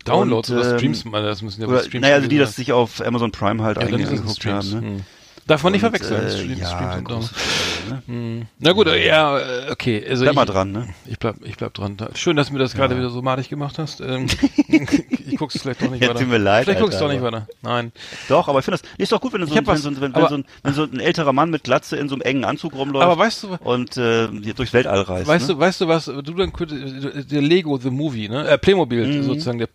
Downloads 0.03 0.49
Und, 0.49 0.57
oder 0.57 0.71
ähm, 0.71 0.77
Streams, 0.77 1.05
das 1.11 1.41
müssen 1.41 1.61
ja 1.61 1.67
Oder, 1.67 1.79
Streams 1.79 2.01
naja, 2.01 2.15
also 2.15 2.27
die 2.27 2.35
gewesen 2.35 2.49
das 2.49 2.55
sich 2.57 2.73
auf 2.73 2.99
Amazon 3.05 3.31
Prime 3.31 3.63
halt 3.63 3.77
ja, 3.77 3.85
Streams. 4.33 4.73
haben. 4.73 4.81
Ne? 4.81 4.87
Hm. 4.97 5.03
Darf 5.47 5.61
man 5.63 5.73
nicht 5.73 5.81
verwechseln. 5.81 6.25
Äh, 6.25 6.31
Streams, 6.31 6.59
ja, 6.59 6.95
Downloads. 6.99 7.29
Freude, 7.29 8.01
ne? 8.07 8.47
Na 8.57 8.71
gut, 8.71 8.87
äh, 8.87 9.05
ja, 9.05 9.37
äh, 9.37 9.71
okay. 9.71 10.03
Also 10.09 10.23
Bleib 10.23 10.33
ich, 10.33 10.35
mal 10.37 10.45
dran, 10.45 10.71
ne? 10.71 10.87
Ich 11.05 11.19
bleib, 11.19 11.35
ich 11.43 11.55
bleib 11.55 11.73
dran. 11.75 11.97
Schön, 12.15 12.35
dass 12.35 12.47
du 12.47 12.53
mir 12.53 12.59
das 12.59 12.73
gerade 12.73 12.97
wieder 12.97 13.11
so 13.11 13.21
madig 13.21 13.49
gemacht 13.49 13.77
hast. 13.77 14.01
Ähm, 14.01 14.25
ich 14.67 15.37
guck's 15.37 15.61
vielleicht 15.61 15.83
doch 15.83 15.91
nicht 15.91 16.01
Ja, 16.01 16.09
weiter. 16.09 16.19
tut 16.19 16.29
mir 16.29 16.39
leid, 16.39 16.65
Vielleicht 16.65 16.81
guck's 16.81 16.95
Alter, 16.95 17.07
doch 17.07 17.13
nicht 17.13 17.21
weiter. 17.21 17.47
Nein. 17.61 17.91
Doch, 18.27 18.47
aber 18.47 18.57
ich 18.59 18.65
finde 18.65 18.79
das, 18.79 18.89
nee, 18.97 19.03
ist 19.03 19.11
doch 19.11 19.21
gut, 19.21 19.33
wenn, 19.33 19.45
so, 19.45 19.55
hab 19.55 19.67
wenn, 19.67 19.77
so, 19.77 19.89
wenn, 19.91 20.01
wenn, 20.01 20.15
aber- 20.15 20.29
so 20.29 20.35
ein, 20.37 20.45
wenn 20.63 20.73
so 20.73 20.83
ein 20.83 20.99
älterer 20.99 21.31
Mann 21.33 21.51
mit 21.51 21.63
Glatze 21.63 21.97
in 21.97 22.09
so 22.09 22.15
einem 22.15 22.21
engen 22.23 22.43
Anzug 22.43 22.73
rumläuft 22.73 23.05
Aber 23.05 23.17
weißt 23.19 23.43
du, 23.43 23.57
und 23.63 23.97
äh, 23.97 24.27
durchs 24.27 24.73
Weltall 24.73 25.01
reist. 25.01 25.27
weißt 25.27 25.47
ne? 25.49 25.53
du, 25.53 25.59
weißt 25.59 25.81
du 25.81 25.87
was, 25.87 26.05
du 26.05 26.21
dann 26.21 26.51
der 27.29 27.41
Lego 27.41 27.77
The 27.77 27.91
Movie, 27.91 28.29
ne? 28.29 28.47
Äh, 28.47 28.57
Playmobil 28.57 29.21
sozusagen 29.23 29.59
der 29.59 29.69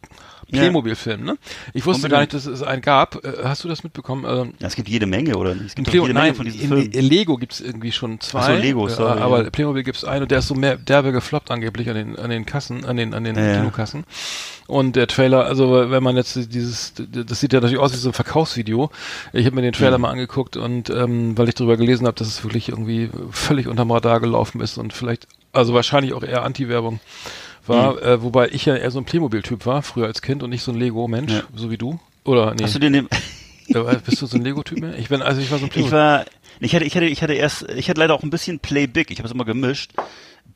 Playmobil-Film, 0.58 1.24
ne? 1.24 1.36
Ich 1.74 1.84
wusste 1.86 2.08
gar 2.08 2.20
nicht, 2.20 2.34
dass 2.34 2.46
es 2.46 2.62
einen 2.62 2.82
gab. 2.82 3.24
Äh, 3.24 3.44
Hast 3.44 3.64
du 3.64 3.68
das 3.68 3.84
mitbekommen? 3.84 4.24
Ähm, 4.28 4.54
Ja, 4.58 4.66
es 4.66 4.76
gibt 4.76 4.88
jede 4.88 5.06
Menge, 5.06 5.36
oder? 5.36 5.52
Es 5.64 5.74
gibt 5.74 5.88
Play 5.88 6.00
jede 6.00 6.14
nein, 6.14 6.22
Menge 6.24 6.34
von 6.34 6.44
diesen 6.46 6.60
Filmen. 6.68 6.90
Lego 6.92 7.36
gibt's 7.36 7.60
irgendwie 7.60 7.92
schon 7.92 8.20
zwei. 8.20 8.38
Ach 8.40 8.46
so, 8.46 8.52
Lego, 8.54 8.86
äh, 8.86 8.90
sorry, 8.90 9.20
aber 9.20 9.44
ja. 9.44 9.50
Playmobil 9.50 9.82
gibt's 9.82 10.04
einen 10.04 10.22
und 10.22 10.30
der 10.30 10.40
ist 10.40 10.48
so 10.48 10.54
mehr 10.54 10.76
derbe 10.76 11.12
gefloppt 11.12 11.50
angeblich 11.50 11.88
an 11.88 11.94
den 11.96 12.16
an 12.16 12.30
den 12.30 12.46
Kassen, 12.46 12.84
an 12.84 12.96
den 12.96 13.14
an 13.14 13.24
den 13.24 13.36
ja. 13.36 13.56
Kinokassen. 13.56 14.04
Und 14.66 14.94
der 14.94 15.08
Trailer, 15.08 15.46
also 15.46 15.90
wenn 15.90 16.02
man 16.02 16.16
jetzt 16.16 16.36
dieses, 16.54 16.92
das 16.96 17.40
sieht 17.40 17.52
ja 17.52 17.60
natürlich 17.60 17.80
aus 17.82 17.92
wie 17.92 17.96
so 17.96 18.10
ein 18.10 18.12
Verkaufsvideo. 18.12 18.90
Ich 19.32 19.44
habe 19.46 19.56
mir 19.56 19.62
den 19.62 19.72
Trailer 19.72 19.98
Mhm. 19.98 20.02
mal 20.02 20.10
angeguckt 20.10 20.56
und 20.56 20.90
ähm, 20.90 21.36
weil 21.36 21.48
ich 21.48 21.56
darüber 21.56 21.76
gelesen 21.76 22.06
habe, 22.06 22.14
dass 22.16 22.28
es 22.28 22.44
wirklich 22.44 22.68
irgendwie 22.68 23.10
völlig 23.32 23.66
unterm 23.66 23.90
Radar 23.90 24.20
gelaufen 24.20 24.60
ist 24.60 24.78
und 24.78 24.92
vielleicht, 24.92 25.26
also 25.52 25.74
wahrscheinlich 25.74 26.12
auch 26.14 26.22
eher 26.22 26.44
Anti-Werbung 26.44 27.00
war, 27.70 27.94
Mhm. 27.94 27.98
äh, 28.02 28.22
wobei 28.22 28.48
ich 28.50 28.66
ja 28.66 28.76
eher 28.76 28.90
so 28.90 28.98
ein 28.98 29.06
Playmobil-Typ 29.06 29.64
war, 29.64 29.80
früher 29.82 30.06
als 30.06 30.20
Kind 30.20 30.42
und 30.42 30.50
nicht 30.50 30.62
so 30.62 30.72
ein 30.72 30.78
Lego-Mensch, 30.78 31.32
Ja. 31.32 31.42
so 31.56 31.70
wie 31.70 31.78
du. 31.78 31.98
Oder 32.24 32.54
nee, 32.54 32.64
Hast 32.64 32.74
du 32.74 32.78
den, 32.78 32.92
den 32.92 33.08
bist 34.04 34.20
du 34.20 34.26
so 34.26 34.36
ein 34.36 34.42
Lego-Typ 34.44 34.80
mehr? 34.80 34.98
Ich 34.98 35.08
bin, 35.08 35.22
also 35.22 35.40
ich 35.40 35.50
war 35.50 35.58
so 35.58 35.64
ein 35.64 35.68
ich 35.68 35.72
Playmobil. 35.72 35.96
war, 35.98 36.24
ich 36.60 36.74
hatte, 36.74 36.84
ich 36.84 36.94
hatte, 36.94 37.06
ich 37.06 37.22
hatte 37.22 37.32
erst, 37.32 37.62
ich 37.70 37.88
hatte 37.88 38.00
leider 38.00 38.14
auch 38.14 38.22
ein 38.22 38.28
bisschen 38.30 38.58
Play 38.58 38.86
Big. 38.86 39.10
Ich 39.10 39.18
habe 39.18 39.26
es 39.28 39.32
immer 39.32 39.44
gemischt. 39.46 39.92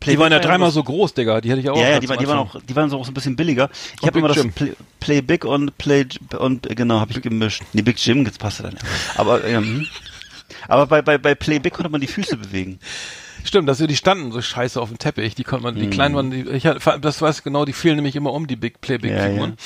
Play 0.01 0.13
Die 0.15 0.19
waren 0.19 0.33
ja 0.33 0.39
dreimal 0.41 0.71
so 0.71 0.83
groß, 0.83 1.15
Digga. 1.15 1.41
Die 1.41 1.51
hätte 1.51 1.61
ich 1.61 1.71
auch. 1.71 1.77
Ja, 1.81 1.89
ja, 1.91 2.01
die, 2.01 2.09
waren, 2.09 2.19
die 2.19 2.27
waren 2.29 2.39
auch, 2.39 2.57
die 2.61 2.77
waren 2.77 2.91
so 2.91 2.99
auch 2.99 3.05
so 3.07 3.11
ein 3.13 3.15
bisschen 3.15 3.37
billiger. 3.37 3.71
Ich 4.01 4.07
habe 4.07 4.19
immer 4.19 4.29
Big 4.29 4.43
das. 4.43 4.53
Play, 4.53 4.73
Play 5.01 5.21
Big 5.23 5.45
und 5.47 5.79
Play 5.79 6.05
und 6.39 6.69
genau, 6.77 7.01
habe 7.01 7.13
ich 7.13 7.23
gemischt. 7.23 7.63
Nee, 7.73 7.83
Big 7.83 8.05
Jim, 8.05 8.25
jetzt 8.27 8.39
passt 8.41 8.61
dann. 8.61 8.73
ja. 8.73 8.79
Aber 9.17 9.45
ähm, 9.45 9.87
aber 10.69 10.87
bei, 10.87 11.01
bei, 11.01 11.17
bei 11.17 11.35
Play 11.35 11.59
Big 11.61 11.73
konnte 11.73 11.89
man 11.91 12.01
die 12.01 12.07
Füße 12.07 12.37
bewegen. 12.37 12.81
Stimmt, 13.45 13.69
dass 13.69 13.79
die 13.79 13.97
standen 13.97 14.33
so 14.33 14.41
scheiße 14.41 14.81
auf 14.81 14.89
dem 14.89 14.99
Teppich. 14.99 15.35
Die 15.35 15.45
konnte 15.45 15.63
man, 15.65 15.77
die 15.77 15.89
kleinen 15.89 16.15
waren, 16.15 16.31
die, 16.31 16.43
ich, 16.49 16.63
das 16.63 17.23
weiß 17.23 17.39
ich 17.39 17.45
genau, 17.45 17.65
die 17.65 17.75
fielen 17.75 17.97
nämlich 17.97 18.17
immer 18.17 18.33
um 18.33 18.47
die 18.47 18.57
Big 18.57 18.81
Play 18.81 18.99
Big 18.99 19.13
Ja, 19.13 19.29
Figuren. 19.29 19.57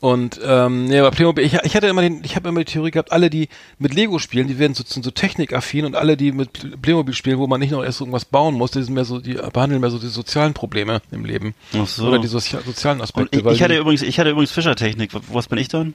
Und 0.00 0.38
ähm, 0.44 0.84
nee, 0.84 0.98
aber 0.98 1.10
Playmobil, 1.10 1.44
ich, 1.44 1.54
ich 1.54 1.74
hatte 1.74 1.88
immer 1.88 2.02
den, 2.02 2.22
ich 2.22 2.36
habe 2.36 2.48
immer 2.48 2.60
die 2.60 2.72
Theorie 2.72 2.92
gehabt, 2.92 3.10
alle, 3.10 3.30
die 3.30 3.48
mit 3.78 3.94
Lego 3.94 4.20
spielen, 4.20 4.46
die 4.46 4.58
werden 4.58 4.74
so, 4.74 4.84
sind 4.86 5.04
so 5.04 5.10
technikaffin 5.10 5.84
und 5.84 5.96
alle, 5.96 6.16
die 6.16 6.30
mit 6.30 6.80
Playmobil 6.82 7.14
spielen, 7.14 7.38
wo 7.38 7.48
man 7.48 7.58
nicht 7.58 7.72
noch 7.72 7.82
erst 7.82 8.00
irgendwas 8.00 8.24
bauen 8.24 8.54
muss, 8.54 8.70
die 8.70 8.82
sind 8.82 8.94
mehr 8.94 9.04
so, 9.04 9.18
die 9.18 9.34
behandeln 9.34 9.80
mehr 9.80 9.90
so 9.90 9.98
die 9.98 10.06
sozialen 10.06 10.54
Probleme 10.54 11.02
im 11.10 11.24
Leben. 11.24 11.54
Ach 11.76 11.86
so. 11.88 12.06
Oder 12.06 12.20
die 12.20 12.28
sozi 12.28 12.56
sozialen 12.64 12.98
Und 12.98 13.04
Aspekte. 13.04 13.38
ich, 13.38 13.44
weil 13.44 13.54
ich 13.54 13.62
hatte 13.62 13.76
übrigens, 13.76 14.02
ich 14.02 14.20
hatte 14.20 14.30
übrigens 14.30 14.52
Fischertechnik. 14.52 15.10
Was 15.32 15.48
bin 15.48 15.58
ich 15.58 15.66
dann? 15.68 15.94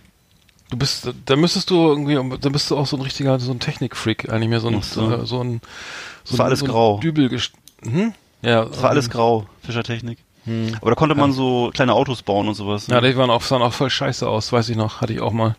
Du 0.70 0.78
bist, 0.78 1.10
da 1.26 1.36
müsstest 1.36 1.70
du 1.70 1.76
irgendwie, 1.76 2.16
da 2.40 2.50
bist 2.50 2.70
du 2.72 2.78
auch 2.78 2.88
so 2.88 2.98
ein 2.98 3.02
richtiger, 3.02 3.40
so 3.40 3.52
ein 3.52 3.60
Technikfreak, 3.60 4.30
eigentlich 4.30 4.50
mehr 4.50 4.60
so 4.60 4.68
ein, 4.70 4.82
so. 4.82 5.10
so, 5.10 5.26
so 5.26 5.44
ein, 5.44 5.62
so 6.24 6.38
war 6.38 6.46
ein, 6.46 6.48
alles 6.50 6.60
so 6.60 6.66
ein 6.66 6.72
grau. 6.72 7.00
Dübel 7.00 7.30
hm? 7.84 8.14
Ja, 8.42 8.66
Das 8.66 8.82
war 8.82 8.90
alles 8.90 9.10
grau, 9.10 9.46
Fischertechnik. 9.64 10.20
Aber 10.82 10.90
da 10.92 10.96
konnte 10.96 11.16
man 11.16 11.32
so 11.32 11.72
kleine 11.74 11.94
Autos 11.94 12.22
bauen 12.22 12.50
und 12.50 12.56
sowas. 12.56 12.88
Ja, 12.88 13.00
die 13.00 13.16
waren 13.16 13.30
auch, 13.30 13.42
sahen 13.44 13.62
auch 13.62 13.72
voll 13.72 13.90
scheiße 13.90 14.28
aus, 14.28 14.52
weiß 14.52 14.68
ich 14.70 14.76
noch, 14.76 15.00
hatte 15.00 15.14
ich 15.14 15.22
auch 15.22 15.32
mal. 15.32 15.56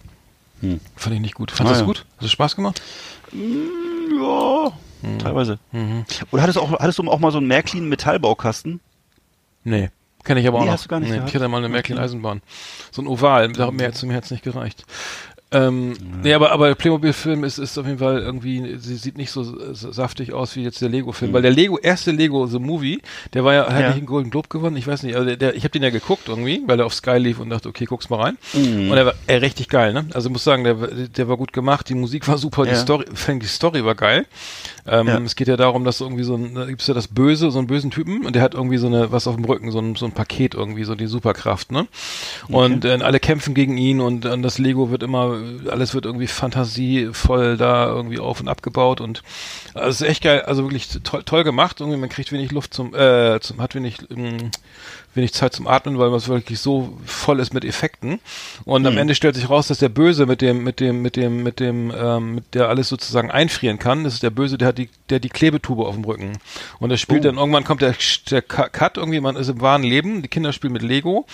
Hm. 0.61 0.79
Fand 0.95 1.15
ich 1.15 1.23
nicht 1.23 1.35
gut. 1.35 1.51
Fandest 1.51 1.81
Ah, 1.81 1.85
du 1.85 1.91
ja. 1.91 1.95
gut? 1.95 2.05
Hat 2.19 2.25
es 2.27 2.33
Spaß 2.33 2.57
gemacht? 2.57 2.83
ja 3.33 4.73
teilweise. 5.19 5.59
Oder 6.31 6.43
hattest 6.43 6.57
du 6.57 6.63
auch, 6.63 6.73
hattest 6.73 6.99
du 6.99 7.11
auch 7.11 7.19
mal 7.19 7.31
so 7.33 7.39
einen 7.39 7.47
Märklin 7.47 7.89
Metallbaukasten? 7.89 8.81
Nee. 9.65 9.91
Kenne 10.25 10.41
ich 10.41 10.49
aber 10.49 10.59
auch 10.59 10.63
Nee, 10.63 10.67
noch. 10.69 10.73
hast 10.75 10.85
du 10.87 10.89
gar 10.89 11.01
nicht 11.01 11.11
nee, 11.11 11.21
ich 11.27 11.35
hatte 11.35 11.49
mal 11.49 11.59
eine 11.59 11.69
Märklin 11.69 11.99
Eisenbahn. 11.99 12.41
So 12.91 13.03
ein 13.03 13.07
Oval, 13.07 13.53
da 13.53 13.67
hat 13.67 13.75
mir 13.75 13.93
zu 13.93 14.07
mir 14.07 14.17
hat's 14.17 14.31
nicht 14.31 14.43
gereicht. 14.43 14.85
Ähm, 15.55 15.95
Nee, 16.23 16.33
aber, 16.35 16.53
aber 16.53 16.69
der 16.69 16.75
Playmobil-Film 16.75 17.45
ist, 17.45 17.59
ist 17.59 17.77
auf 17.79 17.87
jeden 17.87 17.99
Fall 17.99 18.19
irgendwie, 18.21 18.77
sie 18.79 18.97
sieht 18.97 19.17
nicht 19.19 19.31
so 19.31 19.45
saftig 19.73 20.33
aus 20.33 20.57
wie 20.57 20.63
jetzt 20.63 20.81
der 20.81 20.89
Lego-Film. 20.89 21.33
Weil 21.33 21.43
der 21.43 21.51
Lego, 21.51 21.79
erste 21.79 22.11
Lego 22.13 22.47
The 22.47 22.59
Movie, 22.59 23.01
der 23.35 23.45
war 23.45 23.55
ja, 23.55 23.67
hat 23.67 23.73
Mhm. 23.75 23.81
Ja. 23.81 23.87
nicht 23.89 23.97
einen 23.99 24.07
Golden 24.07 24.31
Globe 24.31 24.49
gewonnen, 24.49 24.77
ich 24.77 24.87
weiß 24.87 25.03
nicht, 25.03 25.17
aber 25.17 25.25
der, 25.27 25.37
der, 25.37 25.55
ich 25.55 25.65
habe 25.65 25.71
den 25.71 25.83
ja 25.83 25.91
geguckt 25.91 26.29
irgendwie, 26.29 26.63
weil 26.67 26.81
er 26.81 26.87
auf 26.87 26.95
Sky 26.95 27.19
lief 27.19 27.39
und 27.41 27.51
dachte, 27.51 27.69
okay, 27.69 27.85
guck's 27.85 28.09
mal 28.11 28.21
rein. 28.21 28.39
Mhm. 28.55 28.91
Und 28.91 28.97
er 28.97 29.07
war 29.07 29.15
äh, 29.27 29.35
richtig 29.37 29.69
geil, 29.69 29.93
ne? 29.93 30.07
Also 30.15 30.29
ich 30.29 30.33
muss 30.33 30.45
sagen, 30.45 30.65
der, 30.65 30.75
der 30.75 31.29
war 31.29 31.37
gut 31.37 31.53
gemacht, 31.53 31.89
die 31.89 31.95
Musik 31.95 32.27
war 32.27 32.39
super, 32.39 32.65
die 32.65 32.71
Ja. 32.71 32.77
Story, 32.77 33.05
fängt 33.15 33.43
die 33.43 33.47
Story 33.47 33.85
war 33.85 33.95
geil. 33.95 34.27
Ähm, 34.87 35.07
Ja. 35.09 35.19
Es 35.19 35.37
geht 35.37 35.49
ja 35.49 35.57
darum, 35.57 35.85
dass 35.85 36.01
irgendwie 36.01 36.25
so 36.25 36.35
ein, 36.37 36.55
da 36.55 36.65
gibt's 36.67 36.87
ja 36.87 36.95
das 36.95 37.09
Böse, 37.09 37.51
so 37.51 37.59
einen 37.59 37.67
bösen 37.69 37.91
Typen 37.91 38.25
und 38.27 38.35
der 38.35 38.43
hat 38.43 38.55
irgendwie 38.55 38.79
so 38.79 38.87
eine, 38.87 39.13
was 39.13 39.27
auf 39.27 39.37
dem 39.37 39.45
Rücken, 39.45 39.71
so 39.71 39.79
ein, 39.79 39.95
so 39.95 40.07
ein 40.07 40.13
Paket 40.13 40.55
irgendwie, 40.55 40.85
so 40.85 40.95
die 40.95 41.07
Superkraft, 41.07 41.71
ne? 41.71 41.87
Und 42.49 42.85
äh, 42.85 42.99
alle 43.03 43.21
kämpfen 43.21 43.55
gegen 43.55 43.77
ihn 43.77 44.01
und, 44.01 44.25
und 44.27 44.43
das 44.43 44.59
Lego 44.59 44.91
wird 44.91 45.03
immer, 45.03 45.39
alles 45.71 45.95
wird 45.95 46.07
irgendwie 46.07 46.27
fantasievoll 46.27 47.57
da 47.57 47.87
irgendwie 47.87 48.19
auf 48.19 48.41
und 48.41 48.49
abgebaut 48.49 49.01
und 49.01 49.23
also 49.75 49.89
es 49.89 50.01
ist 50.01 50.09
echt 50.09 50.23
geil, 50.23 50.43
also 50.43 50.65
wirklich 50.65 50.89
toll, 51.03 51.23
toll 51.25 51.45
gemacht, 51.45 51.81
irgendwie 51.81 51.99
man 51.99 52.09
kriegt 52.09 52.33
wenig 52.33 52.53
Luft 52.53 52.75
zum, 52.75 52.95
äh, 52.95 53.41
zum 53.41 53.61
hat 53.61 53.75
wenig, 53.75 53.99
ähm, 54.11 54.51
wenig 55.15 55.33
Zeit 55.33 55.53
zum 55.53 55.67
Atmen, 55.67 55.99
weil 55.99 56.13
es 56.15 56.29
wirklich 56.29 56.61
so 56.61 56.99
voll 57.05 57.41
ist 57.41 57.55
mit 57.55 57.65
Effekten. 57.65 58.21
Und 58.65 58.87
am 58.87 58.99
Ende 58.99 59.15
stellt 59.15 59.35
sich 59.35 59.49
raus, 59.49 59.69
dass 59.69 59.79
der 59.79 59.89
Böse 59.89 60.27
mit 60.27 60.41
dem, 60.41 60.65
mit 60.65 60.81
dem, 60.81 61.03
mit 61.03 61.17
dem, 61.17 61.43
mit 61.43 61.61
dem, 61.61 61.93
ähm, 61.97 62.35
mit 62.37 62.55
der 62.55 62.69
alles 62.69 62.89
sozusagen 62.89 63.31
einfrieren 63.31 63.79
kann. 63.79 64.05
Das 64.05 64.15
ist 64.15 64.23
der 64.23 64.31
Böse, 64.31 64.59
der 64.59 64.69
hat 64.69 64.79
die, 64.79 64.91
der 65.11 65.21
die 65.21 65.29
Klebetube 65.29 65.87
auf 65.87 65.95
dem 65.95 66.05
Rücken. 66.05 66.33
Und 66.79 66.91
er 66.91 66.97
spielt 66.97 67.25
dann 67.25 67.39
irgendwann 67.39 67.65
kommt 67.65 67.83
der, 67.83 67.95
der 68.31 68.43
Cut 68.43 68.97
irgendwie, 68.97 69.21
man 69.21 69.37
ist 69.37 69.49
im 69.49 69.61
wahren 69.61 69.83
Leben. 69.83 70.23
Die 70.23 70.29
Kinder 70.29 70.53
spielen 70.53 70.73
mit 70.73 70.83
Lego 70.83 71.27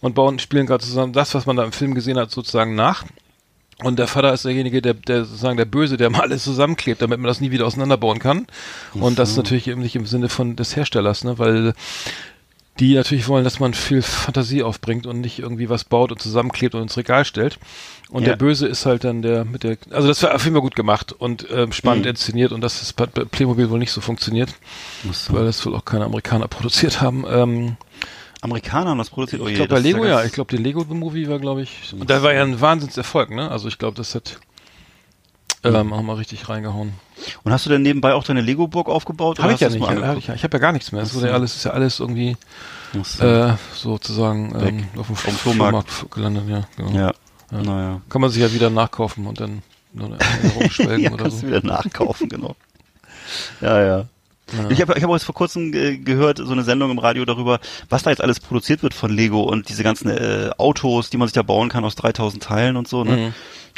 und 0.00 0.14
bauen, 0.14 0.38
spielen 0.38 0.66
gerade 0.66 0.84
zusammen 0.84 1.12
das, 1.12 1.34
was 1.34 1.46
man 1.46 1.56
da 1.56 1.64
im 1.64 1.72
Film 1.72 1.94
gesehen 1.94 2.18
hat, 2.18 2.30
sozusagen 2.30 2.74
nach. 2.74 3.04
Und 3.82 3.98
der 3.98 4.06
Vater 4.06 4.32
ist 4.32 4.44
derjenige, 4.44 4.80
der, 4.80 4.94
der 4.94 5.24
sozusagen 5.24 5.56
der 5.56 5.64
Böse, 5.64 5.96
der 5.96 6.08
mal 6.10 6.20
alles 6.20 6.44
zusammenklebt, 6.44 7.02
damit 7.02 7.18
man 7.18 7.26
das 7.28 7.40
nie 7.40 7.50
wieder 7.50 7.66
auseinanderbauen 7.66 8.18
kann. 8.20 8.46
Und 8.94 9.18
das 9.18 9.30
ist 9.30 9.36
natürlich 9.36 9.66
eben 9.68 9.80
nicht 9.82 9.96
im 9.96 10.06
Sinne 10.06 10.28
von 10.28 10.54
des 10.56 10.76
Herstellers, 10.76 11.24
ne, 11.24 11.38
weil 11.38 11.74
die 12.80 12.94
natürlich 12.96 13.28
wollen, 13.28 13.44
dass 13.44 13.60
man 13.60 13.72
viel 13.72 14.02
Fantasie 14.02 14.64
aufbringt 14.64 15.06
und 15.06 15.20
nicht 15.20 15.38
irgendwie 15.38 15.68
was 15.68 15.84
baut 15.84 16.10
und 16.10 16.20
zusammenklebt 16.20 16.74
und 16.74 16.82
ins 16.82 16.96
Regal 16.96 17.24
stellt. 17.24 17.58
Und 18.10 18.22
Ja. 18.22 18.30
der 18.30 18.36
Böse 18.36 18.66
ist 18.66 18.84
halt 18.84 19.04
dann 19.04 19.22
der 19.22 19.44
mit 19.44 19.62
der, 19.62 19.76
also 19.90 20.08
das 20.08 20.20
war 20.24 20.34
auf 20.34 20.42
jeden 20.44 20.54
Fall 20.56 20.62
gut 20.62 20.74
gemacht 20.74 21.12
und 21.12 21.46
ähm, 21.52 21.70
spannend 21.72 22.04
Mhm. 22.04 22.10
inszeniert 22.10 22.50
und 22.52 22.62
das 22.62 22.82
ist 22.82 22.94
bei 22.94 23.06
Playmobil 23.06 23.70
wohl 23.70 23.78
nicht 23.78 23.92
so 23.92 24.00
funktioniert, 24.00 24.50
so. 25.12 25.34
weil 25.34 25.44
das 25.44 25.64
wohl 25.64 25.74
auch 25.76 25.84
keine 25.84 26.04
Amerikaner 26.04 26.48
produziert 26.48 27.00
haben. 27.00 27.24
Ähm, 27.30 27.76
Amerikaner 28.44 28.90
haben 28.90 28.98
das 28.98 29.10
produziert. 29.10 29.42
Oh 29.42 29.46
ich 29.46 29.52
je, 29.52 29.56
glaube 29.56 29.70
bei 29.70 29.76
das 29.76 29.84
Lego 29.84 30.04
ja, 30.04 30.22
ich 30.22 30.32
glaube 30.32 30.56
die 30.56 30.62
Lego 30.62 30.84
The 30.88 30.94
Movie 30.94 31.28
war 31.28 31.38
glaube 31.38 31.62
ich, 31.62 31.92
und 31.98 32.08
da 32.08 32.22
war 32.22 32.32
ja 32.32 32.42
ein 32.42 32.60
Wahnsinnserfolg, 32.60 33.30
ne? 33.30 33.50
Also 33.50 33.68
ich 33.68 33.78
glaube, 33.78 33.96
das 33.96 34.14
hat 34.14 34.38
ähm, 35.64 35.92
auch 35.92 36.02
mal 36.02 36.16
richtig 36.16 36.48
reingehauen. 36.48 36.92
Und 37.42 37.52
hast 37.52 37.64
du 37.64 37.70
denn 37.70 37.82
nebenbei 37.82 38.12
auch 38.12 38.22
deine 38.22 38.42
Lego-Burg 38.42 38.88
aufgebaut? 38.88 39.38
Habe 39.38 39.54
ich 39.54 39.60
ja 39.60 39.70
nicht. 39.70 39.80
das 39.82 39.96
Ich, 39.96 40.02
hab 40.04 40.16
ich, 40.18 40.28
ich 40.28 40.44
habe 40.44 40.56
ja 40.56 40.58
gar 40.58 40.72
nichts 40.72 40.92
mehr. 40.92 41.02
Es 41.02 41.14
wurde 41.14 41.28
ja 41.28 41.32
alles, 41.32 41.56
ist 41.56 41.64
ja 41.64 41.70
alles 41.70 42.00
irgendwie 42.00 42.36
so. 43.02 43.24
äh, 43.24 43.54
sozusagen 43.74 44.54
ähm, 44.60 44.88
auf 44.98 45.06
dem 45.06 45.16
Vom 45.16 45.34
Flohmarkt, 45.34 45.90
Flohmarkt. 45.90 46.14
gelandet. 46.14 46.44
Ja, 46.48 46.64
genau. 46.76 46.90
ja. 46.90 47.12
Ja. 47.50 47.62
Naja. 47.62 48.00
Kann 48.08 48.20
man 48.20 48.30
sich 48.30 48.42
ja 48.42 48.52
wieder 48.52 48.68
nachkaufen 48.68 49.26
und 49.26 49.40
dann 49.40 49.62
rumschwelgen 50.56 51.04
ja, 51.04 51.12
oder 51.12 51.30
so. 51.30 51.42
du 51.42 51.46
wieder 51.48 51.62
nachkaufen, 51.64 52.28
genau. 52.28 52.56
Ja, 53.60 53.80
ja. 53.80 54.04
Ich 54.68 54.80
habe 54.80 54.94
ich 54.96 55.02
hab 55.02 55.10
auch 55.10 55.14
jetzt 55.14 55.24
vor 55.24 55.34
kurzem 55.34 55.72
äh, 55.72 55.96
gehört, 55.96 56.38
so 56.38 56.52
eine 56.52 56.64
Sendung 56.64 56.90
im 56.90 56.98
Radio 56.98 57.24
darüber, 57.24 57.60
was 57.88 58.02
da 58.02 58.10
jetzt 58.10 58.22
alles 58.22 58.40
produziert 58.40 58.82
wird 58.82 58.94
von 58.94 59.10
Lego 59.10 59.42
und 59.42 59.68
diese 59.68 59.82
ganzen 59.82 60.10
äh, 60.10 60.50
Autos, 60.58 61.10
die 61.10 61.16
man 61.16 61.28
sich 61.28 61.34
da 61.34 61.42
bauen 61.42 61.70
kann 61.70 61.84
aus 61.84 61.94
3000 61.94 62.42
Teilen 62.42 62.76
und 62.76 62.86
so. 62.86 63.04
Ne? 63.04 63.16
Mhm. 63.16 63.34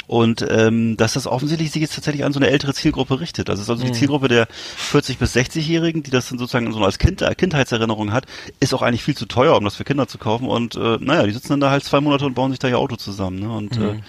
Und 0.07 0.45
ähm, 0.49 0.95
dass 0.95 1.13
das 1.13 1.27
offensichtlich 1.27 1.71
sich 1.71 1.81
jetzt 1.81 1.95
tatsächlich 1.95 2.23
an 2.23 2.31
so 2.31 2.39
eine 2.39 2.49
ältere 2.49 2.73
Zielgruppe 2.73 3.19
richtet. 3.19 3.49
Also 3.49 3.61
es 3.61 3.67
ist 3.67 3.69
also 3.69 3.83
die 3.83 3.91
Zielgruppe 3.91 4.29
der 4.29 4.47
40 4.49 5.17
bis 5.17 5.35
60-Jährigen, 5.35 6.01
die 6.01 6.11
das 6.11 6.29
dann 6.29 6.39
sozusagen 6.39 6.71
so 6.71 6.79
als 6.79 6.97
kind, 6.97 7.25
Kindheitserinnerung 7.37 8.13
hat, 8.13 8.25
ist 8.61 8.73
auch 8.73 8.81
eigentlich 8.81 9.03
viel 9.03 9.17
zu 9.17 9.25
teuer, 9.25 9.57
um 9.57 9.65
das 9.65 9.75
für 9.75 9.83
Kinder 9.83 10.07
zu 10.07 10.17
kaufen. 10.17 10.47
Und 10.47 10.75
äh, 10.75 10.97
naja, 11.01 11.23
die 11.23 11.33
sitzen 11.33 11.49
dann 11.49 11.59
da 11.59 11.71
halt 11.71 11.83
zwei 11.83 11.99
Monate 11.99 12.25
und 12.25 12.35
bauen 12.35 12.51
sich 12.51 12.59
da 12.59 12.69
ihr 12.69 12.79
Auto 12.79 12.95
zusammen. 12.95 13.39
Ne? 13.39 13.51
Und 13.51 13.77
äh, 13.77 13.99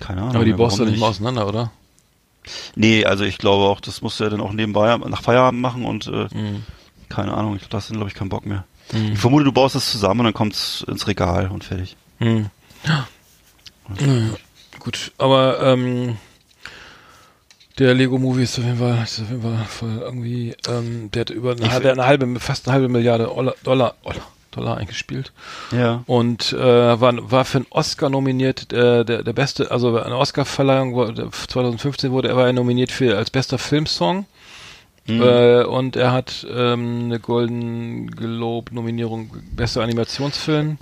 keine 0.00 0.22
Ahnung. 0.22 0.36
Aber 0.36 0.44
die 0.44 0.52
ja, 0.52 0.56
baust 0.56 0.78
du 0.78 0.86
nicht 0.86 0.98
mal 0.98 1.08
auseinander, 1.08 1.46
oder? 1.46 1.70
Nee, 2.74 3.04
also 3.04 3.24
ich 3.24 3.38
glaube 3.38 3.64
auch, 3.64 3.80
das 3.80 4.02
musst 4.02 4.20
du 4.20 4.24
ja 4.24 4.30
dann 4.30 4.40
auch 4.40 4.52
nebenbei 4.52 4.96
nach 4.96 5.22
Feierabend 5.22 5.60
machen 5.60 5.84
und 5.84 6.06
äh, 6.06 6.28
keine 7.08 7.34
Ahnung, 7.34 7.54
ich 7.56 7.62
glaube, 7.62 7.72
das 7.72 7.86
sind 7.88 7.96
glaube 7.96 8.10
ich 8.10 8.14
keinen 8.14 8.28
Bock 8.28 8.46
mehr. 8.46 8.64
Ich 8.92 9.18
vermute, 9.18 9.44
du 9.44 9.52
baust 9.52 9.76
es 9.76 9.90
zusammen 9.90 10.20
und 10.20 10.26
dann 10.26 10.34
kommt's 10.34 10.84
ins 10.86 11.06
Regal 11.06 11.48
und 11.48 11.64
fertig. 11.64 11.96
Hm. 12.18 12.50
Naja, 13.88 14.30
gut, 14.78 15.12
aber 15.18 15.60
ähm, 15.62 16.18
der 17.78 17.94
Lego 17.94 18.18
Movie 18.18 18.42
ist 18.44 18.58
auf 18.58 18.64
jeden 18.64 18.78
Fall, 18.78 19.02
ist 19.02 19.20
auf 19.20 19.30
jeden 19.30 19.42
Fall 19.42 19.64
voll 19.64 19.98
irgendwie, 20.00 20.54
ähm, 20.68 21.10
der 21.10 21.20
hat 21.22 21.30
über 21.30 21.52
eine, 21.52 21.72
halbe, 21.72 21.90
eine 21.92 22.06
halbe, 22.06 22.40
fast 22.40 22.66
eine 22.68 22.74
halbe 22.74 22.88
Milliarde 22.88 23.24
Dollar, 23.24 23.54
Dollar, 23.64 23.94
Dollar 24.04 24.33
eingespielt 24.62 25.32
Ja. 25.72 26.02
und 26.06 26.52
äh, 26.52 26.58
war, 27.00 27.30
war 27.30 27.44
für 27.44 27.58
einen 27.58 27.66
Oscar 27.70 28.08
nominiert, 28.10 28.72
äh, 28.72 29.04
der, 29.04 29.22
der 29.22 29.32
beste, 29.32 29.70
also 29.70 29.98
eine 29.98 30.16
Oscar-Verleihung 30.16 30.94
wurde- 30.94 31.30
2015 31.30 32.10
wurde 32.12 32.28
er 32.28 32.36
war 32.36 32.46
er 32.46 32.52
nominiert 32.52 32.90
für 32.92 33.16
als 33.16 33.30
bester 33.30 33.58
Filmsong. 33.58 34.26
Äh, 35.06 35.64
und 35.64 35.96
er 35.96 36.12
hat 36.12 36.46
ähm, 36.50 37.02
eine 37.04 37.20
Golden 37.20 38.10
Globe 38.10 38.74
Nominierung 38.74 39.30
bester 39.52 39.82
Animationsfilm 39.82 40.78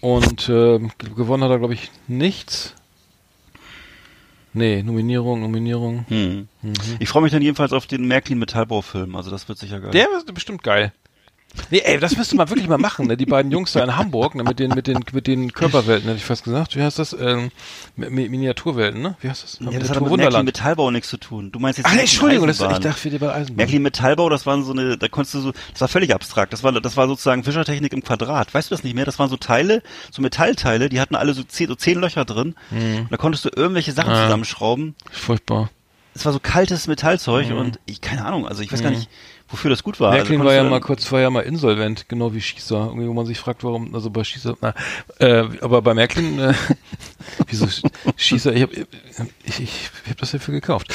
und 0.00 0.48
äh, 0.48 0.78
ge- 0.78 0.88
gewonnen 1.14 1.44
hat 1.44 1.50
er 1.50 1.58
glaube 1.58 1.74
ich 1.74 1.90
nichts. 2.08 2.74
Nee, 4.52 4.82
Nominierung, 4.82 5.42
Nominierung. 5.42 6.06
Hm. 6.08 6.48
Ich 6.98 7.08
freue 7.08 7.22
mich 7.22 7.30
dann 7.30 7.42
jedenfalls 7.42 7.72
auf 7.72 7.86
den 7.86 8.06
Märklin 8.08 8.38
Metallbaufilm, 8.38 9.14
also 9.14 9.30
das 9.30 9.48
wird 9.48 9.58
sicher 9.58 9.80
geil. 9.80 9.90
Der 9.92 10.08
ist 10.16 10.32
bestimmt 10.34 10.62
geil. 10.62 10.92
Nee, 11.70 11.82
ey, 11.84 11.98
das 11.98 12.16
müsste 12.16 12.36
man 12.36 12.48
wirklich 12.48 12.68
mal 12.68 12.78
machen, 12.78 13.06
ne? 13.08 13.16
Die 13.16 13.26
beiden 13.26 13.50
Jungs 13.50 13.72
da 13.72 13.82
in 13.82 13.96
Hamburg, 13.96 14.34
ne? 14.36 14.44
Mit 14.44 14.58
den, 14.60 14.70
mit 14.70 14.86
den, 14.86 15.00
mit 15.12 15.26
den 15.26 15.52
Körperwelten, 15.52 16.06
hätte 16.06 16.18
ich 16.18 16.24
fast 16.24 16.44
gesagt. 16.44 16.76
Wie 16.76 16.82
heißt 16.82 16.98
das? 16.98 17.12
Ähm, 17.12 17.50
Mi- 17.96 18.28
Miniaturwelten, 18.28 19.02
ne? 19.02 19.16
Wie 19.20 19.28
heißt 19.28 19.42
das? 19.42 19.58
ja, 19.60 19.78
das 19.78 19.90
hat 19.90 20.00
mit 20.00 20.16
Märklin 20.16 20.44
Metallbau 20.44 20.90
nichts 20.90 21.08
zu 21.08 21.16
tun. 21.16 21.50
Du 21.50 21.58
meinst 21.58 21.78
jetzt 21.78 21.86
Ach, 21.88 21.94
nee, 21.94 22.00
Entschuldigung, 22.00 22.46
das, 22.46 22.60
ich 22.60 22.66
dachte, 22.78 23.04
wir 23.04 23.10
die 23.10 23.18
bei 23.18 23.32
Eisenbahn. 23.32 23.56
Märklin 23.56 23.82
Metallbau, 23.82 24.28
das 24.28 24.46
waren 24.46 24.62
so 24.64 24.72
eine, 24.72 24.96
da 24.96 25.08
konntest 25.08 25.34
du 25.34 25.40
so, 25.40 25.52
das 25.72 25.80
war 25.80 25.88
völlig 25.88 26.14
abstrakt. 26.14 26.52
Das 26.52 26.62
war, 26.62 26.72
das 26.80 26.96
war 26.96 27.08
sozusagen 27.08 27.42
Fischertechnik 27.42 27.92
im 27.92 28.02
Quadrat. 28.04 28.54
Weißt 28.54 28.70
du 28.70 28.74
das 28.74 28.84
nicht 28.84 28.94
mehr? 28.94 29.04
Das 29.04 29.18
waren 29.18 29.28
so 29.28 29.36
Teile, 29.36 29.82
so 30.12 30.22
Metallteile, 30.22 30.88
die 30.88 31.00
hatten 31.00 31.16
alle 31.16 31.34
so 31.34 31.42
zehn, 31.42 31.66
so 31.68 31.74
zehn 31.74 32.00
Löcher 32.00 32.24
drin. 32.24 32.54
Mhm. 32.70 33.00
Und 33.02 33.12
da 33.12 33.16
konntest 33.16 33.44
du 33.44 33.50
irgendwelche 33.54 33.92
Sachen 33.92 34.12
Ah. 34.12 34.24
zusammenschrauben. 34.24 34.94
Furchtbar. 35.10 35.70
Es 36.14 36.24
war 36.24 36.32
so 36.32 36.40
kaltes 36.40 36.86
Metallzeug 36.88 37.48
Mhm. 37.50 37.56
und 37.56 37.80
ich, 37.86 38.00
keine 38.00 38.24
Ahnung, 38.24 38.46
also 38.46 38.62
ich 38.62 38.72
weiß 38.72 38.82
gar 38.82 38.90
nicht, 38.90 39.08
wofür 39.50 39.70
das 39.70 39.82
gut 39.82 40.00
war. 40.00 40.10
Also 40.12 40.18
Märklin 40.18 40.38
konntest 40.38 40.46
war 40.46 40.54
ja 40.54 40.62
mal 40.70 40.80
kurz, 40.80 41.12
war 41.12 41.20
ja 41.20 41.30
mal 41.30 41.40
insolvent, 41.40 42.08
genau 42.08 42.32
wie 42.34 42.40
Schießer. 42.40 42.86
Irgendwie, 42.86 43.08
wo 43.08 43.12
man 43.14 43.26
sich 43.26 43.38
fragt, 43.38 43.64
warum, 43.64 43.94
also 43.94 44.10
bei 44.10 44.24
Schießer, 44.24 44.56
na, 44.60 44.74
äh, 45.18 45.44
aber 45.60 45.82
bei 45.82 45.94
Märklin, 45.94 46.38
äh, 46.38 46.54
wieso 47.48 47.66
Sch- 47.66 47.82
Schießer, 48.16 48.52
ich 48.54 48.62
hab, 48.62 48.72
ich, 48.72 48.86
ich, 49.44 49.60
ich 49.60 50.10
hab 50.10 50.18
das 50.18 50.30
dafür 50.32 50.54
gekauft. 50.54 50.94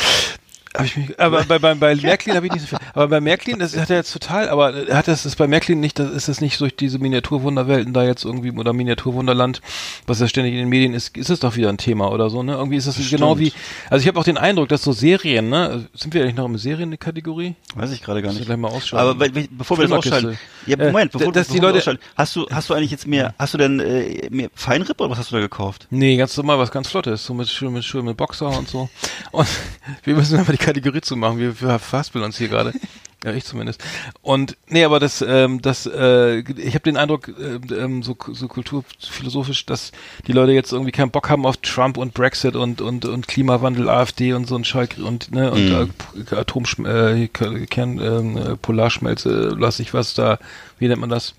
Hab 0.78 0.86
ich 0.86 0.98
mich, 0.98 1.20
aber 1.20 1.44
bei, 1.46 1.60
bei, 1.60 1.74
bei 1.76 1.96
Märklin 2.02 2.36
habe 2.36 2.46
ich 2.48 2.52
nicht 2.54 2.62
so 2.62 2.68
viel. 2.68 2.78
Aber 2.94 3.08
bei 3.08 3.22
Märklin, 3.22 3.60
das 3.60 3.76
hat 3.78 3.90
er 3.90 3.98
jetzt 3.98 4.12
total, 4.14 4.50
aber 4.50 4.74
hat 4.92 5.08
das 5.08 5.26
ist 5.26 5.36
bei 5.38 5.48
Märklin 5.48 5.80
nicht, 5.80 6.00
das 6.00 6.12
ist 6.12 6.28
es 6.28 6.42
nicht 6.42 6.60
durch 6.62 6.76
diese 6.76 7.00
Miniaturwunderwelten 7.00 7.94
da 7.94 8.04
jetzt 8.04 8.26
irgendwie 8.26 8.52
oder 8.52 8.74
Miniaturwunderland, 8.74 9.62
was 10.08 10.20
ja 10.20 10.28
ständig 10.28 10.54
in 10.54 10.60
den 10.60 10.70
Medien 10.70 10.94
ist, 10.94 11.16
ist 11.18 11.30
es 11.30 11.40
doch 11.40 11.56
wieder 11.56 11.70
ein 11.70 11.78
Thema 11.78 12.12
oder 12.12 12.30
so, 12.30 12.44
ne? 12.44 12.54
Irgendwie 12.54 12.78
ist 12.78 12.88
das 12.88 12.98
genau 13.10 13.40
wie, 13.40 13.54
also 13.90 14.02
ich 14.02 14.08
habe 14.08 14.20
auch 14.20 14.24
den 14.24 14.38
Eindruck, 14.38 14.70
dass 14.70 14.84
so 14.84 14.92
Serien, 14.92 15.50
ne? 15.50 15.86
Sind 15.94 16.14
wir 16.14 16.22
eigentlich 16.24 16.36
noch 16.36 16.46
im 16.46 16.58
Serien-Kategorie? 16.58 17.56
Weiß 17.76 17.92
ich 17.92 18.02
gerade 18.02 18.22
gar 18.22 18.32
nicht. 18.34 18.46
gleich 18.46 18.58
mal 18.58 18.70
ausschalten. 18.70 19.08
Aber 19.10 19.20
weil- 19.20 19.48
bevor 19.52 19.78
wir 19.78 19.88
das 19.88 19.98
ausschalten, 19.98 20.38
ja, 20.66 20.78
Äh, 20.78 20.88
Moment, 20.92 21.12
bevor, 21.12 21.32
dass 21.32 21.48
bevor 21.48 21.56
die 21.56 21.62
wir 21.62 21.68
Leute- 21.70 21.78
ausschalten, 21.80 22.02
hast 22.16 22.36
du, 22.36 22.48
hast 22.52 22.70
du 22.70 22.74
eigentlich 22.74 22.92
jetzt 22.92 23.08
mehr, 23.08 23.34
hast 23.38 23.54
du 23.54 23.58
denn 23.58 23.80
äh, 23.80 24.28
mehr 24.32 24.50
Feinripp 24.56 25.00
oder 25.00 25.10
was 25.12 25.20
hast 25.20 25.32
du 25.32 25.36
da 25.36 25.42
gekauft? 25.42 25.88
Nee, 25.90 26.18
ganz 26.18 26.36
normal, 26.38 26.58
was 26.60 26.72
ganz 26.72 26.90
Flottes, 26.90 27.26
so 27.26 27.34
mit 27.34 27.48
schön 27.50 27.74
mit 27.74 27.84
schön 27.84 28.06
mit 28.06 28.18
Boxer 28.18 28.48
und 28.58 28.68
so. 28.68 28.90
Und 29.32 29.48
wir 30.04 30.16
müssen 30.16 30.38
einfach 30.40 30.52
die 30.54 30.58
Kategorie 30.66 31.02
zu 31.02 31.16
machen. 31.16 31.38
Wir, 31.38 31.62
wir 31.62 31.80
uns 32.24 32.38
hier 32.38 32.50
gerade. 32.50 32.74
Ja, 33.24 33.32
ich 33.34 33.44
zumindest. 33.46 33.84
Und 34.22 34.56
nee, 34.68 34.84
aber 34.84 35.00
das, 35.00 35.24
ähm, 35.28 35.60
das, 35.62 35.88
äh, 35.88 36.40
ich 36.42 36.76
habe 36.76 36.84
den 36.84 36.96
Eindruck, 36.96 37.30
äh, 37.30 37.74
ähm, 37.74 38.04
so, 38.04 38.16
so 38.34 38.48
kulturphilosophisch, 38.48 39.66
dass 39.66 39.92
die 40.28 40.32
Leute 40.32 40.52
jetzt 40.52 40.72
irgendwie 40.72 40.92
keinen 40.92 41.10
Bock 41.10 41.30
haben 41.30 41.46
auf 41.46 41.58
Trump 41.58 41.98
und 41.98 42.14
Brexit 42.14 42.56
und 42.56 42.82
und 42.82 43.06
und 43.06 43.28
Klimawandel, 43.28 43.90
AfD 43.90 44.34
und 44.34 44.48
so 44.48 44.56
ein 44.56 44.64
Schalk 44.64 44.98
und 45.04 45.32
ne 45.34 45.52
und 45.52 45.72
äh, 45.72 46.36
Atom 46.36 46.66
äh, 46.86 47.28
Kern 47.28 48.00
ähm, 48.00 48.38
äh, 48.38 48.56
Polarschmelze, 48.58 49.56
lass 49.58 49.80
ich 49.80 49.94
was 49.96 50.14
da, 50.14 50.38
wie 50.78 50.88
nennt 50.88 51.02
man 51.02 51.10
das? 51.10 51.34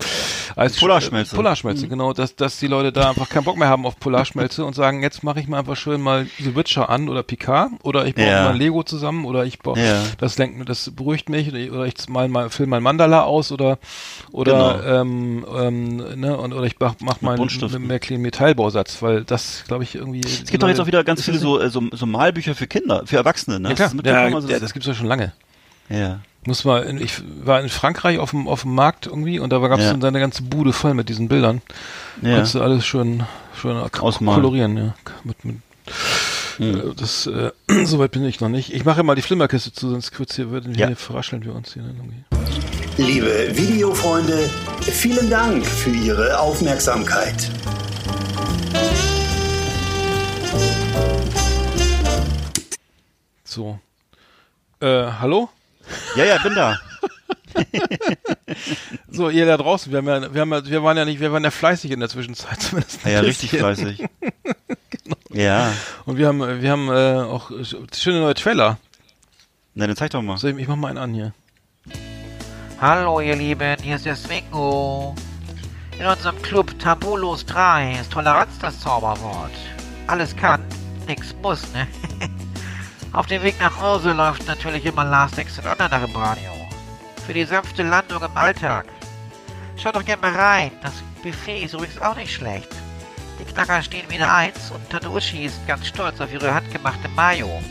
Eis 0.57 0.75
Polarschmelze. 0.77 1.35
Polarschmelze, 1.35 1.87
genau, 1.87 2.11
dass 2.11 2.35
dass 2.35 2.59
die 2.59 2.67
Leute 2.67 2.91
da 2.91 3.09
einfach 3.09 3.29
keinen 3.29 3.43
Bock 3.45 3.57
mehr 3.57 3.69
haben 3.69 3.85
auf 3.85 3.97
Polarschmelze 3.99 4.65
und 4.65 4.73
sagen, 4.75 5.03
jetzt 5.03 5.23
mache 5.23 5.39
ich 5.39 5.47
mal 5.47 5.59
einfach 5.59 5.77
schön 5.77 6.01
mal 6.01 6.27
The 6.39 6.55
Witcher 6.55 6.89
an 6.89 7.07
oder 7.07 7.23
Picard 7.23 7.71
oder 7.83 8.05
ich 8.05 8.15
baue 8.15 8.25
Ja. 8.25 8.43
mal 8.43 8.57
Lego 8.57 8.83
zusammen 8.83 9.23
oder 9.25 9.45
ich 9.45 9.59
baue 9.59 9.79
Ja. 9.79 10.03
das 10.17 10.37
lenkt 10.37 10.57
mir, 10.57 10.65
das 10.65 10.89
beruhigt 10.91 11.29
mich 11.29 11.47
oder 11.71 11.85
ich, 11.85 11.95
mal 12.09 12.27
mal 12.29 12.49
film 12.49 12.69
mein 12.69 12.83
Mandala 12.83 13.23
aus 13.23 13.51
oder 13.51 13.77
oder 14.31 14.79
Genau. 14.81 15.01
ähm, 15.01 15.45
ähm, 15.57 16.19
ne 16.19 16.37
und 16.37 16.53
oder 16.53 16.65
ich 16.65 16.75
mach, 16.79 16.95
mach 17.01 17.21
mal 17.21 17.31
einen 17.31 17.37
Buntstiften. 17.39 17.85
mehr 17.87 17.99
clean 17.99 18.21
Metallbausatz, 18.21 19.01
weil 19.01 19.23
das 19.23 19.63
glaube 19.67 19.83
ich 19.83 19.95
irgendwie 19.95 20.21
Es 20.21 20.49
gibt 20.49 20.63
doch 20.63 20.67
jetzt 20.67 20.79
auch 20.79 20.87
wieder 20.87 21.03
ganz 21.03 21.23
viele 21.23 21.37
so, 21.39 21.59
äh, 21.59 21.69
so, 21.69 21.81
so 21.91 22.05
Malbücher 22.05 22.55
für 22.55 22.67
Kinder, 22.67 23.03
für 23.05 23.17
Erwachsene, 23.17 23.59
ne? 23.59 23.69
ja, 23.69 23.75
klar. 23.75 23.91
Ja, 24.03 24.35
Also 24.35 24.47
ja, 24.47 24.53
das- 24.55 24.61
das 24.61 24.73
gibt's 24.73 24.87
ja 24.87 24.93
schon 24.93 25.07
lange. 25.07 25.33
ja. 25.89 26.19
Muss 26.45 26.63
mal, 26.63 27.01
ich 27.01 27.21
war 27.43 27.59
in 27.59 27.67
Frankreich 27.67 28.19
auf 28.19 28.29
dem 28.29 28.47
auf 28.47 28.61
dem 28.61 28.73
Markt 28.73 29.05
irgendwie 29.05 29.37
und 29.39 29.51
da 29.51 29.57
gab's 29.67 29.83
Ja. 29.83 29.91
dann 29.91 29.99
seine 29.99 30.21
ganze 30.21 30.43
Bude 30.43 30.71
voll 30.71 30.93
mit 30.93 31.09
diesen 31.09 31.27
Bildern. 31.27 31.61
Ja. 32.21 32.35
Konntest 32.35 32.55
du 32.55 32.61
alles 32.61 32.85
schön 32.85 33.23
schön 33.59 33.75
Ausmalen. 33.99 34.39
kolorieren, 34.41 34.77
ja. 34.77 34.93
Mit, 35.25 35.43
mit 35.43 35.57
äh, 36.59 36.93
das 36.95 37.27
äh, 37.27 37.51
soweit 37.85 38.11
bin 38.11 38.23
ich 38.25 38.39
noch 38.41 38.49
nicht. 38.49 38.73
Ich 38.73 38.85
mache 38.85 39.03
mal 39.03 39.15
die 39.15 39.21
Flimmerkiste 39.21 39.71
zu, 39.73 39.89
sonst 39.89 40.11
kurz 40.13 40.35
hier 40.35 40.49
würden 40.49 40.73
wir 40.73 40.79
Ja. 40.81 40.87
hier 40.87 40.95
verrascheln 40.95 41.43
wir 41.45 41.53
uns 41.55 41.73
hier. 41.73 41.83
Liebe 42.97 43.49
Videofreunde, 43.55 44.49
vielen 44.81 45.29
Dank 45.29 45.65
für 45.65 45.91
Ihre 45.91 46.39
Aufmerksamkeit. 46.39 47.49
So. 53.43 53.79
Äh, 54.79 54.87
hallo? 55.19 55.49
ja, 56.15 56.25
ja, 56.25 56.37
bin 56.39 56.55
da. 56.55 56.79
So, 59.09 59.29
ihr 59.29 59.45
da 59.45 59.57
draußen, 59.57 59.91
wir 59.91 59.97
haben 59.99 60.07
ja, 60.07 60.33
wir 60.33 60.41
haben 60.41 60.51
ja, 60.51 60.65
wir 60.65 60.83
waren 60.83 60.97
ja 60.97 61.05
nicht, 61.05 61.19
wir 61.19 61.31
waren 61.31 61.43
ja 61.43 61.51
fleißig 61.51 61.91
in 61.91 61.99
der 61.99 62.09
Zwischenzeit 62.09 62.61
zumindest. 62.61 63.03
Ja, 63.03 63.11
ja 63.11 63.19
richtig 63.21 63.51
fleißig. 63.51 64.05
Ja. 65.29 65.71
Und 66.05 66.17
wir 66.17 66.27
haben, 66.27 66.61
wir 66.61 66.71
haben 66.71 66.89
äh, 66.89 67.21
auch 67.21 67.51
schöne 67.93 68.21
neue 68.21 68.33
Trailer. 68.33 68.77
Na, 69.75 69.85
dann 69.85 69.95
zeig 69.95 70.09
doch 70.09 70.21
mal. 70.21 70.37
So, 70.37 70.47
ich, 70.47 70.57
ich 70.57 70.67
mach 70.67 70.75
mal 70.75 70.87
einen 70.87 70.97
an 70.97 71.13
hier. 71.13 71.33
Hallo 72.81 73.19
ihr 73.19 73.35
Lieben, 73.35 73.77
hier 73.81 73.97
ist 73.97 74.05
der 74.05 74.15
Swingo. 74.15 75.13
In 75.99 76.05
unserem 76.05 76.41
Club 76.41 76.79
Tabulos 76.79 77.45
3 77.45 77.99
ist 78.01 78.11
Toleranz 78.11 78.57
das 78.59 78.79
Zauberwort. 78.79 79.51
Alles 80.07 80.35
kann, 80.35 80.61
nix 81.07 81.35
muss, 81.43 81.71
ne? 81.73 81.87
Auf 83.13 83.27
dem 83.27 83.43
Weg 83.43 83.59
nach 83.59 83.79
Hause 83.79 84.13
läuft 84.13 84.47
natürlich 84.47 84.85
immer 84.85 85.05
Last 85.05 85.37
Exit 85.37 85.65
Online 85.65 86.05
im 86.05 86.15
Radio. 86.15 86.56
Für 87.27 87.33
die 87.33 87.43
sanfte 87.43 87.83
Landung 87.83 88.23
im 88.23 88.35
Alltag. 88.35 88.85
Schaut 89.75 89.95
doch 89.95 90.03
gerne 90.05 90.21
mal 90.23 90.33
rein, 90.33 90.71
das 90.81 90.93
Buffet 91.21 91.61
ist 91.63 91.73
übrigens 91.75 92.01
auch 92.01 92.15
nicht 92.15 92.33
schlecht. 92.33 92.69
Die 93.39 93.43
Knacker 93.43 93.83
stehen 93.83 94.09
wieder 94.09 94.33
eins 94.33 94.71
und 94.71 94.89
Tante 94.89 95.09
Uschi 95.11 95.45
ist 95.45 95.59
ganz 95.67 95.85
stolz 95.85 96.19
auf 96.19 96.33
ihre 96.33 96.51
handgemachte 96.53 97.07
Mayo. 97.09 97.61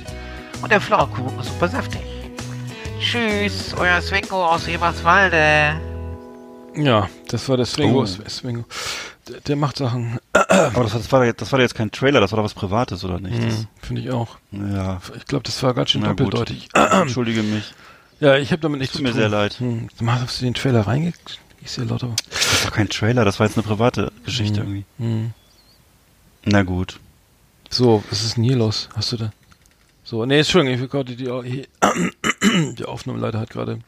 Und 0.62 0.70
der 0.70 0.80
Pflaumenkuchen 0.80 1.40
ist 1.40 1.48
super 1.48 1.68
saftig. 1.68 2.00
Tschüss, 3.00 3.74
euer 3.78 4.00
Swingo 4.00 4.46
aus 4.46 4.68
Eberswalde. 4.68 5.80
Ja, 6.76 7.08
das 7.28 7.48
war 7.48 7.56
der 7.56 7.66
Swingo. 7.66 8.02
Oh. 8.02 8.06
Swingo. 8.06 8.64
Der, 9.28 9.40
der 9.40 9.56
macht 9.56 9.76
Sachen. 9.78 10.18
Aber 10.32 10.84
das, 10.84 10.92
war- 10.92 11.00
das, 11.00 11.12
war, 11.12 11.20
doch 11.20 11.26
jetzt- 11.26 11.40
das 11.40 11.52
war 11.52 11.60
jetzt 11.60 11.74
kein 11.74 11.90
Trailer, 11.90 12.20
das 12.20 12.30
war 12.32 12.36
doch 12.36 12.44
was 12.44 12.54
Privates, 12.54 13.02
oder 13.04 13.18
nicht? 13.18 13.36
Hm, 13.36 13.66
Finde 13.82 14.02
ich 14.02 14.10
auch. 14.10 14.36
Ja. 14.52 15.00
Ich 15.16 15.24
glaube, 15.26 15.42
das 15.44 15.60
war 15.62 15.74
ganz 15.74 15.90
schön 15.90 16.02
Na 16.02 16.08
doppeldeutig. 16.08 16.68
Entschuldige 16.74 17.42
mich. 17.42 17.74
Ja, 18.20 18.36
ich 18.36 18.50
habe 18.52 18.62
damit 18.62 18.80
nichts 18.80 18.92
Tut 18.94 19.00
zu 19.00 19.02
mir 19.04 19.10
tun. 19.10 19.18
sehr 19.20 19.28
leid. 19.28 19.54
Hm. 19.60 19.88
Hast 20.06 20.40
du 20.40 20.44
den 20.44 20.54
Trailer 20.54 20.86
reingekriegt? 20.86 21.38
Ist 21.64 21.76
ja 21.78 21.84
lauter. 21.84 22.14
Das 22.30 22.52
ist 22.52 22.64
doch 22.66 22.72
kein 22.72 22.88
Trailer, 22.88 23.24
das 23.24 23.40
war 23.40 23.46
jetzt 23.46 23.56
eine 23.58 23.66
private 23.66 24.12
Geschichte 24.24 24.60
Hm. 24.60 24.66
irgendwie. 24.66 24.84
Hm. 24.98 25.32
Na 26.44 26.62
gut. 26.62 27.00
So, 27.70 28.02
was 28.10 28.22
ist 28.24 28.36
denn 28.36 28.44
hier 28.44 28.56
los? 28.56 28.88
Hast 28.94 29.12
du 29.12 29.16
da? 29.16 29.32
So, 30.04 30.24
nee, 30.24 30.38
Entschuldigung, 30.38 30.82
ich 30.82 30.88
gerade 30.90 31.16
die, 31.16 31.24
die, 31.24 32.74
die 32.76 32.84
Aufnahmeleiter 32.84 33.40
hat 33.40 33.50
gerade. 33.50 33.80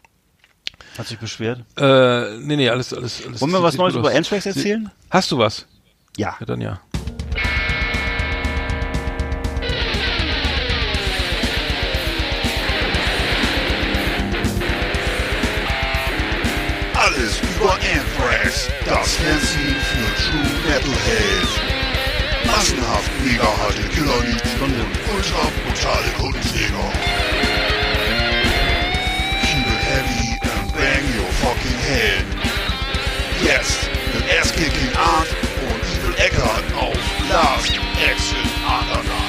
Hat 0.98 1.06
sich 1.06 1.18
beschwert. 1.18 1.60
Äh, 1.76 2.38
nee, 2.38 2.56
nee, 2.56 2.68
alles, 2.68 2.92
alles, 2.92 3.24
alles. 3.24 3.40
Wollen 3.40 3.52
wir 3.52 3.62
was 3.62 3.76
Neues 3.76 3.94
über. 3.94 4.10
Anthrax 4.10 4.46
erzählen? 4.46 4.90
Hast 5.10 5.30
du 5.30 5.38
was? 5.38 5.66
Ja. 6.16 6.34
Ja, 6.40 6.46
dann 6.46 6.60
ja. 6.60 6.80
Metalhead. 20.78 21.48
Massenhaft 22.46 23.10
mega 23.24 23.50
harte 23.58 23.82
Killerlied 23.88 24.42
und 24.62 24.74
ultra 25.12 25.42
brutale 25.64 26.10
Kundenjäger. 26.18 26.92
Keep 29.42 29.66
it 29.66 29.82
heavy 29.90 30.38
and 30.40 30.72
bang 30.72 31.04
your 31.16 31.30
fucking 31.42 31.78
head. 31.78 32.24
Jetzt 33.42 33.90
mit 34.14 34.24
Ass-Kicking 34.40 34.94
Art 34.96 35.28
und 35.68 35.82
Evil 35.96 36.14
Eckart 36.24 36.64
auf 36.76 36.98
Last 37.28 37.72
Exit 38.10 38.46
Underground. 38.64 39.27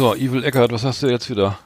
So, 0.00 0.14
Evil 0.14 0.42
Eckert, 0.44 0.72
was 0.72 0.82
hast 0.82 1.02
du 1.02 1.08
jetzt 1.08 1.28
wieder? 1.28 1.58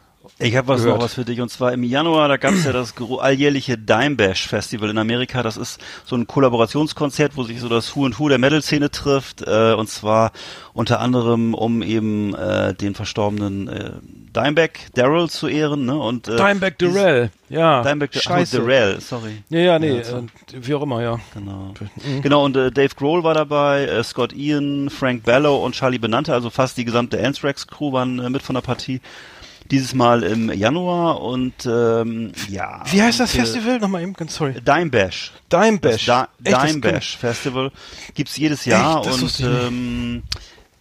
Ich 0.44 0.56
habe 0.56 0.68
was 0.68 0.82
Gehört. 0.82 0.98
noch 0.98 1.04
was 1.04 1.14
für 1.14 1.24
dich 1.24 1.40
und 1.40 1.48
zwar 1.48 1.72
im 1.72 1.82
Januar, 1.82 2.28
da 2.28 2.36
gab 2.36 2.52
es 2.52 2.66
ja 2.66 2.72
das 2.72 2.92
alljährliche 3.18 3.78
Dime 3.78 4.14
Bash 4.14 4.46
Festival 4.46 4.90
in 4.90 4.98
Amerika. 4.98 5.42
Das 5.42 5.56
ist 5.56 5.80
so 6.04 6.16
ein 6.16 6.26
Kollaborationskonzert, 6.26 7.34
wo 7.36 7.44
sich 7.44 7.60
so 7.60 7.70
das 7.70 7.96
Who 7.96 8.04
und 8.04 8.18
Who 8.18 8.28
der 8.28 8.36
Metal-Szene 8.36 8.90
trifft 8.90 9.40
äh, 9.40 9.72
und 9.72 9.88
zwar 9.88 10.32
unter 10.74 11.00
anderem 11.00 11.54
um 11.54 11.82
eben 11.82 12.34
äh, 12.34 12.74
den 12.74 12.94
verstorbenen 12.94 13.68
äh, 13.68 13.92
Dimebag 14.36 14.72
Daryl 14.94 15.30
zu 15.30 15.48
ehren 15.48 15.86
ne? 15.86 15.98
und 15.98 16.28
äh, 16.28 16.36
Dimebag 16.36 16.76
Darrell. 16.78 17.30
Ja, 17.48 17.82
Dimebag 17.82 18.12
scheiße. 18.12 18.58
Ach, 18.58 18.66
Darrell, 18.66 19.00
sorry. 19.00 19.42
Ja, 19.48 19.60
ja, 19.60 19.78
nee, 19.78 19.96
Ja, 19.96 20.04
so. 20.04 20.16
äh, 20.18 20.22
wie 20.60 20.74
auch 20.74 20.82
immer, 20.82 21.00
ja. 21.00 21.20
Genau. 21.32 21.72
Mhm. 22.04 22.20
Genau, 22.20 22.44
und 22.44 22.54
äh, 22.54 22.70
Dave 22.70 22.94
Grohl 22.94 23.24
war 23.24 23.32
dabei, 23.32 23.84
äh, 23.86 24.04
Scott 24.04 24.34
Ian, 24.34 24.90
Frank 24.90 25.22
Bellow 25.22 25.64
und 25.64 25.74
Charlie 25.74 25.98
Benante, 25.98 26.34
also 26.34 26.50
fast 26.50 26.76
die 26.76 26.84
gesamte 26.84 27.24
Anthrax-Crew 27.24 27.92
waren 27.92 28.18
äh, 28.18 28.28
mit 28.28 28.42
von 28.42 28.56
der 28.56 28.62
Partie. 28.62 29.00
Dieses 29.70 29.94
Mal 29.94 30.22
im 30.22 30.52
Januar 30.52 31.22
und 31.22 31.54
ähm, 31.66 32.32
ja. 32.50 32.82
Wie 32.90 33.00
heißt 33.02 33.18
das 33.20 33.32
und, 33.34 33.40
äh, 33.40 33.42
Festival? 33.44 33.78
Nochmal 33.78 34.02
eben, 34.02 34.12
ganz 34.12 34.34
sorry. 34.36 34.54
Dime 34.60 34.90
Bash. 34.90 35.32
Dime 35.50 35.78
Das 35.78 35.92
Bash. 35.92 36.06
Da 36.06 36.28
Echt, 36.44 36.52
das 36.54 36.66
Dime 36.66 36.80
Bash 36.80 37.16
Festival 37.16 37.72
gibt's 38.14 38.36
jedes 38.36 38.64
Jahr 38.66 38.98
Echt? 39.00 39.06
Das 39.22 39.40
und 39.40 39.40
ähm, 39.40 40.22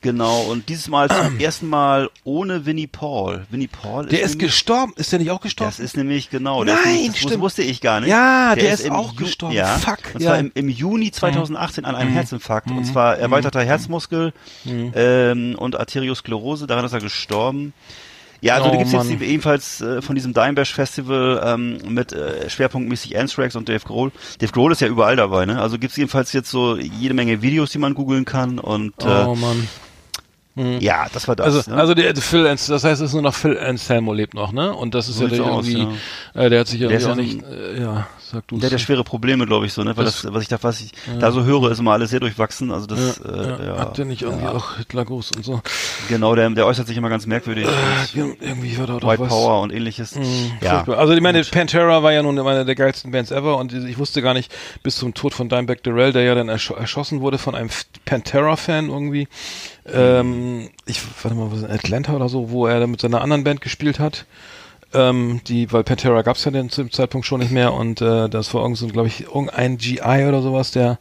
genau 0.01 0.41
und 0.41 0.67
dieses 0.67 0.89
Mal 0.89 1.09
zum 1.09 1.39
ersten 1.39 1.69
Mal 1.69 2.09
ohne 2.25 2.65
Winnie 2.65 2.87
Paul. 2.87 3.45
Winnie 3.49 3.69
Paul 3.69 4.05
Der 4.07 4.19
ist 4.21 4.31
nämlich- 4.31 4.49
gestorben. 4.49 4.91
Ist 4.97 5.13
der 5.13 5.19
nicht 5.19 5.31
auch 5.31 5.39
gestorben? 5.39 5.71
das 5.71 5.79
ist 5.79 5.95
nämlich 5.95 6.29
genau. 6.29 6.65
der 6.65 6.75
ist 6.75 6.83
Nein, 6.83 6.93
nämlich, 6.95 7.11
das 7.13 7.21
stimmt. 7.21 7.41
wusste 7.41 7.63
ich 7.63 7.79
gar 7.79 8.01
nicht. 8.01 8.09
Ja, 8.09 8.53
der 8.53 8.73
ist 8.73 8.81
im 8.81 8.91
auch 8.91 9.13
Ju- 9.13 9.17
gestorben. 9.17 9.55
Ja, 9.55 9.77
Fuck, 9.77 9.99
Und 10.13 10.21
ja. 10.21 10.31
Mhm. 10.31 10.33
zwar 10.33 10.39
im, 10.39 10.51
im 10.55 10.67
Juni 10.69 11.09
2018 11.11 11.85
an 11.85 11.95
einem 11.95 12.11
Herzinfarkt. 12.11 12.69
Und 12.69 12.83
zwar 12.83 13.17
erweiterter 13.17 13.63
Herzmuskel 13.63 14.33
Mhm. 14.65 14.91
ähm, 14.93 15.55
und 15.57 15.77
Arteriosklerose. 15.79 16.67
Daran 16.67 16.83
ist 16.83 16.91
er 16.91 16.99
gestorben. 16.99 17.71
Ja, 18.43 18.55
also 18.55 18.67
Oh, 18.67 18.71
da 18.71 18.77
gibt's 18.77 18.91
jetzt 18.91 19.09
Mann. 19.09 19.19
die, 19.19 19.25
ebenfalls 19.25 19.79
äh, 19.79 20.01
von 20.01 20.15
diesem 20.15 20.33
Dime 20.33 20.53
Bash 20.53 20.73
Festival 20.73 21.41
ähm, 21.45 21.77
mit 21.87 22.11
äh, 22.11 22.49
schwerpunktmäßig 22.49 23.17
Anthrax 23.17 23.55
und 23.55 23.69
Dave 23.69 23.79
Grohl. 23.85 24.11
Dave 24.39 24.51
Grohl 24.51 24.71
ist 24.73 24.81
ja 24.81 24.87
überall 24.89 25.15
dabei, 25.15 25.45
ne? 25.45 25.61
Also 25.61 25.79
gibt's 25.79 25.95
jedenfalls 25.95 26.33
jetzt 26.33 26.51
so 26.51 26.77
jede 26.77 27.13
Menge 27.13 27.41
Videos, 27.41 27.71
die 27.71 27.77
man 27.77 27.93
googeln 27.93 28.25
kann 28.25 28.59
und 28.59 28.93
äh, 29.03 29.23
oh 29.25 29.35
Mann. 29.35 29.67
ja, 30.81 31.07
das 31.13 31.27
war 31.27 31.35
das. 31.35 31.45
Also, 31.55 31.71
ne? 31.71 31.77
also 31.77 31.93
der 31.93 32.15
Phil, 32.17 32.45
Ans- 32.45 32.67
das 32.67 32.83
heißt, 32.83 33.01
es 33.01 33.09
ist 33.09 33.13
nur 33.13 33.21
noch 33.23 33.33
Phil 33.33 33.57
Anselmo 33.57 34.13
lebt 34.13 34.33
noch, 34.33 34.51
ne? 34.51 34.73
Und 34.75 34.93
das 34.93 35.07
ist 35.09 35.17
So 35.17 35.23
ja 35.27 35.29
der 35.35 35.45
aus, 35.45 35.67
irgendwie, 35.67 35.97
äh, 36.33 36.49
der 36.49 36.59
hat 36.59 36.67
sich 36.67 36.81
irgendwie 36.81 36.97
ist 36.97 37.05
auch 37.05 37.09
ja 37.09 37.15
nicht, 37.15 37.43
äh, 37.43 37.79
ja, 37.81 38.07
sag 38.33 38.47
du 38.47 38.57
Der 38.57 38.65
hat 38.67 38.71
ja 38.73 38.77
schwere 38.79 39.03
Probleme, 39.03 39.45
glaube 39.45 39.65
ich, 39.65 39.73
so, 39.73 39.83
ne? 39.83 39.95
Weil 39.95 40.05
Das- 40.05 40.23
das, 40.23 40.33
was 40.33 40.41
ich 40.43 40.49
da, 40.49 40.57
was 40.61 40.81
ich 40.81 40.91
da 41.19 41.31
so 41.31 41.43
höre, 41.43 41.71
ist 41.71 41.79
immer 41.79 41.91
alles 41.93 42.09
sehr 42.09 42.19
durchwachsen. 42.19 42.71
Also 42.71 42.87
das, 42.87 43.19
ja, 43.23 43.31
äh, 43.31 43.47
ja. 43.47 43.65
ja, 43.65 43.77
Hat 43.77 43.97
der 43.97 44.05
nicht 44.05 44.21
irgendwie 44.23 44.45
ja. 44.45 44.51
auch 44.51 44.77
Hitlergruß 44.77 45.31
und 45.37 45.45
so? 45.45 45.61
Genau, 46.09 46.35
der, 46.35 46.49
der 46.49 46.65
äußert 46.65 46.87
sich 46.87 46.97
immer 46.97 47.09
ganz 47.09 47.25
merkwürdig. 47.25 47.67
Äh, 47.67 48.19
irgendwie 48.41 48.77
war 48.77 48.87
da 48.87 48.99
doch 48.99 49.07
White 49.09 49.21
was. 49.21 49.29
Power 49.29 49.61
und 49.61 49.71
ähnliches. 49.71 50.15
Mhm, 50.15 50.51
ja. 50.61 50.83
Also 50.87 51.13
ich 51.13 51.21
meine, 51.21 51.41
Pantera 51.43 52.03
war 52.03 52.11
ja 52.13 52.21
nun 52.23 52.37
eine 52.39 52.65
der 52.65 52.75
geilsten 52.75 53.11
Bands 53.11 53.31
ever 53.31 53.57
und 53.57 53.73
ich 53.73 53.97
wusste 53.97 54.21
gar 54.21 54.33
nicht 54.33 54.51
bis 54.83 54.95
zum 54.97 55.13
Tod 55.13 55.33
von 55.33 55.49
Dimebag 55.49 55.83
Darrell, 55.83 56.11
der 56.13 56.23
ja 56.23 56.35
dann 56.35 56.49
ersch 56.49 56.71
erschossen 56.71 57.21
wurde 57.21 57.37
von 57.37 57.55
einem 57.55 57.69
Pantera-Fan 58.05 58.89
irgendwie. 58.89 59.27
Ähm, 59.85 60.69
ich 60.85 61.01
warte 61.21 61.35
mal, 61.37 61.51
was 61.51 61.59
in 61.63 61.71
Atlanta 61.71 62.13
oder 62.13 62.29
so, 62.29 62.49
wo 62.51 62.67
er 62.67 62.79
dann 62.79 62.91
mit 62.91 63.01
seiner 63.01 63.21
anderen 63.21 63.43
Band 63.43 63.61
gespielt 63.61 63.99
hat. 63.99 64.25
Ähm, 64.93 65.41
die, 65.47 65.71
weil 65.71 65.83
Pantera 65.83 66.21
gab's 66.21 66.45
ja 66.45 66.51
dann 66.51 66.69
zu 66.69 66.83
dem 66.83 66.91
Zeitpunkt 66.91 67.25
schon 67.25 67.39
nicht 67.39 67.51
mehr 67.51 67.73
und 67.73 68.01
äh, 68.01 68.29
das 68.29 68.53
war 68.53 68.61
irgend 68.61 68.77
so, 68.77 68.87
glaube 68.87 69.07
ich, 69.07 69.25
irgendein 69.25 69.77
GI 69.77 70.25
oder 70.27 70.41
sowas, 70.41 70.71
der 70.71 70.99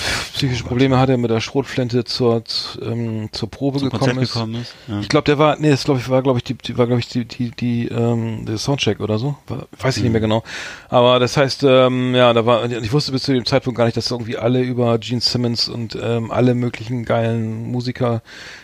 pff, 0.00 0.34
psychische 0.34 0.64
Probleme 0.64 0.98
hatte, 0.98 1.16
mit 1.16 1.30
der 1.30 1.40
Schrotflinte 1.40 2.04
zur, 2.04 2.42
ähm, 2.82 3.28
zur 3.32 3.50
Probe 3.50 3.78
Zum 3.78 3.90
gekommen 3.90 4.16
Konzert 4.16 4.22
ist. 4.24 4.32
gekommen 4.32 4.54
ist. 4.56 4.74
Ja. 4.88 5.00
Ich 5.00 5.08
glaube, 5.08 5.24
der 5.24 5.38
war, 5.38 5.56
nee, 5.58 5.70
das 5.70 5.84
glaube 5.84 6.00
ich 6.00 6.08
war, 6.08 6.22
glaube 6.22 6.38
ich, 6.38 6.44
die, 6.44 6.54
die 6.54 6.76
war, 6.76 6.86
glaube 6.86 7.00
ich, 7.00 7.08
die, 7.08 7.24
die, 7.24 7.50
die, 7.50 7.88
ähm, 7.88 8.44
der 8.46 8.58
Soundcheck 8.58 9.00
oder 9.00 9.18
so, 9.18 9.36
war, 9.46 9.66
weiß 9.78 9.96
ich 9.96 10.02
nicht 10.02 10.12
mehr 10.12 10.20
genau. 10.20 10.42
Aber 10.88 11.18
das 11.18 11.36
heißt, 11.36 11.62
ähm, 11.64 12.14
ja, 12.14 12.32
da 12.32 12.44
war, 12.44 12.70
ich 12.70 12.92
wusste 12.92 13.12
bis 13.12 13.22
zu 13.22 13.32
dem 13.32 13.46
Zeitpunkt 13.46 13.78
gar 13.78 13.84
nicht, 13.84 13.96
dass 13.96 14.10
irgendwie 14.10 14.36
alle 14.36 14.60
über 14.62 14.98
Gene 14.98 15.20
Simmons 15.20 15.68
und 15.68 15.98
ähm, 16.00 16.30
alle 16.30 16.54
möglichen 16.54 17.04
geilen 17.04 17.70
Musiker 17.70 18.22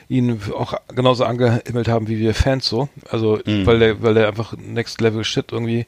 ihn 0.08 0.40
auch 0.56 0.74
genauso 0.94 1.24
angehimmelt 1.24 1.88
haben 1.88 2.08
wie 2.08 2.18
wir 2.18 2.34
Fans 2.34 2.66
so. 2.66 2.88
Also, 3.10 3.38
Mhm. 3.44 3.66
weil 3.66 3.78
der, 3.78 4.02
weil 4.02 4.14
der 4.14 4.28
einfach 4.28 4.54
Next 4.56 5.00
Level 5.00 5.22
Shit 5.24 5.52
irgendwie, 5.52 5.86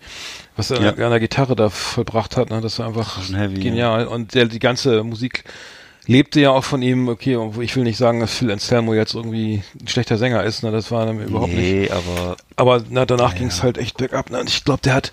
was 0.57 0.71
er 0.71 0.81
Ja. 0.83 0.91
an 0.91 0.97
der 1.11 1.21
Gitarre 1.21 1.57
da 1.57 1.71
vollbracht 1.71 2.37
hat, 2.37 2.51
ne, 2.51 2.61
das 2.61 2.79
war 2.79 2.87
einfach 2.87 3.19
heavy, 3.33 3.61
genial. 3.61 4.07
Und 4.07 4.35
der, 4.35 4.45
die 4.47 4.59
ganze 4.59 5.03
Musik 5.05 5.45
lebte 6.07 6.41
ja 6.41 6.51
auch 6.51 6.65
von 6.65 6.83
ihm, 6.83 7.09
okay, 7.09 7.37
und 7.37 7.61
ich 7.63 7.75
will 7.77 7.85
nicht 7.85 7.97
sagen, 7.97 8.21
dass 8.21 8.35
Phil 8.35 8.51
Anselmo 8.51 8.95
jetzt 8.95 9.15
irgendwie 9.15 9.63
ein 9.81 9.89
schlechter 9.89 10.19
Sänger 10.19 10.43
ist, 10.45 10.63
ne, 10.63 10.71
das 10.71 10.91
war 10.91 11.07
dann 11.07 11.21
überhaupt 11.21 11.53
nicht. 11.53 11.73
nee, 11.73 11.91
aber 11.91 12.37
Aber 12.57 12.83
na, 12.91 13.07
danach 13.07 13.35
ging 13.35 13.47
es 13.49 13.63
halt 13.63 13.79
echt 13.79 13.97
bergab. 13.97 14.31
Ne? 14.31 14.41
Und 14.41 14.49
ich 14.51 14.65
glaube, 14.65 14.81
der 14.83 14.95
hat, 14.95 15.13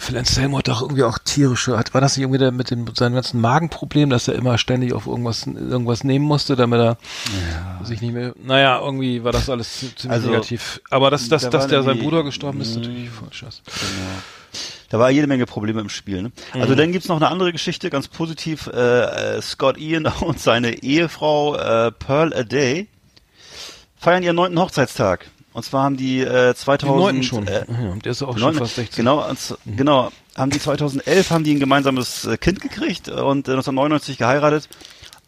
Phil 0.00 0.16
Anselmo 0.18 0.58
hat 0.58 0.68
doch 0.68 0.82
irgendwie 0.82 1.04
auch 1.04 1.18
tierische, 1.18 1.78
hat, 1.78 1.94
war 1.94 2.00
das 2.00 2.16
nicht 2.16 2.22
irgendwie 2.24 2.38
der 2.38 2.50
mit 2.52 2.70
dem, 2.70 2.86
seinem 2.94 3.14
ganzen 3.14 3.40
Magenproblem, 3.40 4.10
dass 4.10 4.26
er 4.28 4.34
immer 4.34 4.58
ständig 4.58 4.92
auf 4.92 5.06
irgendwas, 5.06 5.46
irgendwas 5.46 6.02
nehmen 6.04 6.24
musste, 6.24 6.56
damit 6.56 6.80
er 6.80 6.96
sich 7.84 8.00
nicht 8.00 8.12
mehr, 8.14 8.32
naja, 8.42 8.80
irgendwie 8.80 9.22
war 9.24 9.32
das 9.32 9.48
alles 9.50 9.78
zi- 9.78 9.94
ziemlich 9.94 10.10
Also, 10.10 10.30
negativ. 10.30 10.80
Aber 10.90 11.10
dass, 11.10 11.28
dass, 11.28 11.42
da 11.42 11.50
dass 11.50 11.66
der 11.68 11.82
sein 11.82 11.98
Bruder 11.98 12.24
gestorben 12.24 12.60
ist, 12.60 12.74
natürlich 12.76 13.10
voll 13.10 13.28
scheiße. 13.32 13.62
da 14.88 14.98
war 14.98 15.10
jede 15.10 15.26
Menge 15.26 15.46
Probleme 15.46 15.80
im 15.80 15.88
Spiel. 15.88 16.22
Ne? 16.22 16.32
Mhm. 16.54 16.62
Also 16.62 16.74
dann 16.74 16.92
gibt's 16.92 17.08
noch 17.08 17.16
eine 17.16 17.28
andere 17.28 17.52
Geschichte, 17.52 17.90
ganz 17.90 18.08
positiv. 18.08 18.66
Äh, 18.72 19.36
äh, 19.36 19.42
Scott 19.42 19.78
Ian 19.78 20.06
und 20.20 20.40
seine 20.40 20.82
Ehefrau 20.82 21.56
äh, 21.56 21.92
Pearl 21.92 22.32
A 22.34 22.42
Day 22.42 22.88
feiern 23.96 24.22
ihren 24.22 24.36
neunten 24.36 24.58
Hochzeitstag. 24.58 25.26
Und 25.52 25.64
zwar 25.64 25.82
haben 25.84 25.96
die 25.96 26.20
äh, 26.20 26.54
2000 26.54 26.82
Den 26.82 26.96
neunten 27.00 27.22
schon. 27.24 27.46
Äh, 27.48 27.64
ja, 27.68 27.94
der 28.04 28.12
ist 28.12 28.22
auch 28.22 28.38
schon 28.38 28.52
Neun- 28.52 28.58
fast 28.58 28.76
16. 28.76 29.04
Genau, 29.04 29.32
z- 29.34 29.58
genau. 29.76 30.10
Haben 30.36 30.50
die 30.52 30.60
2011 30.60 31.30
haben 31.30 31.42
die 31.44 31.54
ein 31.54 31.60
gemeinsames 31.60 32.24
äh, 32.24 32.36
Kind 32.36 32.60
gekriegt 32.60 33.08
äh, 33.08 33.12
und 33.12 33.48
äh, 33.48 33.52
1999 33.52 34.16
geheiratet. 34.18 34.68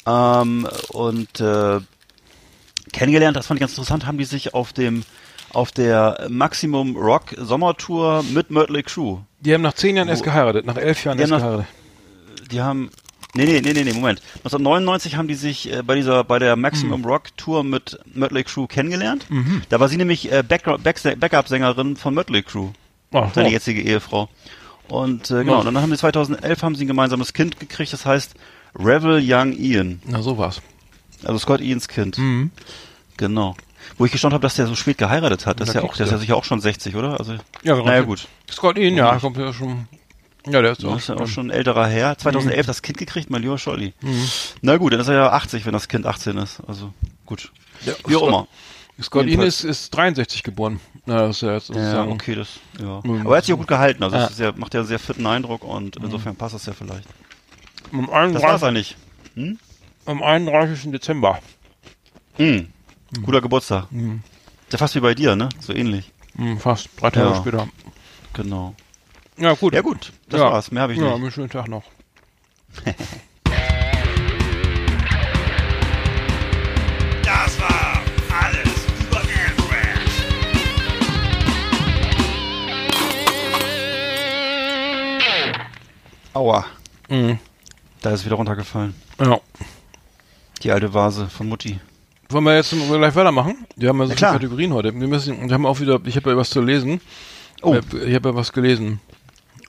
Ähm, 0.07 0.69
und 0.91 1.41
äh, 1.41 1.81
kennengelernt, 2.93 3.37
das 3.37 3.47
fand 3.47 3.59
ich 3.59 3.61
ganz 3.63 3.73
interessant, 3.73 4.07
haben 4.07 4.19
die 4.19 4.25
sich 4.25 4.55
auf 4.55 4.73
dem 4.73 5.03
auf 5.53 5.71
der 5.71 6.27
Maximum 6.31 6.97
Rock 6.97 7.35
Sommertour 7.37 8.23
mit 8.33 8.51
Mötley 8.51 8.83
Crew. 8.83 9.19
Die 9.41 9.53
haben 9.53 9.61
nach 9.63 9.75
zehn 9.75 9.97
Jahren 9.97 10.09
erst 10.09 10.23
geheiratet, 10.23 10.65
nach 10.65 10.77
elf 10.79 11.05
Jahren 11.05 11.19
Die 11.19 11.23
erst 11.23 11.31
nach- 11.33 11.41
geheiratet. 11.41 11.67
Die 12.51 12.61
haben 12.63 12.91
Nee, 13.35 13.47
nee, 13.47 13.61
nee, 13.63 13.73
nee, 13.73 13.85
nee, 13.85 13.93
Moment. 13.95 14.21
1999 14.45 15.17
haben 15.17 15.27
die 15.29 15.35
sich 15.35 15.73
äh, 15.73 15.83
bei 15.83 15.95
dieser 15.95 16.23
bei 16.25 16.39
der 16.39 16.55
Maximum 16.57 17.05
Rock 17.05 17.35
Tour 17.39 17.65
mit 17.65 17.99
Mötley 18.15 18.45
Crew 18.45 18.67
kennengelernt. 18.67 19.27
Da 19.71 19.81
war 19.81 19.89
sie 19.89 19.97
nämlich 19.97 20.31
äh, 20.31 20.43
Backup-Sängerin 20.47 21.97
von 21.97 22.13
Mötley 22.15 22.43
Crew. 22.43 22.69
Oh, 23.13 23.27
seine 23.35 23.51
jetzige 23.51 23.81
Ehefrau. 23.83 24.29
Und 24.89 25.31
äh, 25.31 25.39
genau, 25.45 25.53
Ja. 25.53 25.59
und 25.61 25.65
dann 25.67 25.79
haben 25.81 25.91
sie 25.91 25.97
2011 25.99 26.63
haben 26.63 26.75
sie 26.75 26.85
ein 26.85 26.89
gemeinsames 26.89 27.33
Kind 27.33 27.59
gekriegt, 27.59 27.93
das 27.93 28.05
heißt 28.05 28.35
Revel 28.75 29.21
Young 29.23 29.53
Ian, 29.53 30.01
Na, 30.07 30.23
so 30.23 30.37
war's. 30.39 30.61
also 31.25 31.39
Scott 31.39 31.61
Ians 31.61 31.89
Kind. 31.89 32.19
Mhm. 32.19 32.51
Genau. 33.17 33.55
Wo 33.99 34.05
ich 34.05 34.13
gestaunt 34.13 34.33
habe, 34.33 34.43
dass 34.43 34.55
der 34.57 34.67
so 34.67 34.75
spät 34.75 34.97
geheiratet 34.99 35.45
hat. 35.47 35.61
Das 35.61 35.69
ist 35.69 35.75
ja 35.75 35.83
auch, 35.83 35.95
der 35.97 36.07
ist 36.07 36.13
ja 36.13 36.19
sicher 36.19 36.37
auch 36.37 36.45
schon 36.45 36.61
60, 36.61 36.95
oder? 36.97 37.19
Also, 37.19 37.33
Ja, 37.63 37.75
genau. 37.75 37.85
naja, 37.87 38.03
gut. 38.03 38.27
Scott 38.51 38.79
Ian, 38.79 38.95
ja, 38.95 39.17
kommt 39.19 39.37
ja 39.37 39.53
schon. 39.53 39.89
Ja, 40.47 40.61
der 40.63 40.73
ist 40.73 40.85
auch, 40.85 40.97
ist 40.99 41.09
ja 41.09 41.17
auch 41.17 41.27
schon 41.29 41.49
ein 41.49 41.51
älterer 41.51 41.87
Herr. 41.87 42.19
2011 42.19 42.67
Mhm. 42.67 42.67
das 42.67 42.83
Kind 42.83 42.99
gekriegt, 42.99 43.31
mein 43.31 43.43
lieber 43.43 43.59
Scholli. 43.59 43.95
Na 44.61 44.77
gut, 44.77 44.93
dann 44.93 45.01
ist 45.01 45.09
er 45.09 45.15
ja 45.15 45.31
80, 45.33 45.65
wenn 45.67 45.73
das 45.73 45.89
Kind 45.89 46.05
18 46.07 46.37
ist. 46.39 46.61
Also 46.67 46.93
gut. 47.27 47.53
Ja, 47.87 47.93
Wie 48.07 48.17
auch 48.17 48.27
immer. 48.27 48.49
Scott 49.01 49.25
Jedenfalls- 49.27 49.65
ist, 49.65 49.85
ist 49.85 49.91
63 49.91 50.43
geboren. 50.43 50.79
Ja, 51.07 51.27
das 51.27 51.37
ist 51.37 51.43
ja 51.43 51.55
jetzt 51.55 51.69
Ja, 51.71 52.05
okay, 52.05 52.35
das, 52.35 52.61
ja. 52.81 53.01
Mhm. 53.03 53.23
Aber 53.23 53.35
er 53.35 53.39
hat 53.39 53.45
sich 53.45 53.55
auch 53.55 53.59
gut 53.59 53.67
gehalten, 53.67 54.03
also 54.05 54.17
Ja. 54.17 54.29
ja, 54.37 54.53
macht 54.57 54.75
ja 54.75 54.81
einen 54.81 54.89
sehr 54.89 54.99
fitten 54.99 55.27
Eindruck 55.27 55.65
und 55.65 55.97
insofern 55.97 56.37
passt 56.37 56.55
das 56.55 56.67
ja 56.67 56.73
vielleicht. 56.73 57.09
Am 57.93 58.03
Das 58.33 58.43
war's 58.43 58.63
31. 58.63 58.65
eigentlich. 58.69 58.97
Hm? 59.35 59.59
Am 60.07 60.23
31. 60.23 60.91
Dezember. 60.93 61.39
Mhm. 62.39 62.69
Guter 63.23 63.41
Geburtstag. 63.41 63.91
Mhm. 63.91 64.23
Ja 64.71 64.79
fast 64.79 64.95
wie 64.95 65.01
bei 65.01 65.15
dir, 65.15 65.37
ne? 65.37 65.49
So 65.61 65.73
ähnlich. 65.73 66.11
Hm, 66.37 66.59
fast 66.59 66.89
drei 66.99 67.11
Tage 67.11 67.31
Ja. 67.31 67.37
später. 67.37 67.69
Genau. 68.35 68.75
Ja, 69.43 69.55
gut. 69.55 69.75
Ja 69.75 69.81
gut, 69.81 70.13
das 70.29 70.41
Ja. 70.41 70.51
war's. 70.53 70.71
Mehr 70.71 70.83
habe 70.85 70.93
ich 70.93 70.99
Ja, 71.01 71.05
nicht. 71.07 71.15
einen 71.15 71.31
schönen 71.33 71.51
Tag 71.51 71.67
noch. 71.69 71.83
Das 77.25 77.61
war 77.61 78.03
alles 78.31 78.87
über 79.01 79.19
Anthrax. 79.19 80.11
Aua. 86.35 86.65
Mhm. 87.09 87.39
Da 88.01 88.11
ist 88.11 88.25
wieder 88.25 88.37
runtergefallen. 88.37 88.95
Ja. 89.21 89.39
Die 90.63 90.71
alte 90.71 90.93
Vase 90.95 91.29
von 91.29 91.49
Mutti. 91.49 91.79
Wollen 92.31 92.45
wir 92.45 92.57
jetzt 92.57 92.71
gleich 92.71 93.15
weitermachen? 93.15 93.67
Wir 93.77 93.91
haben 93.91 93.99
ja 93.99 94.07
so 94.07 94.13
Na 94.13 94.17
viele. 94.17 94.31
Kategorien 94.33 94.73
heute. 94.73 94.99
Wir 94.99 95.09
müssen, 95.09 95.47
wir 95.49 95.55
haben 95.55 95.67
auch 95.67 95.81
wieder, 95.81 96.01
ich 96.05 96.17
habe 96.17 96.31
ja 96.31 96.37
was 96.37 96.51
zu 96.51 96.63
lesen. 96.63 97.01
Oh. 97.63 97.75
Ich 97.77 98.15
habe 98.15 98.31
ja 98.31 98.35
was 98.35 98.53
gelesen. 98.53 99.01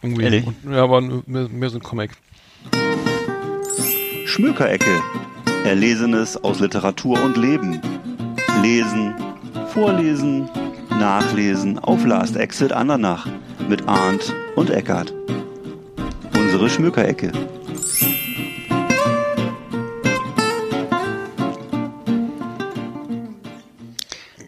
Irgendwie. 0.03 0.23
Ehrlich? 0.23 0.45
Und, 0.45 0.55
ja, 0.69 0.83
aber 0.83 1.01
mehr, 1.01 1.47
mehr 1.49 1.69
so 1.69 1.77
ein 1.77 1.83
Comic. 1.83 2.11
Schmökerecke. 4.25 5.01
Erlesenes 5.63 6.43
aus 6.43 6.59
Literatur 6.59 7.23
und 7.23 7.37
Leben. 7.37 7.79
Lesen, 8.61 9.13
vorlesen, 9.69 10.49
nachlesen 10.89 11.79
auf 11.79 12.05
Last 12.05 12.35
Exit 12.35 12.73
Andernach 12.73 13.27
mit 13.69 13.87
Arndt 13.87 14.33
und 14.55 14.69
Eckart. 14.69 15.13
Unsere 16.35 16.69
Schmökerecke. 16.69 17.31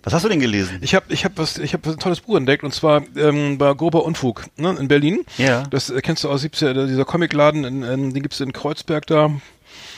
Was 0.05 0.13
hast 0.13 0.23
du 0.23 0.29
denn 0.29 0.39
gelesen? 0.39 0.77
Ich 0.81 0.93
habe 0.93 1.05
ich 1.09 1.25
hab 1.25 1.37
was, 1.37 1.57
ich 1.57 1.73
habe 1.73 1.89
ein 1.89 1.97
tolles 1.97 2.21
Buch 2.21 2.37
entdeckt 2.37 2.63
und 2.63 2.73
zwar 2.73 3.01
ähm, 3.17 3.57
bei 3.57 3.73
Grober 3.73 4.05
Unfug 4.05 4.45
ne, 4.55 4.75
in 4.79 4.87
Berlin. 4.87 5.25
Ja. 5.39 5.63
Das 5.63 5.89
äh, 5.89 5.99
kennst 6.01 6.23
du 6.23 6.29
aus 6.29 6.41
70 6.41 6.73
dieser 6.87 7.05
Comicladen, 7.05 7.65
in, 7.65 7.81
in, 7.81 8.13
den 8.13 8.21
gibt's 8.21 8.39
in 8.39 8.53
Kreuzberg 8.53 9.07
da. 9.07 9.31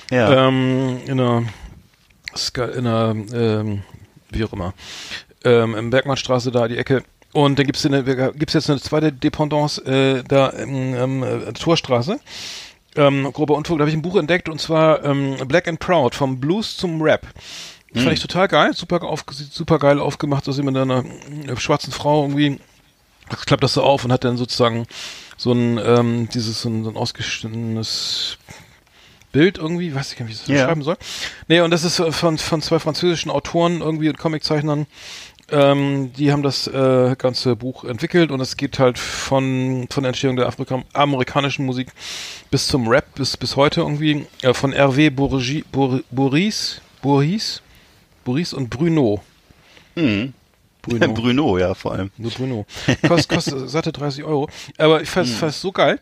Ja. 0.10 0.48
Ähm, 0.48 1.02
in 1.06 1.20
einer, 1.20 1.44
in 2.56 2.88
einer 2.88 3.16
ähm, 3.34 3.84
wie 4.30 4.46
auch 4.46 4.54
immer, 4.54 4.74
ähm, 5.44 5.76
im 5.76 5.90
Bergmannstraße 5.90 6.52
da 6.52 6.70
die 6.70 6.78
Ecke. 6.78 7.04
Und 7.34 7.60
dann 7.60 7.66
gibt's 7.66 7.86
eine, 7.86 8.04
gibt's 8.34 8.54
jetzt 8.54 8.70
eine 8.70 8.80
zweite 8.80 9.12
Dependance 9.12 9.84
äh, 9.86 10.24
da 10.26 10.48
im 10.48 10.96
ähm, 10.96 11.24
äh, 11.24 11.52
Torstraße. 11.52 12.18
Ähm, 12.96 13.32
grober 13.34 13.56
Unfug, 13.56 13.78
da 13.78 13.82
habe 13.82 13.90
ich 13.90 13.96
ein 13.96 14.02
Buch 14.02 14.16
entdeckt 14.16 14.48
und 14.48 14.62
zwar 14.62 15.04
ähm, 15.04 15.36
Black 15.48 15.68
and 15.68 15.80
Proud, 15.80 16.16
vom 16.16 16.40
Blues 16.40 16.78
zum 16.78 17.02
Rap. 17.02 17.28
Fand 17.94 18.12
ich 18.14 18.20
total 18.20 18.48
geil, 18.48 18.74
super, 18.74 19.02
auf, 19.04 19.24
super 19.30 19.80
geil 19.80 20.00
aufgemacht, 20.00 20.48
dass 20.48 20.58
jemand 20.58 20.78
mit 20.78 20.84
einer 20.84 21.06
äh, 21.52 21.58
schwarzen 21.58 21.92
Frau 21.92 22.24
irgendwie 22.24 22.60
klappt 23.46 23.64
das 23.64 23.74
so 23.74 23.84
auf 23.84 24.06
und 24.06 24.12
hat 24.12 24.24
dann 24.24 24.38
sozusagen 24.38 24.86
so 25.38 25.52
ein, 25.52 25.78
ähm, 25.84 26.30
dieses, 26.34 26.62
so 26.62 26.70
ein, 26.70 26.84
so 26.84 26.90
ein 26.90 26.96
ausgeschnittenes 26.98 28.38
Bild 29.32 29.58
irgendwie, 29.58 29.94
weiß 29.94 30.12
ich 30.14 30.18
gar 30.18 30.26
nicht, 30.26 30.32
wie 30.32 30.34
ich 30.36 30.40
das 30.46 30.48
Ja. 30.56 30.64
beschreiben 30.66 30.84
soll. 30.84 30.98
Nee, 31.48 31.62
und 31.62 31.72
das 31.72 31.84
ist 31.84 32.00
äh, 32.00 32.12
von, 32.12 32.38
von 32.38 32.62
zwei 32.62 32.80
französischen 32.80 33.30
Autoren 33.32 33.82
irgendwie 33.82 34.10
und 34.10 34.18
Comiczeichnern. 34.18 34.86
Ähm, 35.50 36.12
die 36.14 36.32
haben 36.34 36.44
das 36.44 36.68
äh, 36.68 37.16
ganze 37.18 37.56
Buch 37.56 37.86
entwickelt 37.86 38.32
und 38.32 38.42
es 38.42 38.58
geht 38.58 38.80
halt 38.80 39.00
von, 39.00 39.88
von 39.90 40.04
der 40.04 40.10
Entstehung 40.10 40.36
der 40.36 40.48
Afrika 40.48 40.84
amerikanischen 40.94 41.66
Musik 41.66 41.88
bis 42.52 42.68
zum 42.68 42.88
Rap, 42.88 43.16
bis, 43.16 43.38
bis 43.38 43.56
heute 43.56 43.80
irgendwie, 43.82 44.26
äh, 44.42 44.54
von 44.54 44.74
Hervé 44.74 45.10
Bourgi, 45.10 45.64
Bour, 45.72 46.02
Boris, 46.12 46.82
Boris, 47.02 47.62
Boris 48.28 48.54
und 48.54 48.70
Bruno. 48.70 49.24
Mhm. 49.96 50.34
Bruno. 50.82 51.14
Bruno, 51.14 51.58
ja, 51.58 51.74
vor 51.74 51.94
allem. 51.94 52.12
Nur 52.18 52.30
Bruno. 52.32 52.66
Kostet, 53.08 53.30
kostet 53.30 53.70
satte 53.70 53.94
30 53.94 54.26
Euro. 54.26 54.50
Aber 54.78 55.02
ich 55.02 55.10
fand 55.10 55.30
es 55.42 55.62
so 55.62 55.72
geil. 55.72 55.98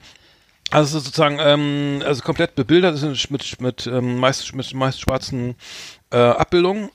Also 0.71 0.97
sozusagen, 0.97 1.37
ähm, 1.39 2.01
also 2.03 2.23
komplett 2.23 2.55
bebildert, 2.55 2.99
ist 2.99 3.29
mit, 3.29 3.61
mit, 3.61 3.85
ähm, 3.85 4.17
meist, 4.17 4.55
mit 4.55 4.73
meist 4.73 5.01
schwarzen 5.01 5.53
äh, 6.09 6.17
Abbildungen. 6.17 6.89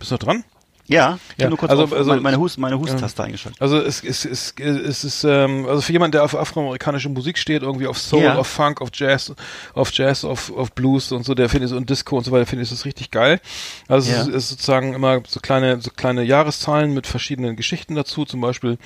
Bist 0.00 0.10
du 0.10 0.16
noch 0.16 0.18
dran? 0.18 0.44
Ja, 0.88 1.18
ich 1.36 1.42
Ja, 1.42 1.48
nur 1.48 1.58
kurz 1.58 1.70
also- 1.70 1.82
auf 1.84 1.92
also- 1.92 2.14
meine, 2.20 2.38
Hust, 2.38 2.58
meine 2.58 2.78
Hust-Taste 2.78 3.24
eingeschaltet. 3.24 3.60
Also 3.60 3.78
es, 3.78 4.04
es, 4.04 4.24
es, 4.24 4.54
es 4.56 5.02
ist, 5.04 5.24
ähm, 5.24 5.66
also 5.66 5.80
für 5.80 5.92
jemanden, 5.92 6.12
der 6.12 6.22
auf 6.24 6.36
afroamerikanische 6.36 7.08
Musik 7.08 7.38
steht, 7.38 7.62
irgendwie 7.62 7.88
auf 7.88 7.98
Soul, 7.98 8.22
Ja. 8.22 8.36
auf 8.36 8.46
Funk, 8.46 8.80
auf 8.80 8.90
Jazz, 8.94 9.32
auf 9.74 9.92
Jazz, 9.92 10.24
auf, 10.24 10.52
auf 10.56 10.72
Blues 10.72 11.10
und 11.10 11.24
so, 11.24 11.34
der 11.34 11.48
findet 11.48 11.70
es 11.70 11.76
und 11.76 11.90
Disco 11.90 12.16
und 12.16 12.24
so 12.24 12.30
weiter, 12.30 12.46
finde 12.46 12.62
ich 12.62 12.70
das 12.70 12.84
richtig 12.84 13.10
geil. 13.10 13.40
Also 13.88 14.12
Ja. 14.12 14.20
es 14.20 14.28
ist, 14.28 14.34
ist 14.34 14.48
sozusagen 14.50 14.94
immer 14.94 15.22
so 15.26 15.40
kleine, 15.40 15.80
so 15.80 15.90
kleine 15.90 16.22
Jahreszahlen 16.22 16.94
mit 16.94 17.06
verschiedenen 17.08 17.56
Geschichten 17.56 17.96
dazu, 17.96 18.24
zum 18.24 18.40
Beispiel 18.40 18.78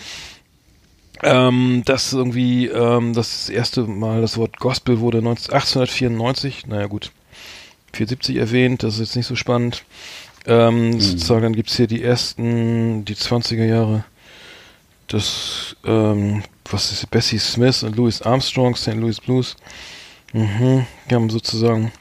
ähm, 1.22 1.82
das 1.84 2.12
irgendwie, 2.14 2.66
ähm, 2.68 3.12
das 3.12 3.50
erste 3.50 3.82
Mal 3.82 4.22
das 4.22 4.38
Wort 4.38 4.58
Gospel 4.58 5.00
wurde 5.00 5.20
19, 5.20 5.52
1894, 5.52 6.66
naja 6.66 6.86
gut, 6.86 7.12
470 7.92 8.36
erwähnt, 8.36 8.82
das 8.82 8.94
ist 8.94 9.00
jetzt 9.00 9.16
nicht 9.16 9.26
so 9.26 9.36
spannend. 9.36 9.84
Ähm, 10.50 11.00
Sozusagen, 11.00 11.42
dann 11.42 11.54
gibt's 11.54 11.76
hier 11.76 11.86
die 11.86 12.02
ersten, 12.02 13.04
die 13.04 13.14
20er 13.14 13.64
Jahre, 13.64 14.04
das, 15.06 15.76
ähm, 15.84 16.42
was 16.70 16.90
ist 16.92 17.08
Bessie 17.10 17.38
Smith 17.38 17.82
und 17.82 17.96
Louis 17.96 18.20
Armstrong, 18.22 18.74
St. 18.76 18.94
Louis 18.94 19.20
Blues. 19.20 19.56
Mhm, 20.32 20.86
die 21.08 21.14
haben 21.14 21.30
sozusagen 21.30 21.92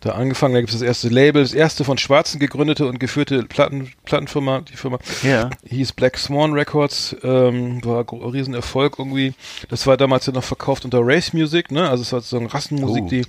da 0.00 0.10
angefangen, 0.12 0.54
da 0.54 0.60
gibt's 0.60 0.74
das 0.74 0.82
erste 0.82 1.08
Label, 1.08 1.42
das 1.42 1.52
erste 1.54 1.82
von 1.82 1.98
Schwarzen 1.98 2.38
gegründete 2.38 2.86
und 2.86 3.00
geführte 3.00 3.42
Platten, 3.42 3.90
Plattenfirma, 4.04 4.60
die 4.60 4.76
Firma 4.76 4.98
Ja. 5.22 5.50
hieß 5.68 5.92
Black 5.92 6.16
Swan 6.18 6.52
Records, 6.52 7.16
ähm, 7.24 7.84
war 7.84 8.06
ein 8.10 8.18
Riesenerfolg 8.30 8.94
irgendwie. 8.98 9.34
Das 9.70 9.86
war 9.86 9.96
damals 9.96 10.26
ja 10.26 10.32
noch 10.32 10.44
verkauft 10.44 10.84
unter 10.84 11.00
Race 11.02 11.32
Music, 11.32 11.70
ne? 11.72 11.88
Also 11.90 12.02
es 12.02 12.12
war 12.12 12.20
sozusagen 12.20 12.46
Rassenmusik, 12.46 13.04
Oh. 13.04 13.08
die 13.08 13.22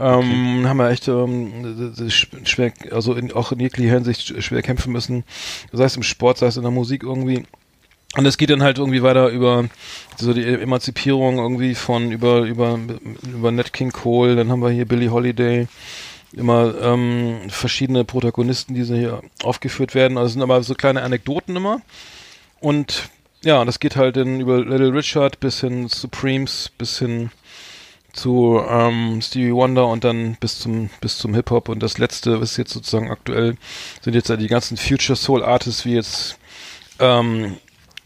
ähm, 0.00 0.66
haben 0.68 0.76
wir 0.78 0.90
echt 0.90 1.08
ähm, 1.08 1.94
schwer, 2.44 2.72
also 2.90 3.14
in, 3.14 3.32
auch 3.32 3.52
in 3.52 3.60
jeglicher 3.60 3.94
Hinsicht 3.94 4.22
sch- 4.22 4.40
schwer 4.42 4.62
kämpfen 4.62 4.92
müssen, 4.92 5.24
sei 5.72 5.84
es 5.84 5.96
im 5.96 6.02
Sport, 6.02 6.38
sei 6.38 6.46
es 6.46 6.56
in 6.56 6.62
der 6.62 6.70
Musik 6.70 7.02
irgendwie. 7.02 7.44
Und 8.16 8.26
es 8.26 8.38
geht 8.38 8.50
dann 8.50 8.62
halt 8.62 8.78
irgendwie 8.78 9.02
weiter 9.02 9.28
über 9.28 9.66
so 10.16 10.32
die 10.34 10.44
Emanzipierung 10.44 11.38
irgendwie 11.38 11.76
von 11.76 12.10
über 12.10 12.40
über 12.40 12.78
über 13.22 13.52
Nat 13.52 13.72
King 13.72 13.92
Cole, 13.92 14.34
dann 14.34 14.50
haben 14.50 14.62
wir 14.62 14.70
hier 14.70 14.86
Billie 14.86 15.10
Holiday, 15.12 15.68
immer 16.32 16.74
ähm, 16.82 17.36
verschiedene 17.48 18.04
Protagonisten, 18.04 18.74
die 18.74 18.82
so 18.82 18.94
hier 18.94 19.22
aufgeführt 19.44 19.94
werden. 19.94 20.18
Also 20.18 20.26
es 20.26 20.32
sind 20.32 20.42
aber 20.42 20.60
so 20.64 20.74
kleine 20.74 21.02
Anekdoten 21.02 21.54
immer. 21.54 21.82
Und 22.60 23.08
ja, 23.44 23.64
das 23.64 23.78
geht 23.80 23.96
halt 23.96 24.16
dann 24.16 24.40
über 24.40 24.58
Little 24.58 24.92
Richard 24.92 25.38
bis 25.40 25.60
hin 25.60 25.86
Supremes, 25.88 26.70
bis 26.76 26.98
hin 26.98 27.30
zu 28.12 28.60
ähm, 28.68 29.20
Stevie 29.22 29.52
Wonder 29.54 29.86
und 29.88 30.04
dann 30.04 30.36
bis 30.40 30.58
zum 30.58 30.90
bis 31.00 31.18
zum 31.18 31.34
Hip 31.34 31.50
Hop 31.50 31.68
und 31.68 31.82
das 31.82 31.98
letzte 31.98 32.32
ist 32.36 32.56
jetzt 32.56 32.72
sozusagen 32.72 33.10
aktuell 33.10 33.56
sind 34.02 34.14
jetzt 34.14 34.28
die 34.28 34.46
ganzen 34.46 34.76
Future 34.76 35.16
Soul 35.16 35.44
Artists 35.44 35.84
wie 35.84 35.94
jetzt 35.94 36.38
ähm, 36.98 37.56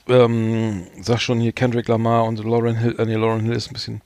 ähm, 0.09 0.87
sag 1.01 1.21
schon 1.21 1.41
hier 1.41 1.53
Kendrick 1.53 1.89
Lamar 1.89 2.25
und 2.25 2.39
Lauren 2.45 2.77
Hill, 2.77 2.97
äh, 2.99 3.07
nee, 3.07 3.15
Lauren 3.15 3.41
Hill 3.41 3.55
ist 3.55 3.71
ein 3.71 3.75
bisschen 3.75 4.03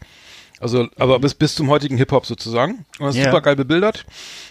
also, 0.61 0.89
aber 0.97 1.21
bis, 1.21 1.35
bis 1.35 1.55
zum 1.55 1.71
heutigen 1.71 1.97
Hip-Hop 1.99 2.27
sozusagen. 2.27 2.85
Und 2.99 3.07
das 3.07 3.15
ist 3.15 3.21
Ja. 3.25 3.31
super 3.31 3.43
geil 3.43 3.57
bebildert. 3.57 4.05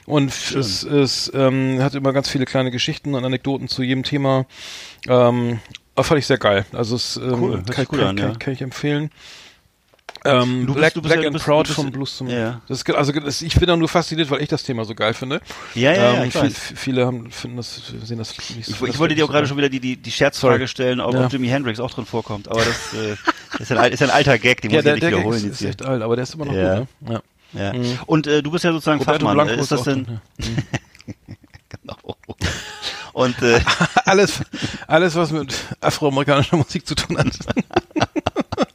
Und 0.06 0.30
es, 0.30 0.84
es 0.84 1.30
ähm, 1.36 1.80
hat 1.82 1.96
immer 1.96 2.14
ganz 2.14 2.30
viele 2.30 2.46
kleine 2.46 2.72
Geschichten 2.72 3.14
und 3.14 3.26
Anekdoten 3.26 3.68
zu 3.68 3.84
jedem 3.84 4.04
Thema. 4.04 4.46
Ähm, 5.08 5.60
fand 5.98 6.20
ich 6.20 6.28
sehr 6.28 6.38
geil. 6.38 6.66
Also 6.72 6.96
es 6.96 7.18
ähm, 7.18 7.42
Cool, 7.44 7.64
kann, 7.70 7.86
gut 7.86 8.00
kann, 8.00 8.08
an, 8.08 8.16
kann, 8.16 8.32
ja. 8.32 8.38
kann 8.38 8.54
ich 8.54 8.62
empfehlen. 8.62 9.12
Ähm, 10.26 10.62
Du 10.62 10.74
bist- 10.74 10.78
Black, 10.78 10.94
du 10.96 11.02
bist 11.02 11.14
Black 11.14 11.18
ja- 11.18 11.22
du 11.22 11.28
and 11.28 11.34
bist- 11.34 11.46
Proud 11.46 11.70
du 11.70 11.74
von 11.74 11.92
Blues 11.92 12.18
zum 12.18 12.28
ja. 12.28 12.60
das 12.68 12.80
ist, 12.80 12.90
also 12.96 13.12
das, 13.14 13.42
ich 13.42 13.56
bin 13.56 13.68
da 13.68 13.78
nur 13.78 13.88
fasziniert, 13.88 14.30
weil 14.32 14.42
ich 14.42 14.50
das 14.50 14.64
Thema 14.64 14.84
so 14.84 14.94
geil 14.96 15.14
finde. 15.14 15.42
Ja, 15.76 15.92
ja, 15.94 15.98
ja, 16.14 16.14
ähm, 16.22 16.28
ich 16.28 16.34
viel, 16.34 16.42
weiß. 16.44 16.74
viele 16.76 17.06
haben, 17.06 17.32
finden 17.32 17.58
das, 17.58 17.82
sehen 18.04 18.18
das 18.18 18.36
nicht 18.38 18.68
Ich, 18.70 18.76
so- 18.76 18.86
ich 18.88 18.98
wollte 19.00 19.16
dir 19.16 19.24
auch 19.24 19.28
so 19.28 19.34
gerade 19.34 19.44
geil. 19.44 19.50
schon 19.50 19.58
wieder 19.58 19.70
die, 19.70 19.80
die, 19.80 19.96
die 19.96 20.12
Scherzfrage 20.12 20.56
Sorry. 20.56 20.68
stellen, 20.68 21.00
ob, 21.02 21.14
Ja. 21.14 21.28
Jimi 21.28 21.48
Hendrix 21.48 21.80
auch 21.80 21.92
drin 21.92 22.06
vorkommt. 22.06 22.48
Aber 22.50 22.64
das 22.66 22.94
äh, 22.94 23.16
ist, 23.62 23.72
ein, 23.72 23.92
ist 23.94 24.02
ein 24.02 24.10
alter 24.10 24.38
Gag, 24.40 24.62
den 24.62 24.72
muss 24.72 24.76
Ja, 24.76 24.80
ich 24.80 24.84
der, 24.84 24.92
ja 24.92 24.94
nicht 24.96 25.04
der 25.04 25.10
Gag 25.12 25.20
wiederholen 25.20 25.38
ist, 25.38 25.44
jetzt 25.44 25.54
ist 25.54 25.60
hier. 25.60 25.70
echt 25.70 25.86
alt, 25.86 26.02
aber 26.02 26.16
der 26.16 26.24
ist 26.24 26.34
immer 26.34 26.46
noch 26.46 26.54
Ja. 26.54 26.80
gut, 26.80 26.88
ne? 27.02 27.14
Ja. 27.14 27.22
Ja. 27.54 27.74
Mhm. 27.74 28.00
Und 28.08 28.28
äh, 28.28 28.42
du 28.44 28.52
bist 28.52 28.64
ja 28.66 28.72
sozusagen 28.74 29.00
Roberto 29.00 29.26
Fachmann. 29.26 29.46
Blanco 29.48 29.62
ist 29.62 29.72
das 29.72 29.84
denn? 29.84 30.04
drin, 30.06 30.20
Genau. 31.70 31.98
Und 33.14 33.42
äh, 33.42 33.60
ja. 33.60 33.64
alles, 34.06 34.42
alles, 34.88 35.16
was 35.16 35.32
mit 35.32 35.56
afroamerikanischer 35.80 36.58
Musik 36.58 36.86
zu 36.88 36.96
tun 36.96 37.18
hat. 37.18 37.28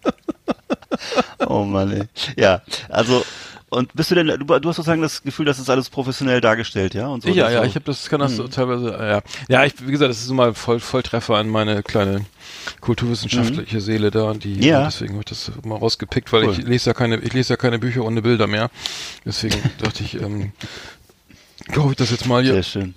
oh 1.47 1.65
Mann, 1.65 1.93
ey. 1.93 2.03
Ja, 2.37 2.63
also 2.89 3.25
Und 3.71 3.95
bist 3.95 4.11
du 4.11 4.15
denn, 4.15 4.27
du, 4.27 4.37
du 4.45 4.53
hast 4.69 4.77
sozusagen 4.77 5.01
das 5.01 5.23
Gefühl, 5.23 5.47
das 5.47 5.59
ist 5.59 5.71
alles 5.71 5.89
professionell 5.89 6.43
dargestellt, 6.43 6.93
ja? 6.93 7.07
Und 7.07 7.23
so, 7.23 7.31
ja, 7.31 7.51
ja, 7.51 7.61
so. 7.63 7.65
ich 7.67 7.75
habe 7.75 7.87
das, 7.87 8.09
kann 8.11 8.21
das 8.21 8.33
Mhm. 8.33 8.37
so 8.37 8.49
teilweise, 8.49 8.91
ja. 8.91 9.23
Ja, 9.49 9.65
ich, 9.65 9.73
wie 9.87 9.91
gesagt, 9.91 10.11
das 10.11 10.21
ist 10.23 10.31
mal 10.31 10.53
voll, 10.53 10.79
Volltreffer 10.79 11.37
an 11.37 11.49
meine 11.49 11.83
kleine 11.83 12.27
kulturwissenschaftliche 12.83 13.81
Seele 13.81 14.11
da 14.11 14.25
und 14.25 14.45
die, 14.45 14.57
Mhm. 14.57 14.63
Ja. 14.63 14.85
deswegen 14.85 15.15
habe 15.15 15.23
ich 15.23 15.31
das 15.31 15.51
mal 15.65 15.77
rausgepickt, 15.79 16.31
weil 16.35 16.45
Cool. 16.45 16.53
ich 16.53 16.59
lese 16.67 16.91
ja 16.91 16.95
keine, 16.95 17.17
ich 17.17 17.33
lese 17.33 17.55
ja 17.55 17.57
keine 17.57 17.79
Bücher 17.79 18.05
ohne 18.05 18.21
Bilder 18.21 18.47
mehr. 18.47 18.71
Deswegen 19.25 19.57
dachte 19.79 20.03
ich, 20.03 20.21
ähm, 20.21 20.53
kaufe 21.73 21.93
ich 21.93 21.97
das 21.97 22.11
jetzt 22.11 22.27
mal 22.27 22.43
hier. 22.43 22.53
Sehr 22.55 22.63
schön. 22.63 22.95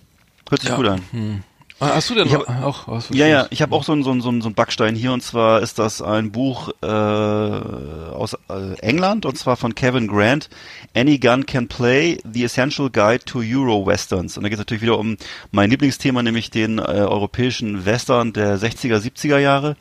Hört 0.50 0.62
sich 0.62 0.70
Ja. 0.72 0.76
gut 0.76 0.88
an. 0.88 1.02
Hm. 1.12 1.44
Ah, 1.80 1.96
Hast 1.96 2.10
du 2.10 2.16
denn 2.16 2.28
Ich 2.28 2.34
hab- 2.34 2.48
auch 2.64 2.88
was? 2.88 3.10
Ja, 3.10 3.28
ja, 3.28 3.48
ich 3.50 3.62
habe 3.62 3.76
auch 3.76 3.84
so 3.84 3.92
einen 3.92 4.02
so 4.04 4.12
einen- 4.12 4.22
so 4.22 4.30
einen 4.30 4.42
so 4.42 4.48
einen 4.48 4.56
Backstein 4.56 4.96
hier 4.96 5.12
und 5.12 5.22
zwar 5.22 5.62
ist 5.62 5.78
das 5.78 6.02
ein 6.02 6.32
Buch 6.32 6.70
äh, 6.82 6.86
aus 6.88 8.34
äh, 8.50 8.80
England 8.80 9.26
und 9.26 9.38
zwar 9.38 9.58
von 9.58 9.76
Kevin 9.76 10.08
Grant, 10.08 10.50
Any 10.96 11.18
Gun 11.20 11.46
Can 11.46 11.68
Play, 11.68 12.18
The 12.32 12.46
Essential 12.46 12.90
Guide 12.90 13.26
to 13.26 13.40
Euro 13.40 13.86
Westerns. 13.86 14.38
Und 14.38 14.44
da 14.44 14.50
geht 14.50 14.56
es 14.58 14.62
natürlich 14.62 14.84
wieder 14.84 14.98
um 14.98 15.18
mein 15.52 15.70
Lieblingsthema, 15.70 16.24
nämlich 16.24 16.50
den 16.50 16.80
äh, 16.80 16.82
europäischen 16.82 17.86
Western 17.86 18.32
der 18.32 18.58
60er, 18.58 18.98
70er 19.00 19.38
Jahre. 19.40 19.76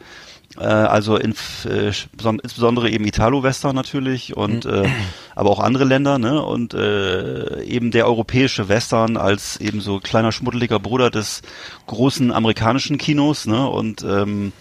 Äh, 0.59 0.65
also 0.65 1.17
in, 1.17 1.33
äh, 1.65 1.91
beson- 2.17 2.41
insbesondere 2.43 2.91
eben 2.91 3.05
Italo-Western 3.05 3.75
natürlich 3.75 4.37
und 4.37 4.67
äh, 4.67 4.89
aber 5.35 5.51
auch 5.51 5.61
andere 5.61 5.85
Länder, 5.85 6.19
ne? 6.19 6.43
Und 6.43 6.75
äh, 6.75 7.63
eben 7.65 7.91
der 7.91 8.07
europäische 8.07 8.69
Western 8.69 9.17
als 9.17 9.57
eben 9.57 9.81
so 9.81 9.99
kleiner 9.99 10.31
schmuddeliger 10.31 10.79
Bruder 10.79 11.11
des 11.11 11.43
großen 11.87 12.33
amerikanischen 12.33 12.99
Kinos, 12.99 13.47
ne? 13.47 13.69
Und 13.69 14.03
ähm, 14.03 14.53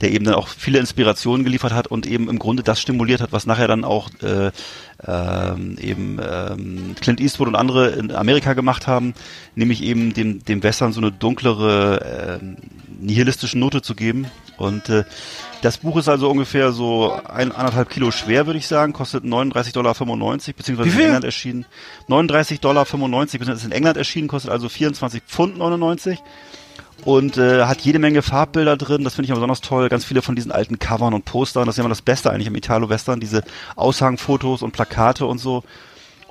der 0.00 0.12
eben 0.12 0.24
dann 0.24 0.34
auch 0.34 0.48
viele 0.48 0.78
Inspirationen 0.78 1.44
geliefert 1.44 1.72
hat 1.72 1.86
und 1.86 2.06
eben 2.06 2.28
im 2.28 2.38
Grunde 2.38 2.62
das 2.62 2.80
stimuliert 2.80 3.20
hat, 3.20 3.32
was 3.32 3.46
nachher 3.46 3.68
dann 3.68 3.84
auch 3.84 4.10
äh, 4.22 4.50
ähm, 5.06 5.76
eben 5.78 6.18
ähm, 6.22 6.94
Clint 7.00 7.20
Eastwood 7.20 7.48
und 7.48 7.56
andere 7.56 7.90
in 7.90 8.12
Amerika 8.12 8.54
gemacht 8.54 8.86
haben, 8.86 9.14
nämlich 9.54 9.82
eben 9.82 10.14
dem, 10.14 10.44
dem 10.44 10.62
Western 10.62 10.92
so 10.92 11.00
eine 11.00 11.12
dunklere, 11.12 12.38
ähm, 12.40 12.56
nihilistische 13.00 13.58
Note 13.58 13.82
zu 13.82 13.94
geben. 13.94 14.26
Und 14.56 14.88
äh, 14.90 15.04
das 15.62 15.78
Buch 15.78 15.96
ist 15.96 16.08
also 16.08 16.30
ungefähr 16.30 16.72
so 16.72 17.18
ein, 17.24 17.52
anderthalb 17.52 17.88
Kilo 17.90 18.10
schwer, 18.10 18.46
würde 18.46 18.58
ich 18.58 18.66
sagen, 18.66 18.92
kostet 18.92 19.24
39,95 19.24 19.72
Dollar, 19.72 19.94
beziehungsweise 19.94 20.90
in? 20.90 21.00
England 21.00 21.24
erschienen. 21.24 21.66
39,95 22.08 22.60
Dollar, 22.60 22.84
beziehungsweise 22.84 23.52
ist 23.52 23.64
in 23.64 23.72
England 23.72 23.96
erschienen, 23.96 24.28
kostet 24.28 24.50
also 24.50 24.68
24 24.68 25.22
Pfund 25.26 25.58
99 25.58 26.18
und 27.04 27.36
äh, 27.36 27.64
hat 27.64 27.80
jede 27.80 27.98
Menge 27.98 28.22
Farbbilder 28.22 28.76
drin. 28.76 29.04
Das 29.04 29.14
finde 29.14 29.24
ich 29.24 29.30
immer 29.30 29.38
besonders 29.38 29.60
toll. 29.60 29.88
Ganz 29.88 30.04
viele 30.04 30.22
von 30.22 30.36
diesen 30.36 30.52
alten 30.52 30.78
Covern 30.78 31.14
und 31.14 31.24
Postern. 31.24 31.66
Das 31.66 31.74
ist 31.74 31.78
ja 31.78 31.82
immer 31.82 31.88
das 31.88 32.02
Beste 32.02 32.30
eigentlich 32.30 32.46
im 32.46 32.54
Italo-Western. 32.54 33.20
Diese 33.20 33.42
Aushangfotos 33.76 34.62
und 34.62 34.72
Plakate 34.72 35.26
und 35.26 35.38
so. 35.38 35.62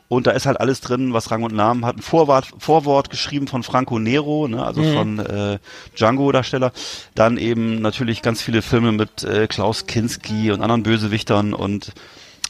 Und 0.10 0.26
da 0.26 0.32
ist 0.32 0.48
halt 0.48 0.60
alles 0.60 0.82
drin, 0.82 1.14
was 1.14 1.30
Rang 1.30 1.44
und 1.44 1.54
Namen 1.54 1.86
hat. 1.86 1.98
Ein 1.98 2.02
Vorwort, 2.02 2.48
Vorwort 2.58 3.12
geschrieben 3.12 3.48
von 3.48 3.62
Franco 3.62 4.00
Nero, 4.00 4.48
ne, 4.48 4.66
also 4.66 4.82
von 4.82 5.20
äh, 5.20 5.60
Django-Darsteller. 5.96 6.72
Dann 7.14 7.38
eben 7.38 7.80
natürlich 7.82 8.24
ganz 8.24 8.42
viele 8.42 8.64
Filme 8.64 8.92
mit 8.92 9.24
äh, 9.24 9.48
Klaus 9.48 9.86
Kinski 9.86 10.52
und 10.52 10.62
anderen 10.62 10.82
Bösewichtern 10.82 11.54
und 11.54 11.94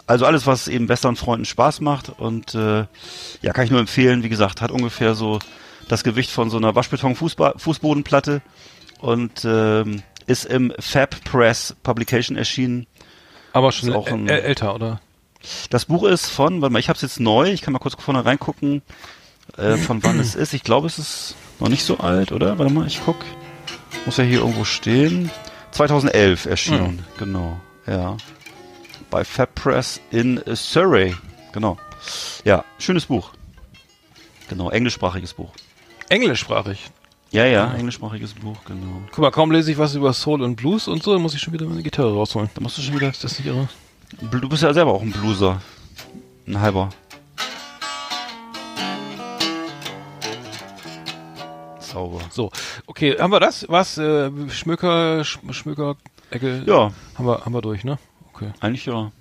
also 0.07 0.25
alles, 0.25 0.47
was 0.47 0.69
eben 0.69 0.87
Western-Freunden 0.87 1.45
Spaß 1.45 1.81
macht. 1.81 2.09
Und 2.17 2.55
äh, 2.55 2.85
ja, 3.41 3.53
kann 3.53 3.65
ich 3.65 3.71
nur 3.71 3.81
empfehlen. 3.81 4.23
Wie 4.23 4.29
gesagt, 4.29 4.61
hat 4.61 4.71
ungefähr 4.71 5.13
so 5.13 5.39
das 5.89 6.03
Gewicht 6.05 6.31
von 6.31 6.49
so 6.49 6.55
einer 6.57 6.73
Waschbeton-Fußbodenplatte 6.75 8.41
und 8.99 9.43
ähm, 9.43 10.01
ist 10.27 10.45
im 10.45 10.71
Fab 10.79 11.21
Press 11.25 11.75
Publication 11.83 12.37
erschienen. 12.37 12.87
Aber 13.53 13.71
schon 13.71 13.93
auch 13.93 14.07
ein- 14.07 14.27
äl- 14.29 14.41
älter, 14.41 14.75
oder? 14.75 15.01
Das 15.69 15.85
Buch 15.85 16.03
ist 16.03 16.27
von, 16.27 16.61
warte 16.61 16.71
mal, 16.73 16.79
ich 16.79 16.89
habe 16.89 16.95
es 16.97 17.01
jetzt 17.01 17.19
neu, 17.19 17.49
ich 17.51 17.61
kann 17.61 17.71
mal 17.73 17.79
kurz 17.79 17.95
vorne 18.01 18.23
reingucken, 18.25 18.81
äh, 19.57 19.77
von 19.77 20.03
wann 20.03 20.19
es 20.19 20.35
ist. 20.35 20.53
Ich 20.53 20.63
glaube, 20.63 20.87
es 20.87 20.99
ist 20.99 21.35
noch 21.59 21.69
nicht 21.69 21.83
so 21.83 21.97
alt, 21.97 22.31
oder? 22.31 22.57
Warte 22.59 22.71
mal, 22.73 22.85
ich 22.87 23.01
guck. 23.03 23.17
Muss 24.05 24.17
ja 24.17 24.23
hier 24.23 24.39
irgendwo 24.39 24.63
stehen. 24.65 25.31
2011 25.71 26.45
erschienen, 26.45 27.05
genau, 27.17 27.59
ja. 27.87 28.17
Bei 29.09 29.23
Fab 29.23 29.53
Press 29.55 29.99
in 30.11 30.41
Surrey, 30.55 31.15
genau. 31.53 31.77
Ja, 32.43 32.63
schönes 32.79 33.05
Buch. 33.05 33.31
Genau, 34.49 34.69
englischsprachiges 34.71 35.33
Buch. 35.33 35.51
Englischsprachig. 36.09 36.89
Ja, 37.31 37.45
ja, 37.45 37.71
englischsprachiges 37.75 38.33
Buch, 38.33 38.57
genau. 38.65 39.03
Guck 39.11 39.19
mal, 39.19 39.29
kaum 39.29 39.51
lese 39.51 39.71
ich 39.71 39.77
was 39.77 39.93
über 39.93 40.11
Soul 40.13 40.41
und 40.41 40.55
Blues 40.55 40.87
und 40.87 41.03
so, 41.03 41.13
dann 41.13 41.21
muss 41.21 41.35
ich 41.35 41.41
schon 41.41 41.53
wieder 41.53 41.67
meine 41.67 41.83
Gitarre 41.83 42.11
rausholen. 42.11 42.49
Da 42.55 42.61
musst 42.61 42.77
du 42.79 42.81
schon 42.81 42.95
wieder. 42.95 43.09
Ist 43.09 43.23
das 43.23 43.37
nicht 43.37 43.47
irre? 43.47 43.69
Du 44.31 44.49
bist 44.49 44.63
ja 44.63 44.73
selber 44.73 44.93
auch 44.93 45.03
ein 45.03 45.11
Blueser. 45.11 45.61
Ein 46.47 46.59
halber. 46.59 46.89
Sauber. 51.79 52.21
So, 52.31 52.51
okay, 52.87 53.15
haben 53.19 53.31
wir 53.31 53.39
das? 53.39 53.65
Was? 53.69 53.97
Äh, 53.99 54.31
Schmöker, 54.49 55.23
Sch 55.23 55.39
Schmöker, 55.51 55.95
Ecke? 56.31 56.63
Ja, 56.65 56.91
Haben 57.15 57.25
wir, 57.27 57.45
haben 57.45 57.53
wir 57.53 57.61
durch, 57.61 57.83
ne? 57.83 57.99
Okay. 58.33 58.51
eigentlich 58.59 58.85
ja. 58.85 59.11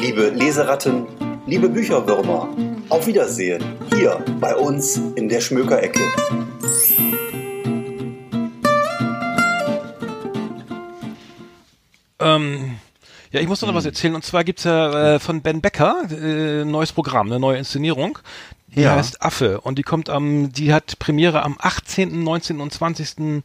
Liebe 0.00 0.28
Leseratten, 0.28 1.06
liebe 1.46 1.68
Bücherwürmer, 1.68 2.48
auf 2.88 3.06
Wiedersehen 3.06 3.62
hier 3.94 4.22
bei 4.40 4.54
uns 4.56 4.96
in 5.16 5.28
der 5.28 5.40
Schmökerecke. 5.40 6.00
Ähm, 12.20 12.76
ja, 13.32 13.40
ich 13.40 13.48
muss 13.48 13.62
noch 13.62 13.74
was 13.74 13.84
erzählen. 13.84 14.14
Und 14.14 14.24
zwar 14.24 14.44
gibt's 14.44 14.64
ja 14.64 15.14
äh, 15.14 15.18
von 15.18 15.42
Ben 15.42 15.60
Becker 15.60 16.02
äh, 16.10 16.62
ein 16.62 16.70
neues 16.70 16.92
Programm, 16.92 17.26
eine 17.28 17.40
neue 17.40 17.58
Inszenierung. 17.58 18.18
Die 18.68 18.82
Ja. 18.82 18.94
heißt 18.96 19.22
Affe. 19.22 19.60
Und 19.60 19.78
die 19.78 19.82
kommt 19.82 20.08
am, 20.10 20.52
die 20.52 20.72
hat 20.72 20.98
Premiere 20.98 21.42
am 21.42 21.56
18., 21.60 22.22
19. 22.22 22.60
und 22.60 22.72
20. 22.72 23.42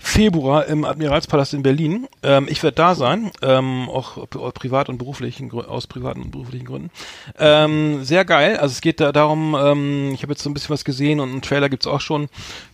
Februar 0.00 0.66
im 0.66 0.84
Admiralspalast 0.84 1.54
in 1.54 1.62
Berlin. 1.62 2.06
Ähm, 2.22 2.46
ich 2.48 2.62
werde 2.62 2.76
da 2.76 2.94
sein, 2.94 3.30
ähm, 3.42 3.88
auch 3.88 4.16
pri- 4.28 4.52
privat 4.52 4.88
und 4.88 4.98
beruflichen 4.98 5.50
aus 5.52 5.86
privaten 5.86 6.22
und 6.22 6.30
beruflichen 6.30 6.66
Gründen. 6.66 6.90
Ähm, 7.38 8.04
sehr 8.04 8.24
geil. 8.24 8.56
Also 8.58 8.72
es 8.72 8.80
geht 8.80 9.00
da 9.00 9.10
darum, 9.12 9.56
ähm, 9.60 10.12
ich 10.14 10.22
habe 10.22 10.32
jetzt 10.32 10.42
so 10.42 10.50
ein 10.50 10.54
bisschen 10.54 10.70
was 10.70 10.84
gesehen 10.84 11.18
und 11.20 11.30
einen 11.30 11.42
Trailer 11.42 11.68
gibt's 11.68 11.86
auch 11.86 12.00
schon. 12.00 12.28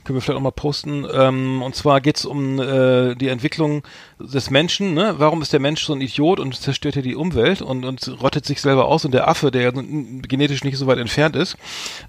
Können 0.04 0.18
wir 0.18 0.20
vielleicht 0.20 0.36
auch 0.36 0.42
mal 0.42 0.50
posten. 0.52 1.06
Ähm, 1.10 1.62
und 1.62 1.74
zwar 1.74 2.02
geht's 2.02 2.26
um 2.26 2.60
äh, 2.60 3.14
die 3.14 3.28
Entwicklung 3.28 3.82
des 4.20 4.50
Menschen. 4.50 4.92
Ne? 4.92 5.14
Warum 5.16 5.40
ist 5.40 5.52
der 5.54 5.60
Mensch 5.60 5.82
so 5.84 5.94
ein 5.94 6.02
Idiot 6.02 6.38
und 6.38 6.54
zerstört 6.54 6.94
hier 6.94 7.02
die 7.02 7.16
Umwelt 7.16 7.62
und, 7.62 7.86
und 7.86 8.20
rottet 8.22 8.44
sich 8.44 8.60
selber 8.60 8.86
aus? 8.86 9.06
Und 9.06 9.12
der 9.12 9.28
Affe, 9.28 9.50
der 9.50 9.62
ja 9.62 9.70
genetisch 9.70 10.62
nicht 10.62 10.76
so 10.76 10.86
weit 10.86 10.98
entfernt 10.98 11.36
ist, 11.36 11.56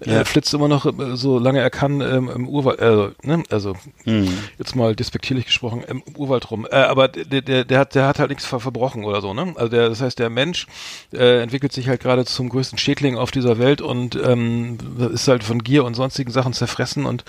Ja. 0.05 0.20
äh, 0.22 0.26
flitzt 0.26 0.53
immer 0.53 0.68
noch 0.68 0.86
äh, 0.86 1.16
so 1.16 1.39
lange 1.39 1.61
er 1.61 1.70
kann 1.70 2.01
ähm, 2.01 2.30
im 2.36 2.49
Urwald. 2.49 2.82
Also, 2.82 3.11
ne? 3.24 3.43
also 3.49 3.76
Hm. 4.03 4.28
jetzt 4.59 4.76
mal 4.76 4.93
despektierlich 5.05 5.45
gesprochen, 5.45 5.83
im 5.87 6.03
Urwald 6.15 6.49
rum. 6.51 6.67
Äh, 6.69 6.75
aber 6.75 7.07
der, 7.07 7.41
der, 7.41 7.63
der, 7.63 7.79
hat, 7.79 7.95
der 7.95 8.07
hat 8.07 8.19
halt 8.19 8.29
nichts 8.29 8.45
ver 8.45 8.59
verbrochen 8.59 9.03
oder 9.03 9.21
so, 9.21 9.33
ne? 9.33 9.53
Also 9.55 9.69
der, 9.69 9.89
das 9.89 10.01
heißt, 10.01 10.19
der 10.19 10.29
Mensch 10.29 10.67
äh, 11.13 11.41
entwickelt 11.41 11.71
sich 11.71 11.87
halt 11.87 12.01
gerade 12.01 12.25
zum 12.25 12.49
größten 12.49 12.77
Schädling 12.77 13.17
auf 13.17 13.31
dieser 13.31 13.57
Welt 13.59 13.81
und 13.81 14.15
ähm, 14.15 14.77
ist 15.13 15.27
halt 15.27 15.43
von 15.43 15.63
Gier 15.63 15.85
und 15.85 15.93
sonstigen 15.93 16.31
Sachen 16.31 16.53
zerfressen 16.53 17.05
und 17.05 17.23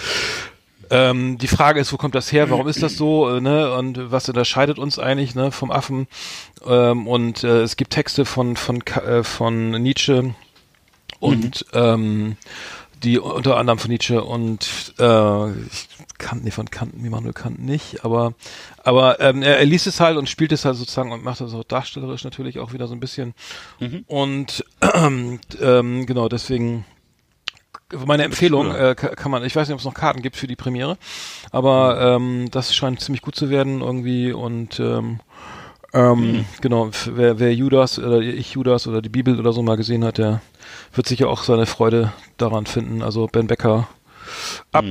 ähm, 0.90 1.38
die 1.38 1.48
Frage 1.48 1.80
ist, 1.80 1.92
wo 1.92 1.96
kommt 1.96 2.14
das 2.14 2.30
her? 2.32 2.50
Warum 2.50 2.68
ist 2.68 2.82
das 2.82 2.96
so? 2.96 3.28
Äh, 3.28 3.40
ne? 3.40 3.72
Und 3.74 4.12
was 4.12 4.28
unterscheidet 4.28 4.78
uns 4.78 4.98
eigentlich 4.98 5.34
ne, 5.34 5.50
vom 5.50 5.70
Affen? 5.70 6.06
Ähm, 6.64 7.06
und 7.06 7.44
äh, 7.44 7.62
es 7.62 7.76
gibt 7.76 7.92
Texte 7.92 8.24
von 8.24 8.56
von 8.56 8.82
äh, 8.82 9.22
von 9.22 9.70
Nietzsche 9.70 10.34
und 11.18 11.66
ähm, 11.72 12.36
die 13.02 13.18
unter 13.18 13.56
anderem 13.56 13.78
von 13.78 13.90
Nietzsche 13.90 14.22
und 14.22 14.94
äh, 14.98 15.50
ich 15.50 15.88
kann 16.18 16.40
nee, 16.42 16.50
von 16.50 16.70
Kant, 16.70 16.94
Immanuel 16.94 17.32
Kant 17.32 17.58
nicht, 17.62 18.04
aber 18.04 18.34
aber 18.84 19.20
ähm, 19.20 19.42
er, 19.42 19.58
er 19.58 19.64
liest 19.66 19.86
es 19.86 20.00
halt 20.00 20.16
und 20.16 20.28
spielt 20.28 20.52
es 20.52 20.64
halt 20.64 20.76
sozusagen 20.76 21.12
und 21.12 21.22
macht 21.24 21.40
das 21.40 21.54
auch 21.54 21.64
darstellerisch 21.64 22.24
natürlich 22.24 22.58
auch 22.58 22.72
wieder 22.72 22.86
so 22.86 22.94
ein 22.94 23.00
bisschen. 23.00 23.34
Und 24.06 24.64
ähm, 25.60 26.06
genau 26.06 26.28
deswegen 26.28 26.84
meine 28.04 28.24
Empfehlung 28.24 28.74
äh, 28.74 28.94
ka- 28.96 29.14
kann 29.14 29.30
man, 29.30 29.44
ich 29.44 29.54
weiß 29.54 29.68
nicht, 29.68 29.74
ob 29.74 29.78
es 29.78 29.84
noch 29.84 29.94
Karten 29.94 30.20
gibt 30.22 30.36
für 30.36 30.48
die 30.48 30.56
Premiere, 30.56 30.98
aber 31.52 32.00
ähm, 32.16 32.48
das 32.50 32.74
scheint 32.74 33.00
ziemlich 33.00 33.22
gut 33.22 33.36
zu 33.36 33.48
werden 33.48 33.80
irgendwie 33.80 34.32
und 34.32 34.80
ähm, 34.80 35.20
ähm, 35.92 36.44
genau, 36.60 36.88
f- 36.88 37.10
wer, 37.14 37.38
wer 37.38 37.54
Judas 37.54 37.98
oder 38.00 38.18
ich 38.18 38.52
Judas 38.52 38.88
oder 38.88 39.00
die 39.00 39.08
Bibel 39.08 39.38
oder 39.38 39.52
so 39.52 39.62
mal 39.62 39.76
gesehen 39.76 40.04
hat, 40.04 40.18
der 40.18 40.40
wird 40.94 41.06
sicher 41.06 41.28
auch 41.28 41.44
seine 41.44 41.64
Freude 41.66 42.12
daran 42.38 42.66
finden. 42.66 43.02
Also 43.02 43.28
Ben 43.28 43.46
Becker 43.46 43.86
ab 44.72 44.84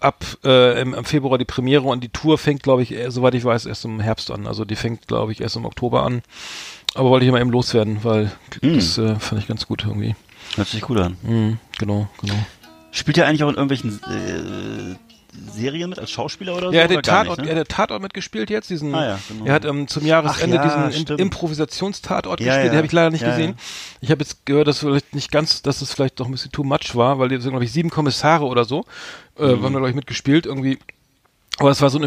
ab 0.00 0.24
äh, 0.44 0.80
im, 0.80 0.94
im 0.94 1.04
Februar 1.04 1.38
die 1.38 1.44
Premiere 1.44 1.84
und 1.84 2.02
die 2.02 2.08
Tour 2.08 2.38
fängt, 2.38 2.62
glaube 2.62 2.82
ich, 2.82 2.92
äh, 2.92 3.10
soweit 3.10 3.34
ich 3.34 3.44
weiß, 3.44 3.66
erst 3.66 3.84
im 3.84 4.00
Herbst 4.00 4.30
an. 4.30 4.46
Also 4.46 4.64
die 4.64 4.76
fängt, 4.76 5.06
glaube 5.06 5.32
ich, 5.32 5.40
erst 5.40 5.56
im 5.56 5.64
Oktober 5.64 6.04
an. 6.04 6.22
Aber 6.94 7.10
wollte 7.10 7.24
ich 7.24 7.32
mal 7.32 7.40
eben 7.40 7.50
loswerden, 7.50 8.04
weil 8.04 8.30
das 8.60 8.98
äh, 8.98 9.16
fand 9.16 9.40
ich 9.40 9.48
ganz 9.48 9.66
gut 9.66 9.84
irgendwie. 9.84 10.14
Hört 10.56 10.68
sich 10.68 10.82
gut 10.82 10.98
an. 10.98 11.16
Mhm, 11.22 11.58
genau, 11.78 12.08
genau. 12.20 12.34
Spielt 12.90 13.16
ja 13.16 13.24
eigentlich 13.24 13.42
auch 13.44 13.48
in 13.48 13.54
irgendwelchen 13.54 14.00
äh, 14.02 14.96
Serien 15.32 15.90
mit 15.90 15.98
als 15.98 16.10
Schauspieler 16.10 16.54
oder 16.56 16.68
so? 16.68 16.72
Ja, 16.72 16.80
er 16.80 16.84
hat 16.84 16.90
den 16.90 17.02
Tatort, 17.02 17.38
nicht, 17.38 17.48
er 17.48 17.54
ne? 17.54 17.60
hat 17.60 17.68
den 17.68 17.74
Tatort 17.74 18.02
mitgespielt 18.02 18.50
jetzt, 18.50 18.68
diesen, 18.70 18.94
Ah 18.94 19.04
ja, 19.04 19.18
genau. 19.28 19.46
er 19.46 19.54
hat 19.54 19.64
ähm, 19.64 19.88
zum 19.88 20.04
Jahresende 20.04 20.60
Ach 20.60 20.64
ja, 20.64 20.68
diesen 20.68 21.00
Im 21.00 21.06
stimmt. 21.06 21.20
Improvisationstatort 21.20 22.40
Ja, 22.40 22.46
gespielt, 22.48 22.72
den 22.72 22.76
habe 22.76 22.86
ich 22.86 22.92
leider 22.92 23.10
nicht 23.10 23.24
gesehen. 23.24 23.54
Ich 24.00 24.10
habe 24.10 24.20
jetzt 24.22 24.44
gehört, 24.46 24.68
dass 24.68 24.80
vielleicht 24.80 25.14
nicht 25.14 25.30
ganz, 25.32 25.62
dass 25.62 25.80
es 25.80 25.92
vielleicht 25.92 26.20
doch 26.20 26.26
ein 26.26 26.32
bisschen 26.32 26.52
too 26.52 26.64
much 26.64 26.94
war, 26.94 27.18
weil 27.18 27.32
jetzt 27.32 27.42
sind, 27.42 27.52
glaube 27.52 27.64
ich, 27.64 27.72
sieben 27.72 27.90
Kommissare 27.90 28.44
oder 28.44 28.64
so, 28.64 28.84
äh, 29.38 29.46
Mhm. 29.46 29.62
waren 29.62 29.72
da, 29.72 29.78
glaube 29.78 29.88
ich, 29.90 29.94
mitgespielt 29.96 30.46
irgendwie. 30.46 30.78
Aber 31.58 31.70
es 31.70 31.80
war 31.80 31.90
so 31.90 31.98
ein 31.98 32.04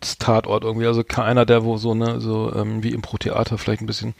Improvisationstatort 0.00 0.64
irgendwie, 0.64 0.86
also 0.86 1.02
keiner, 1.04 1.44
der 1.46 1.64
wo 1.64 1.76
so, 1.76 1.94
ne, 1.94 2.20
so 2.20 2.52
ähm, 2.54 2.82
wie 2.82 2.90
Impro-Theater 2.90 3.58
vielleicht 3.58 3.82
ein 3.82 3.86
bisschen. 3.86 4.14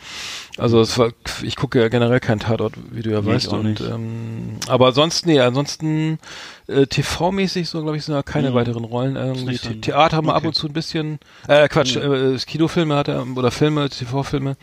Also 0.59 0.81
es 0.81 0.99
war, 0.99 1.11
ich 1.43 1.57
gucke 1.57 1.81
ja 1.81 1.89
generell 1.89 2.21
keinen 2.21 2.41
Tatort, 2.41 2.75
wie 2.91 3.03
du 3.03 3.11
ja 3.11 3.21
Nee, 3.21 3.27
weißt. 3.35 3.49
Und 3.49 3.81
ähm, 3.81 4.59
aber 4.69 4.93
sonst, 4.93 5.27
nee, 5.27 5.41
ansonsten 5.41 6.19
äh, 6.67 6.87
TV-mäßig 6.87 7.69
so, 7.69 7.83
glaube 7.83 7.97
ich, 7.97 8.05
sind 8.05 8.15
da 8.15 8.23
keine 8.23 8.51
Mhm. 8.51 8.55
weiteren 8.55 8.85
Rollen. 8.85 9.17
Irgendwie 9.17 9.45
nicht 9.45 9.65
so 9.65 9.73
Theater 9.73 10.17
haben 10.17 10.27
wir 10.27 10.33
ab 10.35 10.39
okay. 10.39 10.49
und 10.49 10.55
zu 10.55 10.67
ein 10.67 10.73
bisschen, 10.73 11.19
äh, 11.47 11.69
Quatsch, 11.69 11.97
äh, 11.97 12.37
Kinofilme 12.47 12.97
hat 12.97 13.09
er, 13.09 13.25
oder 13.37 13.51
Filme, 13.51 13.89
TV-Filme 13.89 14.57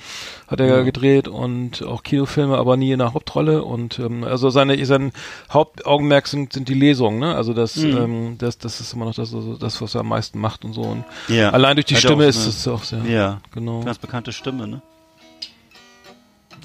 hat 0.47 0.59
er 0.59 0.67
ja. 0.67 0.81
gedreht 0.81 1.27
und 1.27 1.83
auch 1.83 2.03
Kinofilme, 2.03 2.57
aber 2.57 2.75
nie 2.77 2.91
in 2.91 2.99
der 2.99 3.13
Hauptrolle 3.13 3.63
und 3.63 3.99
ähm, 3.99 4.23
also 4.23 4.49
seine 4.49 4.83
sein 4.85 5.11
Hauptaugenmerk 5.51 6.27
sind, 6.27 6.53
sind 6.53 6.67
die 6.67 6.73
Lesungen, 6.73 7.19
ne? 7.19 7.35
Also 7.35 7.53
das, 7.53 7.75
Mhm. 7.77 7.97
ähm, 7.97 8.35
das, 8.37 8.57
das 8.57 8.81
ist 8.81 8.93
immer 8.93 9.05
noch 9.05 9.15
das, 9.15 9.33
also 9.33 9.55
das, 9.55 9.81
was 9.81 9.95
er 9.95 10.01
am 10.01 10.09
meisten 10.09 10.39
macht 10.39 10.65
und 10.65 10.73
so. 10.73 10.81
Und 10.81 11.02
Ja. 11.27 11.49
allein 11.51 11.75
durch 11.75 11.85
die 11.85 11.95
Hat 11.95 12.01
Stimme 12.03 12.25
ist 12.25 12.39
eine- 12.39 12.49
es 12.49 12.67
auch 12.67 12.83
sehr, 12.83 13.03
Ja, 13.05 13.41
genau. 13.53 13.81
ganz 13.83 13.97
bekannte 13.97 14.31
Stimme, 14.31 14.67
ne? 14.67 14.81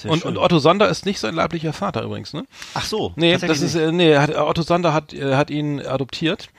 Und, 0.06 0.24
und 0.24 0.38
Otto 0.38 0.58
Sander 0.60 0.88
ist 0.88 1.06
nicht 1.06 1.18
sein 1.18 1.34
leiblicher 1.34 1.72
Vater 1.72 2.02
übrigens, 2.04 2.32
ne? 2.32 2.44
Ach 2.74 2.84
so. 2.84 3.12
Nee, 3.16 3.36
das 3.36 3.60
ist, 3.60 3.74
äh, 3.74 3.90
nee, 3.90 4.16
hat, 4.16 4.32
Otto 4.36 4.62
Sander 4.62 4.92
hat, 4.92 5.12
äh, 5.12 5.34
hat 5.34 5.50
ihn 5.50 5.80
adoptiert. 5.84 6.50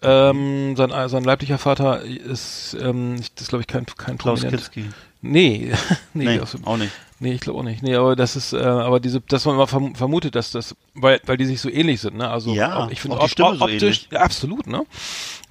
Ähm, 0.00 0.76
sein, 0.76 0.90
äh, 0.92 1.08
sein 1.08 1.24
leiblicher 1.24 1.58
Vater 1.58 2.02
ist, 2.02 2.76
ähm, 2.80 3.20
das 3.36 3.48
glaube 3.48 3.62
ich 3.62 3.66
kein, 3.66 3.86
kein 3.86 4.16
Klaus 4.18 4.40
Prominent. 4.42 4.70
Kinski. 4.72 4.90
Nee, 5.22 5.72
nee, 6.14 6.24
Nee, 6.36 6.40
auch 6.64 6.76
nicht. 6.76 6.92
Nee, 7.20 7.32
ich 7.32 7.40
glaube 7.40 7.58
auch 7.60 7.62
nicht. 7.62 7.82
Nee, 7.82 7.94
aber 7.94 8.16
das 8.16 8.36
ist, 8.36 8.52
äh, 8.52 8.58
aber 8.62 9.00
diese, 9.00 9.20
dass 9.20 9.44
man 9.44 9.54
immer 9.54 9.66
verm 9.66 9.94
vermutet, 9.94 10.34
dass 10.34 10.50
das, 10.50 10.74
weil, 10.94 11.20
weil 11.26 11.36
die 11.36 11.44
sich 11.46 11.60
so 11.60 11.70
ähnlich 11.70 12.00
sind, 12.00 12.16
ne? 12.16 12.28
Also 12.28 12.52
Ja, 12.54 12.84
ob- 12.84 12.92
ich 12.92 13.00
finde 13.00 13.16
auch 13.18 13.28
die 13.28 13.42
op- 13.42 13.56
so 13.56 13.64
optisch, 13.64 14.08
ja, 14.10 14.20
absolut, 14.20 14.66
ne? 14.66 14.84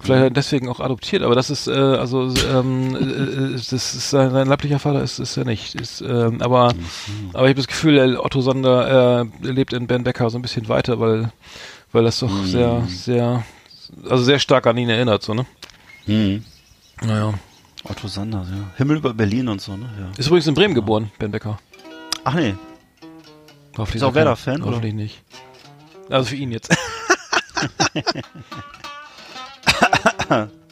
Vielleicht 0.00 0.22
er 0.22 0.30
deswegen 0.30 0.68
auch 0.68 0.80
adoptiert, 0.80 1.22
aber 1.22 1.34
das 1.34 1.48
ist, 1.50 1.66
äh, 1.66 1.72
also 1.72 2.28
ähm, 2.46 2.94
äh, 2.94 3.52
das 3.54 3.72
ist 3.72 4.10
sein, 4.10 4.30
sein 4.30 4.46
leiblicher 4.48 4.78
Vater 4.78 5.02
ist, 5.02 5.18
ist 5.18 5.36
er 5.36 5.44
nicht. 5.46 5.74
Ist, 5.74 6.00
ähm, 6.02 6.42
aber, 6.42 6.74
aber 7.32 7.44
ich 7.44 7.50
habe 7.50 7.54
das 7.54 7.66
Gefühl, 7.68 7.96
äh, 7.98 8.16
Otto 8.16 8.40
Sander 8.42 9.22
äh, 9.42 9.46
lebt 9.50 9.72
in 9.72 9.86
Ben 9.86 10.04
Becker 10.04 10.28
so 10.30 10.38
ein 10.38 10.42
bisschen 10.42 10.68
weiter, 10.68 11.00
weil, 11.00 11.32
weil 11.92 12.04
das 12.04 12.18
doch 12.20 12.28
Mhm. 12.30 12.46
sehr, 12.46 12.84
sehr, 12.88 13.44
also 14.10 14.22
sehr 14.24 14.38
stark 14.38 14.66
an 14.66 14.76
ihn 14.76 14.90
erinnert, 14.90 15.22
so, 15.22 15.32
ne? 15.32 15.46
Mhm. 16.06 16.44
Naja. 17.02 17.34
Otto 17.84 18.08
Sanders, 18.08 18.48
ja. 18.50 18.70
Himmel 18.76 18.96
über 18.96 19.14
Berlin 19.14 19.48
und 19.48 19.60
so, 19.60 19.76
ne? 19.76 19.88
Ja. 19.98 20.10
Ist 20.16 20.26
übrigens 20.26 20.46
in 20.46 20.54
Bremen 20.54 20.74
geboren, 20.74 21.10
Ben 21.18 21.30
Becker. 21.30 21.58
Ach 22.24 22.34
nee. 22.34 22.54
Hoffentlich 23.76 24.02
Ist 24.02 24.02
auch 24.02 24.14
Werder-Fan, 24.14 24.62
oder? 24.62 24.72
Hoffentlich 24.72 24.94
nicht. 24.94 25.22
Also 26.08 26.30
für 26.30 26.36
ihn 26.36 26.52
jetzt. 26.52 26.74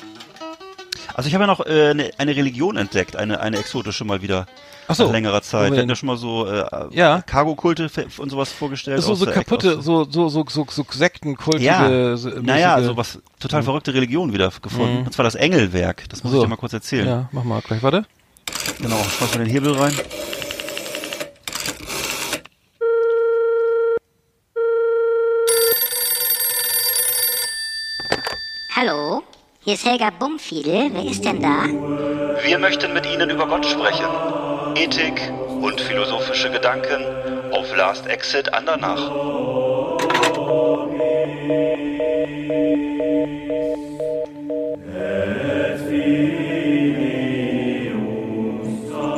Also 1.14 1.28
ich 1.28 1.34
habe 1.34 1.44
ja 1.44 1.46
noch 1.46 1.64
äh, 1.66 1.90
eine, 1.90 2.10
eine 2.18 2.36
Religion 2.36 2.76
entdeckt, 2.76 3.16
eine, 3.16 3.40
eine 3.40 3.58
exotische 3.58 4.04
mal 4.04 4.22
wieder. 4.22 4.46
Ach 4.88 4.94
so. 4.94 5.04
Nach 5.06 5.12
längerer 5.12 5.42
Zeit. 5.42 5.72
Wir 5.72 5.78
hatten 5.78 5.88
ja 5.88 5.94
schon 5.96 6.08
mal 6.08 6.16
so 6.16 6.46
äh, 6.46 6.64
Ja. 6.90 7.22
Cargo-Kulte 7.22 7.88
und 8.18 8.30
sowas 8.30 8.50
vorgestellt. 8.52 9.02
so, 9.02 9.14
so 9.14 9.26
kaputte, 9.26 9.80
so, 9.80 10.04
so, 10.04 10.28
so, 10.28 10.44
so, 10.48 10.66
so 10.68 10.84
sektenkultige. 10.90 11.64
Ja, 11.64 12.16
so- 12.16 12.28
naja, 12.30 12.82
so 12.82 12.96
was 12.96 13.18
total 13.40 13.62
verrückte 13.62 13.94
Religion 13.94 14.32
wieder 14.32 14.50
gefunden. 14.60 15.00
Mhm. 15.00 15.06
Und 15.06 15.12
zwar 15.12 15.24
das 15.24 15.34
Engelwerk. 15.34 16.04
Das 16.08 16.22
muss 16.24 16.32
So. 16.32 16.38
ich 16.38 16.44
dir 16.44 16.48
mal 16.50 16.56
kurz 16.56 16.72
erzählen. 16.72 17.06
Ja, 17.06 17.28
mach 17.32 17.44
mal 17.44 17.60
gleich, 17.62 17.82
warte. 17.82 18.04
Genau, 18.80 18.96
schmeiß 18.96 19.34
mal 19.34 19.44
den 19.44 19.50
Hebel 19.52 19.72
rein. 19.72 19.92
Hallo, 28.74 29.22
hier 29.60 29.74
ist 29.74 29.84
Helga 29.86 30.10
Bumfiedel. 30.10 30.90
Wer 30.92 31.04
ist 31.04 31.24
denn 31.24 31.40
da? 31.42 31.64
Wir 32.44 32.58
möchten 32.58 32.92
mit 32.92 33.06
Ihnen 33.06 33.30
über 33.30 33.46
Gott 33.46 33.66
sprechen. 33.66 34.06
Ethik 34.74 35.20
und 35.60 35.80
philosophische 35.80 36.50
Gedanken 36.50 37.04
auf 37.52 37.76
Last 37.76 38.06
Exit 38.06 38.52
Andernach. 38.52 39.10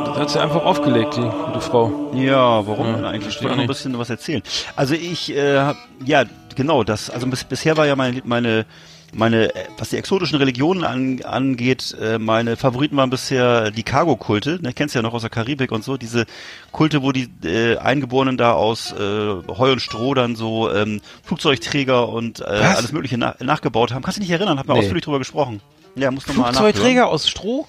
Da 0.06 0.20
hat 0.20 0.30
sie 0.30 0.40
einfach 0.40 0.64
aufgelegt, 0.64 1.16
die 1.16 1.20
gute 1.20 1.60
Frau. 1.60 2.10
Ja, 2.14 2.66
warum 2.66 2.86
Ja, 2.86 2.92
denn 2.94 3.04
eigentlich? 3.04 3.36
Ich 3.36 3.42
will 3.42 3.50
noch 3.50 3.58
ein 3.58 3.66
bisschen 3.66 3.96
was 3.98 4.10
erzählen. 4.10 4.42
Also 4.74 4.94
ich, 4.94 5.34
äh, 5.34 5.72
ja, 6.04 6.24
genau, 6.56 6.82
das, 6.84 7.10
also 7.10 7.26
bis, 7.26 7.44
bisher 7.44 7.76
war 7.76 7.86
ja 7.86 7.94
meine, 7.96 8.22
meine, 8.24 8.66
meine, 9.14 9.54
äh, 9.54 9.64
was 9.78 9.90
die 9.90 9.96
exotischen 9.96 10.36
Religionen 10.38 10.84
an, 10.84 11.22
angeht, 11.22 11.96
äh, 12.00 12.18
meine 12.18 12.56
Favoriten 12.56 12.96
waren 12.96 13.10
bisher 13.10 13.70
die 13.70 13.82
Cargo-Kulte, 13.82 14.58
ne, 14.62 14.72
kennst 14.72 14.94
du 14.94 14.98
ja 14.98 15.02
noch 15.02 15.14
aus 15.14 15.22
der 15.22 15.30
Karibik 15.30 15.72
und 15.72 15.84
so, 15.84 15.96
diese 15.96 16.26
Kulte, 16.72 17.02
wo 17.02 17.12
die 17.12 17.28
äh, 17.44 17.76
Eingeborenen 17.78 18.36
da 18.36 18.52
aus 18.52 18.92
äh, 18.92 18.96
Heu 18.98 19.72
und 19.72 19.80
Stroh 19.80 20.14
dann 20.14 20.36
so 20.36 20.70
ähm, 20.72 21.00
Flugzeugträger 21.22 22.08
und 22.08 22.40
äh, 22.40 22.44
Was? 22.46 22.76
alles 22.78 22.92
mögliche 22.92 23.18
na 23.18 23.34
nachgebaut 23.40 23.92
haben. 23.92 24.02
Kannst 24.02 24.16
du 24.18 24.20
dich 24.20 24.30
nicht 24.30 24.38
erinnern? 24.40 24.58
Haben 24.58 24.68
wir 24.68 24.74
Nee. 24.74 24.80
ausführlich 24.80 25.04
drüber 25.04 25.18
gesprochen. 25.18 25.60
Ja, 25.96 26.10
musst 26.10 26.28
du 26.28 26.32
mal 26.32 26.50
nachhören. 26.52 26.72
Flugzeugträger 26.72 27.08
aus 27.08 27.28
Stroh? 27.28 27.66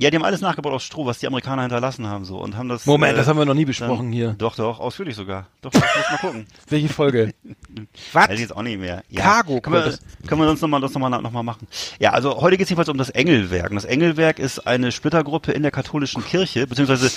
Ja, 0.00 0.10
die 0.10 0.16
haben 0.16 0.24
alles 0.24 0.40
nachgebaut 0.40 0.72
aus 0.72 0.84
Stroh, 0.84 1.06
was 1.06 1.18
die 1.18 1.26
Amerikaner 1.26 1.62
hinterlassen 1.62 2.06
haben 2.06 2.24
so 2.24 2.38
und 2.38 2.56
haben 2.56 2.68
das. 2.68 2.86
Moment, 2.86 3.14
äh, 3.14 3.16
das 3.16 3.26
haben 3.26 3.36
wir 3.36 3.44
noch 3.44 3.54
nie 3.54 3.62
dann- 3.62 3.66
besprochen 3.66 4.12
hier. 4.12 4.36
Doch, 4.38 4.54
doch, 4.54 4.78
ausführlich 4.78 5.16
sogar. 5.16 5.48
Doch, 5.60 5.72
doch 5.72 5.80
muss 5.80 6.10
mal 6.10 6.18
gucken. 6.18 6.46
Welche 6.68 6.88
Folge? 6.88 7.34
Was? 8.12 8.28
Weiß 8.28 8.34
ich 8.34 8.40
jetzt 8.42 8.56
auch 8.56 8.62
nicht 8.62 8.78
mehr. 8.78 9.02
Ja. 9.08 9.22
Cargo 9.22 9.60
können 9.60 9.74
wir, 9.74 9.98
können 10.28 10.40
wir 10.40 10.46
sonst 10.46 10.60
noch 10.60 10.68
mal, 10.68 10.80
das 10.80 10.92
nochmal 10.94 11.10
noch 11.10 11.32
mal 11.32 11.42
machen. 11.42 11.66
Ja, 11.98 12.12
also 12.12 12.40
heute 12.40 12.56
geht 12.56 12.66
es 12.66 12.70
jedenfalls 12.70 12.88
um 12.88 12.96
das 12.96 13.10
Engelwerk. 13.10 13.70
Und 13.70 13.74
das 13.74 13.84
Engelwerk 13.86 14.38
ist 14.38 14.68
eine 14.68 14.92
Splittergruppe 14.92 15.50
in 15.50 15.62
der 15.62 15.72
katholischen 15.72 16.24
Kirche, 16.24 16.68
beziehungsweise 16.68 17.10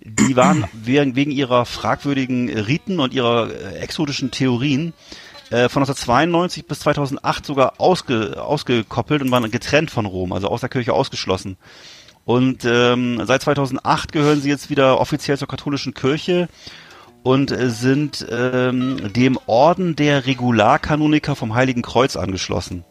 die 0.00 0.34
waren 0.34 0.64
wegen, 0.72 1.14
wegen 1.14 1.30
ihrer 1.32 1.66
fragwürdigen 1.66 2.48
Riten 2.48 2.98
und 2.98 3.12
ihrer 3.12 3.50
äh, 3.50 3.78
exotischen 3.80 4.30
Theorien 4.30 4.94
äh, 5.50 5.68
von 5.68 5.82
1992 5.82 6.66
bis 6.66 6.80
2008 6.80 7.44
sogar 7.44 7.74
ausge, 7.76 8.42
ausgekoppelt 8.42 9.20
und 9.20 9.30
waren 9.30 9.50
getrennt 9.50 9.90
von 9.90 10.06
Rom, 10.06 10.32
also 10.32 10.48
aus 10.48 10.60
der 10.60 10.70
Kirche 10.70 10.94
ausgeschlossen. 10.94 11.58
Und 12.24 12.64
ähm, 12.64 13.20
seit 13.24 13.42
2008 13.42 14.12
gehören 14.12 14.40
sie 14.40 14.48
jetzt 14.48 14.70
wieder 14.70 15.00
offiziell 15.00 15.38
zur 15.38 15.48
katholischen 15.48 15.94
Kirche 15.94 16.48
und 17.22 17.52
äh, 17.52 17.70
sind 17.70 18.26
ähm, 18.30 19.12
dem 19.12 19.38
Orden 19.46 19.94
der 19.96 20.26
Regularkanoniker 20.26 21.36
vom 21.36 21.54
Heiligen 21.54 21.82
Kreuz 21.82 22.16
angeschlossen. 22.16 22.84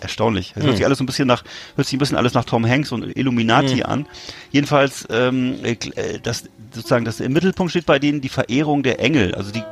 Erstaunlich. 0.00 0.52
Das 0.54 0.64
hört 0.64 0.76
sich 0.76 0.84
alles 0.84 0.98
so 0.98 1.04
ein 1.04 1.06
bisschen 1.06 1.26
nach, 1.26 1.42
hört 1.76 1.86
sich 1.86 1.96
ein 1.96 1.98
bisschen 1.98 2.16
alles 2.16 2.34
nach 2.34 2.44
Tom 2.44 2.66
Hanks 2.66 2.92
und 2.92 3.16
Illuminati 3.16 3.82
an. 3.82 4.06
Jedenfalls, 4.50 5.06
ähm, 5.10 5.56
äh, 5.64 5.72
äh, 5.72 6.20
das 6.20 6.44
sozusagen, 6.72 7.04
das 7.04 7.20
im 7.20 7.32
Mittelpunkt 7.32 7.70
steht 7.70 7.86
bei 7.86 7.98
denen 7.98 8.20
die 8.20 8.28
Verehrung 8.28 8.82
der 8.82 9.00
Engel. 9.00 9.34
Also 9.34 9.52
die, 9.52 9.62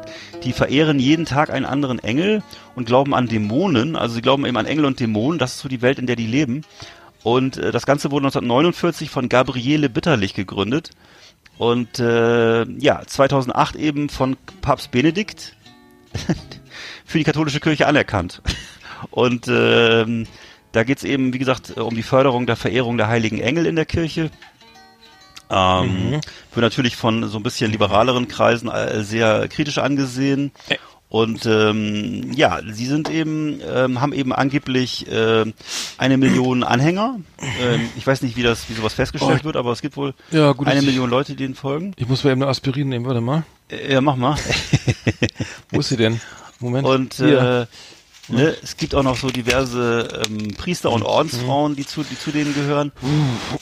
die 0.43 0.53
verehren 0.53 0.99
jeden 0.99 1.25
Tag 1.25 1.51
einen 1.51 1.67
anderen 1.67 1.99
Engel 1.99 2.43
und 2.75 2.87
glauben 2.87 3.15
an 3.15 3.29
Dämonen. 3.29 3.97
Also 3.97 4.15
sie 4.17 4.23
glauben 4.23 4.47
eben 4.47 4.57
an 4.57 4.67
Engel 4.67 4.87
und 4.87 4.99
Dämonen. 4.99 5.39
Das 5.39 5.55
ist 5.55 5.61
so 5.61 5.69
die 5.69 5.83
Welt, 5.83 5.99
in 5.99 6.07
der 6.07 6.17
die 6.17 6.27
leben. 6.27 6.63
Und 7.27 7.57
äh, 7.57 7.72
das 7.72 7.87
Ganze 7.87 8.12
wurde 8.12 8.27
1949 8.27 9.11
von 9.11 9.29
Gabriele 9.29 9.89
Bitterlich 9.89 10.33
gegründet. 10.33 10.93
Und 11.59 11.99
äh, 11.99 12.62
ja, 12.79 13.03
2008 13.05 13.74
eben 13.74 14.09
von 14.09 14.37
Papst 14.62 14.93
Benedikt 14.93 15.57
für 17.05 17.18
die 17.18 17.24
katholische 17.24 17.59
Kirche 17.59 17.89
anerkannt. 17.89 18.43
Und 19.11 19.49
ähm, 19.49 20.29
da 20.70 20.85
geht's 20.85 21.03
eben, 21.03 21.33
wie 21.33 21.41
gesagt, 21.41 21.77
um 21.77 21.97
die 21.97 22.05
Förderung 22.05 22.47
der 22.47 22.55
Verehrung 22.55 22.97
der 22.97 23.09
heiligen 23.09 23.41
Engel 23.41 23.66
in 23.66 23.74
der 23.74 23.87
Kirche. 23.87 24.31
Ähm, 25.51 26.11
Mhm. 26.11 26.12
Wird 26.12 26.62
natürlich 26.62 26.95
von 26.95 27.27
so 27.29 27.41
ein 27.41 27.43
bisschen 27.43 27.72
liberaleren 27.72 28.29
Kreisen 28.29 28.68
äh, 28.68 29.03
sehr 29.03 29.49
kritisch 29.49 29.79
angesehen. 29.79 30.53
Und 31.09 31.47
ähm, 31.47 32.33
ja, 32.35 32.61
sie 32.69 32.85
sind 32.87 33.09
eben, 33.11 33.61
ähm, 33.65 34.01
haben 34.01 34.13
eben 34.13 34.33
angeblich 34.33 35.07
ähm, 35.09 35.55
eine 35.99 36.17
Million 36.19 36.65
Anhänger. 36.65 37.21
Ähm, 37.61 37.89
ich 37.97 38.05
weiß 38.07 38.23
nicht, 38.23 38.37
wie 38.37 38.43
das, 38.43 38.69
wie 38.69 38.75
sowas 38.75 38.93
festgestellt 38.95 39.41
Oh. 39.43 39.45
wird, 39.45 39.57
aber 39.57 39.71
es 39.71 39.83
gibt 39.83 39.97
wohl 39.97 40.15
Ja, 40.33 40.53
gut. 40.53 40.67
eine 40.67 40.83
Million 40.83 41.09
Leute, 41.09 41.35
die 41.37 41.45
ihnen 41.45 41.55
folgen. 41.55 41.93
Ich 41.97 42.09
muss 42.09 42.25
mal 42.25 42.33
eben 42.33 42.43
eine 42.43 42.51
Aspirin 42.51 42.89
nehmen, 42.89 43.05
warte 43.07 43.21
mal. 43.21 43.45
Äh, 43.71 43.93
Ja, 43.95 44.01
mach 44.01 44.17
mal. 44.17 44.37
Wo 45.71 45.79
ist 45.81 45.91
sie 45.91 45.97
denn? 45.97 46.21
Moment. 46.59 46.87
Und 46.89 47.21
äh, 47.21 47.67
ne, 48.29 48.57
es 48.63 48.77
gibt 48.77 48.95
auch 48.97 49.03
noch 49.05 49.17
so 49.17 49.29
diverse 49.29 50.25
ähm, 50.29 50.55
Priester 50.57 50.91
und 50.91 51.03
Ordensfrauen, 51.05 51.77
die 51.77 51.87
zu, 51.87 52.03
die 52.03 52.19
zu 52.19 52.33
denen 52.33 52.53
gehören. 52.53 52.91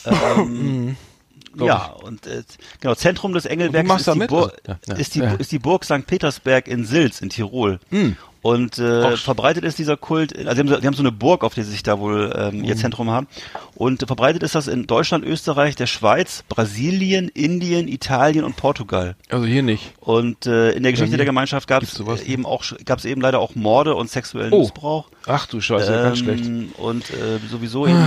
Ähm, 0.05 0.95
Ja, 1.63 1.95
und 2.03 2.25
äh, 2.27 2.43
genau, 2.81 2.95
Zentrum 2.95 3.33
des 3.33 3.45
Engelwerks 3.45 3.89
ist 4.01 4.07
die, 4.13 4.19
mit? 4.19 4.29
Bur 4.29 4.51
Ja, 4.67 4.77
ja, 4.87 4.95
ist, 4.95 5.15
die, 5.15 5.19
ja. 5.19 5.33
ist 5.35 5.51
die 5.51 5.59
Burg 5.59 5.85
St. 5.85 6.05
Petersberg 6.05 6.67
in 6.67 6.85
Silz 6.85 7.21
in 7.21 7.29
Tirol. 7.29 7.79
Hm. 7.89 8.17
Und 8.41 8.77
äh, 8.77 9.17
verbreitet 9.17 9.63
ist 9.63 9.79
dieser 9.79 9.97
Kult, 9.97 10.37
also 10.37 10.51
die 10.53 10.59
haben, 10.59 10.67
so- 10.67 10.79
die 10.79 10.85
haben 10.85 10.93
so 10.93 11.01
eine 11.01 11.11
Burg, 11.11 11.43
auf 11.43 11.55
der 11.55 11.63
sie 11.63 11.71
sich 11.71 11.81
da 11.81 11.97
wohl 11.99 12.31
ähm, 12.37 12.59
Mhm. 12.59 12.63
ihr 12.65 12.75
Zentrum 12.77 13.09
haben. 13.09 13.25
Und 13.73 14.03
äh, 14.03 14.05
verbreitet 14.05 14.43
ist 14.43 14.53
das 14.53 14.67
in 14.67 14.85
Deutschland, 14.85 15.25
Österreich, 15.25 15.75
der 15.75 15.87
Schweiz, 15.87 16.43
Brasilien, 16.47 17.29
Indien, 17.29 17.87
Italien 17.87 18.43
und 18.43 18.55
Portugal. 18.55 19.15
Also 19.29 19.45
hier 19.47 19.63
nicht. 19.63 19.93
Und 19.99 20.45
äh, 20.45 20.71
in 20.73 20.83
der 20.83 20.91
Geschichte 20.91 21.17
der 21.17 21.25
Gemeinschaft 21.25 21.67
gab 21.67 21.81
es 21.81 21.99
eben 22.21 22.45
auch 22.45 22.63
gab 22.85 22.99
es 22.99 23.05
eben 23.05 23.19
leider 23.21 23.39
auch 23.39 23.55
Morde 23.55 23.95
und 23.95 24.11
sexuellen 24.11 24.53
Oh. 24.53 24.59
Missbrauch. 24.59 25.09
Ach 25.27 25.47
du 25.47 25.59
Scheiße, 25.59 25.91
ganz 25.91 26.19
schlecht. 26.19 26.45
Ähm, 26.45 26.69
Und 26.77 27.09
äh, 27.09 27.39
sowieso 27.49 27.87
eben 27.87 27.99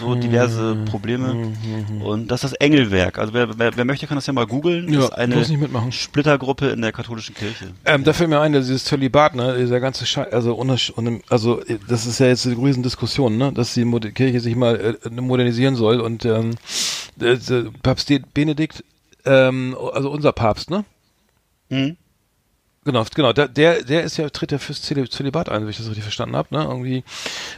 so 0.00 0.14
diverse 0.14 0.74
Mhm. 0.74 0.84
Probleme. 0.84 1.52
Und 2.04 2.28
das 2.30 2.44
ist 2.44 2.52
das 2.52 2.60
Engelwerk. 2.60 3.18
Also 3.18 3.34
wer, 3.34 3.58
wer, 3.58 3.76
wer 3.76 3.84
möchte, 3.84 4.06
kann 4.06 4.16
das 4.16 4.26
ja 4.26 4.32
mal 4.32 4.46
googeln. 4.46 4.86
Das 4.86 4.94
Ja, 4.96 5.04
ist 5.06 5.12
eine 5.12 5.34
muss 5.36 5.48
nicht 5.48 5.60
mitmachen. 5.60 5.90
Splittergruppe 5.90 6.68
in 6.68 6.80
der 6.82 6.92
katholischen 6.92 7.34
Kirche. 7.34 7.72
Ähm, 7.84 8.04
da 8.04 8.12
fällt 8.12 8.30
mir 8.30 8.40
ein, 8.40 8.52
dass 8.52 8.66
dieses 8.66 8.84
Zölibat, 8.84 9.34
ne, 9.34 9.56
dieser 9.58 9.80
ganze 9.80 10.06
Scheiß, 10.06 10.32
also, 10.32 10.60
also 11.28 11.60
äh, 11.62 11.78
das 11.88 12.06
ist 12.06 12.20
ja 12.20 12.26
jetzt 12.26 12.46
eine 12.46 12.56
riesen 12.56 12.82
Diskussion, 12.82 13.36
ne, 13.36 13.52
dass 13.52 13.74
die 13.74 13.84
Kirche 14.14 14.40
sich 14.40 14.54
mal 14.54 14.96
äh, 15.04 15.10
modernisieren 15.20 15.74
soll 15.74 16.00
und 16.00 16.24
ähm, 16.24 16.52
äh, 17.20 17.32
äh, 17.32 17.70
Papst 17.82 18.12
Benedikt, 18.34 18.84
ähm, 19.24 19.76
also 19.92 20.10
unser 20.10 20.32
Papst, 20.32 20.70
ne? 20.70 20.84
Hm? 21.68 21.96
Genau, 22.82 23.04
genau, 23.14 23.34
der, 23.34 23.46
der, 23.46 24.04
ist 24.04 24.16
ja, 24.16 24.30
tritt 24.30 24.52
ja 24.52 24.58
fürs 24.58 24.82
Zöli- 24.82 25.06
Zölibat 25.10 25.50
ein, 25.50 25.60
wenn 25.60 25.68
ich 25.68 25.76
das 25.76 25.84
richtig 25.88 26.02
verstanden 26.02 26.34
habe, 26.34 26.48
ne? 26.54 26.62
Irgendwie, 26.64 27.04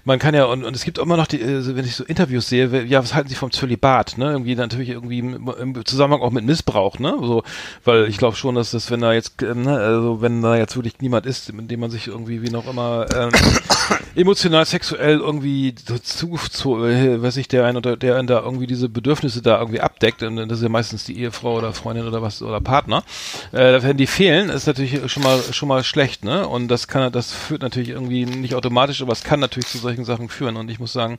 man 0.05 0.19
kann 0.19 0.35
ja, 0.35 0.47
und, 0.47 0.65
und 0.65 0.75
es 0.75 0.83
gibt 0.85 0.99
immer 0.99 1.17
noch 1.17 1.29
die, 1.29 1.41
äh, 1.41 1.77
wenn 1.77 1.85
ich 1.85 1.95
so 1.95 2.03
Interviews 2.03 2.49
sehe, 2.49 2.83
ja, 2.87 3.01
was 3.01 3.15
halten 3.15 3.29
Sie 3.29 3.37
vom 3.37 3.53
Zölibat, 3.53 4.19
ne? 4.19 4.33
Irgendwie 4.33 4.57
natürlich 4.57 4.89
irgendwie 4.89 5.21
im, 5.21 5.85
Zusammenhang 5.85 6.23
auch 6.23 6.33
mit 6.33 6.45
Missbrauch, 6.45 6.99
ne? 6.99 7.17
So, 7.23 7.45
weil 7.85 8.09
ich 8.09 8.19
glaube 8.19 8.35
schon, 8.37 8.57
dass 8.57 8.73
das, 8.73 8.91
wenn 8.91 9.01
da 9.01 9.13
jetzt, 9.13 9.41
äh, 9.45 9.55
ne, 9.55 9.79
also 9.79 10.23
wenn 10.23 10.43
da 10.43 10.57
jetzt 10.57 10.75
wirklich 10.75 10.95
niemand 11.01 11.25
ist, 11.25 11.53
mit 11.53 11.71
dem 11.71 11.79
man 11.79 11.93
sich 11.93 12.09
irgendwie 12.09 12.43
wie 12.43 12.51
noch 12.51 12.69
immer 12.69 13.07
ähm, 13.15 13.31
emotional, 14.17 14.67
sexuell 14.67 15.21
irgendwie 15.21 15.73
zu, 15.77 16.37
zu 16.37 16.85
äh, 16.85 17.23
weiß 17.23 17.37
ich, 17.37 17.47
der 17.47 17.65
ein 17.67 17.77
oder 17.77 17.97
der 17.97 18.17
einen 18.17 18.27
da 18.27 18.41
irgendwie 18.41 18.67
diese 18.67 18.89
Bedürfnisse 18.89 19.41
da 19.41 19.61
irgendwie 19.61 19.83
abdeckt, 19.83 20.25
und 20.25 20.49
das 20.49 20.59
ist 20.59 20.65
ja 20.65 20.69
meistens 20.69 21.05
die 21.05 21.21
Ehefrau 21.21 21.59
oder 21.59 21.73
Freundin 21.73 22.09
oder 22.09 22.23
was 22.23 22.43
oder 22.43 22.61
Partner, 22.61 23.05
äh, 23.53 23.81
wenn 23.83 23.97
die 23.97 24.09
fehlen, 24.09 24.49
ist 24.49 24.67
natürlich 24.67 25.12
schon 25.13 25.23
mal 25.23 25.41
schon 25.53 25.69
mal 25.69 25.85
schlecht, 25.85 26.25
ne? 26.25 26.47
Und 26.49 26.69
das 26.69 26.89
kann 26.89 27.13
das 27.13 27.33
führt 27.33 27.63
natürlich 27.63 27.91
irgendwie 27.91 28.25
nicht 28.25 28.55
automatisch, 28.55 29.03
aber 29.03 29.13
es 29.13 29.23
kann 29.23 29.41
natürlich 29.41 29.69
zu 29.69 29.79
solchen 29.79 30.05
Sachen 30.05 30.29
führen. 30.29 30.57
Und 30.57 30.71
ich 30.71 30.81
muss 30.81 30.93
sagen, 30.93 31.19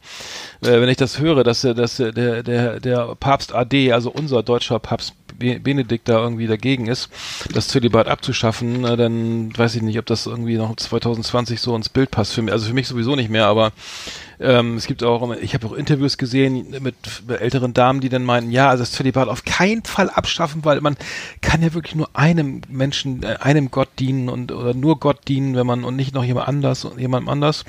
äh, 0.62 0.82
wenn 0.82 0.90
ich 0.90 0.98
das 0.98 1.20
höre, 1.20 1.44
dass 1.44 1.62
der, 1.62 1.74
dass 1.74 1.98
der, 1.98 2.12
der, 2.12 2.80
der, 2.80 3.16
Papst 3.16 3.54
AD, 3.54 3.94
also 3.94 4.12
unser 4.12 4.44
deutscher 4.44 4.80
Papst 4.80 5.14
Be- 5.38 5.60
Benedikt 5.60 6.10
da 6.10 6.20
irgendwie 6.22 6.48
dagegen 6.48 6.88
ist, 6.88 7.10
das 7.54 7.68
Zölibat 7.68 8.08
abzuschaffen, 8.08 8.84
äh, 8.86 8.98
dann 8.98 9.56
weiß 9.58 9.76
ich 9.76 9.82
nicht, 9.82 10.00
ob 10.00 10.06
das 10.06 10.26
irgendwie 10.26 10.58
noch 10.58 10.76
2020 10.76 11.60
so 11.62 11.76
ins 11.76 11.90
Bild 11.90 12.12
passt. 12.12 12.34
Für 12.34 12.42
mich, 12.42 12.52
also 12.52 12.68
für 12.68 12.74
mich 12.74 12.88
sowieso 12.88 13.16
nicht 13.16 13.30
mehr, 13.30 13.46
aber 13.46 13.72
ähm, 14.40 14.78
es 14.78 14.88
gibt 14.88 15.04
auch, 15.04 15.36
ich 15.36 15.54
habe 15.54 15.68
auch 15.68 15.74
Interviews 15.74 16.18
gesehen 16.18 16.76
mit 16.80 16.96
älteren 17.28 17.74
Damen, 17.74 18.02
die 18.02 18.10
dann 18.10 18.24
meinten, 18.24 18.52
ja, 18.52 18.70
also 18.70 18.84
das 18.84 18.92
Zölibat 18.92 19.28
auf 19.28 19.46
keinen 19.46 19.84
Fall 19.84 20.10
abschaffen, 20.10 20.66
weil 20.66 20.82
man 20.82 20.98
kann 21.42 21.62
ja 21.62 21.74
wirklich 21.74 21.96
nur 21.96 22.10
einem 22.14 22.62
Menschen, 22.70 23.24
äh, 23.24 23.38
einem 23.40 23.72
Gott 23.72 23.90
dienen 24.00 24.30
und 24.30 24.52
oder 24.52 24.74
nur 24.74 25.00
Gott 25.00 25.28
dienen, 25.28 25.56
wenn 25.56 25.68
man 25.68 25.84
und 25.84 25.96
nicht 25.96 26.14
noch 26.14 26.24
jemand 26.24 26.48
anders 26.48 26.86
und 26.86 27.00
jemandem 27.00 27.30
anders. 27.30 27.66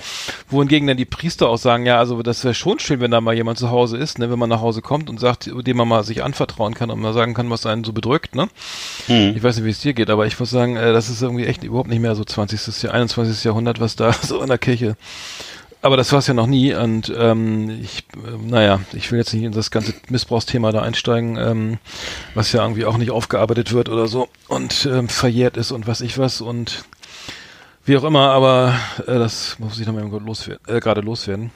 Wohingegen 0.48 0.86
dann 0.88 0.96
die 0.96 1.04
Priester 1.04 1.48
auch 1.48 1.58
sagen, 1.58 1.86
ja, 1.86 1.98
also 1.98 2.22
das 2.22 2.44
wäre 2.44 2.54
schon 2.54 2.78
schön, 2.78 3.00
wenn 3.00 3.10
da 3.10 3.20
mal 3.20 3.34
jemand 3.34 3.58
zu 3.58 3.70
Hause 3.70 3.96
ist, 3.96 4.18
ne, 4.18 4.30
wenn 4.30 4.38
man 4.38 4.48
nach 4.48 4.60
Hause 4.60 4.82
kommt 4.82 5.10
und 5.10 5.20
sagt, 5.20 5.50
dem 5.52 5.76
man 5.76 5.88
mal 5.88 6.04
sich 6.04 6.22
anvertrauen 6.22 6.74
kann 6.74 6.90
und 6.90 7.00
mal 7.00 7.12
sagen 7.12 7.34
kann, 7.34 7.50
was 7.50 7.66
einen 7.66 7.84
so 7.84 7.92
bedrückt, 7.92 8.34
ne? 8.34 8.48
Hm. 9.06 9.34
Ich 9.36 9.42
weiß 9.42 9.56
nicht, 9.56 9.64
wie 9.64 9.70
es 9.70 9.80
dir 9.80 9.94
geht, 9.94 10.10
aber 10.10 10.26
ich 10.26 10.38
muss 10.38 10.50
sagen, 10.50 10.76
äh, 10.76 10.92
das 10.92 11.10
ist 11.10 11.22
irgendwie 11.22 11.46
echt 11.46 11.64
überhaupt 11.64 11.88
nicht 11.88 12.00
mehr 12.00 12.14
so 12.14 12.24
20. 12.24 12.82
Jahr, 12.82 12.94
21. 12.94 13.44
Jahrhundert, 13.44 13.80
was 13.80 13.96
da 13.96 14.12
so 14.22 14.40
in 14.40 14.48
der 14.48 14.58
Kirche. 14.58 14.96
Aber 15.84 15.98
das 15.98 16.12
war 16.12 16.20
es 16.20 16.26
ja 16.26 16.32
noch 16.32 16.46
nie 16.46 16.72
und 16.74 17.12
ähm, 17.14 17.68
ich, 17.82 18.04
äh, 18.14 18.38
naja, 18.42 18.80
ich 18.94 19.12
will 19.12 19.18
jetzt 19.18 19.34
nicht 19.34 19.42
in 19.42 19.52
das 19.52 19.70
ganze 19.70 19.92
Missbrauchsthema 20.08 20.72
da 20.72 20.80
einsteigen, 20.80 21.36
ähm, 21.36 21.78
was 22.34 22.52
ja 22.52 22.62
irgendwie 22.62 22.86
auch 22.86 22.96
nicht 22.96 23.10
aufgearbeitet 23.10 23.74
wird 23.74 23.90
oder 23.90 24.06
so 24.06 24.30
und 24.48 24.88
ähm, 24.90 25.10
verjährt 25.10 25.58
ist 25.58 25.72
und 25.72 25.86
was 25.86 26.00
ich 26.00 26.16
was 26.16 26.40
und 26.40 26.84
wie 27.84 27.98
auch 27.98 28.04
immer, 28.04 28.30
aber 28.30 28.74
äh, 29.06 29.18
das 29.18 29.58
muss 29.58 29.78
ich 29.78 29.86
noch 29.86 29.92
mal 29.92 29.98
irgendwo 29.98 30.20
loswerden, 30.20 30.66
äh, 30.74 30.80
gerade 30.80 31.02
loswerden. 31.02 31.50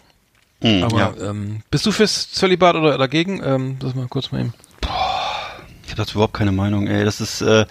Hm, 0.61 0.85
Aber 0.85 0.99
ja. 0.99 1.15
ähm, 1.31 1.63
bist 1.71 1.87
du 1.87 1.91
fürs 1.91 2.31
Zölibat 2.31 2.77
oder 2.77 2.99
dagegen? 2.99 3.41
Ähm, 3.43 3.77
das 3.79 3.95
mal 3.95 4.09
kurz 4.09 4.31
mal 4.31 4.41
eben. 4.41 4.53
Ich 4.83 5.91
habe 5.93 5.97
dazu 5.97 6.17
überhaupt 6.17 6.35
keine 6.35 6.53
Meinung, 6.53 6.87
ey. 6.87 7.03
Das 7.03 7.23
ist, 7.23 7.41
äh, 7.41 7.65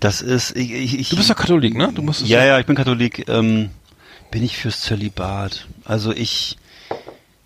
das 0.00 0.22
ist, 0.22 0.56
ich, 0.56 0.72
ich, 0.72 1.08
Du 1.10 1.16
bist 1.16 1.28
doch 1.28 1.36
Katholik, 1.36 1.76
ne? 1.76 1.92
Du 1.94 2.00
musst 2.00 2.26
Ja, 2.26 2.42
ja, 2.46 2.58
ich 2.58 2.64
bin 2.64 2.76
Katholik. 2.76 3.28
Ähm, 3.28 3.68
bin 4.32 4.42
ich 4.42 4.56
fürs 4.56 4.80
Zölibat? 4.80 5.68
Also 5.84 6.12
ich, 6.12 6.56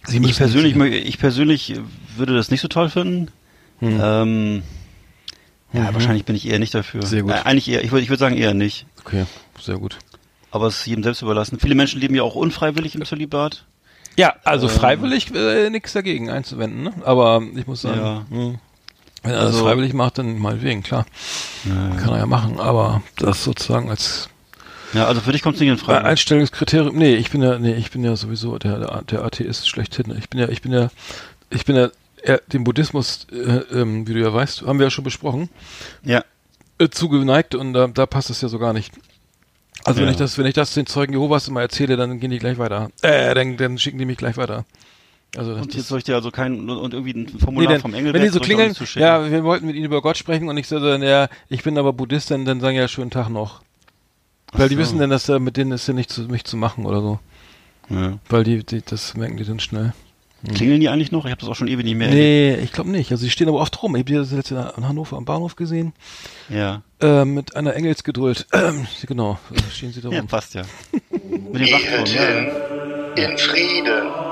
ich 0.08 0.36
persönlich, 0.36 0.74
ich 1.06 1.18
persönlich 1.18 1.74
würde 2.16 2.34
das 2.34 2.50
nicht 2.50 2.62
so 2.62 2.68
toll 2.68 2.88
finden. 2.88 3.30
Hm. 3.80 4.00
Ähm, 4.02 4.62
ja, 5.74 5.90
Mhm. 5.90 5.94
wahrscheinlich 5.94 6.24
bin 6.24 6.34
ich 6.36 6.48
eher 6.48 6.58
nicht 6.58 6.74
dafür. 6.74 7.02
Sehr 7.04 7.22
gut. 7.22 7.32
Äh, 7.32 7.42
eigentlich 7.44 7.68
eher, 7.68 7.84
ich 7.84 7.90
würde, 7.92 8.02
ich 8.02 8.08
würde 8.08 8.20
sagen 8.20 8.36
eher 8.38 8.54
nicht. 8.54 8.86
Okay, 9.04 9.26
sehr 9.60 9.76
gut. 9.76 9.98
Aber 10.50 10.68
es 10.68 10.78
ist 10.80 10.86
jedem 10.86 11.02
selbst 11.04 11.20
überlassen. 11.20 11.58
Viele 11.60 11.74
Menschen 11.74 12.00
leben 12.00 12.14
ja 12.14 12.22
auch 12.22 12.34
unfreiwillig 12.34 12.94
im 12.94 13.04
Zölibat. 13.04 13.66
Ja, 14.16 14.34
also 14.44 14.68
Ähm. 14.68 14.72
freiwillig 14.72 15.34
äh, 15.34 15.68
nichts 15.68 15.92
dagegen 15.92 16.30
einzuwenden, 16.30 16.84
ne? 16.84 16.92
Aber 17.04 17.42
ich 17.54 17.66
muss 17.66 17.82
sagen, 17.82 18.00
Ja. 18.00 18.24
hm, 18.30 18.58
wenn 19.22 19.32
er 19.32 19.36
das 19.40 19.46
Also- 19.46 19.64
freiwillig 19.64 19.92
macht, 19.92 20.16
dann 20.18 20.38
meinetwegen, 20.38 20.82
klar. 20.82 21.04
Kann 21.64 22.08
er 22.10 22.18
ja 22.18 22.26
machen, 22.26 22.58
aber 22.60 23.02
das 23.18 23.44
sozusagen 23.44 23.90
als 23.90 24.30
Ja, 24.92 25.06
also 25.06 25.20
für 25.20 25.32
dich 25.32 25.42
kommt 25.42 25.56
es 25.56 25.60
nicht 25.60 25.70
in 25.70 25.78
Frage. 25.78 26.04
Einstellungskriterium. 26.04 26.96
Nee, 26.96 27.14
ich 27.14 27.30
bin 27.30 27.42
ja, 27.42 27.58
nee, 27.58 27.74
ich 27.74 27.90
bin 27.90 28.04
ja 28.04 28.16
sowieso 28.16 28.58
der, 28.58 29.02
der, 29.02 29.24
Atheist 29.24 29.68
schlechthin. 29.68 30.16
Ich 30.18 30.28
bin 30.28 30.40
ja, 30.40 30.48
ich 30.48 30.62
bin 30.62 30.72
ja, 30.72 30.90
ich 31.50 31.64
bin 31.64 31.76
ja 31.76 31.90
dem 32.52 32.64
Buddhismus, 32.64 33.26
äh, 33.32 33.80
ähm, 33.80 34.06
wie 34.08 34.14
du 34.14 34.20
ja 34.20 34.32
weißt, 34.32 34.62
haben 34.62 34.78
wir 34.78 34.86
ja 34.86 34.90
schon 34.90 35.04
besprochen, 35.04 35.48
ja. 36.02 36.24
äh, 36.78 36.88
zugeneigt 36.88 37.54
und 37.54 37.72
da, 37.72 37.86
da 37.86 38.06
passt 38.06 38.30
es 38.30 38.40
ja 38.40 38.48
so 38.48 38.58
gar 38.58 38.72
nicht. 38.72 38.92
Also 39.84 40.00
wenn 40.00 40.06
Ja. 40.06 40.12
ich 40.12 40.16
das, 40.16 40.36
wenn 40.36 40.46
ich 40.46 40.54
das 40.54 40.74
den 40.74 40.86
Zeugen 40.86 41.12
Jehovas 41.12 41.46
immer 41.46 41.60
erzähle, 41.60 41.96
dann 41.96 42.18
gehen 42.18 42.30
die 42.30 42.38
gleich 42.38 42.58
weiter. 42.58 42.90
Äh, 43.02 43.34
dann, 43.34 43.56
dann 43.56 43.78
schicken 43.78 43.98
die 43.98 44.04
mich 44.04 44.16
gleich 44.16 44.36
weiter. 44.36 44.64
Also 45.36 45.52
Und 45.52 45.74
jetzt 45.74 45.88
soll 45.88 45.98
ich 45.98 46.04
dir 46.04 46.14
also 46.14 46.30
kein 46.30 46.68
und 46.68 46.94
irgendwie 46.94 47.12
ein 47.12 47.28
Nee, 47.32 47.38
Formular 47.38 47.72
denn, 47.72 47.80
vom 47.80 47.94
Engelberg 47.94 48.14
wenn 48.14 48.22
die 48.22 48.32
so 48.32 48.40
klingeln, 48.40 48.74
ja, 48.94 49.30
wir 49.30 49.44
wollten 49.44 49.66
mit 49.66 49.76
ihnen 49.76 49.84
über 49.84 50.00
Gott 50.00 50.16
sprechen 50.16 50.48
und 50.48 50.56
ich 50.56 50.66
so, 50.66 50.80
dann, 50.80 51.02
ja, 51.02 51.28
ich 51.48 51.62
bin 51.62 51.76
aber 51.78 51.92
Buddhist, 51.92 52.30
dann, 52.30 52.44
dann 52.44 52.60
sagen 52.60 52.76
ja 52.76 52.88
schönen 52.88 53.10
Tag 53.10 53.28
noch. 53.28 53.62
Weil 54.56 54.68
die 54.68 54.74
so. 54.74 54.80
wissen 54.80 54.98
dann, 54.98 55.10
dass 55.10 55.26
da 55.26 55.38
mit 55.38 55.56
denen 55.56 55.72
ist 55.72 55.86
ja 55.86 55.94
nicht 55.94 56.10
zu, 56.10 56.22
mich 56.22 56.44
zu 56.44 56.56
machen 56.56 56.86
oder 56.86 57.00
so. 57.00 57.18
Ja. 57.88 58.18
Weil 58.28 58.44
die, 58.44 58.64
die 58.64 58.82
das 58.82 59.14
merken 59.16 59.36
die 59.36 59.44
dann 59.44 59.60
schnell. 59.60 59.92
Klingeln 60.54 60.80
die 60.80 60.88
eigentlich 60.88 61.12
noch? 61.12 61.24
Ich 61.24 61.30
habe 61.30 61.40
das 61.40 61.48
auch 61.48 61.56
schon 61.56 61.66
ewig 61.66 61.84
nicht 61.84 61.96
mehr 61.96 62.08
Nee, 62.08 62.54
ich 62.56 62.70
glaube 62.70 62.90
nicht. 62.90 63.10
Also 63.10 63.24
die 63.24 63.30
stehen 63.30 63.48
aber 63.48 63.58
oft 63.58 63.82
rum. 63.82 63.96
Ich 63.96 64.00
habe 64.00 64.12
die 64.12 64.14
das 64.14 64.30
jetzt 64.32 64.50
in 64.50 64.58
Hannover 64.58 65.16
am 65.16 65.24
Bahnhof 65.24 65.56
gesehen. 65.56 65.92
erlebt. 66.48 66.82
Äh, 67.00 67.24
mit 67.24 67.56
einer 67.56 67.74
Engelsgeduld. 67.74 68.46
Ähm, 68.52 68.86
genau, 69.06 69.38
äh, 69.52 69.60
stehen 69.72 69.92
sie 69.92 70.00
da 70.00 70.08
Ja. 70.08 70.14
ja, 70.14 70.20
rum. 70.20 70.28
passt 70.28 70.54
ja. 70.54 70.62
Mit 71.20 71.62
dem 71.62 71.72
Wachturm, 71.72 72.06
ja. 72.06 73.22
ja. 73.22 73.30
in 73.30 73.38
Frieden. 73.38 74.25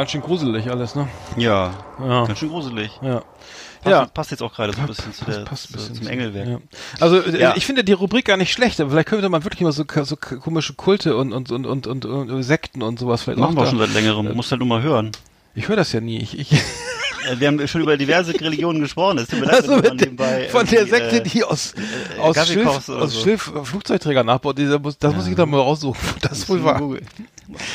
Ganz 0.00 0.10
schön 0.10 0.20
gruselig 0.20 0.70
alles, 0.70 0.94
ne? 0.94 1.08
Ja, 1.36 1.72
Ja. 2.00 2.26
ganz 2.26 2.38
schön 2.38 2.48
gruselig. 2.48 2.90
Ja. 3.02 3.22
Passt, 3.82 3.90
Ja. 3.92 4.04
passt 4.06 4.30
jetzt 4.30 4.42
auch 4.42 4.52
gerade 4.54 4.72
so 4.74 4.80
ein 4.80 4.86
bisschen 4.86 5.12
zu 5.14 5.24
der, 5.24 5.38
passt 5.44 5.68
zu, 5.68 5.72
bisschen 5.72 5.94
zum 5.94 6.04
zu- 6.04 6.10
Engelwerk. 6.10 6.48
Ja. 6.48 6.58
Also 7.00 7.18
äh, 7.22 7.40
Ja. 7.40 7.54
ich 7.56 7.64
finde 7.64 7.82
die 7.84 7.92
Rubrik 7.92 8.26
gar 8.26 8.36
nicht 8.36 8.52
schlecht, 8.52 8.78
aber 8.80 8.90
vielleicht 8.90 9.08
könnte 9.08 9.28
man 9.28 9.42
wirklich 9.44 9.62
mal 9.62 9.72
so, 9.72 9.84
so 10.04 10.16
komische 10.16 10.74
Kulte 10.74 11.16
und 11.16 11.32
und 11.32 11.50
und 11.50 11.66
und, 11.66 11.86
und, 11.86 12.04
und 12.04 12.42
Sekten 12.42 12.82
und 12.82 12.98
sowas 12.98 13.22
vielleicht 13.22 13.38
Machen 13.38 13.56
wir 13.56 13.64
da- 13.64 13.70
schon 13.70 13.78
seit 13.78 13.94
längerem. 13.94 14.34
Musst 14.34 14.50
halt 14.50 14.58
nur 14.58 14.68
mal 14.68 14.82
hören. 14.82 15.12
Ich 15.54 15.68
höre 15.68 15.76
das 15.76 15.92
ja 15.92 16.00
nie. 16.00 16.18
Ich, 16.18 16.38
ich 16.38 16.52
Äh, 17.30 17.38
Wir 17.38 17.48
haben 17.48 17.68
schon 17.68 17.82
über 17.82 17.98
diverse 17.98 18.32
Religionen 18.40 18.80
gesprochen. 18.80 19.18
Es 19.18 19.28
tut 19.28 19.40
mir 19.40 19.44
leid, 19.46 19.56
Also 19.56 19.76
mit 19.76 19.84
dem, 19.90 19.96
nebenbei 19.98 20.48
von 20.48 20.64
der 20.66 20.86
Sekte, 20.86 21.16
äh, 21.18 21.22
die 21.22 21.44
aus, 21.44 21.74
äh, 22.16 22.18
aus, 22.18 22.34
oder 22.88 23.02
aus 23.02 23.12
so. 23.12 23.20
Schilf 23.22 23.52
Flugzeugträger 23.64 24.24
nachbaut. 24.24 24.56
Dieser 24.56 24.78
muss, 24.78 24.96
das 24.96 25.14
muss 25.14 25.26
ich 25.26 25.34
doch 25.36 25.44
mal 25.44 25.58
raussuchen. 25.60 26.00
Das 26.22 26.38
ist 26.38 26.48
wohl 26.48 26.64
wahr. 26.64 26.80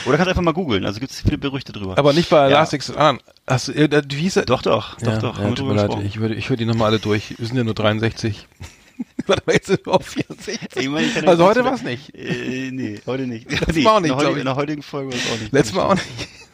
Oder 0.05 0.17
kannst 0.17 0.29
einfach 0.29 0.41
mal 0.41 0.53
googeln. 0.53 0.85
Also 0.85 0.99
gibt 0.99 1.11
es 1.11 1.21
viele 1.21 1.37
Gerüchte 1.37 1.71
drüber. 1.73 1.97
Aber 1.97 2.13
nicht 2.13 2.29
bei 2.29 2.41
Ja. 2.41 2.47
Elastic 2.57 2.87
und 2.89 2.97
anderen. 2.97 3.19
Hast 3.47 3.67
du, 3.69 3.71
äh, 3.73 4.01
wie 4.09 4.15
hieß 4.15 4.37
er? 4.37 4.45
Doch, 4.45 4.61
doch, 4.61 4.95
doch, 4.99 5.07
ja, 5.07 5.17
doch. 5.19 5.39
Ja, 5.39 5.51
tut 5.51 5.67
mir 5.67 5.73
leid, 5.75 5.95
ich 6.03 6.19
würde, 6.19 6.35
ich 6.35 6.47
die 6.47 6.65
nochmal 6.65 6.89
alle 6.91 6.99
durch. 6.99 7.35
Wir 7.37 7.45
sind 7.47 7.57
ja 7.57 7.63
nur 7.63 7.73
63. 7.73 8.47
Warte 9.27 9.43
mal, 9.45 9.53
jetzt 9.53 9.67
sind 9.67 9.85
wir 9.85 9.93
auf 9.93 10.05
64. 10.07 10.59
Ich 10.75 10.89
meine, 10.89 11.07
ich 11.07 11.27
also 11.27 11.45
heute 11.45 11.61
nicht- 11.61 11.71
war's 11.71 11.83
nicht. 11.83 12.15
Äh, 12.15 12.71
nee, 12.71 12.99
heute 13.05 13.27
nicht. 13.27 13.49
Letztes 13.51 13.75
nee, 13.75 13.83
Mal 13.83 13.91
auch 13.91 13.99
nicht, 13.99 14.11
in, 14.11 14.17
der 14.17 14.25
heutigen, 14.27 14.39
in 14.39 14.45
der 14.45 14.55
heutigen 14.55 14.81
Folge 14.83 15.11
war 15.11 15.17
es 15.19 15.31
auch 15.31 15.39
nicht. 15.41 15.51
Letztes 15.53 15.75
Mal 15.75 15.83
auch 15.83 15.95
nicht. 15.95 16.05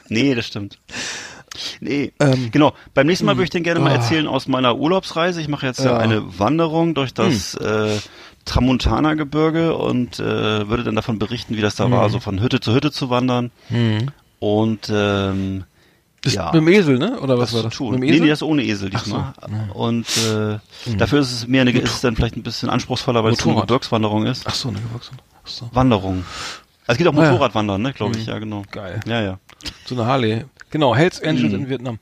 Nee, 0.10 0.36
das 0.36 0.45
stimmt. 0.47 0.80
Nee, 1.82 2.14
Ähm, 2.20 2.49
genau. 2.52 2.74
Beim 2.93 3.08
nächsten 3.08 3.26
Mal 3.26 3.36
würde 3.36 3.43
ich 3.43 3.49
dir 3.49 3.62
gerne 3.62 3.80
mal 3.82 3.91
Ah. 3.91 3.95
erzählen 3.95 4.26
aus 4.28 4.47
meiner 4.47 4.78
Urlaubsreise. 4.78 5.41
Ich 5.41 5.49
mache 5.49 5.66
jetzt 5.66 5.80
ja, 5.80 5.91
Ja. 5.91 5.97
eine 5.97 6.39
Wanderung 6.39 6.93
durch 6.93 7.14
das 7.14 7.56
äh, 7.56 7.97
Tramontana-Gebirge 8.46 9.76
und 9.76 10.20
äh, 10.20 10.68
würde 10.70 10.84
dann 10.84 10.96
davon 10.96 11.20
berichten, 11.20 11.56
wie 11.58 11.62
das 11.62 11.76
da 11.76 11.89
war, 11.92 12.10
so 12.10 12.20
von 12.20 12.42
Hütte 12.42 12.60
zu 12.60 12.74
Hütte 12.74 12.92
zu 12.92 13.10
wandern. 13.10 13.52
Und 14.39 14.92
ähm, 14.94 15.64
Das 16.22 16.34
ja. 16.34 16.46
mit 16.46 16.56
dem 16.56 16.68
Esel, 16.68 16.98
ne? 16.98 17.20
Oder 17.20 17.38
was 17.38 17.52
das 17.52 17.56
war 17.58 17.64
das? 17.70 17.76
tun. 17.76 17.92
Mit 17.92 18.00
dem 18.00 18.02
Nee, 18.02 18.10
Esel? 18.12 18.22
nee, 18.22 18.30
das 18.30 18.39
ist 18.39 18.44
ohne 18.44 18.64
Esel 18.64 18.89
diesmal. 18.89 19.34
Und 19.74 20.06
äh, 20.18 20.58
dafür 20.98 21.20
ist 21.20 21.32
es 21.32 21.48
mehr 21.48 21.62
eine, 21.62 21.72
ist 21.72 21.94
es 21.96 22.02
dann 22.02 22.16
vielleicht 22.16 22.36
ein 22.38 22.44
bisschen 22.44 22.70
anspruchsvoller, 22.70 23.24
weil 23.24 23.34
es 23.34 23.39
eine 23.39 23.48
Motorrad. 23.54 23.68
Gebirgswanderung 23.68 24.26
ist. 24.26 24.44
Ach 24.48 24.54
so, 24.56 24.70
eine 24.70 24.80
Gewachsen. 24.80 25.18
Ach 25.44 25.48
so. 25.48 25.70
Wanderung. 25.74 26.24
Also 26.88 26.94
es 26.94 26.98
geht 26.98 27.08
auch 27.08 27.14
Ah, 27.18 27.24
ja. 27.24 27.32
Motorradwandern, 27.32 27.82
ne, 27.82 27.94
glaube 27.94 28.18
ich, 28.18 28.26
ja, 28.26 28.39
genau. 28.39 28.64
Geil. 28.72 29.00
Ja, 29.06 29.22
ja. 29.22 29.39
So 29.86 29.96
eine 29.96 30.06
Harley. 30.06 30.46
Genau, 30.72 30.96
Hells 30.96 31.22
Angels 31.22 31.54
in 31.54 31.70
Vietnam. 31.70 32.00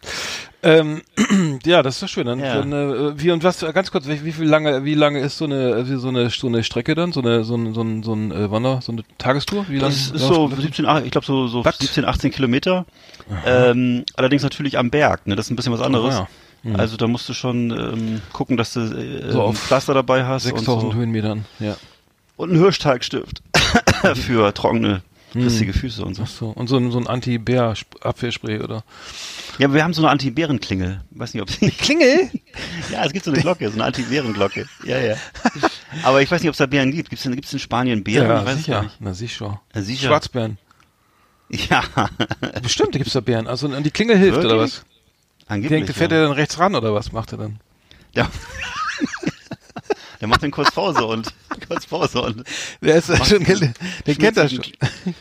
Ähm, 0.62 1.02
ja, 1.66 1.82
das 1.84 1.96
ist 1.96 2.04
doch 2.04 2.08
schön. 2.10 2.26
Dann, 2.28 2.40
Ja. 2.40 2.56
dann 2.62 2.74
äh, 2.74 3.22
wie 3.22 3.32
und 3.32 3.44
was 3.44 3.62
ganz 3.74 3.92
kurz, 3.92 4.08
wie, 4.08 4.26
wie 4.26 4.32
viel 4.34 4.46
lange, 4.46 4.84
wie 4.84 4.94
lange 4.94 5.20
ist 5.20 5.38
so 5.38 5.46
eine 5.46 5.88
wie 5.90 5.96
so 5.96 6.10
eine 6.10 6.30
so 6.30 6.48
eine 6.48 6.64
Strecke 6.64 6.96
dann, 6.96 7.14
so 7.14 7.22
eine 7.22 7.44
so 7.46 7.56
ein 7.56 7.74
so 7.74 7.82
ein 7.82 8.04
so 8.04 8.14
ein 8.14 8.32
äh, 8.32 8.52
Wander, 8.52 8.82
so 8.82 8.92
eine 8.92 9.04
Tagestour? 9.18 9.66
Wie 9.70 9.78
lange? 9.78 9.94
Das 9.94 10.12
ist 10.12 10.20
so 10.20 10.50
17, 10.50 10.86
ach, 10.86 11.02
ich 11.04 11.12
glaube 11.12 11.26
so, 11.26 11.48
so 11.48 11.64
Was? 11.64 11.78
17, 11.78 12.04
18 12.04 12.32
Kilometer. 12.32 12.86
Ähm, 13.46 14.04
allerdings 14.16 14.44
natürlich 14.44 14.78
am 14.78 14.90
Berg, 14.90 15.28
ne? 15.28 15.36
Das 15.36 15.46
ist 15.46 15.52
ein 15.52 15.56
bisschen 15.56 15.72
was 15.74 15.82
anderes. 15.82 16.16
Oh, 16.20 16.28
ja. 16.68 16.76
Also 16.76 16.98
da 16.98 17.08
musst 17.08 17.30
du 17.30 17.34
schon 17.34 17.72
ähm, 17.72 18.22
gucken, 18.34 18.58
dass 18.58 18.74
du 18.74 18.82
äh, 18.82 19.32
So 19.32 19.40
ein 19.42 19.48
auf 19.48 19.58
Pflaster 19.58 19.94
dabei 19.94 20.26
hast 20.26 20.46
und, 20.46 20.58
6000 20.58 20.92
so. 20.92 20.98
Höhenmetern. 20.98 21.46
Ja. 21.60 21.78
und 22.36 22.50
einen 22.50 22.60
Hirschteigstift 22.60 23.42
für 24.16 24.54
trockene, 24.54 25.02
rissige 25.36 25.74
Füße 25.74 26.04
und 26.04 26.16
so. 26.16 26.24
Ach 26.24 26.28
so. 26.28 26.50
Und 26.50 26.68
so 26.68 26.78
ein 26.78 26.92
so 26.92 26.98
ein 27.00 27.08
Anti-Bär-Abwehrspray 27.08 28.62
oder? 28.62 28.84
Ja, 29.58 29.68
aber 29.68 29.76
wir 29.76 29.84
haben 29.84 29.94
so 29.94 30.02
eine 30.02 30.12
Anti-Bären-Klingel. 30.12 31.02
Weiß 31.12 31.34
nicht, 31.34 31.44
ob 31.44 31.50
sie. 31.50 31.70
Klingel? 31.72 32.30
ja, 32.92 33.06
es 33.06 33.14
gibt 33.14 33.26
so 33.26 33.32
eine 33.32 33.42
Glocke, 33.42 33.68
so 33.70 33.76
eine 33.76 33.86
Anti-Bären-Glocke. 33.86 34.66
Ja, 34.86 35.00
ja. 35.00 35.16
Aber 36.04 36.22
ich 36.22 36.32
weiß 36.32 36.42
nicht, 36.42 36.50
ob 36.50 36.54
es 36.54 36.58
da 36.60 36.66
Bären 36.66 36.92
gibt. 36.92 37.10
Gibt 37.10 37.20
es 37.20 37.26
in, 37.26 37.36
gibt's 37.36 37.54
in 37.54 37.60
Spanien 37.60 38.04
Bären? 38.04 38.28
Ja, 38.28 38.40
ich 38.40 38.46
weiß 38.46 38.56
es 38.56 38.66
sicher. 38.66 38.84
nicht. 38.84 38.96
Na 39.00 39.14
sicher. 39.14 39.62
Ja, 39.76 39.82
sicher. 39.82 40.08
Schwarzbären. 40.08 40.58
Ja. 41.50 41.84
Bestimmt 42.62 42.92
gibt's 42.94 43.14
da 43.14 43.22
Bären. 43.22 43.48
Also 43.48 43.68
und 43.68 43.84
die 43.84 43.92
Klingel 43.92 44.18
hilft 44.18 44.40
oder 44.40 44.58
Wirklich? 44.58 44.78
was? 44.78 44.86
Angeblich. 45.48 45.86
Denkt, 45.86 45.98
fährt 45.98 46.12
ja. 46.12 46.18
er 46.20 46.24
dann 46.24 46.34
rechts 46.34 46.60
ran 46.60 46.76
oder 46.76 46.94
was 46.94 47.12
macht 47.12 47.32
er 47.32 47.40
dann? 47.40 47.60
Ja. 48.14 48.30
Der 50.22 50.28
macht 50.28 50.44
dann 50.44 50.52
kurz 50.52 50.72
Pause 50.72 51.06
und 51.06 51.34
kurz 51.68 51.86
Pause 51.88 52.22
und 52.22 52.44
Der 52.82 52.96
ist 52.98 53.10
ja 53.10 53.24
schon, 53.24 53.44
den 53.44 54.18
kennt 54.18 54.38
er 54.38 54.50
schon. 54.50 54.64
schmiert 54.64 54.66
sich 54.66 54.74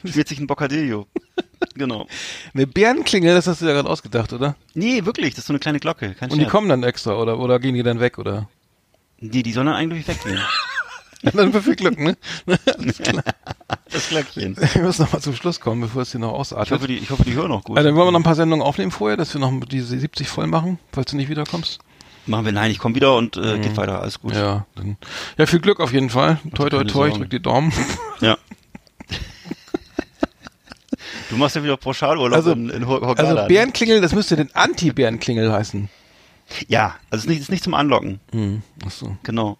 ein- 0.04 0.10
schmiert 0.10 0.28
sich 0.28 0.38
ein 0.40 0.46
Boccadillo. 0.46 1.06
Genau. 1.74 2.06
Eine 2.54 2.66
Bärenklingel, 2.66 3.34
das 3.34 3.46
hast 3.46 3.62
du 3.62 3.66
ja 3.66 3.72
gerade 3.72 3.88
ausgedacht, 3.88 4.32
oder? 4.32 4.56
Nee, 4.74 5.04
wirklich, 5.04 5.30
das 5.34 5.40
ist 5.40 5.46
so 5.46 5.52
eine 5.52 5.60
kleine 5.60 5.78
Glocke. 5.80 6.14
Kein 6.14 6.30
Und 6.30 6.38
die 6.38 6.46
kommen 6.46 6.68
dann 6.68 6.82
extra, 6.82 7.14
oder, 7.16 7.38
oder 7.38 7.58
gehen 7.60 7.74
die 7.74 7.82
dann 7.82 8.00
weg, 8.00 8.18
oder? 8.18 8.48
Nee, 9.20 9.42
die 9.42 9.52
sollen 9.52 9.66
dann 9.66 9.76
eigentlich 9.76 10.06
weggehen. 10.06 10.40
dann 11.34 11.52
für 11.52 11.62
viel 11.62 11.76
Glück, 11.76 11.98
ne? 11.98 12.16
Das 13.90 14.08
Glöckchen. 14.08 14.56
Wir 14.74 14.82
müssen 14.82 15.02
noch 15.02 15.12
mal 15.12 15.20
zum 15.20 15.34
Schluss 15.34 15.60
kommen, 15.60 15.80
bevor 15.80 16.02
es 16.02 16.10
hier 16.12 16.20
noch 16.20 16.32
Ich 16.32 16.38
ausartet. 16.38 16.72
hoffe, 16.74 16.86
die, 16.86 16.98
ich 16.98 17.10
hoffe, 17.10 17.24
die 17.24 17.32
hören 17.34 17.48
noch 17.48 17.64
gut. 17.64 17.76
Also, 17.76 17.88
dann 17.88 17.96
wollen 17.96 18.08
wir 18.08 18.12
noch 18.12 18.20
ein 18.20 18.24
paar 18.24 18.34
Sendungen 18.34 18.64
aufnehmen 18.64 18.90
vorher, 18.92 19.16
dass 19.16 19.32
wir 19.34 19.40
noch 19.40 19.52
diese 19.66 19.98
70 19.98 20.28
voll 20.28 20.46
machen, 20.46 20.78
falls 20.92 21.10
du 21.10 21.16
nicht 21.16 21.28
wiederkommst. 21.28 21.78
Machen 22.28 22.44
wir, 22.44 22.52
nein, 22.52 22.70
ich 22.70 22.78
komme 22.78 22.94
wieder 22.94 23.16
und 23.16 23.36
äh, 23.36 23.58
geht 23.58 23.76
weiter, 23.76 24.00
alles 24.02 24.20
gut. 24.20 24.34
Mhm. 24.34 24.38
Ja, 24.38 24.66
dann, 24.74 24.96
ja, 25.38 25.46
viel 25.46 25.60
Glück 25.60 25.80
auf 25.80 25.92
jeden 25.92 26.10
Fall. 26.10 26.38
Toi, 26.54 26.68
toi, 26.68 26.78
keine 26.78 26.90
toi, 26.90 27.08
ich 27.08 27.14
drück 27.14 27.30
die 27.30 27.42
Daumen. 27.42 27.72
Ja. 28.20 28.36
Du 31.30 31.36
machst 31.36 31.56
ja 31.56 31.62
wieder 31.62 31.76
Pauschalurlaub 31.76 32.34
Also, 32.36 32.52
in, 32.52 32.70
in 32.70 32.86
Hurghada, 32.86 33.22
Also, 33.22 33.34
ne? 33.34 33.46
Bärenklingel, 33.48 34.00
das 34.00 34.14
müsste 34.14 34.34
den 34.36 34.54
Anti-Bärenklingel 34.54 35.52
heißen. 35.52 35.90
Ja, 36.66 36.96
also 37.10 37.28
es 37.30 37.38
ist 37.40 37.50
nicht, 37.50 37.62
zum 37.62 37.74
Anlocken. 37.74 38.20
Hm, 38.32 38.62
ach 38.86 38.90
so. 38.90 39.16
Genau. 39.22 39.58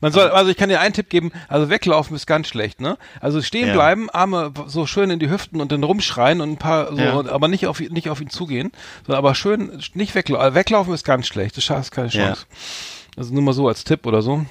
Man 0.00 0.12
soll, 0.12 0.28
also 0.28 0.50
ich 0.52 0.56
kann 0.56 0.68
dir 0.68 0.78
einen 0.80 0.94
Tipp 0.94 1.10
geben, 1.10 1.32
also 1.48 1.68
weglaufen 1.68 2.14
ist 2.14 2.26
ganz 2.28 2.46
schlecht, 2.46 2.80
ne? 2.80 2.96
Also 3.20 3.42
stehen 3.42 3.66
Ja. 3.68 3.74
bleiben, 3.74 4.08
Arme 4.08 4.52
so 4.68 4.86
schön 4.86 5.10
in 5.10 5.18
die 5.18 5.28
Hüften 5.30 5.60
und 5.60 5.72
dann 5.72 5.82
rumschreien 5.82 6.40
und 6.40 6.50
ein 6.50 6.56
paar 6.58 6.94
so, 6.94 7.00
Ja. 7.00 7.26
aber 7.28 7.48
nicht 7.48 7.66
auf 7.66 7.80
nicht 7.80 8.08
auf 8.08 8.20
ihn 8.20 8.30
zugehen, 8.30 8.70
sondern 9.04 9.18
aber 9.18 9.34
schön 9.34 9.82
nicht 9.94 10.14
weglaufen. 10.14 10.54
Weglaufen 10.54 10.94
ist 10.94 11.04
ganz 11.04 11.26
schlecht, 11.26 11.56
das 11.56 11.68
hast 11.70 11.90
keine 11.90 12.06
Ja. 12.08 12.26
Chance. 12.26 12.46
Also 13.16 13.34
nur 13.34 13.42
mal 13.42 13.52
so 13.52 13.66
als 13.66 13.82
Tipp 13.82 14.06
oder 14.06 14.22
so. 14.22 14.46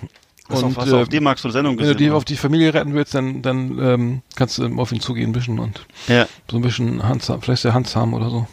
Hast, 0.50 0.64
und 0.64 0.78
auf, 0.78 0.78
hast 0.84 0.92
äh, 0.92 0.96
auf 0.96 1.08
D-Mark 1.08 1.40
so 1.40 1.50
Sendung 1.52 1.74
wenn 1.78 1.86
du 1.86 1.94
gesehen? 1.94 1.98
die 1.98 2.12
auf 2.12 2.26
die 2.26 2.36
Familie 2.36 2.74
retten 2.74 2.94
willst, 2.94 3.14
dann 3.16 3.42
dann 3.42 3.80
ähm, 3.80 4.22
kannst 4.36 4.58
du 4.58 4.66
auf 4.78 4.92
ihn 4.92 5.00
zugehen 5.00 5.30
ein 5.30 5.34
bisschen 5.34 5.60
und 5.60 5.86
ja. 6.10 6.28
so 6.52 6.58
ein 6.58 6.62
bisschen 6.62 7.04
handsam, 7.08 7.42
vielleicht 7.42 7.64
der 7.64 7.74
handsam 7.74 8.14
oder 8.14 8.30
so. 8.30 8.46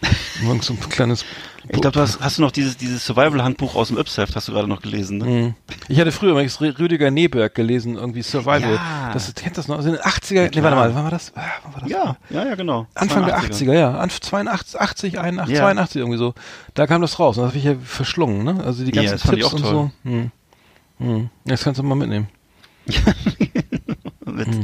Irgend 0.42 0.64
so 0.64 0.72
ein 0.72 0.80
kleines 0.88 1.24
Ich 1.68 1.80
glaube, 1.80 1.92
du 1.92 2.00
hast, 2.00 2.20
hast 2.20 2.38
du 2.38 2.42
noch 2.42 2.52
dieses, 2.52 2.76
dieses 2.76 3.04
Survival-Handbuch 3.06 3.74
aus 3.74 3.88
dem 3.88 3.98
Yps-Heft, 3.98 4.36
hast 4.36 4.46
du 4.48 4.52
gerade 4.52 4.68
noch 4.68 4.80
gelesen, 4.82 5.18
ne? 5.18 5.24
Mhm. 5.24 5.54
Ich 5.88 5.98
hatte 5.98 6.12
früher 6.12 6.30
übrigens 6.32 6.58
Rü- 6.60 6.78
Rüdiger 6.78 7.10
Neberg 7.10 7.54
gelesen, 7.54 7.96
irgendwie 7.96 8.22
Survival. 8.22 8.74
Ja. 8.74 9.10
Das 9.12 9.34
kennt 9.34 9.58
das 9.58 9.66
noch? 9.68 9.76
Also 9.76 9.88
in 9.90 9.96
den 9.96 10.02
80er, 10.04 10.42
nee, 10.42 10.48
klar. 10.50 10.64
warte 10.64 10.76
mal, 10.76 10.94
wann 10.94 11.04
war 11.04 11.10
das? 11.10 11.32
Ah, 11.34 11.42
Wann 11.64 11.74
war 11.74 11.80
das? 11.82 11.90
Ja, 11.90 12.16
ja, 12.30 12.44
ja, 12.48 12.54
genau. 12.54 12.86
Anfang 12.94 13.26
der 13.26 13.36
82er. 13.38 13.50
80er, 13.66 13.72
ja. 13.74 13.98
Anf 13.98 14.20
82, 14.20 14.80
80, 14.80 15.18
81, 15.20 15.54
Ja. 15.56 15.62
82 15.62 15.96
irgendwie 16.00 16.18
so. 16.18 16.34
Da 16.74 16.86
kam 16.86 17.02
das 17.02 17.18
raus 17.18 17.36
und 17.38 17.42
das 17.44 17.50
habe 17.50 17.58
ich 17.58 17.64
ja 17.64 17.74
verschlungen, 17.84 18.44
ne? 18.44 18.62
Also 18.64 18.84
die 18.84 18.94
Ja, 18.94 19.02
ganzen 19.02 19.16
ich 19.16 19.30
Tipps 19.40 19.52
und 19.52 19.62
toll. 19.62 19.70
so. 19.70 19.90
Hm. 20.10 20.30
Hm. 20.98 21.30
Das 21.44 21.64
kannst 21.64 21.78
du 21.78 21.82
mal 21.84 21.94
mitnehmen. 21.96 22.28
Mit, 24.24 24.46
So, 24.54 24.60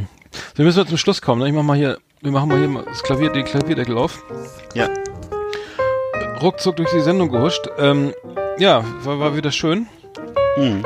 wir 0.57 0.65
müssen 0.65 0.87
zum 0.87 0.97
Schluss 0.99 1.21
kommen, 1.21 1.41
ne? 1.43 1.49
Ich 1.49 1.55
mach 1.55 1.63
mal 1.63 1.77
hier, 1.77 1.99
wir 2.21 2.31
machen 2.33 2.49
mal 2.49 2.59
hier 2.59 2.69
mal 2.69 2.85
das 2.85 3.03
Klavier, 3.03 3.31
den 3.33 3.45
Klavierdeckel 3.45 3.97
auf. 3.99 4.23
Ja. 4.75 4.89
Ruckzuck 6.43 6.77
durch 6.77 6.91
die 6.91 7.01
Sendung 7.01 7.31
gehuscht. 7.31 7.69
Ähm, 7.79 8.13
ja, 8.59 8.85
war, 9.05 9.19
war 9.21 9.37
wieder 9.37 9.51
schön. 9.53 9.87
Mhm. 10.57 10.85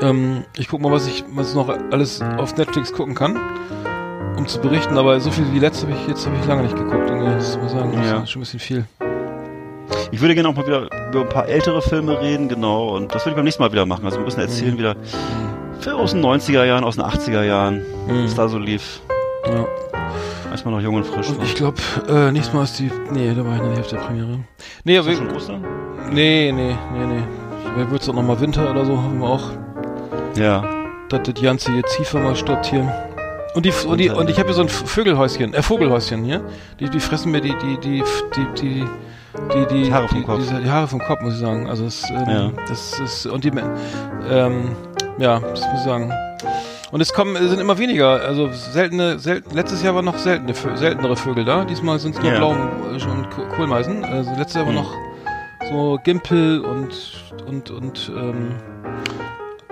Ähm, 0.00 0.44
ich 0.56 0.68
guck 0.68 0.80
mal, 0.80 0.92
was 0.92 1.06
ich 1.06 1.24
was 1.34 1.54
noch 1.54 1.68
alles 1.90 2.20
auf 2.38 2.56
Netflix 2.56 2.92
gucken 2.92 3.14
kann, 3.14 3.36
um 4.36 4.46
zu 4.46 4.60
berichten. 4.60 4.98
Aber 4.98 5.18
so 5.20 5.30
viel 5.30 5.44
wie 5.52 5.58
letztes 5.58 5.84
habe 5.84 5.94
ich 5.96 6.08
jetzt 6.08 6.26
habe 6.26 6.36
ich 6.40 6.46
lange 6.46 6.62
nicht 6.64 6.76
geguckt. 6.76 7.08
Das 7.08 7.56
muss 7.58 7.72
ich 7.72 7.78
sagen, 7.78 7.92
das 7.96 8.06
Ja. 8.10 8.22
ist 8.22 8.30
schon 8.30 8.40
ein 8.40 8.44
bisschen 8.44 8.60
viel. 8.60 8.84
Ich 10.10 10.20
würde 10.20 10.34
gerne 10.34 10.48
auch 10.48 10.54
mal 10.54 10.66
wieder 10.66 10.88
über 11.10 11.20
ein 11.22 11.28
paar 11.28 11.46
ältere 11.48 11.80
Filme 11.82 12.20
reden, 12.20 12.48
genau. 12.48 12.94
Und 12.96 13.14
das 13.14 13.22
würde 13.24 13.30
ich 13.30 13.36
beim 13.36 13.44
nächsten 13.44 13.62
Mal 13.62 13.72
wieder 13.72 13.86
machen. 13.86 14.04
Also 14.04 14.18
ein 14.18 14.24
bisschen 14.24 14.42
erzählen 14.42 14.76
wieder 14.78 14.94
Filme 15.80 15.98
aus 16.00 16.12
den 16.12 16.20
90er 16.20 16.64
Jahren, 16.64 16.84
aus 16.84 16.96
den 16.96 17.04
80er 17.04 17.42
Jahren, 17.42 17.82
Mhm. 18.06 18.24
was 18.24 18.34
da 18.34 18.48
so 18.48 18.58
lief. 18.58 19.00
Ja. 19.46 19.64
Als 20.52 20.64
man 20.66 20.74
noch 20.74 20.80
jung 20.82 20.94
und 20.96 21.06
frisch 21.06 21.30
Und 21.30 21.38
war. 21.38 21.44
ich 21.46 21.54
glaube, 21.54 21.78
äh, 22.08 22.30
nächstes 22.30 22.54
Mal 22.54 22.64
ist 22.64 22.78
die. 22.78 22.90
Nee, 23.10 23.32
da 23.34 23.44
war 23.44 23.54
ich 23.56 23.62
noch 23.62 23.70
nicht 23.70 23.80
auf 23.80 23.86
der 23.88 23.96
Premiere. 23.96 24.40
Nee, 24.84 24.98
aber 24.98 25.08
Ist 25.08 25.18
das 25.20 25.26
schon 25.26 25.36
Ostern? 25.36 25.64
nee, 26.12 26.52
nee, 26.52 26.76
nee, 26.92 27.06
nee. 27.06 27.22
Vielleicht 27.74 27.90
wird's 27.90 28.08
auch 28.08 28.12
noch 28.14 28.22
mal 28.22 28.38
Winter 28.38 28.70
oder 28.70 28.84
so, 28.84 28.92
hoffen 28.98 29.18
wir 29.18 29.26
auch. 29.28 29.50
Ja. 30.36 30.62
dass 31.08 31.22
das 31.22 31.42
ganze 31.42 31.72
jetzt 31.72 31.94
Ziefer 31.94 32.18
mal 32.20 32.36
stoppt 32.36 32.66
hier. 32.66 32.86
Und 33.54 33.64
die 33.66 33.72
und 33.86 33.98
die 33.98 34.10
und 34.10 34.28
ich 34.30 34.38
habe 34.38 34.48
hier 34.48 34.54
so 34.54 34.62
ein 34.62 34.68
Vögelhäuschen, 34.68 35.54
äh 35.54 35.62
Vogelhäuschen 35.62 36.22
hier. 36.24 36.42
Die 36.80 36.90
die 36.90 37.00
fressen 37.00 37.32
mir 37.32 37.40
die 37.40 37.54
die 37.56 37.78
die 37.80 38.02
die 38.36 38.46
die 38.60 38.84
die 39.54 39.66
die, 39.70 39.84
Die 39.84 39.92
Haare 39.92 40.08
vom 40.08 40.18
die, 40.18 40.24
Kopf. 40.24 40.38
Diese, 40.40 40.60
die 40.60 40.70
Haare 40.70 40.86
vom 40.88 41.00
Kopf 41.00 41.20
muss 41.22 41.34
ich 41.34 41.40
sagen. 41.40 41.66
Also 41.68 41.86
es, 41.86 42.04
ähm, 42.10 42.28
Ja. 42.28 42.50
das 42.68 42.98
ist 43.00 43.24
und 43.26 43.42
die 43.44 43.52
ähm, 44.28 44.72
ja, 45.18 45.38
das 45.40 45.60
muss 45.66 45.78
ich 45.78 45.84
sagen. 45.84 46.12
Und 46.92 47.00
es 47.00 47.12
kommen 47.12 47.34
es 47.36 47.48
sind 47.50 47.58
immer 47.58 47.78
weniger, 47.78 48.20
also 48.20 48.52
seltene 48.52 49.18
selten 49.18 49.54
letztes 49.54 49.82
Jahr 49.82 49.94
waren 49.94 50.04
noch 50.04 50.18
seltene 50.18 50.54
seltenere 50.76 51.16
Vögel 51.16 51.44
da. 51.44 51.64
Diesmal 51.64 51.98
sind 51.98 52.14
es 52.14 52.22
nur 52.22 52.30
Ja. 52.30 52.36
Blau 52.38 52.50
und, 52.50 53.02
und 53.06 53.30
Koh- 53.30 53.48
Kohlmeisen. 53.56 54.04
Also 54.04 54.30
letztes 54.32 54.54
Jahr 54.54 54.66
war 54.66 54.72
Mhm. 54.72 54.78
noch 54.78 54.94
so 55.70 55.98
Gimpel 56.04 56.60
und 56.60 57.34
und 57.48 57.70
und 57.70 58.12
ähm, 58.14 58.54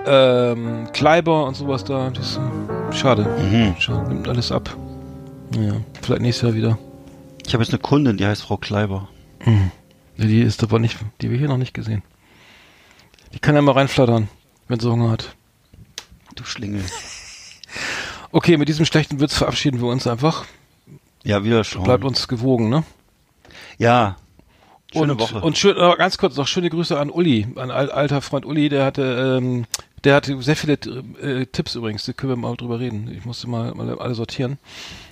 ähm, 0.05 0.87
Kleiber 0.93 1.45
und 1.45 1.55
sowas 1.55 1.83
da. 1.83 2.09
Das 2.09 2.31
ist 2.31 2.37
äh, 2.37 2.93
schade. 2.95 3.23
Mhm. 3.39 3.75
Schade, 3.79 4.09
nimmt 4.09 4.27
alles 4.27 4.51
ab. 4.51 4.75
Naja, 5.55 5.73
vielleicht 6.01 6.21
nächstes 6.23 6.41
Jahr 6.47 6.55
wieder. 6.55 6.77
Ich 7.45 7.53
habe 7.53 7.63
jetzt 7.63 7.71
eine 7.73 7.81
Kundin, 7.81 8.17
die 8.17 8.25
heißt 8.25 8.41
Frau 8.43 8.57
Kleiber. 8.57 9.09
Ja, 9.45 10.25
Die 10.25 10.41
ist 10.41 10.63
aber 10.63 10.79
nicht, 10.79 10.97
die 11.21 11.29
wir 11.29 11.37
hier 11.37 11.47
noch 11.49 11.57
nicht 11.57 11.73
gesehen. 11.73 12.01
Die 13.33 13.39
kann 13.39 13.53
ja 13.55 13.61
mal 13.61 13.73
reinflattern, 13.73 14.27
wenn 14.67 14.79
sie 14.79 14.89
Hunger 14.89 15.11
hat. 15.11 15.35
Du 16.35 16.43
Schlingel. 16.45 16.81
Okay, 18.31 18.57
mit 18.57 18.69
diesem 18.69 18.85
schlechten 18.85 19.19
Witz 19.19 19.35
verabschieden 19.37 19.81
wir 19.81 19.87
uns 19.87 20.07
einfach. 20.07 20.45
Ja, 21.23 21.43
wieder 21.43 21.63
schauen. 21.63 21.83
Bleibt 21.83 22.03
uns 22.03 22.27
gewogen, 22.27 22.69
ne? 22.69 22.83
Ja. 23.77 24.15
Schöne 24.93 25.13
und, 25.13 25.19
Woche. 25.19 25.41
Und 25.41 25.57
schön, 25.57 25.77
äh, 25.77 25.95
ganz 25.97 26.17
kurz 26.17 26.35
noch 26.35 26.47
schöne 26.47 26.69
Grüße 26.69 26.99
an 26.99 27.09
Uli, 27.09 27.47
an 27.55 27.71
al 27.71 27.91
alter 27.91 28.21
Freund 28.21 28.45
Uli, 28.45 28.69
der 28.69 28.85
hatte, 28.85 29.37
ähm, 29.41 29.65
der 30.03 30.15
hatte 30.15 30.41
sehr 30.41 30.55
viele 30.55 30.73
äh, 30.73 31.45
Tipps 31.45 31.75
übrigens, 31.75 32.05
da 32.05 32.13
können 32.13 32.31
wir 32.31 32.35
mal 32.37 32.55
drüber 32.55 32.79
reden. 32.79 33.09
Ich 33.17 33.23
musste 33.25 33.47
mal, 33.49 33.73
mal 33.73 33.97
alle 33.99 34.15
sortieren. 34.15 34.57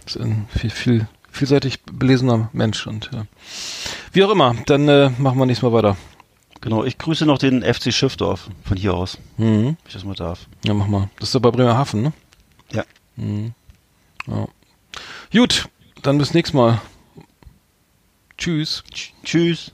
Das 0.03 0.15
ist 0.15 0.21
ein 0.21 0.47
viel, 0.49 0.69
viel, 0.69 1.07
vielseitig 1.31 1.81
belesener 1.83 2.49
Mensch 2.51 2.87
und 2.87 3.11
äh, 3.13 3.23
wie 4.11 4.23
auch 4.23 4.31
immer, 4.31 4.55
dann 4.65 4.87
äh, 4.89 5.11
machen 5.17 5.37
wir 5.37 5.45
nächstes 5.45 5.69
Mal 5.69 5.73
weiter. 5.73 5.95
Genau, 6.61 6.83
ich 6.83 6.97
grüße 6.97 7.25
noch 7.25 7.37
den 7.37 7.61
FC 7.63 7.93
Schiffdorf 7.93 8.49
von 8.65 8.75
hier 8.75 8.93
aus, 8.93 9.17
Mhm. 9.37 9.63
wenn 9.65 9.77
ich 9.87 9.93
das 9.93 10.03
mal 10.03 10.15
darf. 10.15 10.47
Ja, 10.65 10.73
mach 10.73 10.87
mal. 10.87 11.09
Das 11.19 11.29
ist 11.29 11.33
ja 11.35 11.39
bei 11.39 11.51
Bremerhaven, 11.51 12.01
ne? 12.01 12.13
Ja. 12.73 12.83
Mhm. 13.19 13.53
Ja. 14.27 14.47
Gut, 15.31 15.69
dann 16.01 16.17
bis 16.17 16.33
nächstes 16.33 16.53
Mal. 16.53 16.81
Tschüss. 18.37 18.83
Tschüss. 19.23 19.73